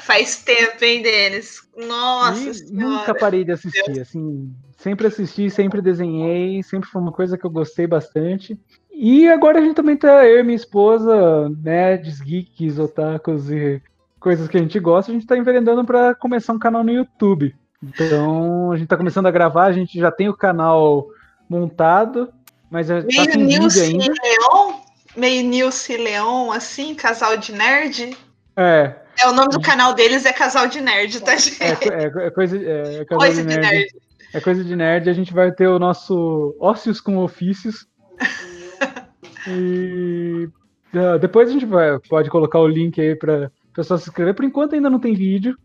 Faz 0.02 0.38
tempo, 0.38 0.84
hein, 0.84 1.02
Denis? 1.02 1.62
Nossa. 1.76 2.66
nunca 2.72 3.14
parei 3.16 3.44
de 3.44 3.52
assistir, 3.52 4.02
assim, 4.02 4.54
Sempre 4.84 5.08
assisti, 5.08 5.50
sempre 5.50 5.82
desenhei, 5.82 6.62
sempre 6.62 6.90
foi 6.90 7.02
uma 7.02 7.14
coisa 7.14 7.38
que 7.38 7.46
eu 7.46 7.50
gostei 7.50 7.88
bastante. 7.88 8.60
E 8.92 9.30
agora 9.30 9.60
a 9.60 9.62
gente 9.62 9.76
também 9.76 9.96
tá, 9.96 10.28
eu 10.28 10.42
e 10.42 10.44
minha 10.44 10.58
esposa, 10.58 11.50
nerds, 11.64 12.20
geeks, 12.20 12.78
otakus 12.78 13.50
e 13.50 13.82
coisas 14.20 14.46
que 14.50 14.58
a 14.58 14.60
gente 14.60 14.78
gosta, 14.82 15.10
a 15.10 15.14
gente 15.14 15.24
está 15.24 15.38
enveredando 15.38 15.86
para 15.86 16.14
começar 16.14 16.52
um 16.52 16.60
canal 16.60 16.84
no 16.84 16.92
YouTube. 16.92 17.56
Então, 17.84 18.72
a 18.72 18.76
gente 18.76 18.86
está 18.86 18.96
começando 18.98 19.26
a 19.28 19.32
gravar, 19.32 19.66
a 19.66 19.72
gente 19.74 20.00
já 20.00 20.10
tem 20.12 20.30
o 20.30 20.36
canal 20.38 21.06
montado, 21.50 22.32
mas 22.72 22.88
tá 22.88 22.94
meio 23.02 23.32
sem 23.32 23.44
Nilce 23.44 23.82
ainda. 23.82 24.06
Leon, 24.24 24.74
meio 25.18 25.44
Nilce 25.44 25.98
Leon, 25.98 26.52
assim, 26.52 26.96
casal 26.96 27.36
de 27.38 27.52
nerd. 27.52 28.16
É, 28.56 28.96
É, 29.20 29.28
o 29.28 29.34
nome 29.34 29.50
do 29.50 29.62
canal 29.62 29.94
deles 29.94 30.26
é 30.26 30.32
Casal 30.34 30.68
de 30.68 30.80
Nerd, 30.82 31.22
tá, 31.22 31.36
gente? 31.38 31.62
é, 31.62 31.76
co- 31.76 32.20
é, 32.20 32.28
é 32.28 32.32
coisa, 32.32 32.58
é, 32.58 32.98
é 33.02 33.06
Coisa 33.06 33.42
de 33.44 33.48
de 33.50 33.56
nerd. 33.58 33.62
nerd. 33.76 33.88
É 34.34 34.40
coisa 34.40 34.64
de 34.64 34.76
nerd, 34.76 35.10
a 35.10 35.14
gente 35.14 35.32
vai 35.34 35.52
ter 35.52 35.68
o 35.68 35.78
nosso 35.78 36.56
ócios 36.60 37.00
com 37.02 37.18
ofícios. 37.18 37.86
E 39.46 40.48
ah, 40.96 41.18
depois 41.18 41.50
a 41.50 41.52
gente 41.52 41.66
vai, 41.66 42.00
pode 42.10 42.30
colocar 42.30 42.60
o 42.60 42.68
link 42.68 43.00
aí 43.02 43.14
para 43.16 43.52
pessoal 43.76 43.98
se 44.00 44.08
inscrever. 44.10 44.34
Por 44.34 44.46
enquanto 44.46 44.74
ainda 44.76 44.90
não 44.90 45.00
tem 45.00 45.14
vídeo. 45.14 45.58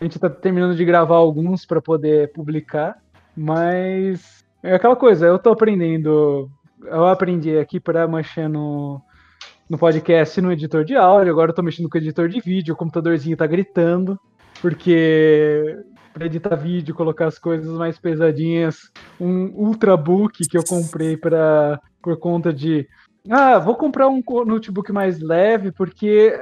A 0.00 0.04
gente 0.04 0.16
está 0.16 0.30
terminando 0.30 0.74
de 0.74 0.84
gravar 0.84 1.16
alguns 1.16 1.66
para 1.66 1.80
poder 1.82 2.32
publicar, 2.32 2.96
mas 3.36 4.42
é 4.62 4.74
aquela 4.74 4.96
coisa, 4.96 5.26
eu 5.26 5.38
tô 5.38 5.50
aprendendo, 5.50 6.50
eu 6.82 7.06
aprendi 7.06 7.58
aqui 7.58 7.78
para 7.78 8.08
mexer 8.08 8.48
no, 8.48 8.98
no 9.68 9.76
podcast 9.76 10.40
no 10.40 10.50
editor 10.50 10.86
de 10.86 10.96
áudio, 10.96 11.30
agora 11.30 11.50
eu 11.50 11.54
tô 11.54 11.62
mexendo 11.62 11.90
com 11.90 11.98
o 11.98 12.00
editor 12.00 12.30
de 12.30 12.40
vídeo, 12.40 12.72
o 12.72 12.76
computadorzinho 12.76 13.36
tá 13.36 13.46
gritando, 13.46 14.18
porque 14.62 15.78
para 16.14 16.24
editar 16.24 16.56
vídeo, 16.56 16.94
colocar 16.94 17.26
as 17.26 17.38
coisas 17.38 17.70
mais 17.76 17.98
pesadinhas, 17.98 18.90
um 19.20 19.52
ultrabook 19.54 20.48
que 20.48 20.56
eu 20.56 20.64
comprei 20.64 21.14
para 21.14 21.78
por 22.02 22.18
conta 22.18 22.54
de 22.54 22.88
ah, 23.28 23.58
vou 23.58 23.76
comprar 23.76 24.08
um 24.08 24.22
notebook 24.46 24.90
mais 24.92 25.20
leve 25.20 25.70
porque 25.72 26.34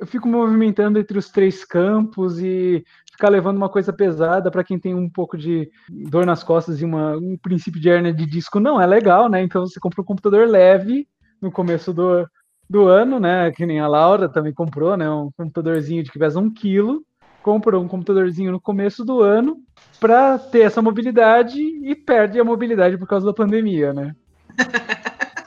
eu 0.00 0.06
fico 0.06 0.28
me 0.28 0.34
movimentando 0.34 0.98
entre 0.98 1.18
os 1.18 1.30
três 1.30 1.64
campos 1.64 2.40
e 2.40 2.84
ficar 3.14 3.28
levando 3.28 3.56
uma 3.56 3.68
coisa 3.68 3.92
pesada 3.92 4.50
para 4.50 4.64
quem 4.64 4.78
tem 4.78 4.94
um 4.94 5.08
pouco 5.08 5.38
de 5.38 5.70
dor 5.88 6.26
nas 6.26 6.42
costas 6.42 6.80
e 6.80 6.84
uma, 6.84 7.16
um 7.16 7.36
princípio 7.36 7.80
de 7.80 7.88
hernia 7.88 8.12
de 8.12 8.26
disco 8.26 8.58
não 8.58 8.80
é 8.80 8.86
legal, 8.86 9.28
né? 9.28 9.42
Então 9.42 9.64
você 9.66 9.78
compra 9.78 10.02
um 10.02 10.04
computador 10.04 10.48
leve 10.48 11.06
no 11.40 11.50
começo 11.50 11.92
do, 11.92 12.28
do 12.68 12.88
ano, 12.88 13.20
né? 13.20 13.52
Que 13.52 13.64
nem 13.64 13.78
a 13.78 13.86
Laura 13.86 14.28
também 14.28 14.52
comprou, 14.52 14.96
né? 14.96 15.08
Um 15.08 15.30
computadorzinho 15.36 16.02
de 16.02 16.10
que 16.10 16.18
pesa 16.18 16.40
um 16.40 16.52
quilo 16.52 17.04
compra 17.40 17.78
um 17.78 17.86
computadorzinho 17.86 18.50
no 18.50 18.60
começo 18.60 19.04
do 19.04 19.20
ano 19.20 19.58
para 20.00 20.38
ter 20.38 20.60
essa 20.60 20.80
mobilidade 20.80 21.60
e 21.60 21.94
perde 21.94 22.40
a 22.40 22.44
mobilidade 22.44 22.96
por 22.96 23.06
causa 23.06 23.26
da 23.26 23.34
pandemia, 23.34 23.92
né? 23.92 24.16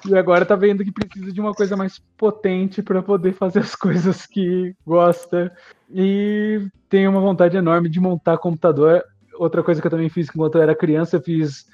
E 0.08 0.18
agora 0.18 0.46
tá 0.46 0.56
vendo 0.56 0.84
que 0.84 0.92
precisa 0.92 1.32
de 1.32 1.40
uma 1.42 1.54
coisa 1.54 1.76
mais 1.76 2.00
potente 2.18 2.82
para 2.82 3.02
poder 3.02 3.34
fazer 3.34 3.60
as 3.60 3.76
coisas 3.76 4.26
que 4.26 4.76
gosta. 4.86 5.52
E 5.94 6.68
tem 6.90 7.08
uma 7.08 7.22
vontade 7.22 7.58
enorme 7.58 7.90
de 7.90 8.00
montar 8.00 8.38
computador. 8.38 9.04
Outra 9.36 9.62
coisa 9.62 9.80
que 9.80 9.88
eu 9.88 9.92
também 9.92 10.10
fiz 10.10 10.30
quando 10.30 10.56
eu 10.58 10.62
era 10.62 10.76
criança, 10.76 11.18
eu 11.18 11.22
fiz 11.22 11.68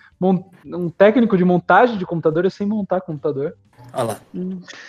um 0.66 0.90
técnico 0.90 1.38
de 1.38 1.46
montagem 1.46 1.98
de 1.98 2.06
computador 2.06 2.50
sem 2.52 2.68
montar 2.68 3.02
computador. 3.02 3.56
Olha 3.94 4.04
lá. 4.04 4.22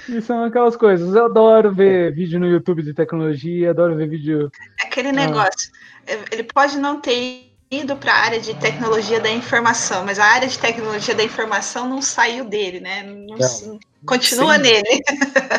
E 0.09 0.21
são 0.23 0.45
aquelas 0.45 0.77
coisas. 0.77 1.15
Eu 1.15 1.27
adoro 1.27 1.73
ver 1.73 2.15
vídeo 2.15 2.41
no 2.41 2.47
YouTube 2.47 2.83
de 2.83 2.95
tecnologia, 2.95 3.71
adoro 3.71 3.95
ver 3.95 4.09
vídeo 4.09 4.51
Aquele 4.83 5.13
negócio. 5.13 5.71
é, 6.07 6.19
Ele 6.33 6.45
pode 6.45 6.79
não 6.79 7.01
ter 7.01 7.54
ido 7.81 7.97
para 7.97 8.13
a 8.13 8.17
área 8.17 8.41
de 8.41 8.55
tecnologia 8.55 9.21
da 9.21 9.31
informação, 9.31 10.05
mas 10.05 10.19
a 10.19 10.25
área 10.25 10.49
de 10.49 10.59
tecnologia 10.59 11.15
da 11.15 11.23
informação 11.25 11.89
não 11.89 12.01
saiu 12.03 12.45
dele, 12.45 12.81
né? 12.81 13.03
Não- 13.03 13.37
Não. 13.37 13.79
Continua 14.07 14.57
Sim. 14.57 14.63
nele. 14.63 15.03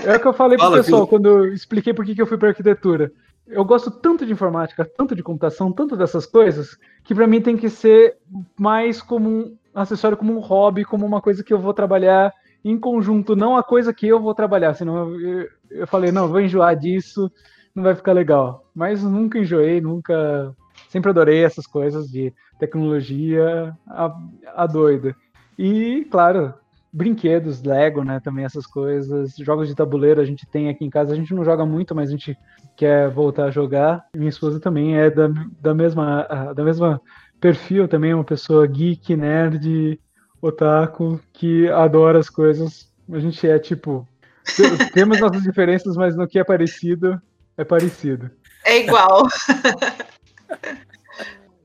É 0.06 0.16
o 0.16 0.20
que 0.20 0.28
eu 0.28 0.34
falei 0.34 0.56
pro 0.58 0.68
Fala, 0.68 0.78
pessoal 0.78 1.08
Felipe. 1.08 1.10
quando 1.10 1.26
eu 1.30 1.54
expliquei 1.54 1.94
por 1.94 2.06
que 2.06 2.14
que 2.14 2.22
eu 2.22 2.28
fui 2.28 2.38
para 2.38 2.50
arquitetura. 2.50 3.12
Eu 3.48 3.66
gosto 3.66 3.90
tanto 3.90 4.24
de 4.26 4.32
informática, 4.34 4.86
tanto 4.86 5.16
de 5.16 5.24
computação, 5.24 5.72
tanto 5.72 5.96
dessas 5.98 6.26
coisas, 6.28 6.78
que 7.04 7.14
para 7.16 7.26
mim 7.28 7.42
tem 7.42 7.58
que 7.58 7.70
ser 7.70 8.18
mais 8.58 9.02
como 9.02 9.30
um 9.30 9.58
acessório, 9.74 10.16
como 10.18 10.32
um 10.36 10.40
hobby, 10.40 10.86
como 10.86 11.06
uma 11.06 11.22
coisa 11.22 11.44
que 11.44 11.52
eu 11.54 11.60
vou 11.60 11.74
trabalhar 11.74 12.32
em 12.64 12.78
conjunto, 12.80 13.36
não 13.36 13.58
a 13.58 13.64
coisa 13.64 13.94
que 13.94 14.08
eu 14.08 14.20
vou 14.20 14.34
trabalhar. 14.34 14.74
Senão 14.76 15.10
eu, 15.20 15.48
eu 15.72 15.88
falei, 15.88 16.12
não, 16.12 16.28
vou 16.28 16.40
enjoar 16.42 16.76
disso, 16.76 17.32
não 17.74 17.84
vai 17.84 17.96
ficar 17.96 18.14
legal. 18.14 18.64
Mas 18.76 19.04
nunca 19.04 19.40
enjoei, 19.40 19.82
nunca. 19.82 20.56
Sempre 20.96 21.10
adorei 21.10 21.44
essas 21.44 21.68
coisas 21.68 22.08
de 22.08 22.34
tecnologia 22.58 23.76
a, 23.86 24.18
a 24.56 24.66
doida. 24.66 25.14
E, 25.60 26.08
claro, 26.10 26.54
brinquedos, 26.92 27.62
Lego, 27.62 28.02
né? 28.02 28.22
Também 28.24 28.46
essas 28.46 28.66
coisas. 28.66 29.36
Jogos 29.36 29.68
de 29.68 29.76
tabuleiro 29.76 30.22
a 30.22 30.24
gente 30.24 30.48
tem 30.48 30.70
aqui 30.70 30.86
em 30.86 30.90
casa. 30.90 31.12
A 31.12 31.16
gente 31.18 31.34
não 31.36 31.44
joga 31.44 31.66
muito, 31.66 31.94
mas 31.94 32.08
a 32.08 32.12
gente 32.14 32.38
quer 32.78 33.10
voltar 33.10 33.48
a 33.48 33.52
jogar. 33.52 34.06
Minha 34.16 34.30
esposa 34.30 34.58
também 34.58 34.96
é 34.96 35.10
da, 35.10 35.28
da 35.60 35.74
mesma 35.74 36.54
da 36.56 36.64
mesma 36.64 37.02
perfil 37.42 37.90
também, 37.90 38.12
é 38.12 38.16
uma 38.16 38.24
pessoa 38.24 38.66
geek, 38.66 39.18
nerd, 39.18 40.00
otaku, 40.42 41.20
que 41.34 41.68
adora 41.68 42.20
as 42.20 42.30
coisas. 42.30 42.90
A 43.12 43.20
gente 43.20 43.46
é 43.46 43.60
tipo. 43.60 44.08
te- 44.46 44.64
Temos 44.94 45.20
nossas 45.20 45.44
diferenças, 45.44 45.98
mas 45.98 46.16
no 46.16 46.26
que 46.26 46.40
é 46.40 46.44
parecido, 46.46 47.22
é 47.58 47.66
parecido. 47.66 48.32
É 48.66 48.80
igual. 48.80 49.28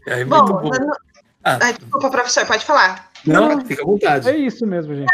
É 0.07 0.24
Bom, 0.24 0.36
muito 0.44 0.52
bom. 0.55 0.70
não- 0.86 0.97
Ah, 1.43 1.59
Ai, 1.62 1.73
desculpa, 1.73 2.11
professor, 2.11 2.47
pode 2.47 2.65
falar. 2.65 3.11
não, 3.24 3.65
fica 3.65 3.82
à 3.82 3.86
vontade. 3.86 4.28
É 4.28 4.36
isso 4.36 4.66
mesmo, 4.66 4.94
gente. 4.94 5.11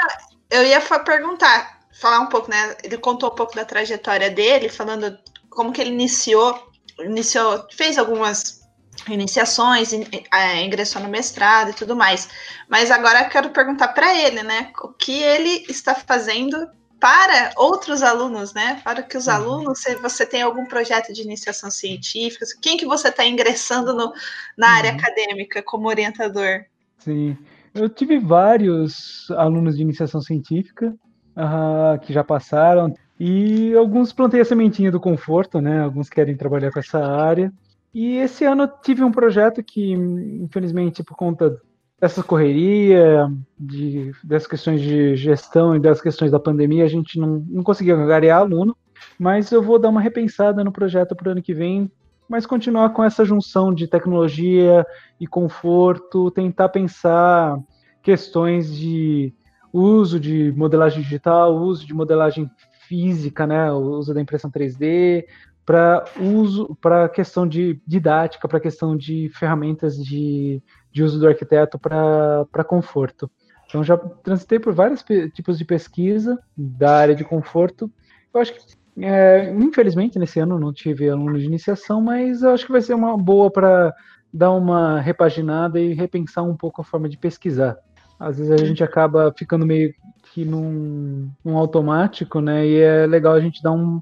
Eu 0.50 0.64
ia 0.64 0.80
perguntar, 0.80 1.80
falar 2.00 2.18
um 2.20 2.26
pouco, 2.26 2.50
né? 2.50 2.76
Ele 2.82 2.98
contou 2.98 3.30
um 3.30 3.34
pouco 3.34 3.54
da 3.54 3.64
trajetória 3.64 4.28
dele, 4.30 4.68
falando 4.68 5.16
como 5.50 5.72
que 5.72 5.80
ele 5.80 5.90
iniciou, 5.90 6.70
iniciou, 6.98 7.64
fez 7.72 7.96
algumas 7.96 8.60
iniciações, 9.08 9.92
in- 9.92 10.06
eh, 10.32 10.62
ingressou 10.64 11.00
no 11.02 11.08
mestrado 11.08 11.70
e 11.70 11.74
tudo 11.74 11.94
mais. 11.94 12.28
Mas 12.68 12.90
agora 12.90 13.22
eu 13.22 13.28
quero 13.28 13.50
perguntar 13.50 13.88
para 13.88 14.12
ele, 14.14 14.42
né? 14.42 14.72
O 14.82 14.88
que 14.88 15.22
ele 15.22 15.64
está 15.68 15.94
fazendo 15.94 16.68
para 17.00 17.52
outros 17.56 18.02
alunos, 18.02 18.54
né? 18.54 18.80
Para 18.82 19.02
que 19.02 19.16
os 19.18 19.26
Uhum. 19.26 19.34
alunos, 19.34 19.80
se 19.80 19.94
você 19.96 20.24
tem 20.24 20.42
algum 20.42 20.64
projeto 20.66 21.12
de 21.12 21.22
iniciação 21.22 21.70
científica, 21.70 22.44
quem 22.62 22.76
que 22.76 22.86
você 22.86 23.08
está 23.08 23.24
ingressando 23.26 23.94
no- 23.94 24.12
na 24.56 24.68
área 24.68 24.92
Uhum. 24.92 24.98
acadêmica 24.98 25.62
como 25.62 25.88
orientador? 25.88 26.64
Sim. 26.98 27.36
Eu 27.74 27.88
tive 27.90 28.18
vários 28.18 29.30
alunos 29.32 29.76
de 29.76 29.82
iniciação 29.82 30.20
científica 30.20 30.94
ah, 31.38 31.98
que 32.00 32.14
já 32.14 32.24
passaram, 32.24 32.94
e 33.20 33.74
alguns 33.74 34.10
plantei 34.10 34.40
a 34.40 34.44
sementinha 34.44 34.90
do 34.90 34.98
conforto, 34.98 35.60
né? 35.60 35.82
Alguns 35.82 36.08
querem 36.08 36.34
trabalhar 36.34 36.72
com 36.72 36.78
essa 36.78 36.98
área. 36.98 37.52
E 37.92 38.16
esse 38.16 38.44
ano 38.44 38.62
eu 38.62 38.68
tive 38.82 39.04
um 39.04 39.12
projeto 39.12 39.62
que, 39.62 39.92
infelizmente, 39.92 41.04
por 41.04 41.14
conta 41.14 41.54
dessa 42.00 42.22
correria, 42.22 43.28
de, 43.58 44.12
dessas 44.22 44.46
questões 44.46 44.80
de 44.80 45.16
gestão 45.16 45.74
e 45.74 45.80
das 45.80 46.00
questões 46.00 46.30
da 46.30 46.38
pandemia, 46.38 46.84
a 46.84 46.88
gente 46.88 47.18
não, 47.18 47.44
não 47.48 47.62
conseguiu 47.62 47.96
angariar 47.96 48.40
aluno, 48.40 48.76
mas 49.18 49.50
eu 49.50 49.62
vou 49.62 49.78
dar 49.78 49.88
uma 49.88 50.00
repensada 50.00 50.62
no 50.62 50.72
projeto 50.72 51.16
para 51.16 51.28
o 51.28 51.32
ano 51.32 51.42
que 51.42 51.54
vem, 51.54 51.90
mas 52.28 52.44
continuar 52.44 52.90
com 52.90 53.02
essa 53.02 53.24
junção 53.24 53.72
de 53.72 53.86
tecnologia 53.86 54.84
e 55.18 55.26
conforto, 55.26 56.30
tentar 56.30 56.68
pensar 56.68 57.58
questões 58.02 58.74
de 58.76 59.32
uso 59.72 60.20
de 60.20 60.52
modelagem 60.52 61.02
digital, 61.02 61.56
uso 61.56 61.86
de 61.86 61.94
modelagem 61.94 62.50
física, 62.88 63.46
né, 63.46 63.72
o 63.72 63.78
uso 63.78 64.12
da 64.12 64.20
impressão 64.20 64.50
3D, 64.50 65.24
para 65.64 66.04
uso, 66.20 66.76
para 66.80 67.08
questão 67.08 67.46
de 67.46 67.80
didática, 67.84 68.46
para 68.46 68.60
questão 68.60 68.96
de 68.96 69.28
ferramentas 69.34 69.96
de, 69.96 70.62
de 70.96 71.02
uso 71.02 71.20
do 71.20 71.28
arquiteto 71.28 71.78
para 71.78 72.64
conforto. 72.66 73.30
Então 73.66 73.84
já 73.84 73.98
transitei 73.98 74.58
por 74.58 74.72
vários 74.72 75.04
tipos 75.34 75.58
de 75.58 75.64
pesquisa 75.66 76.38
da 76.56 76.96
área 76.96 77.14
de 77.14 77.22
conforto. 77.22 77.92
Eu 78.32 78.40
acho 78.40 78.54
que, 78.54 78.60
é, 79.04 79.52
infelizmente, 79.52 80.18
nesse 80.18 80.40
ano 80.40 80.58
não 80.58 80.72
tive 80.72 81.10
aluno 81.10 81.38
de 81.38 81.44
iniciação, 81.44 82.00
mas 82.00 82.40
eu 82.40 82.50
acho 82.50 82.64
que 82.64 82.72
vai 82.72 82.80
ser 82.80 82.94
uma 82.94 83.14
boa 83.14 83.50
para 83.50 83.94
dar 84.32 84.52
uma 84.52 84.98
repaginada 84.98 85.78
e 85.78 85.92
repensar 85.92 86.44
um 86.44 86.56
pouco 86.56 86.80
a 86.80 86.84
forma 86.84 87.10
de 87.10 87.18
pesquisar. 87.18 87.76
Às 88.18 88.38
vezes 88.38 88.52
a 88.52 88.64
gente 88.64 88.82
acaba 88.82 89.34
ficando 89.36 89.66
meio 89.66 89.92
que 90.32 90.46
num, 90.46 91.30
num 91.44 91.58
automático, 91.58 92.40
né? 92.40 92.66
E 92.66 92.80
é 92.80 93.06
legal 93.06 93.34
a 93.34 93.40
gente 93.40 93.62
dar 93.62 93.72
um, 93.72 94.00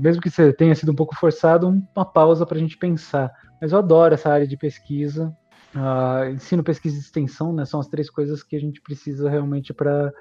mesmo 0.00 0.20
que 0.20 0.30
tenha 0.54 0.74
sido 0.74 0.90
um 0.90 0.96
pouco 0.96 1.14
forçado, 1.14 1.68
uma 1.94 2.04
pausa 2.04 2.44
para 2.44 2.56
a 2.56 2.60
gente 2.60 2.76
pensar. 2.76 3.30
Mas 3.60 3.72
eu 3.72 3.78
adoro 3.78 4.12
essa 4.12 4.30
área 4.30 4.46
de 4.46 4.56
pesquisa. 4.56 5.34
Ah, 5.74 6.30
ensino, 6.30 6.62
pesquisa 6.62 6.96
e 6.96 7.00
extensão, 7.00 7.52
né? 7.52 7.64
São 7.64 7.80
as 7.80 7.88
três 7.88 8.08
coisas 8.08 8.42
que 8.42 8.56
a 8.56 8.60
gente 8.60 8.80
precisa 8.80 9.28
realmente 9.28 9.72
para 9.72 10.12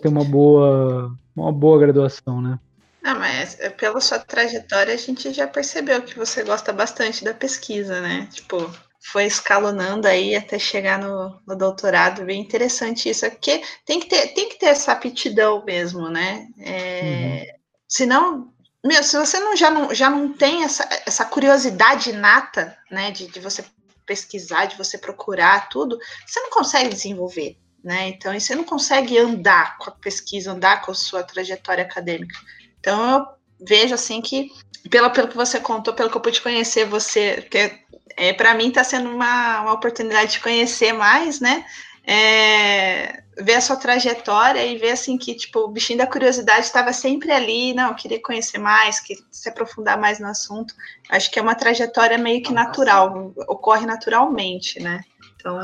ter 0.00 0.08
uma 0.08 0.24
boa, 0.24 1.16
uma 1.34 1.52
boa 1.52 1.78
graduação, 1.78 2.40
né? 2.40 2.58
Não, 3.02 3.18
mas 3.18 3.58
é, 3.58 3.68
pela 3.68 4.00
sua 4.00 4.20
trajetória 4.20 4.94
a 4.94 4.96
gente 4.96 5.32
já 5.32 5.48
percebeu 5.48 6.02
que 6.02 6.16
você 6.16 6.44
gosta 6.44 6.72
bastante 6.72 7.24
da 7.24 7.34
pesquisa, 7.34 8.00
né? 8.00 8.28
Tipo, 8.30 8.70
foi 9.00 9.24
escalonando 9.24 10.06
aí 10.06 10.36
até 10.36 10.56
chegar 10.56 11.00
no, 11.00 11.36
no 11.46 11.56
doutorado, 11.56 12.24
bem 12.24 12.40
interessante 12.40 13.08
isso. 13.08 13.26
É 13.26 13.30
porque 13.30 13.60
tem 13.84 13.98
que 13.98 14.06
ter, 14.06 14.28
tem 14.28 14.48
que 14.48 14.58
ter 14.58 14.66
essa 14.66 14.92
aptidão 14.92 15.64
mesmo, 15.64 16.08
né? 16.08 16.46
É, 16.60 17.56
Senão, 17.92 18.50
meu, 18.82 19.02
se 19.02 19.18
você 19.18 19.38
não 19.38 19.54
já 19.54 19.70
não, 19.70 19.94
já 19.94 20.08
não 20.08 20.32
tem 20.32 20.64
essa, 20.64 20.88
essa 21.04 21.26
curiosidade 21.26 22.08
inata, 22.08 22.74
né, 22.90 23.10
de, 23.10 23.26
de 23.26 23.38
você 23.38 23.62
pesquisar, 24.06 24.66
de 24.66 24.76
você 24.76 24.98
procurar 24.98 25.68
tudo, 25.68 25.98
você 26.26 26.40
não 26.40 26.50
consegue 26.50 26.88
desenvolver, 26.88 27.56
né? 27.82 28.08
Então, 28.08 28.38
você 28.38 28.54
não 28.54 28.64
consegue 28.64 29.18
andar 29.18 29.78
com 29.78 29.90
a 29.90 29.92
pesquisa, 29.92 30.52
andar 30.52 30.82
com 30.82 30.92
a 30.92 30.94
sua 30.94 31.22
trajetória 31.22 31.84
acadêmica. 31.84 32.38
Então, 32.78 33.18
eu 33.18 33.26
vejo 33.66 33.94
assim 33.94 34.20
que, 34.20 34.50
pelo, 34.90 35.10
pelo 35.10 35.28
que 35.28 35.36
você 35.36 35.60
contou, 35.60 35.94
pelo 35.94 36.10
que 36.10 36.16
eu 36.16 36.20
pude 36.20 36.40
conhecer 36.40 36.84
você, 36.84 37.42
que 37.42 37.82
é, 38.16 38.32
para 38.32 38.54
mim 38.54 38.68
está 38.68 38.84
sendo 38.84 39.08
uma, 39.08 39.60
uma 39.60 39.72
oportunidade 39.72 40.32
de 40.32 40.40
conhecer 40.40 40.92
mais, 40.92 41.40
né? 41.40 41.64
É, 42.04 43.22
ver 43.38 43.54
a 43.54 43.60
sua 43.60 43.76
trajetória 43.76 44.64
e 44.66 44.76
ver 44.76 44.90
assim 44.90 45.16
que 45.16 45.34
tipo 45.34 45.60
o 45.60 45.68
bichinho 45.68 45.98
da 45.98 46.06
curiosidade 46.06 46.66
estava 46.66 46.92
sempre 46.92 47.30
ali, 47.30 47.72
não, 47.72 47.94
queria 47.94 48.20
conhecer 48.20 48.58
mais, 48.58 49.00
que 49.00 49.16
se 49.30 49.48
aprofundar 49.48 49.98
mais 49.98 50.18
no 50.18 50.26
assunto. 50.26 50.74
Acho 51.08 51.30
que 51.30 51.38
é 51.38 51.42
uma 51.42 51.54
trajetória 51.54 52.18
meio 52.18 52.42
que 52.42 52.52
natural, 52.52 53.32
ocorre 53.48 53.86
naturalmente, 53.86 54.80
né? 54.80 55.02
Então 55.36 55.58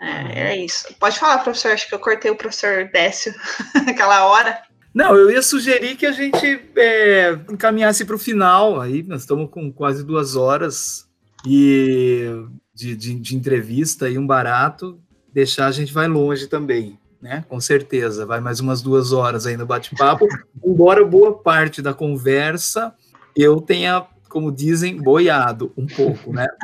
é, 0.00 0.52
é 0.52 0.56
isso. 0.56 0.94
Pode 0.98 1.18
falar, 1.18 1.38
professor. 1.38 1.72
Acho 1.72 1.88
que 1.88 1.94
eu 1.94 1.98
cortei 1.98 2.30
o 2.30 2.36
professor 2.36 2.88
Décio 2.92 3.34
naquela 3.84 4.26
hora. 4.26 4.62
Não, 4.94 5.14
eu 5.14 5.30
ia 5.30 5.42
sugerir 5.42 5.96
que 5.96 6.06
a 6.06 6.12
gente 6.12 6.70
é, 6.76 7.32
encaminhasse 7.50 8.04
para 8.04 8.16
o 8.16 8.18
final. 8.18 8.80
Aí 8.80 9.02
nós 9.02 9.22
estamos 9.22 9.50
com 9.50 9.72
quase 9.72 10.04
duas 10.04 10.34
horas 10.34 11.06
e 11.46 12.26
de, 12.74 12.96
de, 12.96 13.14
de 13.14 13.36
entrevista 13.36 14.08
e 14.08 14.18
um 14.18 14.26
barato. 14.26 15.00
Deixar 15.38 15.68
a 15.68 15.70
gente 15.70 15.92
vai 15.92 16.08
longe 16.08 16.48
também 16.48 16.98
né? 17.22 17.44
Com 17.48 17.60
certeza, 17.60 18.26
vai 18.26 18.40
mais 18.40 18.58
umas 18.60 18.82
duas 18.82 19.12
horas 19.12 19.46
aí 19.46 19.56
no 19.56 19.64
bate-papo. 19.66 20.26
embora 20.64 21.04
boa 21.04 21.36
parte 21.36 21.82
da 21.82 21.92
conversa 21.92 22.94
eu 23.36 23.60
tenha, 23.60 24.06
como 24.28 24.50
dizem, 24.50 24.96
boiado 24.96 25.72
um 25.76 25.86
pouco, 25.86 26.32
né? 26.32 26.48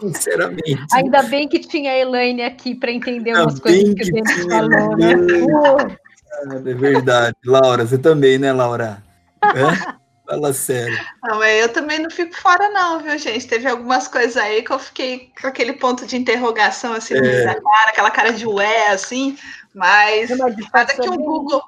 Sinceramente. 0.00 0.84
Ainda 0.92 1.22
bem 1.22 1.48
que 1.48 1.60
tinha 1.60 1.92
a 1.92 1.98
Elaine 1.98 2.42
aqui 2.42 2.74
para 2.74 2.90
entender 2.90 3.34
umas 3.34 3.60
coisas 3.60 3.94
que, 3.94 3.94
que 3.94 4.10
o 4.10 4.12
Denis 4.12 4.44
falou, 4.46 4.96
né? 4.96 5.12
É 6.44 6.58
verdade. 6.74 7.36
Laura, 7.46 7.86
você 7.86 7.96
também, 7.96 8.36
né, 8.36 8.52
Laura? 8.52 9.00
É? 9.42 10.01
Fala 10.26 10.52
sério. 10.52 10.98
Não, 11.22 11.38
mas 11.38 11.60
eu 11.60 11.68
também 11.68 11.98
não 11.98 12.10
fico 12.10 12.34
fora, 12.36 12.68
não, 12.70 13.00
viu, 13.00 13.18
gente? 13.18 13.46
Teve 13.46 13.68
algumas 13.68 14.06
coisas 14.06 14.36
aí 14.36 14.62
que 14.62 14.72
eu 14.72 14.78
fiquei 14.78 15.32
com 15.40 15.48
aquele 15.48 15.72
ponto 15.74 16.06
de 16.06 16.16
interrogação, 16.16 16.92
assim, 16.92 17.14
é. 17.14 17.44
na 17.44 17.54
cara, 17.54 17.90
aquela 17.90 18.10
cara 18.10 18.32
de 18.32 18.46
ué, 18.46 18.88
assim, 18.88 19.36
mas 19.74 20.30
nada 20.30 20.94
que 20.94 21.10
um 21.10 21.16
Google. 21.16 21.62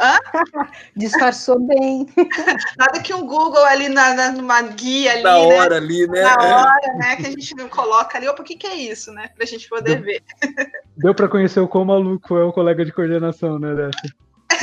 Hã? 0.00 0.18
Disfarçou 0.96 1.58
bem. 1.58 2.06
Nada 2.78 3.00
que 3.00 3.12
um 3.12 3.26
Google 3.26 3.64
ali 3.64 3.88
na, 3.88 4.14
na, 4.14 4.30
numa 4.30 4.62
guia 4.62 5.12
ali. 5.12 5.22
Na 5.22 5.32
né? 5.32 5.38
hora 5.38 5.76
ali, 5.76 6.06
né? 6.06 6.22
Na 6.22 6.36
hora, 6.40 6.94
né? 6.98 7.16
Que 7.16 7.26
a 7.26 7.30
gente 7.30 7.54
coloca 7.68 8.16
ali. 8.16 8.28
Opa, 8.28 8.42
o 8.42 8.44
que, 8.44 8.56
que 8.56 8.66
é 8.66 8.76
isso, 8.76 9.12
né? 9.12 9.30
Pra 9.34 9.44
gente 9.44 9.68
poder 9.68 9.96
Deu, 9.96 10.04
ver. 10.04 10.22
Deu 10.96 11.14
para 11.14 11.28
conhecer 11.28 11.60
o 11.60 11.68
quão 11.68 11.84
maluco 11.84 12.36
é 12.36 12.44
o 12.44 12.52
colega 12.52 12.84
de 12.84 12.92
coordenação, 12.92 13.58
né, 13.58 13.74
Décio? 13.74 14.14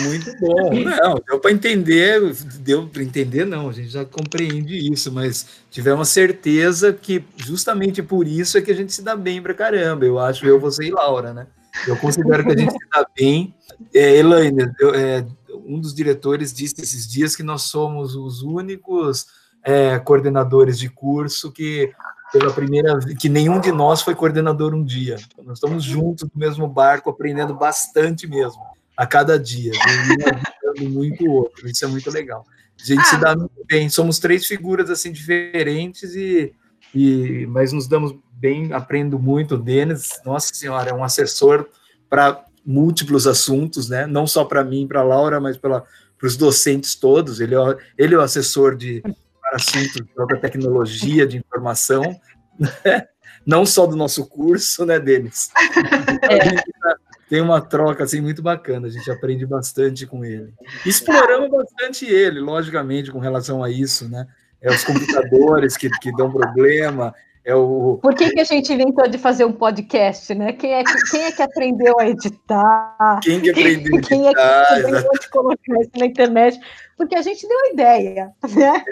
Muito 0.02 0.32
bom. 0.40 0.74
Não, 0.74 1.22
deu 1.28 1.40
para 1.40 1.52
entender, 1.52 2.34
deu 2.60 2.88
para 2.88 3.04
entender, 3.04 3.46
não, 3.46 3.70
a 3.70 3.74
gente 3.74 3.90
já 3.90 4.06
compreende 4.06 4.76
isso, 4.92 5.12
mas 5.12 5.46
tivemos 5.70 6.10
certeza 6.10 6.94
que 6.94 7.24
justamente 7.36 8.02
por 8.02 8.28
isso 8.28 8.58
é 8.58 8.62
que 8.62 8.72
a 8.72 8.76
gente 8.76 8.94
se 8.94 9.02
dá 9.02 9.16
bem 9.16 9.42
pra 9.42 9.54
caramba. 9.54 10.06
Eu 10.06 10.20
acho, 10.20 10.46
eu, 10.46 10.60
você 10.60 10.86
e 10.86 10.92
Laura, 10.92 11.34
né? 11.34 11.48
Eu 11.88 11.96
considero 11.98 12.44
que 12.44 12.52
a 12.52 12.58
gente 12.58 12.72
se 12.72 12.90
dá 12.92 13.06
bem. 13.16 13.54
É, 13.94 14.18
Elaine, 14.18 14.72
eu, 14.80 14.94
é, 14.94 15.26
um 15.66 15.80
dos 15.80 15.94
diretores 15.94 16.54
disse 16.54 16.82
esses 16.82 17.08
dias 17.08 17.36
que 17.36 17.44
nós 17.44 17.64
somos 17.64 18.16
os 18.16 18.42
únicos 18.42 19.28
é, 19.64 20.00
coordenadores 20.00 20.80
de 20.80 20.90
curso 20.90 21.52
que 21.52 21.92
pela 22.32 22.54
primeira 22.54 22.98
vez, 23.00 23.18
que 23.18 23.28
nenhum 23.28 23.60
de 23.60 23.72
nós 23.72 24.02
foi 24.02 24.14
coordenador 24.14 24.76
um 24.76 24.84
dia. 24.84 25.18
Nós 25.44 25.58
estamos 25.58 25.84
juntos 25.84 26.30
no 26.32 26.40
mesmo 26.40 26.68
barco, 26.68 27.10
aprendendo 27.10 27.56
bastante 27.56 28.28
mesmo 28.28 28.62
a 29.00 29.08
cada 29.08 29.40
dia, 29.40 29.72
um 30.78 30.90
muito 30.90 31.24
o 31.24 31.32
outro. 31.32 31.66
Isso 31.70 31.86
é 31.86 31.88
muito 31.88 32.12
legal. 32.12 32.46
A 32.78 32.86
gente 32.86 33.00
ah, 33.00 33.06
se 33.06 33.18
dá 33.18 33.34
muito 33.34 33.66
bem. 33.66 33.88
Somos 33.88 34.20
três 34.20 34.46
figuras 34.46 34.90
assim 34.90 35.10
diferentes 35.10 36.16
e, 36.16 36.54
e 36.94 37.48
mas 37.48 37.72
nos 37.72 37.88
damos 37.88 38.14
bem. 38.34 38.74
Aprendo 38.74 39.18
muito. 39.18 39.56
O 39.56 39.58
Denis, 39.58 40.20
nossa 40.26 40.54
senhora, 40.54 40.90
é 40.90 40.94
um 40.94 41.02
assessor 41.02 41.66
para 42.10 42.44
múltiplos 42.66 43.26
assuntos, 43.26 43.88
né? 43.88 44.06
Não 44.06 44.28
só 44.28 44.44
para 44.44 44.66
mim, 44.66 44.86
para 44.86 45.02
Laura, 45.02 45.40
mas 45.40 45.58
para 45.58 45.82
os 46.22 46.36
docentes 46.36 46.94
todos. 46.94 47.40
Ele 47.40 47.56
é, 47.56 47.78
ele 47.98 48.16
é 48.16 48.18
o 48.18 48.22
assessor 48.22 48.76
de 48.76 49.02
para 49.02 49.56
assuntos 49.56 50.02
da 50.28 50.36
tecnologia, 50.36 51.26
de 51.26 51.38
informação. 51.38 52.04
Né? 52.60 53.08
Não 53.46 53.66
só 53.66 53.86
do 53.88 53.96
nosso 53.96 54.26
curso, 54.28 54.86
né, 54.86 55.00
Denis? 55.00 55.50
É 56.30 57.09
tem 57.30 57.42
uma 57.42 57.62
troca 57.62 58.04
assim 58.04 58.20
muito 58.20 58.42
bacana, 58.42 58.88
a 58.88 58.90
gente 58.90 59.10
aprende 59.12 59.46
bastante 59.46 60.08
com 60.08 60.26
ele. 60.26 60.52
Exploramos 60.84 61.50
bastante 61.52 62.06
ele, 62.06 62.40
logicamente, 62.40 63.12
com 63.12 63.20
relação 63.20 63.64
a 63.64 63.70
isso, 63.70 64.10
né? 64.10 64.26
É 64.60 64.70
os 64.70 64.84
computadores 64.84 65.78
que, 65.78 65.90
que 66.02 66.12
dão 66.18 66.32
problema, 66.32 67.14
é 67.50 67.56
o... 67.56 68.00
Por 68.02 68.14
que, 68.14 68.30
que 68.30 68.40
a 68.40 68.44
gente 68.44 68.72
inventou 68.72 69.08
de 69.08 69.18
fazer 69.18 69.46
um 69.46 69.52
podcast, 69.52 70.34
né? 70.36 70.54
Quem 70.54 70.74
é 70.74 70.84
que, 70.84 70.94
quem 71.12 71.24
é 71.24 71.32
que 71.32 71.42
aprendeu 71.42 72.00
a 72.00 72.08
editar? 72.08 73.20
Quem 73.24 73.42
que 73.42 73.50
aprendeu 73.50 73.96
a 73.96 73.98
editar? 73.98 74.08
Quem 74.08 74.28
é 74.28 74.34
que 74.34 74.40
aprendeu 74.40 75.12
a 75.12 75.32
colocar 75.32 75.82
isso 75.82 75.92
na 75.98 76.06
internet? 76.06 76.60
porque 77.00 77.16
a 77.16 77.22
gente 77.22 77.48
deu 77.48 77.58
a 77.58 77.70
ideia, 77.70 78.34
né? 78.50 78.84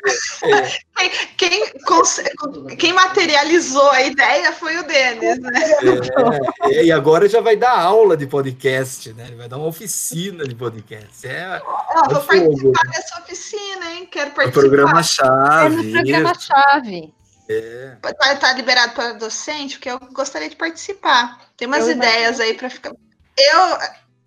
Quem, 1.35 1.49
quem, 1.49 2.77
quem, 2.77 2.93
materializou 2.93 3.91
a 3.91 4.01
ideia 4.01 4.53
foi 4.53 4.77
o 4.77 4.83
Denis, 4.83 5.37
né? 5.39 5.51
É, 6.63 6.73
é, 6.73 6.85
e 6.85 6.91
agora 6.91 7.27
já 7.27 7.41
vai 7.41 7.57
dar 7.57 7.77
aula 7.77 8.15
de 8.15 8.25
podcast, 8.25 9.11
né? 9.11 9.25
Ele 9.27 9.35
vai 9.35 9.49
dar 9.49 9.57
uma 9.57 9.67
oficina 9.67 10.45
de 10.47 10.55
podcast. 10.55 11.27
É, 11.27 11.61
oh, 11.61 12.09
vou 12.13 12.23
participar 12.23 12.85
né? 12.85 12.91
dessa 12.93 13.21
oficina, 13.21 13.91
hein? 13.91 14.07
Quero 14.09 14.31
participar. 14.31 14.65
O 14.65 14.69
programa-chave. 14.69 15.75
É 15.75 15.83
no 15.83 15.91
programa-chave. 15.91 17.13
É. 17.49 17.95
Tá, 18.01 18.35
tá 18.35 18.53
liberado 18.53 18.93
para 18.93 19.13
docente, 19.13 19.75
porque 19.75 19.89
eu 19.89 19.99
gostaria 20.11 20.49
de 20.49 20.55
participar. 20.55 21.39
Tem 21.55 21.67
umas 21.67 21.87
eu 21.87 21.93
ideias 21.93 22.37
imagino. 22.37 22.43
aí 22.43 22.53
para 22.53 22.69
ficar. 22.69 22.91
Eu 22.91 23.77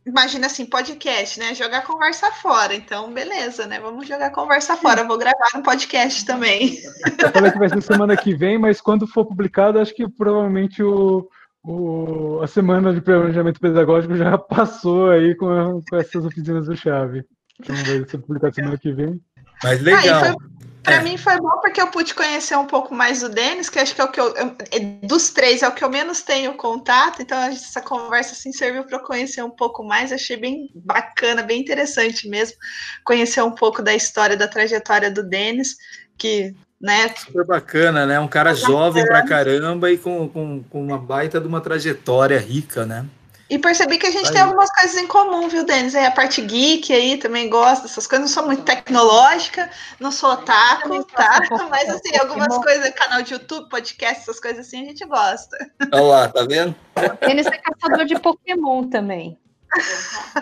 imagina 0.06 0.46
assim, 0.46 0.64
podcast, 0.66 1.38
né? 1.38 1.54
Jogar 1.54 1.84
conversa 1.84 2.30
fora. 2.32 2.74
Então, 2.74 3.12
beleza, 3.12 3.66
né? 3.66 3.78
Vamos 3.80 4.06
jogar 4.06 4.30
conversa 4.30 4.76
fora. 4.76 5.02
Eu 5.02 5.08
vou 5.08 5.18
gravar 5.18 5.48
um 5.54 5.62
podcast 5.62 6.24
também. 6.24 6.78
Eu 7.18 7.30
falei 7.30 7.50
que 7.50 7.58
vai 7.58 7.68
ser 7.68 7.82
semana 7.82 8.16
que 8.16 8.34
vem, 8.34 8.58
mas 8.58 8.80
quando 8.80 9.06
for 9.06 9.26
publicado, 9.26 9.78
acho 9.78 9.94
que 9.94 10.08
provavelmente 10.08 10.82
o, 10.82 11.28
o, 11.62 12.40
a 12.42 12.46
semana 12.46 12.92
de 12.94 13.00
planejamento 13.00 13.60
pedagógico 13.60 14.16
já 14.16 14.38
passou 14.38 15.10
aí 15.10 15.34
com, 15.34 15.82
com 15.88 15.96
essas 15.96 16.24
oficinas 16.24 16.66
do 16.66 16.76
Chave. 16.76 17.24
Então 17.60 17.76
vai 17.76 18.08
ser 18.08 18.18
publicado 18.18 18.54
semana 18.54 18.78
que 18.78 18.92
vem. 18.92 19.20
Mas 19.62 19.80
legal. 19.82 20.24
Ah, 20.24 20.59
para 20.82 20.96
é. 20.96 21.02
mim 21.02 21.16
foi 21.16 21.36
bom 21.38 21.58
porque 21.60 21.80
eu 21.80 21.88
pude 21.88 22.14
conhecer 22.14 22.56
um 22.56 22.66
pouco 22.66 22.94
mais 22.94 23.20
do 23.20 23.28
Denis, 23.28 23.68
que 23.68 23.78
acho 23.78 23.94
que 23.94 24.00
é 24.00 24.04
o 24.04 24.10
que 24.10 24.20
eu, 24.20 24.34
eu, 24.34 24.56
é, 24.70 24.78
dos 25.06 25.30
três 25.30 25.62
é 25.62 25.68
o 25.68 25.72
que 25.72 25.84
eu 25.84 25.90
menos 25.90 26.22
tenho 26.22 26.54
contato, 26.54 27.20
então 27.20 27.38
essa 27.38 27.80
conversa 27.80 28.32
assim 28.32 28.52
serviu 28.52 28.84
para 28.84 28.96
eu 28.96 29.02
conhecer 29.02 29.42
um 29.42 29.50
pouco 29.50 29.82
mais, 29.82 30.12
achei 30.12 30.36
bem 30.36 30.70
bacana, 30.74 31.42
bem 31.42 31.60
interessante 31.60 32.28
mesmo 32.28 32.56
conhecer 33.04 33.42
um 33.42 33.52
pouco 33.52 33.82
da 33.82 33.94
história, 33.94 34.36
da 34.36 34.48
trajetória 34.48 35.10
do 35.10 35.22
Denis, 35.22 35.76
que 36.16 36.54
né? 36.80 37.14
Super 37.14 37.44
bacana, 37.44 38.06
né? 38.06 38.18
Um 38.18 38.28
cara 38.28 38.54
jovem 38.54 39.04
pra 39.04 39.22
caramba 39.22 39.90
e 39.90 39.98
com, 39.98 40.26
com, 40.28 40.62
com 40.62 40.82
uma 40.82 40.96
baita 40.96 41.38
de 41.38 41.46
uma 41.46 41.60
trajetória 41.60 42.38
rica, 42.38 42.86
né? 42.86 43.04
E 43.50 43.58
percebi 43.58 43.98
que 43.98 44.06
a 44.06 44.10
gente 44.12 44.28
aí. 44.28 44.32
tem 44.32 44.42
algumas 44.42 44.70
coisas 44.70 44.96
em 44.96 45.08
comum, 45.08 45.48
viu, 45.48 45.64
Denis? 45.66 45.96
Aí 45.96 46.06
a 46.06 46.10
parte 46.12 46.40
geek 46.40 46.92
aí 46.92 47.16
também 47.16 47.50
gosta 47.50 47.82
dessas 47.82 48.06
coisas. 48.06 48.30
Não 48.30 48.32
sou 48.32 48.46
muito 48.46 48.62
tecnológica, 48.62 49.68
não 49.98 50.12
sou 50.12 50.30
otaku, 50.30 51.02
tá? 51.04 51.42
Mas 51.68 51.88
assim, 51.90 52.16
algumas 52.16 52.56
coisas, 52.58 52.88
canal 52.90 53.22
de 53.22 53.32
YouTube, 53.32 53.68
podcast, 53.68 54.22
essas 54.22 54.38
coisas 54.38 54.64
assim, 54.64 54.82
a 54.82 54.84
gente 54.84 55.04
gosta. 55.04 55.58
Olha 55.92 56.02
lá, 56.02 56.28
tá 56.28 56.44
vendo? 56.44 56.76
Denis 57.26 57.46
é 57.46 57.58
caçador 57.58 58.04
de 58.06 58.20
Pokémon 58.20 58.88
também. 58.88 59.36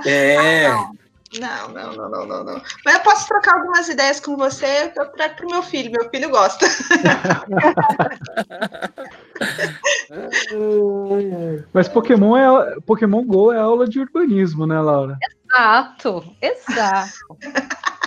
É. 0.05 0.67
Ah, 0.67 0.91
não, 1.39 1.69
não, 1.69 1.93
não, 1.93 2.09
não, 2.09 2.27
não, 2.27 2.45
não. 2.45 2.63
Mas 2.85 2.95
eu 2.95 3.01
posso 3.01 3.29
trocar 3.29 3.57
algumas 3.57 3.89
ideias 3.89 4.19
com 4.19 4.37
você, 4.37 4.93
eu 4.97 5.07
trago 5.13 5.37
para 5.37 5.47
o 5.47 5.51
meu 5.51 5.63
filho, 5.63 5.93
meu 5.93 6.09
filho 6.09 6.31
gosta. 6.31 6.67
Mas 11.73 11.89
Pokémon 11.89 12.37
é 12.37 12.81
Pokémon 12.81 13.25
Go 13.25 13.53
é 13.53 13.59
aula 13.59 13.87
de 13.87 14.01
urbanismo, 14.01 14.67
né, 14.67 14.81
Laura? 14.81 15.17
Exato, 15.51 16.25
exato. 16.41 17.37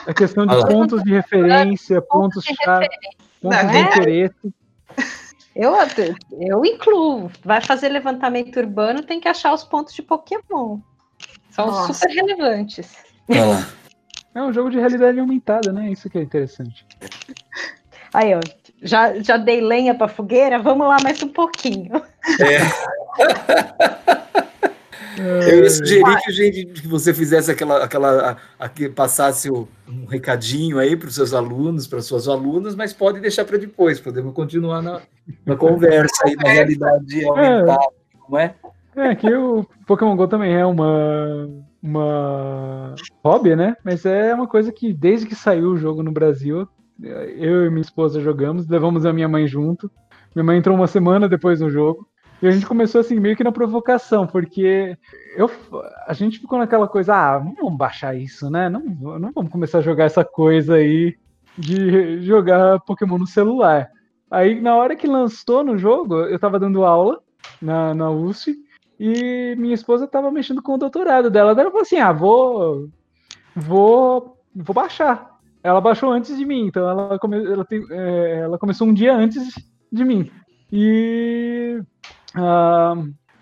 É 0.07 0.14
questão 0.14 0.48
de 0.48 0.68
pontos 0.68 1.03
de 1.03 1.11
referência, 1.11 2.02
pontos 2.02 2.43
chave, 2.43 2.89
pontos 3.39 3.72
de 3.72 3.77
interesse. 3.77 4.52
Eu, 5.56 5.76
eu 6.39 6.65
incluo. 6.65 7.30
Vai 7.43 7.61
fazer 7.61 7.89
levantamento 7.89 8.57
urbano, 8.57 9.03
tem 9.03 9.19
que 9.19 9.27
achar 9.27 9.53
os 9.53 9.64
pontos 9.64 9.93
de 9.93 10.02
Pokémon. 10.02 10.80
São 11.52 11.68
Nossa. 11.68 11.93
super 11.93 12.14
relevantes. 12.14 13.11
Olha 13.30 13.45
lá. 13.45 13.68
É 14.34 14.41
um 14.41 14.53
jogo 14.53 14.69
de 14.69 14.80
realidade 14.80 15.19
aumentada, 15.19 15.72
né? 15.73 15.91
Isso 15.91 16.10
que 16.10 16.18
é 16.18 16.22
interessante. 16.22 16.85
Aí, 18.14 18.34
ó, 18.34 18.39
já, 18.81 19.19
já 19.22 19.38
dei 19.38 19.61
lenha 19.61 19.93
pra 19.95 20.07
fogueira, 20.07 20.57
vamos 20.60 20.88
lá 20.88 20.98
mais 21.03 21.22
um 21.22 21.27
pouquinho. 21.27 22.02
Eu 25.18 25.64
ia 25.64 25.69
sugerir 25.69 26.22
que, 26.23 26.31
gente, 26.31 26.65
que 26.81 26.88
você 26.88 27.14
fizesse 27.14 27.52
aquela, 27.52 27.84
aquela 27.84 28.31
a, 28.60 28.65
a, 28.65 28.69
que 28.69 28.88
passasse 28.89 29.52
o- 29.52 29.68
um 29.88 30.06
recadinho 30.06 30.80
aí 30.80 30.95
para 30.95 31.10
os 31.10 31.15
seus 31.15 31.34
alunos, 31.34 31.85
para 31.85 32.02
suas 32.02 32.27
alunas, 32.27 32.76
mas 32.76 32.93
pode 32.93 33.19
deixar 33.19 33.43
para 33.45 33.57
depois, 33.57 33.99
podemos 33.99 34.34
continuar 34.34 34.81
na, 34.81 35.02
na 35.45 35.56
conversa 35.56 36.23
aí, 36.26 36.35
na 36.35 36.49
realidade 36.49 37.26
aumentada, 37.26 37.88
não 38.30 38.39
é? 38.39 38.56
É, 38.95 39.15
que 39.15 39.34
o 39.34 39.65
Pokémon 39.88 40.15
GO 40.15 40.27
também 40.27 40.53
é 40.53 40.65
uma, 40.65 41.49
uma 41.81 42.95
hobby, 43.23 43.55
né? 43.55 43.76
Mas 43.84 44.05
é 44.05 44.34
uma 44.34 44.47
coisa 44.47 44.72
que 44.72 44.93
desde 44.93 45.27
que 45.27 45.35
saiu 45.35 45.72
o 45.72 45.77
jogo 45.77 46.03
no 46.03 46.11
Brasil, 46.11 46.68
eu 47.01 47.65
e 47.65 47.69
minha 47.69 47.81
esposa 47.81 48.22
jogamos, 48.22 48.68
levamos 48.68 49.05
a 49.05 49.13
minha 49.13 49.27
mãe 49.27 49.47
junto. 49.47 49.89
Minha 50.35 50.45
mãe 50.45 50.57
entrou 50.57 50.76
uma 50.76 50.88
semana 50.88 51.27
depois 51.27 51.59
no 51.59 51.69
jogo. 51.69 52.07
E 52.41 52.47
a 52.47 52.51
gente 52.51 52.65
começou 52.65 53.01
assim, 53.01 53.19
meio 53.19 53.35
que 53.35 53.43
na 53.43 53.51
provocação, 53.51 54.26
porque 54.26 54.97
eu, 55.35 55.49
a 56.07 56.13
gente 56.13 56.39
ficou 56.39 56.57
naquela 56.57 56.88
coisa, 56.88 57.13
ah, 57.13 57.39
não 57.39 57.53
vamos 57.53 57.77
baixar 57.77 58.15
isso, 58.15 58.49
né? 58.49 58.68
Não, 58.68 58.81
não 59.19 59.31
vamos 59.31 59.51
começar 59.51 59.77
a 59.77 59.81
jogar 59.81 60.05
essa 60.05 60.26
coisa 60.26 60.76
aí 60.76 61.15
de 61.55 62.22
jogar 62.23 62.80
Pokémon 62.80 63.19
no 63.19 63.27
celular. 63.27 63.89
Aí, 64.30 64.59
na 64.59 64.76
hora 64.76 64.95
que 64.95 65.05
lançou 65.05 65.63
no 65.63 65.77
jogo, 65.77 66.15
eu 66.22 66.39
tava 66.39 66.59
dando 66.59 66.84
aula 66.84 67.19
na, 67.61 67.93
na 67.93 68.09
USP, 68.09 68.57
e 69.03 69.56
minha 69.56 69.73
esposa 69.73 70.06
estava 70.06 70.30
mexendo 70.30 70.61
com 70.61 70.76
o 70.76 70.78
doutorado 70.78 71.32
dela. 71.32 71.53
Ela 71.53 71.72
falou 71.72 71.82
assim: 71.82 71.98
ah, 71.98 72.11
vou. 72.11 72.88
Vou. 73.56 74.38
Vou 74.53 74.76
baixar. 74.76 75.40
Ela 75.64 75.82
baixou 75.82 76.11
antes 76.11 76.38
de 76.38 76.45
mim, 76.45 76.68
então 76.68 76.88
ela, 76.88 77.18
come, 77.18 77.44
ela, 77.44 77.65
tem, 77.65 77.84
é, 77.90 78.41
ela 78.44 78.60
começou 78.60 78.88
um 78.88 78.94
dia 78.94 79.15
antes 79.15 79.56
de 79.91 80.06
mim. 80.06 80.30
E. 80.72 81.82
ah, 82.36 82.94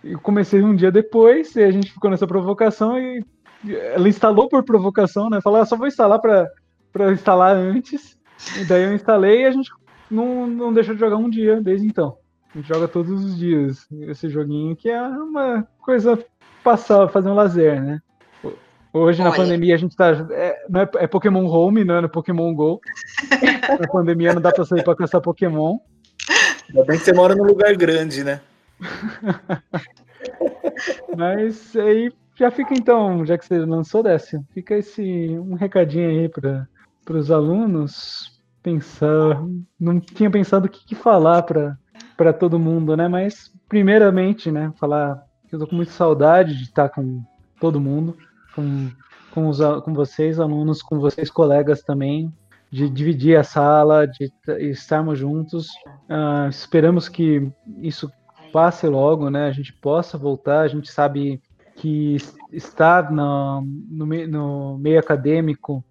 eu 0.01 0.17
comecei 0.21 0.63
um 0.63 0.73
dia 0.73 0.93
depois, 0.93 1.53
e 1.57 1.63
a 1.63 1.71
gente 1.71 1.91
ficou 1.91 2.09
nessa 2.09 2.25
provocação 2.25 2.97
e 2.97 3.21
ela 3.93 4.07
instalou 4.07 4.47
por 4.47 4.63
provocação, 4.63 5.29
né? 5.29 5.41
Falou, 5.41 5.59
ah, 5.59 5.65
só 5.65 5.75
vou 5.75 5.87
instalar 5.87 6.21
para 6.21 7.11
instalar 7.11 7.53
antes. 7.53 8.17
E 8.57 8.63
daí 8.63 8.83
eu 8.83 8.93
instalei 8.93 9.41
e 9.41 9.45
a 9.45 9.51
gente 9.51 9.69
não, 10.09 10.47
não 10.47 10.73
deixou 10.73 10.93
de 10.93 11.01
jogar 11.01 11.17
um 11.17 11.29
dia 11.29 11.59
desde 11.59 11.85
então. 11.85 12.17
A 12.53 12.57
gente 12.57 12.67
joga 12.67 12.87
todos 12.87 13.23
os 13.23 13.37
dias 13.37 13.87
esse 14.07 14.29
joguinho, 14.29 14.75
que 14.75 14.89
é 14.89 15.01
uma 15.01 15.67
coisa 15.81 16.17
passar, 16.63 17.07
fazer 17.09 17.29
um 17.29 17.35
lazer, 17.35 17.81
né? 17.81 18.01
Hoje, 18.91 19.23
na 19.23 19.31
pandemia, 19.31 19.75
a 19.75 19.77
gente 19.77 19.95
tá. 19.95 20.09
É, 20.31 20.65
não 20.67 20.81
é, 20.81 20.89
é 20.95 21.07
Pokémon 21.07 21.45
Home, 21.45 21.83
não 21.83 21.95
é 21.95 22.01
no 22.01 22.09
Pokémon 22.09 22.51
Go. 22.55 22.81
na 23.79 23.87
pandemia 23.87 24.33
não 24.33 24.41
dá 24.41 24.51
pra 24.51 24.65
sair 24.65 24.83
pra 24.83 24.95
caçar 24.95 25.21
Pokémon. 25.21 25.77
Ainda 26.69 26.85
bem 26.85 26.97
que 26.97 27.05
você 27.05 27.13
mora 27.13 27.35
num 27.35 27.43
lugar 27.43 27.75
grande, 27.75 28.23
né? 28.23 28.41
Mas 31.15 31.75
aí 31.75 32.11
já 32.35 32.49
fica 32.49 32.73
então, 32.73 33.23
já 33.25 33.37
que 33.37 33.45
você 33.45 33.59
lançou, 33.59 34.01
Décio, 34.01 34.43
fica 34.53 34.75
esse 34.75 35.37
um 35.37 35.53
recadinho 35.53 36.09
aí 36.09 36.29
para 36.29 36.67
os 37.09 37.29
alunos 37.29 38.41
pensar. 38.63 39.39
Não 39.79 39.99
tinha 39.99 40.31
pensado 40.31 40.65
o 40.65 40.69
que, 40.69 40.83
que 40.83 40.95
falar 40.95 41.43
para 41.43 41.77
todo 42.33 42.59
mundo, 42.59 42.95
né? 42.97 43.07
Mas 43.07 43.51
primeiramente, 43.67 44.51
né, 44.51 44.71
falar 44.77 45.23
que 45.47 45.55
eu 45.55 45.59
tô 45.59 45.67
com 45.67 45.75
muita 45.75 45.91
saudade 45.91 46.55
de 46.55 46.63
estar 46.63 46.89
com 46.89 47.23
todo 47.59 47.79
mundo, 47.79 48.17
com, 48.55 48.89
com, 49.31 49.47
os, 49.47 49.59
com 49.83 49.93
vocês, 49.93 50.39
alunos, 50.39 50.81
com 50.81 50.99
vocês, 50.99 51.29
colegas 51.29 51.81
também, 51.81 52.31
de 52.71 52.89
dividir 52.89 53.37
a 53.37 53.43
sala, 53.43 54.05
de 54.05 54.31
estarmos 54.59 55.17
juntos. 55.17 55.67
Ah, 56.07 56.47
esperamos 56.49 57.09
que 57.09 57.49
isso 57.81 58.11
passe 58.51 58.87
logo, 58.87 59.29
né? 59.29 59.47
A 59.47 59.51
gente 59.51 59.73
possa 59.73 60.17
voltar. 60.17 60.61
A 60.61 60.67
gente 60.67 60.91
sabe 60.91 61.41
que 61.75 62.15
es- 62.15 62.35
estar 62.51 63.11
no, 63.11 63.61
no, 63.89 64.05
no 64.27 64.77
meio 64.77 64.99
acadêmico 64.99 65.83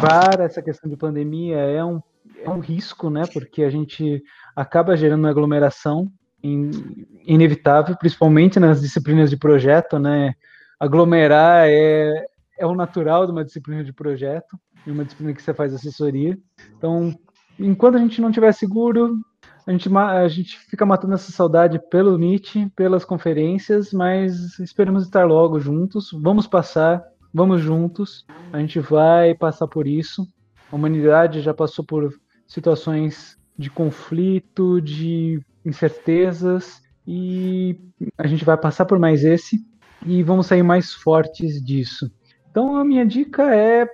para 0.00 0.44
essa 0.44 0.62
questão 0.62 0.88
de 0.88 0.96
pandemia 0.96 1.56
é 1.58 1.84
um, 1.84 2.00
é 2.42 2.48
um 2.50 2.60
risco, 2.60 3.10
né? 3.10 3.22
Porque 3.32 3.62
a 3.62 3.70
gente 3.70 4.22
acaba 4.54 4.96
gerando 4.96 5.26
aglomeração 5.26 6.10
in- 6.42 7.06
inevitável, 7.24 7.96
principalmente 7.96 8.58
nas 8.58 8.80
disciplinas 8.80 9.30
de 9.30 9.36
projeto, 9.36 9.98
né? 9.98 10.34
Aglomerar 10.78 11.66
é, 11.68 12.26
é 12.58 12.66
o 12.66 12.74
natural 12.74 13.26
de 13.26 13.32
uma 13.32 13.44
disciplina 13.44 13.84
de 13.84 13.92
projeto, 13.92 14.58
de 14.84 14.92
uma 14.92 15.04
disciplina 15.04 15.32
que 15.32 15.42
você 15.42 15.54
faz 15.54 15.72
assessoria. 15.72 16.36
Então, 16.76 17.14
enquanto 17.58 17.96
a 17.96 17.98
gente 17.98 18.20
não 18.20 18.30
estiver 18.30 18.52
seguro, 18.52 19.16
a 19.64 19.70
gente, 19.70 19.88
a 19.96 20.28
gente 20.28 20.58
fica 20.58 20.84
matando 20.84 21.14
essa 21.14 21.30
saudade 21.30 21.80
pelo 21.88 22.18
Meet, 22.18 22.68
pelas 22.74 23.04
conferências, 23.04 23.92
mas 23.92 24.58
esperamos 24.58 25.04
estar 25.04 25.24
logo 25.24 25.60
juntos. 25.60 26.10
Vamos 26.20 26.48
passar, 26.48 27.00
vamos 27.32 27.60
juntos. 27.60 28.26
A 28.52 28.58
gente 28.58 28.80
vai 28.80 29.34
passar 29.36 29.68
por 29.68 29.86
isso. 29.86 30.26
A 30.70 30.74
humanidade 30.74 31.40
já 31.40 31.54
passou 31.54 31.84
por 31.84 32.12
situações 32.48 33.38
de 33.56 33.70
conflito, 33.70 34.80
de 34.80 35.40
incertezas, 35.64 36.82
e 37.06 37.78
a 38.16 38.26
gente 38.26 38.44
vai 38.44 38.56
passar 38.56 38.84
por 38.84 38.98
mais 38.98 39.24
esse 39.24 39.64
e 40.06 40.22
vamos 40.22 40.46
sair 40.46 40.62
mais 40.62 40.92
fortes 40.92 41.62
disso. 41.64 42.10
Então 42.50 42.76
a 42.76 42.84
minha 42.84 43.06
dica 43.06 43.54
é 43.54 43.88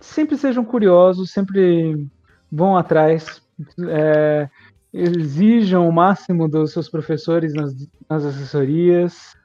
sempre 0.00 0.36
sejam 0.36 0.64
curiosos, 0.64 1.30
sempre 1.30 2.08
vão 2.50 2.76
atrás, 2.76 3.42
é, 3.88 4.48
exijam 4.92 5.88
o 5.88 5.92
máximo 5.92 6.48
dos 6.48 6.72
seus 6.72 6.88
professores 6.88 7.52
nas, 7.54 7.74
nas 8.08 8.24
assessorias, 8.24 9.36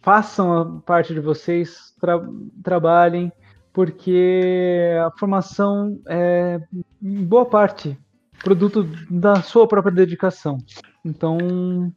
façam 0.00 0.52
a 0.58 0.80
parte 0.80 1.14
de 1.14 1.20
vocês, 1.20 1.94
tra- 2.00 2.26
trabalhem, 2.62 3.30
porque 3.72 4.94
a 5.04 5.10
formação 5.18 5.98
é, 6.08 6.60
em 7.02 7.24
boa 7.24 7.46
parte, 7.46 7.98
produto 8.42 8.88
da 9.10 9.42
sua 9.42 9.66
própria 9.66 9.94
dedicação. 9.94 10.58
Então, 11.04 11.92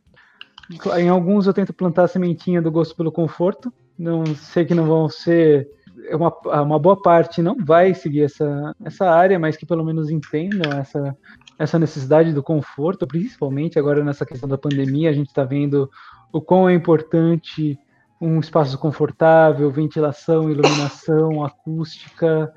em 0.97 1.09
alguns 1.09 1.47
eu 1.47 1.53
tento 1.53 1.73
plantar 1.73 2.03
a 2.03 2.07
sementinha 2.07 2.61
do 2.61 2.71
gosto 2.71 2.95
pelo 2.95 3.11
conforto, 3.11 3.73
não 3.97 4.25
sei 4.25 4.65
que 4.65 4.75
não 4.75 4.85
vão 4.85 5.09
ser 5.09 5.69
é 6.07 6.15
uma, 6.15 6.31
uma 6.61 6.77
boa 6.77 7.01
parte 7.01 7.41
não 7.41 7.55
vai 7.57 7.93
seguir 7.93 8.23
essa, 8.23 8.75
essa 8.83 9.09
área, 9.09 9.39
mas 9.39 9.57
que 9.57 9.65
pelo 9.65 9.83
menos 9.83 10.09
entendam 10.09 10.71
essa, 10.77 11.17
essa 11.57 11.79
necessidade 11.79 12.33
do 12.33 12.43
conforto, 12.43 13.07
principalmente 13.07 13.79
agora 13.79 14.03
nessa 14.03 14.25
questão 14.25 14.47
da 14.47 14.57
pandemia, 14.57 15.09
a 15.09 15.13
gente 15.13 15.27
está 15.27 15.43
vendo 15.43 15.89
o 16.31 16.41
quão 16.41 16.69
é 16.69 16.73
importante 16.73 17.77
um 18.19 18.39
espaço 18.39 18.77
confortável, 18.77 19.69
ventilação, 19.71 20.49
iluminação, 20.49 21.43
acústica, 21.45 22.53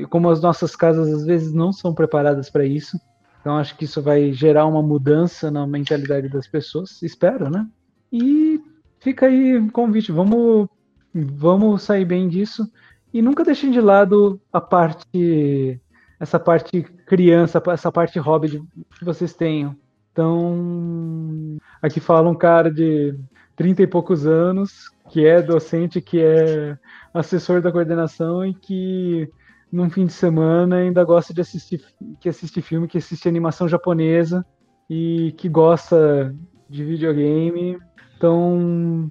e 0.00 0.06
como 0.06 0.30
as 0.30 0.40
nossas 0.40 0.74
casas 0.74 1.12
às 1.12 1.24
vezes 1.24 1.52
não 1.52 1.72
são 1.72 1.94
preparadas 1.94 2.50
para 2.50 2.64
isso. 2.64 2.98
Então 3.40 3.58
acho 3.58 3.76
que 3.76 3.84
isso 3.84 4.00
vai 4.00 4.32
gerar 4.32 4.66
uma 4.66 4.82
mudança 4.82 5.50
na 5.50 5.66
mentalidade 5.66 6.28
das 6.28 6.46
pessoas, 6.46 7.02
espero, 7.02 7.50
né? 7.50 7.66
E 8.10 8.60
fica 9.00 9.26
aí 9.26 9.58
o 9.58 9.70
convite, 9.70 10.10
vamos 10.10 10.66
vamos 11.14 11.82
sair 11.82 12.04
bem 12.04 12.28
disso 12.28 12.68
e 13.12 13.22
nunca 13.22 13.44
deixem 13.44 13.70
de 13.70 13.80
lado 13.80 14.40
a 14.52 14.60
parte 14.60 15.80
essa 16.18 16.40
parte 16.40 16.82
criança, 17.06 17.62
essa 17.68 17.92
parte 17.92 18.18
hobby 18.18 18.62
que 18.98 19.04
vocês 19.04 19.34
tenham. 19.34 19.76
Então, 20.12 21.58
aqui 21.82 22.00
fala 22.00 22.30
um 22.30 22.34
cara 22.34 22.72
de 22.72 23.18
30 23.56 23.82
e 23.82 23.86
poucos 23.86 24.26
anos, 24.26 24.90
que 25.10 25.26
é 25.26 25.40
docente, 25.40 26.00
que 26.00 26.20
é 26.20 26.76
assessor 27.12 27.60
da 27.60 27.70
coordenação 27.70 28.44
e 28.44 28.54
que 28.54 29.28
num 29.70 29.90
fim 29.90 30.06
de 30.06 30.12
semana 30.12 30.76
ainda 30.76 31.02
gosta 31.04 31.34
de 31.34 31.40
assistir, 31.40 31.80
que 32.20 32.28
assiste 32.28 32.62
filme, 32.62 32.88
que 32.88 32.98
assiste 32.98 33.28
animação 33.28 33.68
japonesa 33.68 34.44
e 34.88 35.34
que 35.36 35.48
gosta 35.48 36.34
de 36.68 36.84
videogame. 36.84 37.78
Então, 38.16 39.10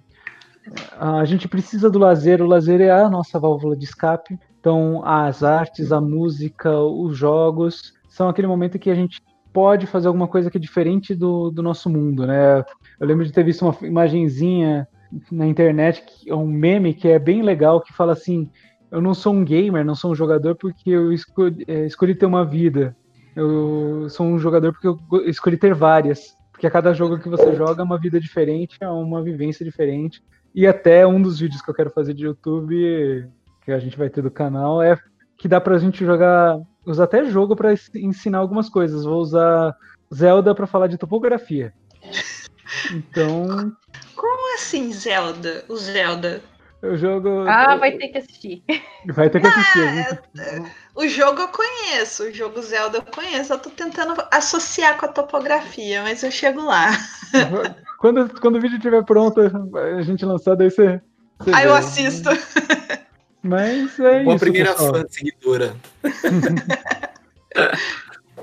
a 0.97 1.25
gente 1.25 1.47
precisa 1.47 1.89
do 1.89 1.99
lazer, 1.99 2.41
o 2.41 2.47
lazer 2.47 2.81
é 2.81 2.91
a 2.91 3.09
nossa 3.09 3.39
válvula 3.39 3.75
de 3.75 3.83
escape. 3.83 4.39
Então, 4.59 5.05
as 5.05 5.43
artes, 5.43 5.91
a 5.91 5.99
música, 5.99 6.77
os 6.79 7.17
jogos 7.17 7.93
são 8.07 8.29
aquele 8.29 8.47
momento 8.47 8.79
que 8.79 8.89
a 8.89 8.95
gente 8.95 9.21
pode 9.51 9.85
fazer 9.85 10.07
alguma 10.07 10.27
coisa 10.27 10.49
que 10.49 10.57
é 10.57 10.61
diferente 10.61 11.13
do, 11.13 11.51
do 11.51 11.61
nosso 11.61 11.89
mundo, 11.89 12.25
né? 12.25 12.63
Eu 12.99 13.07
lembro 13.07 13.25
de 13.25 13.31
ter 13.31 13.43
visto 13.43 13.63
uma 13.63 13.75
imagenzinha 13.81 14.87
na 15.31 15.45
internet, 15.45 16.03
é 16.27 16.35
um 16.35 16.47
meme 16.47 16.93
que 16.93 17.07
é 17.07 17.19
bem 17.19 17.41
legal, 17.41 17.81
que 17.81 17.93
fala 17.93 18.13
assim: 18.13 18.49
Eu 18.91 19.01
não 19.01 19.13
sou 19.13 19.33
um 19.33 19.43
gamer, 19.43 19.85
não 19.85 19.95
sou 19.95 20.11
um 20.11 20.15
jogador 20.15 20.55
porque 20.55 20.89
eu 20.89 21.11
escolhi, 21.11 21.63
é, 21.67 21.85
escolhi 21.85 22.15
ter 22.15 22.25
uma 22.25 22.45
vida. 22.45 22.95
Eu 23.35 24.07
sou 24.09 24.25
um 24.25 24.37
jogador 24.37 24.73
porque 24.73 24.87
eu 24.87 25.29
escolhi 25.29 25.57
ter 25.57 25.73
várias. 25.73 26.35
Porque 26.51 26.67
a 26.67 26.71
cada 26.71 26.93
jogo 26.93 27.17
que 27.17 27.27
você 27.27 27.55
joga 27.55 27.81
é 27.81 27.83
uma 27.83 27.97
vida 27.97 28.19
diferente, 28.19 28.77
é 28.79 28.87
uma 28.87 29.23
vivência 29.23 29.65
diferente. 29.65 30.23
E 30.53 30.67
até 30.67 31.05
um 31.05 31.21
dos 31.21 31.39
vídeos 31.39 31.61
que 31.61 31.69
eu 31.69 31.73
quero 31.73 31.89
fazer 31.89 32.13
de 32.13 32.25
YouTube 32.25 33.27
que 33.65 33.71
a 33.71 33.79
gente 33.79 33.97
vai 33.97 34.09
ter 34.09 34.21
do 34.21 34.29
canal 34.29 34.81
é 34.81 34.97
que 35.37 35.47
dá 35.47 35.59
pra 35.59 35.77
gente 35.77 36.05
jogar, 36.05 36.59
usar 36.85 37.05
até 37.05 37.25
jogo 37.25 37.55
para 37.55 37.73
ensinar 37.95 38.37
algumas 38.37 38.69
coisas. 38.69 39.03
Vou 39.03 39.19
usar 39.19 39.75
Zelda 40.13 40.53
para 40.53 40.67
falar 40.67 40.87
de 40.87 40.97
topografia. 40.97 41.73
Então. 42.91 43.71
Como 44.15 44.55
assim, 44.55 44.91
Zelda? 44.91 45.65
O 45.67 45.75
Zelda? 45.75 46.41
Eu 46.81 46.97
jogo. 46.97 47.45
Ah, 47.47 47.77
vai 47.77 47.93
ter 47.93 48.09
que 48.09 48.17
assistir. 48.17 48.61
Vai 49.07 49.29
ter 49.29 49.39
que 49.39 49.47
assistir. 49.47 49.93
Gente... 49.93 50.71
O 50.93 51.07
jogo 51.07 51.41
eu 51.41 51.47
conheço, 51.47 52.23
o 52.23 52.33
jogo 52.33 52.61
Zelda 52.61 52.97
eu 52.97 53.03
conheço. 53.03 53.53
Eu 53.53 53.57
tô 53.57 53.69
tentando 53.69 54.21
associar 54.29 54.97
com 54.97 55.05
a 55.05 55.09
topografia, 55.09 56.03
mas 56.03 56.21
eu 56.23 56.29
chego 56.31 56.61
lá. 56.61 56.89
Quando, 57.99 58.27
quando 58.41 58.57
o 58.57 58.59
vídeo 58.59 58.75
estiver 58.75 59.01
pronto, 59.05 59.39
a 59.39 60.01
gente 60.01 60.25
lançar, 60.25 60.55
daí 60.55 60.69
você. 60.69 60.99
você 61.39 61.51
Aí 61.53 61.63
vê. 61.63 61.69
eu 61.69 61.73
assisto. 61.73 62.29
Mas 63.41 63.97
é 63.97 64.21
Uma 64.23 64.35
isso. 64.35 64.39
primeira 64.43 64.71
pessoal. 64.73 64.93
fã 64.93 65.05
seguidora. 65.09 65.75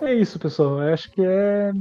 É 0.03 0.15
isso, 0.15 0.39
pessoal. 0.39 0.83
Eu 0.83 0.95
acho 0.95 1.11
que 1.11 1.21
é, 1.23 1.73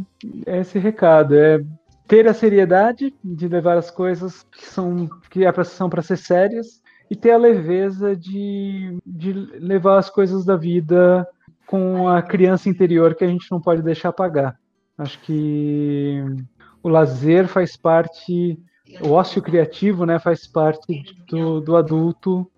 é 0.46 0.60
esse 0.60 0.78
recado. 0.78 1.34
É 1.38 1.62
ter 2.10 2.28
a 2.28 2.34
seriedade 2.34 3.14
de 3.24 3.48
levar 3.48 3.78
as 3.78 3.90
coisas 3.92 4.44
que 4.52 4.66
são 4.66 5.08
que 5.30 5.46
é 5.46 5.52
pra- 5.52 5.64
são 5.64 5.90
para 5.90 6.02
ser 6.02 6.18
sérias 6.18 6.82
e 7.10 7.16
ter 7.16 7.32
a 7.32 7.38
leveza 7.38 8.16
de, 8.16 8.98
de 9.06 9.32
levar 9.32 9.98
as 10.00 10.10
coisas 10.10 10.44
da 10.44 10.58
vida 10.58 11.26
com 11.68 12.10
a 12.10 12.22
criança 12.22 12.68
interior 12.68 13.14
que 13.16 13.24
a 13.24 13.28
gente 13.28 13.50
não 13.52 13.62
pode 13.62 13.82
deixar 13.84 14.10
apagar. 14.10 14.60
Acho 14.98 15.20
que 15.22 16.22
o 16.84 16.90
lazer 16.90 17.48
faz 17.48 17.78
parte, 17.78 18.60
o 19.02 19.12
ócio 19.12 19.42
criativo, 19.42 20.06
né, 20.06 20.18
faz 20.20 20.48
parte 20.48 21.04
do, 21.30 21.62
do 21.62 21.76
adulto 21.78 22.50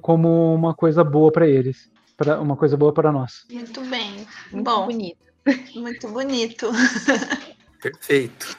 como 0.00 0.54
uma 0.54 0.72
coisa 0.72 1.02
boa 1.02 1.32
para 1.32 1.48
eles, 1.48 1.90
para 2.16 2.40
uma 2.40 2.56
coisa 2.56 2.76
boa 2.76 2.92
para 2.92 3.10
nós. 3.10 3.44
Muito 3.50 3.80
bem. 3.82 4.24
Muito 4.52 4.64
Bom, 4.64 4.86
bonito. 4.86 5.18
muito 5.74 6.08
bonito. 6.08 6.70
Perfeito. 7.82 8.56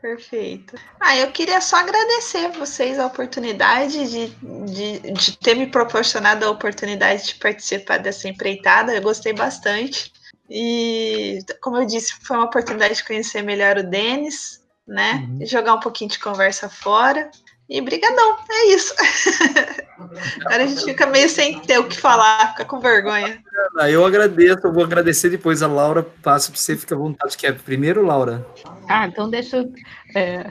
Perfeito. 0.00 0.76
Ah, 1.00 1.16
eu 1.16 1.30
queria 1.32 1.60
só 1.60 1.76
agradecer 1.76 2.46
a 2.46 2.50
vocês 2.50 2.98
a 2.98 3.06
oportunidade 3.06 4.10
de, 4.10 4.26
de, 4.72 5.12
de 5.12 5.38
ter 5.38 5.54
me 5.54 5.66
proporcionado 5.66 6.44
a 6.44 6.50
oportunidade 6.50 7.26
de 7.26 7.34
participar 7.34 7.98
dessa 7.98 8.28
empreitada. 8.28 8.94
Eu 8.94 9.02
gostei 9.02 9.32
bastante. 9.32 10.12
E, 10.48 11.38
como 11.60 11.78
eu 11.78 11.86
disse, 11.86 12.14
foi 12.22 12.36
uma 12.36 12.46
oportunidade 12.46 12.94
de 12.94 13.04
conhecer 13.04 13.42
melhor 13.42 13.78
o 13.78 13.82
Denis, 13.82 14.64
né? 14.86 15.26
Uhum. 15.28 15.46
Jogar 15.46 15.74
um 15.74 15.80
pouquinho 15.80 16.10
de 16.10 16.18
conversa 16.18 16.68
fora. 16.68 17.30
E 17.68 17.80
brigadão, 17.82 18.38
é 18.50 18.66
isso. 18.72 18.94
Agora 20.46 20.64
a 20.64 20.66
gente 20.66 20.84
fica 20.84 21.06
meio 21.06 21.28
sem 21.28 21.60
ter 21.60 21.78
o 21.78 21.86
que 21.86 22.00
falar, 22.00 22.52
fica 22.52 22.64
com 22.64 22.80
vergonha. 22.80 23.42
Ah, 23.78 23.90
eu 23.90 24.06
agradeço, 24.06 24.66
eu 24.66 24.72
vou 24.72 24.84
agradecer 24.84 25.28
depois 25.28 25.62
a 25.62 25.66
Laura. 25.66 26.02
Passo 26.22 26.50
para 26.50 26.58
você, 26.58 26.76
fica 26.76 26.94
à 26.94 26.98
vontade. 26.98 27.36
Que 27.36 27.46
é 27.46 27.52
primeiro, 27.52 28.04
Laura. 28.04 28.46
Ah, 28.88 29.06
então 29.06 29.28
deixa 29.28 29.58
eu 29.58 29.72
é, 30.16 30.48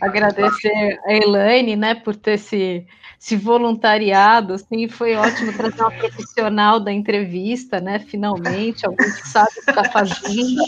agradecer 0.00 0.98
a 1.06 1.14
Elaine, 1.14 1.74
né, 1.74 1.94
por 1.94 2.14
ter 2.14 2.38
se, 2.38 2.86
se 3.18 3.36
voluntariado, 3.36 4.54
assim, 4.54 4.88
foi 4.88 5.14
ótimo 5.14 5.52
trazer 5.52 5.80
uma 5.80 5.90
profissional 5.90 6.78
da 6.78 6.92
entrevista, 6.92 7.80
né, 7.80 7.98
finalmente, 7.98 8.86
alguém 8.86 9.10
que 9.10 9.28
sabe 9.28 9.50
o 9.50 9.64
que 9.64 9.70
está 9.70 9.84
fazendo, 9.84 10.62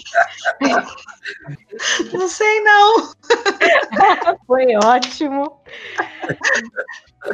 Não 2.12 2.28
sei, 2.28 2.60
não. 2.60 3.12
foi 4.46 4.66
ótimo. 4.76 5.60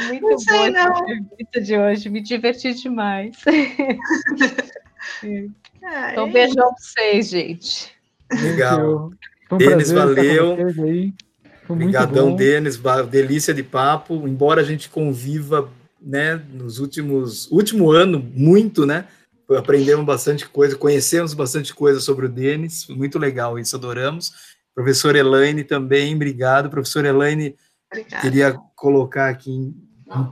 Muito 0.09 0.23
Não 0.23 0.39
sei, 0.39 0.59
boa 0.59 0.71
não. 0.71 1.09
entrevista 1.11 1.61
de 1.61 1.79
hoje, 1.79 2.09
me 2.11 2.21
diverti 2.21 2.75
demais. 2.75 3.37
Ah, 5.89 6.11
Então, 6.11 6.27
é 6.27 6.33
beijão 6.33 6.75
pra 6.75 6.75
vocês, 6.79 7.29
gente. 7.29 7.93
Legal. 8.33 9.11
Um 9.51 9.57
Denis, 9.57 9.93
valeu. 9.93 10.57
Obrigadão. 11.69 12.35
Denis. 12.35 12.81
Delícia 13.09 13.55
de 13.55 13.63
papo. 13.63 14.27
Embora 14.27 14.61
a 14.63 14.65
gente 14.65 14.89
conviva, 14.89 15.71
né, 16.03 16.43
nos 16.53 16.81
últimos 16.81 17.49
último 17.53 17.93
ano 17.93 18.19
muito, 18.35 18.85
né? 18.85 19.07
Aprendemos 19.51 20.05
bastante 20.05 20.49
coisa, 20.49 20.77
conhecemos 20.77 21.33
bastante 21.35 21.75
coisa 21.75 22.01
sobre 22.01 22.27
o 22.27 22.29
Denis. 22.29 22.87
Muito 22.89 23.19
legal 23.19 23.59
isso, 23.59 23.77
adoramos. 23.77 24.33
Professor 24.75 25.15
Elaine 25.15 25.65
também, 25.65 26.15
obrigado. 26.15 26.69
Professor 26.69 27.05
Elaine, 27.05 27.57
Obrigada. 27.91 28.23
queria 28.23 28.53
colocar 28.75 29.29
aqui 29.29 29.51
em, 29.51 29.75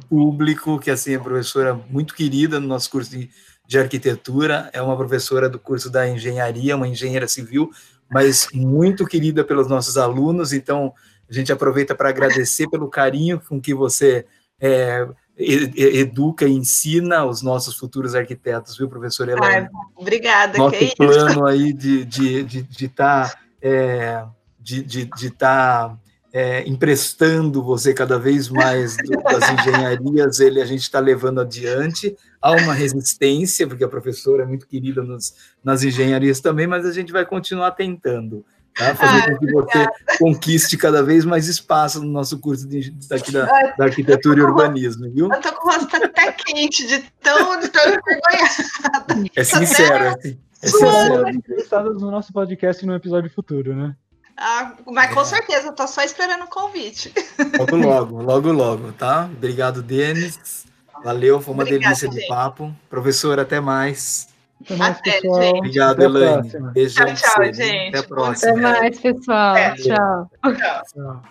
público 0.09 0.79
que 0.79 0.91
assim 0.91 1.15
é 1.15 1.19
professora 1.19 1.75
muito 1.75 2.15
querida 2.15 2.61
no 2.61 2.67
nosso 2.67 2.91
curso 2.91 3.11
de, 3.11 3.31
de 3.67 3.79
arquitetura, 3.79 4.71
é 4.73 4.81
uma 4.81 4.97
professora 4.97 5.49
do 5.49 5.59
curso 5.59 5.91
da 5.91 6.09
engenharia, 6.09 6.77
uma 6.77 6.87
engenheira 6.87 7.27
civil, 7.27 7.71
mas 8.11 8.47
muito 8.53 9.07
querida 9.07 9.43
pelos 9.43 9.69
nossos 9.69 9.97
alunos. 9.97 10.53
Então 10.53 10.93
a 11.29 11.33
gente 11.33 11.53
aproveita 11.53 11.95
para 11.95 12.09
agradecer 12.09 12.69
pelo 12.69 12.89
carinho 12.89 13.41
com 13.41 13.61
que 13.61 13.75
você 13.75 14.27
é, 14.61 15.09
educa 15.37 16.47
e 16.47 16.53
ensina 16.53 17.25
os 17.25 17.43
nossos 17.43 17.77
futuros 17.77 18.15
arquitetos, 18.15 18.77
viu, 18.77 18.89
professor 18.89 19.29
Elaine? 19.29 19.67
Ai, 19.67 19.69
obrigada, 19.97 20.59
nosso 20.59 20.77
que 20.79 20.85
é 20.85 20.87
isso. 20.89 20.97
plano 20.97 21.47
aí 21.47 21.73
de 21.73 22.05
de 22.05 22.43
de 22.45 22.63
de 22.63 22.89
tá, 22.89 23.35
é, 23.61 24.25
de 24.61 24.83
de 24.83 25.05
de 25.07 25.31
tá, 25.31 25.97
é, 26.33 26.69
emprestando 26.69 27.63
você 27.63 27.93
cada 27.93 28.19
vez 28.19 28.49
mais 28.49 28.97
do- 28.97 29.23
das 29.23 29.51
engenharias, 29.51 30.41
ele 30.41 30.61
a 30.61 30.65
gente 30.67 30.83
está 30.83 31.01
levando 31.01 31.41
adiante. 31.41 32.17
Há 32.41 32.53
uma 32.53 32.75
resistência, 32.75 33.67
porque 33.67 33.83
a 33.85 33.89
professora 33.89 34.43
é 34.43 34.47
muito 34.47 34.67
querida 34.67 35.03
nos, 35.03 35.35
nas 35.65 35.83
engenharias 35.83 36.41
também, 36.41 36.67
mas 36.67 36.85
a 36.85 36.93
gente 36.93 37.11
vai 37.11 37.25
continuar 37.25 37.71
tentando. 37.73 38.45
Tá? 38.77 38.95
Fazer 38.95 39.19
Ah, 39.19 39.31
com 39.31 39.39
que 39.39 39.53
você 39.53 39.87
conquiste 40.19 40.77
cada 40.77 41.03
vez 41.03 41.25
mais 41.25 41.47
espaço 41.47 42.01
no 42.03 42.11
nosso 42.11 42.39
curso 42.39 42.67
de, 42.67 42.91
daqui 43.09 43.31
da, 43.31 43.45
da 43.77 43.85
arquitetura 43.85 44.41
e 44.41 44.43
urbanismo, 44.43 45.09
viu? 45.13 45.29
Eu 45.33 45.41
tô 45.41 45.53
com 45.53 45.69
o 45.69 45.73
rosto 45.73 45.95
até 45.97 46.33
quente 46.33 46.87
de 46.87 46.99
tão, 47.23 47.61
de 47.61 47.69
tão 47.69 47.83
envergonhada. 47.83 49.31
É 49.37 49.45
sincero, 49.45 50.05
é, 50.05 50.37
é 50.63 50.67
sincero. 50.67 51.29
entrevistadas 51.29 52.01
no 52.01 52.11
nosso 52.11 52.33
podcast 52.33 52.85
no 52.85 52.95
episódio 52.97 53.31
futuro, 53.31 53.77
né? 53.77 53.95
Ah, 54.37 54.73
mas 54.87 55.15
com 55.15 55.25
certeza, 55.25 55.69
eu 55.69 55.73
tô 55.73 55.87
só 55.87 56.03
esperando 56.03 56.43
o 56.43 56.49
convite. 56.49 57.13
Logo, 57.57 57.77
logo, 57.77 58.23
logo, 58.23 58.53
logo, 58.53 58.93
tá? 58.93 59.31
Obrigado, 59.33 59.81
Denis. 59.81 60.67
Valeu, 61.05 61.41
foi 61.41 61.55
uma 61.55 61.63
Obrigada, 61.63 61.85
delícia 61.95 62.09
de 62.09 62.17
gente. 62.17 62.29
papo. 62.29 62.75
Professor, 62.91 63.39
até 63.39 63.61
mais. 63.61 64.27
Até 64.65 64.77
mais, 64.77 64.99
Até, 64.99 65.21
pessoal. 65.21 65.43
gente. 65.43 65.59
Obrigado, 65.59 65.93
Até 65.93 66.05
Elaine. 66.05 66.51
Beijão 66.73 67.07
Tchau, 67.07 67.15
tchau, 67.15 67.45
gente. 67.45 67.61
Até 67.61 67.97
a 67.97 68.01
Até 68.01 68.03
próxima. 68.09 68.57
mais, 68.57 68.99
pessoal. 68.99 69.57
É. 69.57 69.75
Tchau. 69.75 70.31
Tchau. 70.43 71.23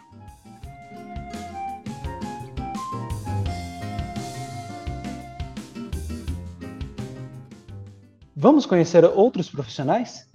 Vamos 8.36 8.66
conhecer 8.66 9.04
outros 9.06 9.50
profissionais? 9.50 10.28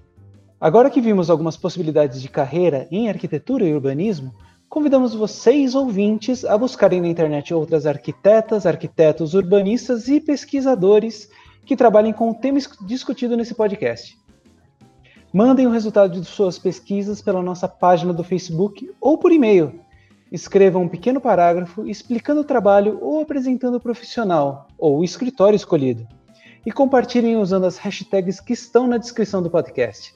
Agora 0.60 0.90
que 0.90 1.00
vimos 1.00 1.30
algumas 1.30 1.56
possibilidades 1.56 2.20
de 2.20 2.28
carreira 2.28 2.88
em 2.90 3.08
arquitetura 3.08 3.64
e 3.64 3.72
urbanismo, 3.72 4.34
convidamos 4.68 5.14
vocês, 5.14 5.74
ouvintes, 5.76 6.44
a 6.44 6.58
buscarem 6.58 7.00
na 7.00 7.06
internet 7.08 7.54
outras 7.54 7.86
arquitetas, 7.86 8.66
arquitetos, 8.66 9.34
urbanistas 9.34 10.08
e 10.08 10.20
pesquisadores 10.20 11.28
que 11.68 11.76
trabalhem 11.76 12.14
com 12.14 12.30
o 12.30 12.34
tema 12.34 12.58
discutido 12.80 13.36
nesse 13.36 13.54
podcast. 13.54 14.18
Mandem 15.30 15.66
o 15.66 15.70
resultado 15.70 16.18
de 16.18 16.26
suas 16.26 16.58
pesquisas 16.58 17.20
pela 17.20 17.42
nossa 17.42 17.68
página 17.68 18.10
do 18.10 18.24
Facebook 18.24 18.90
ou 18.98 19.18
por 19.18 19.30
e-mail. 19.30 19.78
Escrevam 20.32 20.84
um 20.84 20.88
pequeno 20.88 21.20
parágrafo 21.20 21.86
explicando 21.86 22.40
o 22.40 22.44
trabalho 22.44 22.98
ou 23.02 23.20
apresentando 23.20 23.74
o 23.74 23.80
profissional 23.80 24.66
ou 24.78 25.00
o 25.00 25.04
escritório 25.04 25.56
escolhido. 25.56 26.08
E 26.64 26.72
compartilhem 26.72 27.36
usando 27.36 27.66
as 27.66 27.76
hashtags 27.76 28.40
que 28.40 28.54
estão 28.54 28.86
na 28.86 28.96
descrição 28.96 29.42
do 29.42 29.50
podcast. 29.50 30.14